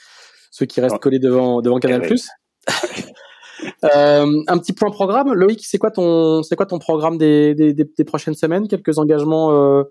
ceux 0.50 0.66
qui 0.66 0.80
restent 0.80 0.98
collés 0.98 1.18
devant 1.18 1.62
devant 1.62 1.78
Canal+. 1.78 2.02
un 3.82 4.58
petit 4.58 4.72
point 4.72 4.90
programme, 4.90 5.32
Loïc, 5.32 5.64
c'est 5.64 5.78
quoi 5.78 5.90
ton 5.90 6.42
c'est 6.42 6.56
quoi 6.56 6.66
ton 6.66 6.78
programme 6.78 7.18
des, 7.18 7.54
des, 7.54 7.72
des, 7.72 8.04
prochaines 8.04 8.34
semaines? 8.34 8.68
Quelques 8.68 8.98
engagements, 8.98 9.84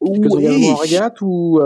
quelques 0.00 0.34
engagements 0.34 0.72
en 0.72 0.76
régate 0.76 1.20
ou 1.20 1.60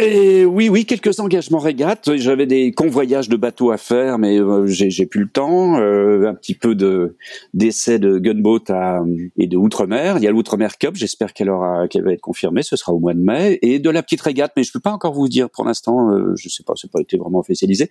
et 0.00 0.44
oui, 0.44 0.68
oui, 0.68 0.84
quelques 0.84 1.20
engagements 1.20 1.58
régates. 1.58 2.10
J'avais 2.16 2.46
des 2.46 2.72
convoyages 2.72 3.28
de 3.28 3.36
bateaux 3.36 3.70
à 3.70 3.76
faire, 3.76 4.18
mais 4.18 4.38
euh, 4.38 4.66
j'ai 4.66 5.06
plus 5.06 5.22
le 5.22 5.28
temps. 5.28 5.78
Euh, 5.78 6.28
un 6.28 6.34
petit 6.34 6.54
peu 6.54 6.74
de 6.74 7.16
d'essais 7.52 7.98
de 7.98 8.18
gunboat 8.18 8.70
à, 8.70 9.00
et 9.36 9.46
de 9.46 9.56
outre-mer. 9.56 10.16
Il 10.18 10.24
y 10.24 10.26
a 10.26 10.30
l'outre-mer 10.30 10.78
Cup. 10.78 10.94
J'espère 10.94 11.32
qu'elle 11.32 11.50
aura, 11.50 11.88
qu'elle 11.88 12.04
va 12.04 12.12
être 12.12 12.20
confirmée. 12.20 12.62
Ce 12.62 12.76
sera 12.76 12.92
au 12.92 12.98
mois 12.98 13.14
de 13.14 13.20
mai. 13.20 13.58
Et 13.62 13.78
de 13.78 13.90
la 13.90 14.02
petite 14.02 14.20
régate, 14.20 14.52
mais 14.56 14.64
je 14.64 14.72
peux 14.72 14.80
pas 14.80 14.92
encore 14.92 15.14
vous 15.14 15.28
dire 15.28 15.50
pour 15.50 15.64
l'instant. 15.64 16.10
Euh, 16.10 16.34
je 16.36 16.48
sais 16.48 16.62
pas, 16.64 16.74
c'est 16.76 16.90
pas 16.90 17.00
été 17.00 17.16
vraiment 17.16 17.38
officialisé. 17.38 17.90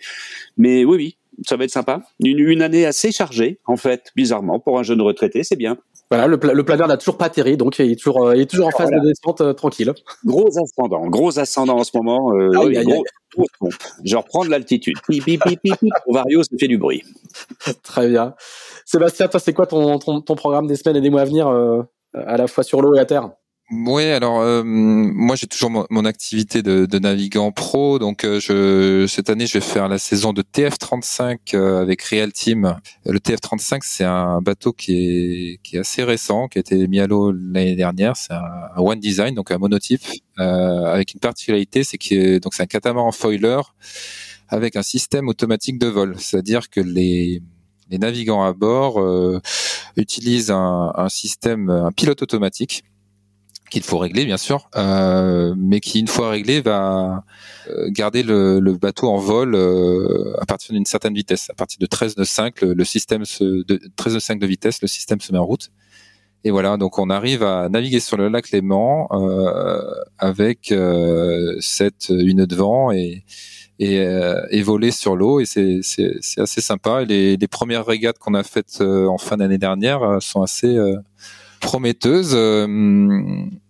Mais 0.57 0.85
oui, 0.85 0.95
oui, 0.97 1.17
ça 1.47 1.57
va 1.57 1.63
être 1.63 1.71
sympa. 1.71 2.03
Une, 2.23 2.39
une 2.39 2.61
année 2.61 2.85
assez 2.85 3.11
chargée, 3.11 3.59
en 3.65 3.77
fait, 3.77 4.11
bizarrement 4.15 4.59
pour 4.59 4.79
un 4.79 4.83
jeune 4.83 5.01
retraité, 5.01 5.43
c'est 5.43 5.55
bien. 5.55 5.77
Voilà, 6.09 6.27
le, 6.27 6.37
le 6.37 6.63
planeur 6.63 6.87
n'a 6.87 6.97
toujours 6.97 7.17
pas 7.17 7.25
atterri, 7.25 7.57
donc 7.57 7.79
il 7.79 7.91
est 7.91 7.95
toujours, 7.95 8.27
euh, 8.27 8.35
il 8.35 8.41
est 8.41 8.45
toujours 8.49 8.67
en 8.67 8.71
phase 8.71 8.91
de 8.91 8.99
descente 8.99 9.41
euh, 9.41 9.53
tranquille. 9.53 9.91
Gros 10.25 10.47
ascendant, 10.57 11.07
gros 11.07 11.39
ascendant 11.39 11.77
en 11.77 11.83
ce 11.83 11.91
moment. 11.95 12.33
Euh, 12.35 12.49
gros, 12.83 13.03
Je 14.03 14.15
reprends 14.15 14.45
de 14.45 14.49
l'altitude. 14.49 14.97
Vario, 16.07 16.43
ça 16.43 16.55
fait 16.59 16.67
du 16.67 16.77
bruit. 16.77 17.03
Très 17.83 18.09
bien. 18.09 18.35
Sébastien, 18.85 19.27
toi, 19.27 19.39
c'est 19.39 19.53
quoi 19.53 19.65
ton, 19.65 19.97
ton, 19.97 20.21
ton, 20.21 20.35
programme 20.35 20.67
des 20.67 20.75
semaines 20.75 20.97
et 20.97 21.01
des 21.01 21.09
mois 21.09 21.21
à 21.21 21.25
venir, 21.25 21.47
à 21.47 22.37
la 22.37 22.47
fois 22.47 22.63
sur 22.63 22.81
l'eau 22.81 22.93
et 22.95 22.99
à 22.99 23.05
terre? 23.05 23.31
Oui, 23.71 24.03
alors 24.03 24.41
euh, 24.41 24.61
moi 24.63 25.37
j'ai 25.37 25.47
toujours 25.47 25.71
mon, 25.71 26.05
activité 26.05 26.61
de, 26.61 26.99
navigant 26.99 27.51
pro, 27.51 27.97
donc 27.97 28.25
euh, 28.25 28.39
je, 28.39 29.07
cette 29.07 29.29
année 29.29 29.47
je 29.47 29.53
vais 29.53 29.61
faire 29.61 29.87
la 29.87 29.97
saison 29.97 30.33
de 30.33 30.41
TF35 30.41 31.55
euh, 31.55 31.81
avec 31.81 32.01
Real 32.03 32.33
Team. 32.33 32.75
Le 33.05 33.19
TF35 33.19 33.79
c'est 33.83 34.03
un 34.03 34.41
bateau 34.41 34.73
qui 34.73 35.59
est, 35.63 35.77
assez 35.77 36.03
récent, 36.03 36.49
qui 36.49 36.59
a 36.59 36.61
été 36.61 36.87
mis 36.89 36.99
à 36.99 37.07
l'eau 37.07 37.31
l'année 37.31 37.75
dernière. 37.75 38.17
C'est 38.17 38.33
un, 38.33 38.69
one 38.75 38.99
design, 38.99 39.33
donc 39.33 39.49
un 39.49 39.57
monotype, 39.57 40.03
avec 40.37 41.13
une 41.13 41.21
particularité, 41.21 41.85
c'est 41.85 41.97
que 41.97 42.39
donc 42.39 42.53
c'est 42.53 42.63
un 42.63 42.67
catamaran 42.67 43.13
foiler 43.13 43.61
avec 44.49 44.75
un 44.75 44.83
système 44.83 45.29
automatique 45.29 45.79
de 45.79 45.87
vol, 45.87 46.15
c'est-à-dire 46.19 46.69
que 46.69 46.81
les 46.81 47.41
navigants 47.89 48.43
à 48.43 48.51
bord 48.51 49.01
utilisent 49.95 50.51
un 50.51 51.07
système, 51.09 51.69
un 51.69 51.91
pilote 51.93 52.21
automatique 52.21 52.83
qu'il 53.73 53.83
faut 53.83 53.97
régler 53.97 54.23
bien 54.25 54.37
sûr, 54.37 54.69
euh, 54.75 55.55
mais 55.57 55.79
qui 55.79 55.99
une 55.99 56.07
fois 56.07 56.29
réglé 56.29 56.61
va 56.61 57.23
euh, 57.67 57.89
garder 57.89 58.21
le, 58.21 58.59
le, 58.59 58.73
bateau 58.73 59.09
en 59.09 59.17
vol 59.17 59.55
euh, 59.55 60.35
à 60.39 60.45
partir 60.45 60.73
d'une 60.73 60.85
certaine 60.85 61.15
vitesse. 61.15 61.49
À 61.49 61.55
partir 61.55 61.79
de 61.79 61.87
13 61.87 62.13
de 62.15 62.23
5, 62.23 62.61
le, 62.61 62.83
système 62.83 63.25
se, 63.25 63.65
de 63.65 63.81
13 63.95 64.13
de 64.13 64.19
5 64.19 64.39
de 64.39 64.45
vitesse, 64.45 64.79
le 64.83 64.87
système 64.87 65.19
se 65.21 65.31
met 65.31 65.39
en 65.39 65.45
route. 65.45 65.71
Et 66.43 66.51
voilà, 66.51 66.77
donc 66.77 66.99
on 66.99 67.09
arrive 67.09 67.41
à 67.41 67.67
naviguer 67.67 67.99
sur 67.99 68.15
le 68.15 68.27
lac 68.27 68.51
Léman 68.51 69.07
euh, 69.11 69.81
avec 70.19 70.71
euh, 70.71 71.55
cette 71.59 72.09
une 72.09 72.45
de 72.45 72.55
vent 72.55 72.91
et 72.91 73.23
et, 73.79 73.95
et 74.51 74.61
voler 74.61 74.91
sur 74.91 75.15
l'eau 75.15 75.39
et 75.39 75.45
c'est 75.45 75.79
c'est 75.81 76.39
assez 76.39 76.61
sympa. 76.61 77.03
Les, 77.03 77.37
les 77.37 77.47
premières 77.47 77.85
régates 77.85 78.19
qu'on 78.19 78.35
a 78.35 78.43
faites 78.43 78.81
en 78.81 79.17
fin 79.17 79.37
d'année 79.37 79.57
dernière 79.57 80.21
sont 80.21 80.43
assez 80.43 80.77
prometteuses. 81.59 82.37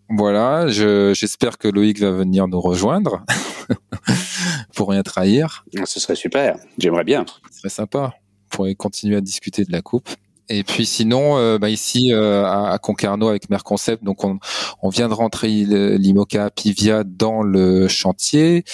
Voilà, 0.10 0.68
j'espère 0.68 1.58
que 1.58 1.68
Loïc 1.68 2.00
va 2.00 2.12
venir 2.12 2.48
nous 2.48 2.60
rejoindre 2.60 3.24
pour 4.76 4.90
rien 4.90 5.02
trahir. 5.02 5.66
Ah, 5.78 5.86
ce 5.86 6.00
serait 6.00 6.16
super, 6.16 6.58
j'aimerais 6.78 7.04
bien. 7.04 7.26
Ce 7.52 7.60
serait 7.60 7.70
sympa. 7.70 8.14
On 8.16 8.58
pourrait 8.58 8.76
continuer 8.76 9.16
à 9.16 9.22
discuter 9.22 9.64
de 9.64 9.72
la 9.72 9.82
coupe. 9.82 10.10
Et 10.50 10.64
puis 10.64 10.86
sinon, 10.86 11.38
euh, 11.38 11.58
bah 11.58 11.70
ici 11.70 12.12
euh, 12.12 12.46
à, 12.46 12.78
Concarneau 12.78 13.30
avec 13.30 13.50
Merconcept, 13.50 14.04
donc 14.04 14.24
on, 14.26 14.40
on 14.82 14.90
vient 14.90 15.08
de 15.08 15.14
rentrer 15.14 15.50
l'Imoca 15.50 16.50
Pivia 16.50 17.04
dans 17.06 17.42
le 17.42 17.88
chantier, 17.88 18.66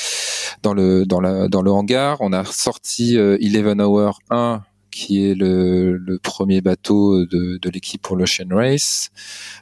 dans 0.63 0.73
le 0.73 1.05
dans 1.05 1.21
la 1.21 1.47
dans 1.47 1.61
le 1.61 1.71
hangar. 1.71 2.17
On 2.21 2.33
a 2.33 2.43
sorti 2.43 3.17
euh, 3.17 3.37
Eleven 3.39 3.81
Hour 3.81 4.19
1 4.31 4.63
qui 4.89 5.23
est 5.29 5.35
le, 5.35 5.97
le 5.97 6.17
premier 6.17 6.61
bateau 6.61 7.23
de, 7.25 7.59
de 7.61 7.69
l'équipe 7.69 8.01
pour 8.01 8.15
l'Ocean 8.15 8.47
Race, 8.49 9.11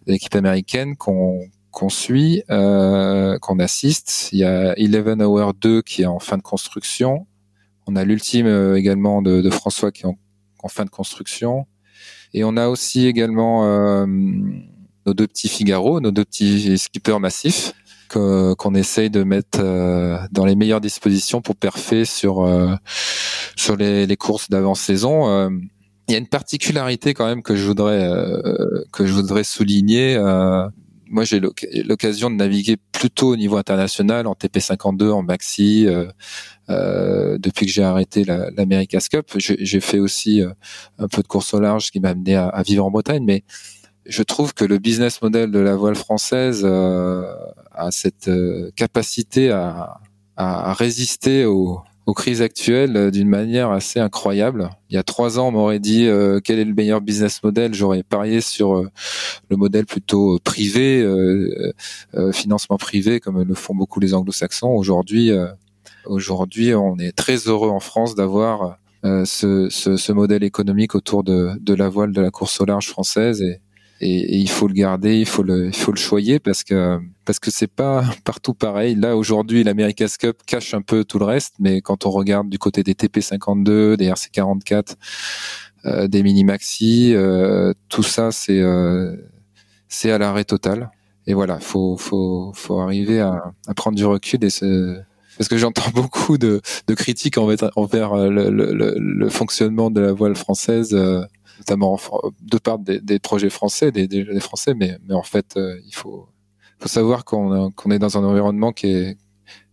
l'équipe 0.06 0.34
américaine 0.34 0.96
qu'on 0.96 1.42
qu'on 1.78 1.90
suit, 1.90 2.42
euh, 2.50 3.38
qu'on 3.38 3.60
assiste. 3.60 4.30
Il 4.32 4.40
y 4.40 4.44
a 4.44 4.74
Eleven 4.80 5.22
Hour 5.22 5.54
2 5.54 5.84
qui 5.84 6.02
est 6.02 6.08
en 6.08 6.18
fin 6.18 6.36
de 6.38 6.42
construction. 6.42 7.28
On 7.86 7.96
a 7.96 8.04
l'ultime 8.04 8.48
euh, 8.48 8.76
également 8.76 9.22
de, 9.22 9.42
de, 9.42 9.50
François 9.52 9.92
qui 9.92 10.02
est 10.02 10.10
en, 10.64 10.70
fin 10.70 10.86
de 10.86 10.90
construction. 10.90 11.68
Et 12.34 12.44
on 12.44 12.58
a 12.58 12.68
aussi 12.68 13.06
également 13.06 13.66
euh, 13.66 14.08
nos 14.08 15.14
deux 15.14 15.28
petits 15.28 15.50
Figaro, 15.50 16.00
nos 16.00 16.10
deux 16.10 16.26
petits 16.26 16.80
skippers 16.80 17.20
massifs 17.20 17.74
qu'on 18.08 18.74
essaye 18.74 19.12
de 19.12 19.24
mettre 19.24 19.60
euh, 19.62 20.18
dans 20.32 20.46
les 20.46 20.56
meilleures 20.56 20.82
dispositions 20.82 21.42
pour 21.42 21.56
perfer 21.56 22.06
sur 22.06 22.44
euh, 22.44 22.74
sur 23.56 23.76
les, 23.76 24.08
les 24.08 24.18
courses 24.18 24.50
d'avant-saison. 24.50 25.30
Euh, 25.30 25.50
il 26.08 26.14
y 26.14 26.16
a 26.16 26.18
une 26.18 26.28
particularité 26.28 27.14
quand 27.14 27.28
même 27.28 27.44
que 27.44 27.56
je 27.56 27.68
voudrais 27.68 28.10
que 28.94 29.06
je 29.06 29.12
voudrais 29.12 29.44
souligner 29.44 30.18
moi 31.10 31.24
j'ai 31.24 31.40
l'occasion 31.40 32.30
de 32.30 32.36
naviguer 32.36 32.78
plutôt 32.92 33.30
au 33.30 33.36
niveau 33.36 33.58
international 33.58 34.28
en 34.28 34.34
TP52, 34.34 35.12
en 35.12 35.24
maxi. 35.24 35.86
Euh, 35.88 36.08
euh, 36.70 37.38
depuis 37.38 37.66
que 37.66 37.72
j'ai 37.72 37.84
arrêté 37.84 38.26
l'America's 38.26 39.08
Cup, 39.08 39.32
j'ai 39.38 39.80
fait 39.80 40.00
aussi 40.00 40.42
euh, 40.42 40.50
un 40.98 41.08
peu 41.08 41.22
de 41.22 41.28
course 41.28 41.54
au 41.54 41.60
large, 41.60 41.86
ce 41.86 41.92
qui 41.92 42.00
m'a 42.00 42.10
amené 42.10 42.36
à, 42.36 42.48
à, 42.48 42.64
vivre 42.64 42.86
en 42.86 42.92
Bretagne. 42.92 43.24
Mais 43.26 43.44
je 44.06 44.24
trouve 44.24 44.54
que 44.54 44.66
le 44.66 44.78
business 44.78 45.22
model 45.22 45.52
de 45.52 45.60
la 45.60 45.76
voile 45.76 45.96
française 45.96 46.62
euh, 46.64 47.26
a 47.72 47.92
cette 47.92 48.28
euh, 48.28 48.72
capacité 48.76 49.50
à, 49.52 50.02
à 50.36 50.74
résister 50.74 51.46
aux, 51.46 51.82
aux 52.08 52.14
crises 52.14 52.42
actuelles 52.42 52.96
euh, 52.96 53.12
d'une 53.12 53.28
manière 53.28 53.70
assez 53.70 54.00
incroyable. 54.00 54.70
Il 54.90 54.96
y 54.96 54.98
a 54.98 55.04
trois 55.04 55.38
ans, 55.38 55.50
on 55.50 55.52
m'aurait 55.52 55.80
dit 55.80 56.08
euh, 56.08 56.40
quel 56.42 56.58
est 56.58 56.66
le 56.66 56.74
meilleur 56.74 57.02
business 57.02 57.44
model? 57.44 57.74
J'aurais 57.74 58.02
parié 58.02 58.40
sur 58.40 58.78
euh, 58.78 58.90
le 59.50 59.58
modèle 59.58 59.86
plutôt 59.86 60.40
privé, 60.44 61.06
financement 62.32 62.78
privé, 62.78 63.20
comme 63.20 63.44
le 63.44 63.54
font 63.54 63.76
beaucoup 63.76 64.00
les 64.00 64.14
Anglo-Saxons. 64.14 64.70
Aujourd'hui, 64.70 65.32
aujourd'hui, 66.06 66.74
on 66.74 66.98
est 66.98 67.12
très 67.12 67.36
heureux 67.48 67.70
en 67.70 67.80
France 67.80 68.16
d'avoir 68.16 68.78
ce, 69.04 69.68
ce, 69.70 69.98
ce, 69.98 70.12
modèle 70.12 70.44
économique 70.44 70.96
autour 70.96 71.24
de, 71.24 71.52
de 71.60 71.74
la 71.74 71.90
voile 71.90 72.14
de 72.14 72.22
la 72.22 72.32
course 72.32 72.60
au 72.62 72.66
large 72.66 72.88
française 72.88 73.42
et, 73.42 73.60
et, 74.00 74.36
et, 74.36 74.38
il 74.38 74.50
faut 74.50 74.68
le 74.68 74.74
garder, 74.74 75.18
il 75.20 75.26
faut 75.26 75.44
le, 75.44 75.68
il 75.68 75.76
faut 75.76 75.92
le 75.92 75.98
choyer 75.98 76.40
parce 76.40 76.64
que 76.64 77.00
parce 77.28 77.40
que 77.40 77.52
c'est 77.52 77.68
pas 77.68 78.04
partout 78.24 78.56
pareil. 78.56 78.96
Là 78.96 79.16
aujourd'hui, 79.16 79.64
l'America's 79.64 80.18
Cup 80.18 80.40
cache 80.48 80.74
un 80.74 80.82
peu 80.82 81.04
tout 81.04 81.20
le 81.20 81.26
reste, 81.26 81.56
mais 81.60 81.82
quand 81.82 82.08
on 82.08 82.10
regarde 82.10 82.50
du 82.50 82.58
côté 82.58 82.82
des 82.82 82.94
TP52, 82.94 83.98
des 83.98 84.10
RC44, 84.10 84.96
euh, 85.86 86.08
des 86.08 86.24
mini 86.24 86.44
maxi, 86.44 87.14
euh, 87.14 87.74
tout 87.90 88.04
ça 88.04 88.32
c'est 88.32 88.60
euh, 88.60 89.16
c'est 89.88 90.12
à 90.12 90.18
l'arrêt 90.18 90.46
total. 90.46 90.90
Et 91.28 91.34
voilà, 91.36 91.60
faut 91.60 91.98
faut 91.98 92.52
faut 92.56 92.80
arriver 92.80 93.20
à, 93.20 93.54
prendre 93.76 93.98
du 93.98 94.06
recul 94.06 94.44
et 94.44 94.50
se 94.50 94.98
parce 95.38 95.50
que 95.50 95.58
j'entends 95.58 95.92
beaucoup 95.94 96.38
de, 96.40 96.62
critiques 96.96 97.38
envers, 97.38 97.70
envers 97.76 98.16
le, 98.16 99.30
fonctionnement 99.30 99.92
de 99.92 100.02
la 100.02 100.14
voile 100.14 100.36
française. 100.36 100.94
Euh, 100.94 101.22
notamment 101.58 102.00
de 102.42 102.58
part 102.58 102.80
des, 102.80 103.20
projets 103.20 103.50
français, 103.50 103.92
des, 103.92 104.08
des, 104.08 104.40
Français, 104.40 104.74
mais, 104.76 104.98
en 105.10 105.24
fait, 105.24 105.58
euh, 105.58 105.80
il 105.88 105.96
faut, 105.96 106.28
faut 106.80 106.88
savoir 106.88 107.26
qu'on 107.26 107.72
est 107.92 108.00
dans 108.00 108.18
un 108.18 108.24
environnement 108.24 108.72
qui 108.72 108.88
est, 108.88 109.18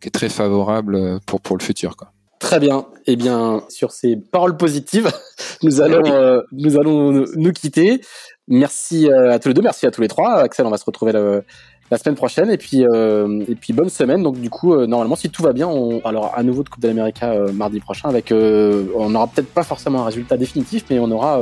qui 0.01 0.09
est 0.09 0.13
très 0.13 0.29
favorable 0.29 1.21
pour, 1.27 1.41
pour 1.41 1.57
le 1.57 1.63
futur. 1.63 1.97
Quoi. 1.97 2.13
Très 2.45 2.61
bien. 2.61 2.85
Eh 3.07 3.17
bien, 3.17 3.63
sur 3.71 3.91
ces 3.91 4.17
paroles 4.17 4.57
positives, 4.57 5.11
nous 5.63 5.81
allons, 5.81 6.13
euh, 6.13 6.43
nous 6.53 6.79
allons 6.79 7.25
nous 7.37 7.53
quitter. 7.53 8.03
Merci 8.49 9.11
euh, 9.11 9.33
à 9.33 9.39
tous 9.39 9.49
les 9.49 9.55
deux, 9.55 9.63
merci 9.63 9.87
à 9.87 9.91
tous 9.91 10.03
les 10.03 10.09
trois. 10.09 10.35
Axel, 10.35 10.67
on 10.67 10.71
va 10.71 10.77
se 10.77 10.85
retrouver 10.85 11.13
la 11.13 11.99
semaine 11.99 12.17
prochaine 12.17 12.51
et 12.51 12.59
puis 12.59 12.83
et 12.83 13.55
puis 13.55 13.73
bonne 13.73 13.89
semaine. 13.89 14.23
Donc 14.23 14.39
du 14.39 14.51
coup, 14.51 14.77
normalement, 14.87 15.17
si 15.17 15.31
tout 15.31 15.43
va 15.43 15.55
bien, 15.55 15.69
on 15.69 16.01
alors 16.05 16.35
à 16.37 16.43
nouveau 16.43 16.63
de 16.63 16.69
Coupe 16.69 16.83
de 16.83 16.89
l'Amérique 16.89 17.23
mardi 17.55 17.81
prochain 17.81 18.11
avec, 18.11 18.31
on 18.31 19.11
n'aura 19.11 19.27
peut-être 19.27 19.49
pas 19.49 19.63
forcément 19.63 20.03
un 20.03 20.07
résultat 20.07 20.37
définitif, 20.37 20.85
mais 20.91 20.99
on 20.99 21.11
aura 21.11 21.41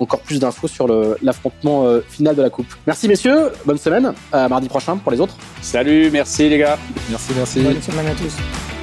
encore 0.00 0.20
plus 0.20 0.38
d'infos 0.38 0.68
sur 0.68 0.88
l'affrontement 1.22 1.84
euh, 1.84 2.00
final 2.08 2.34
de 2.36 2.42
la 2.42 2.50
Coupe. 2.50 2.66
Merci 2.86 3.08
messieurs, 3.08 3.50
bonne 3.64 3.78
semaine, 3.78 4.12
à 4.32 4.48
mardi 4.48 4.68
prochain 4.68 4.96
pour 4.96 5.12
les 5.12 5.20
autres. 5.20 5.34
Salut, 5.60 6.10
merci 6.10 6.48
les 6.48 6.58
gars. 6.58 6.78
Merci, 7.10 7.32
merci. 7.36 7.60
Bonne 7.60 7.82
semaine 7.82 8.06
à 8.06 8.14
tous. 8.14 8.77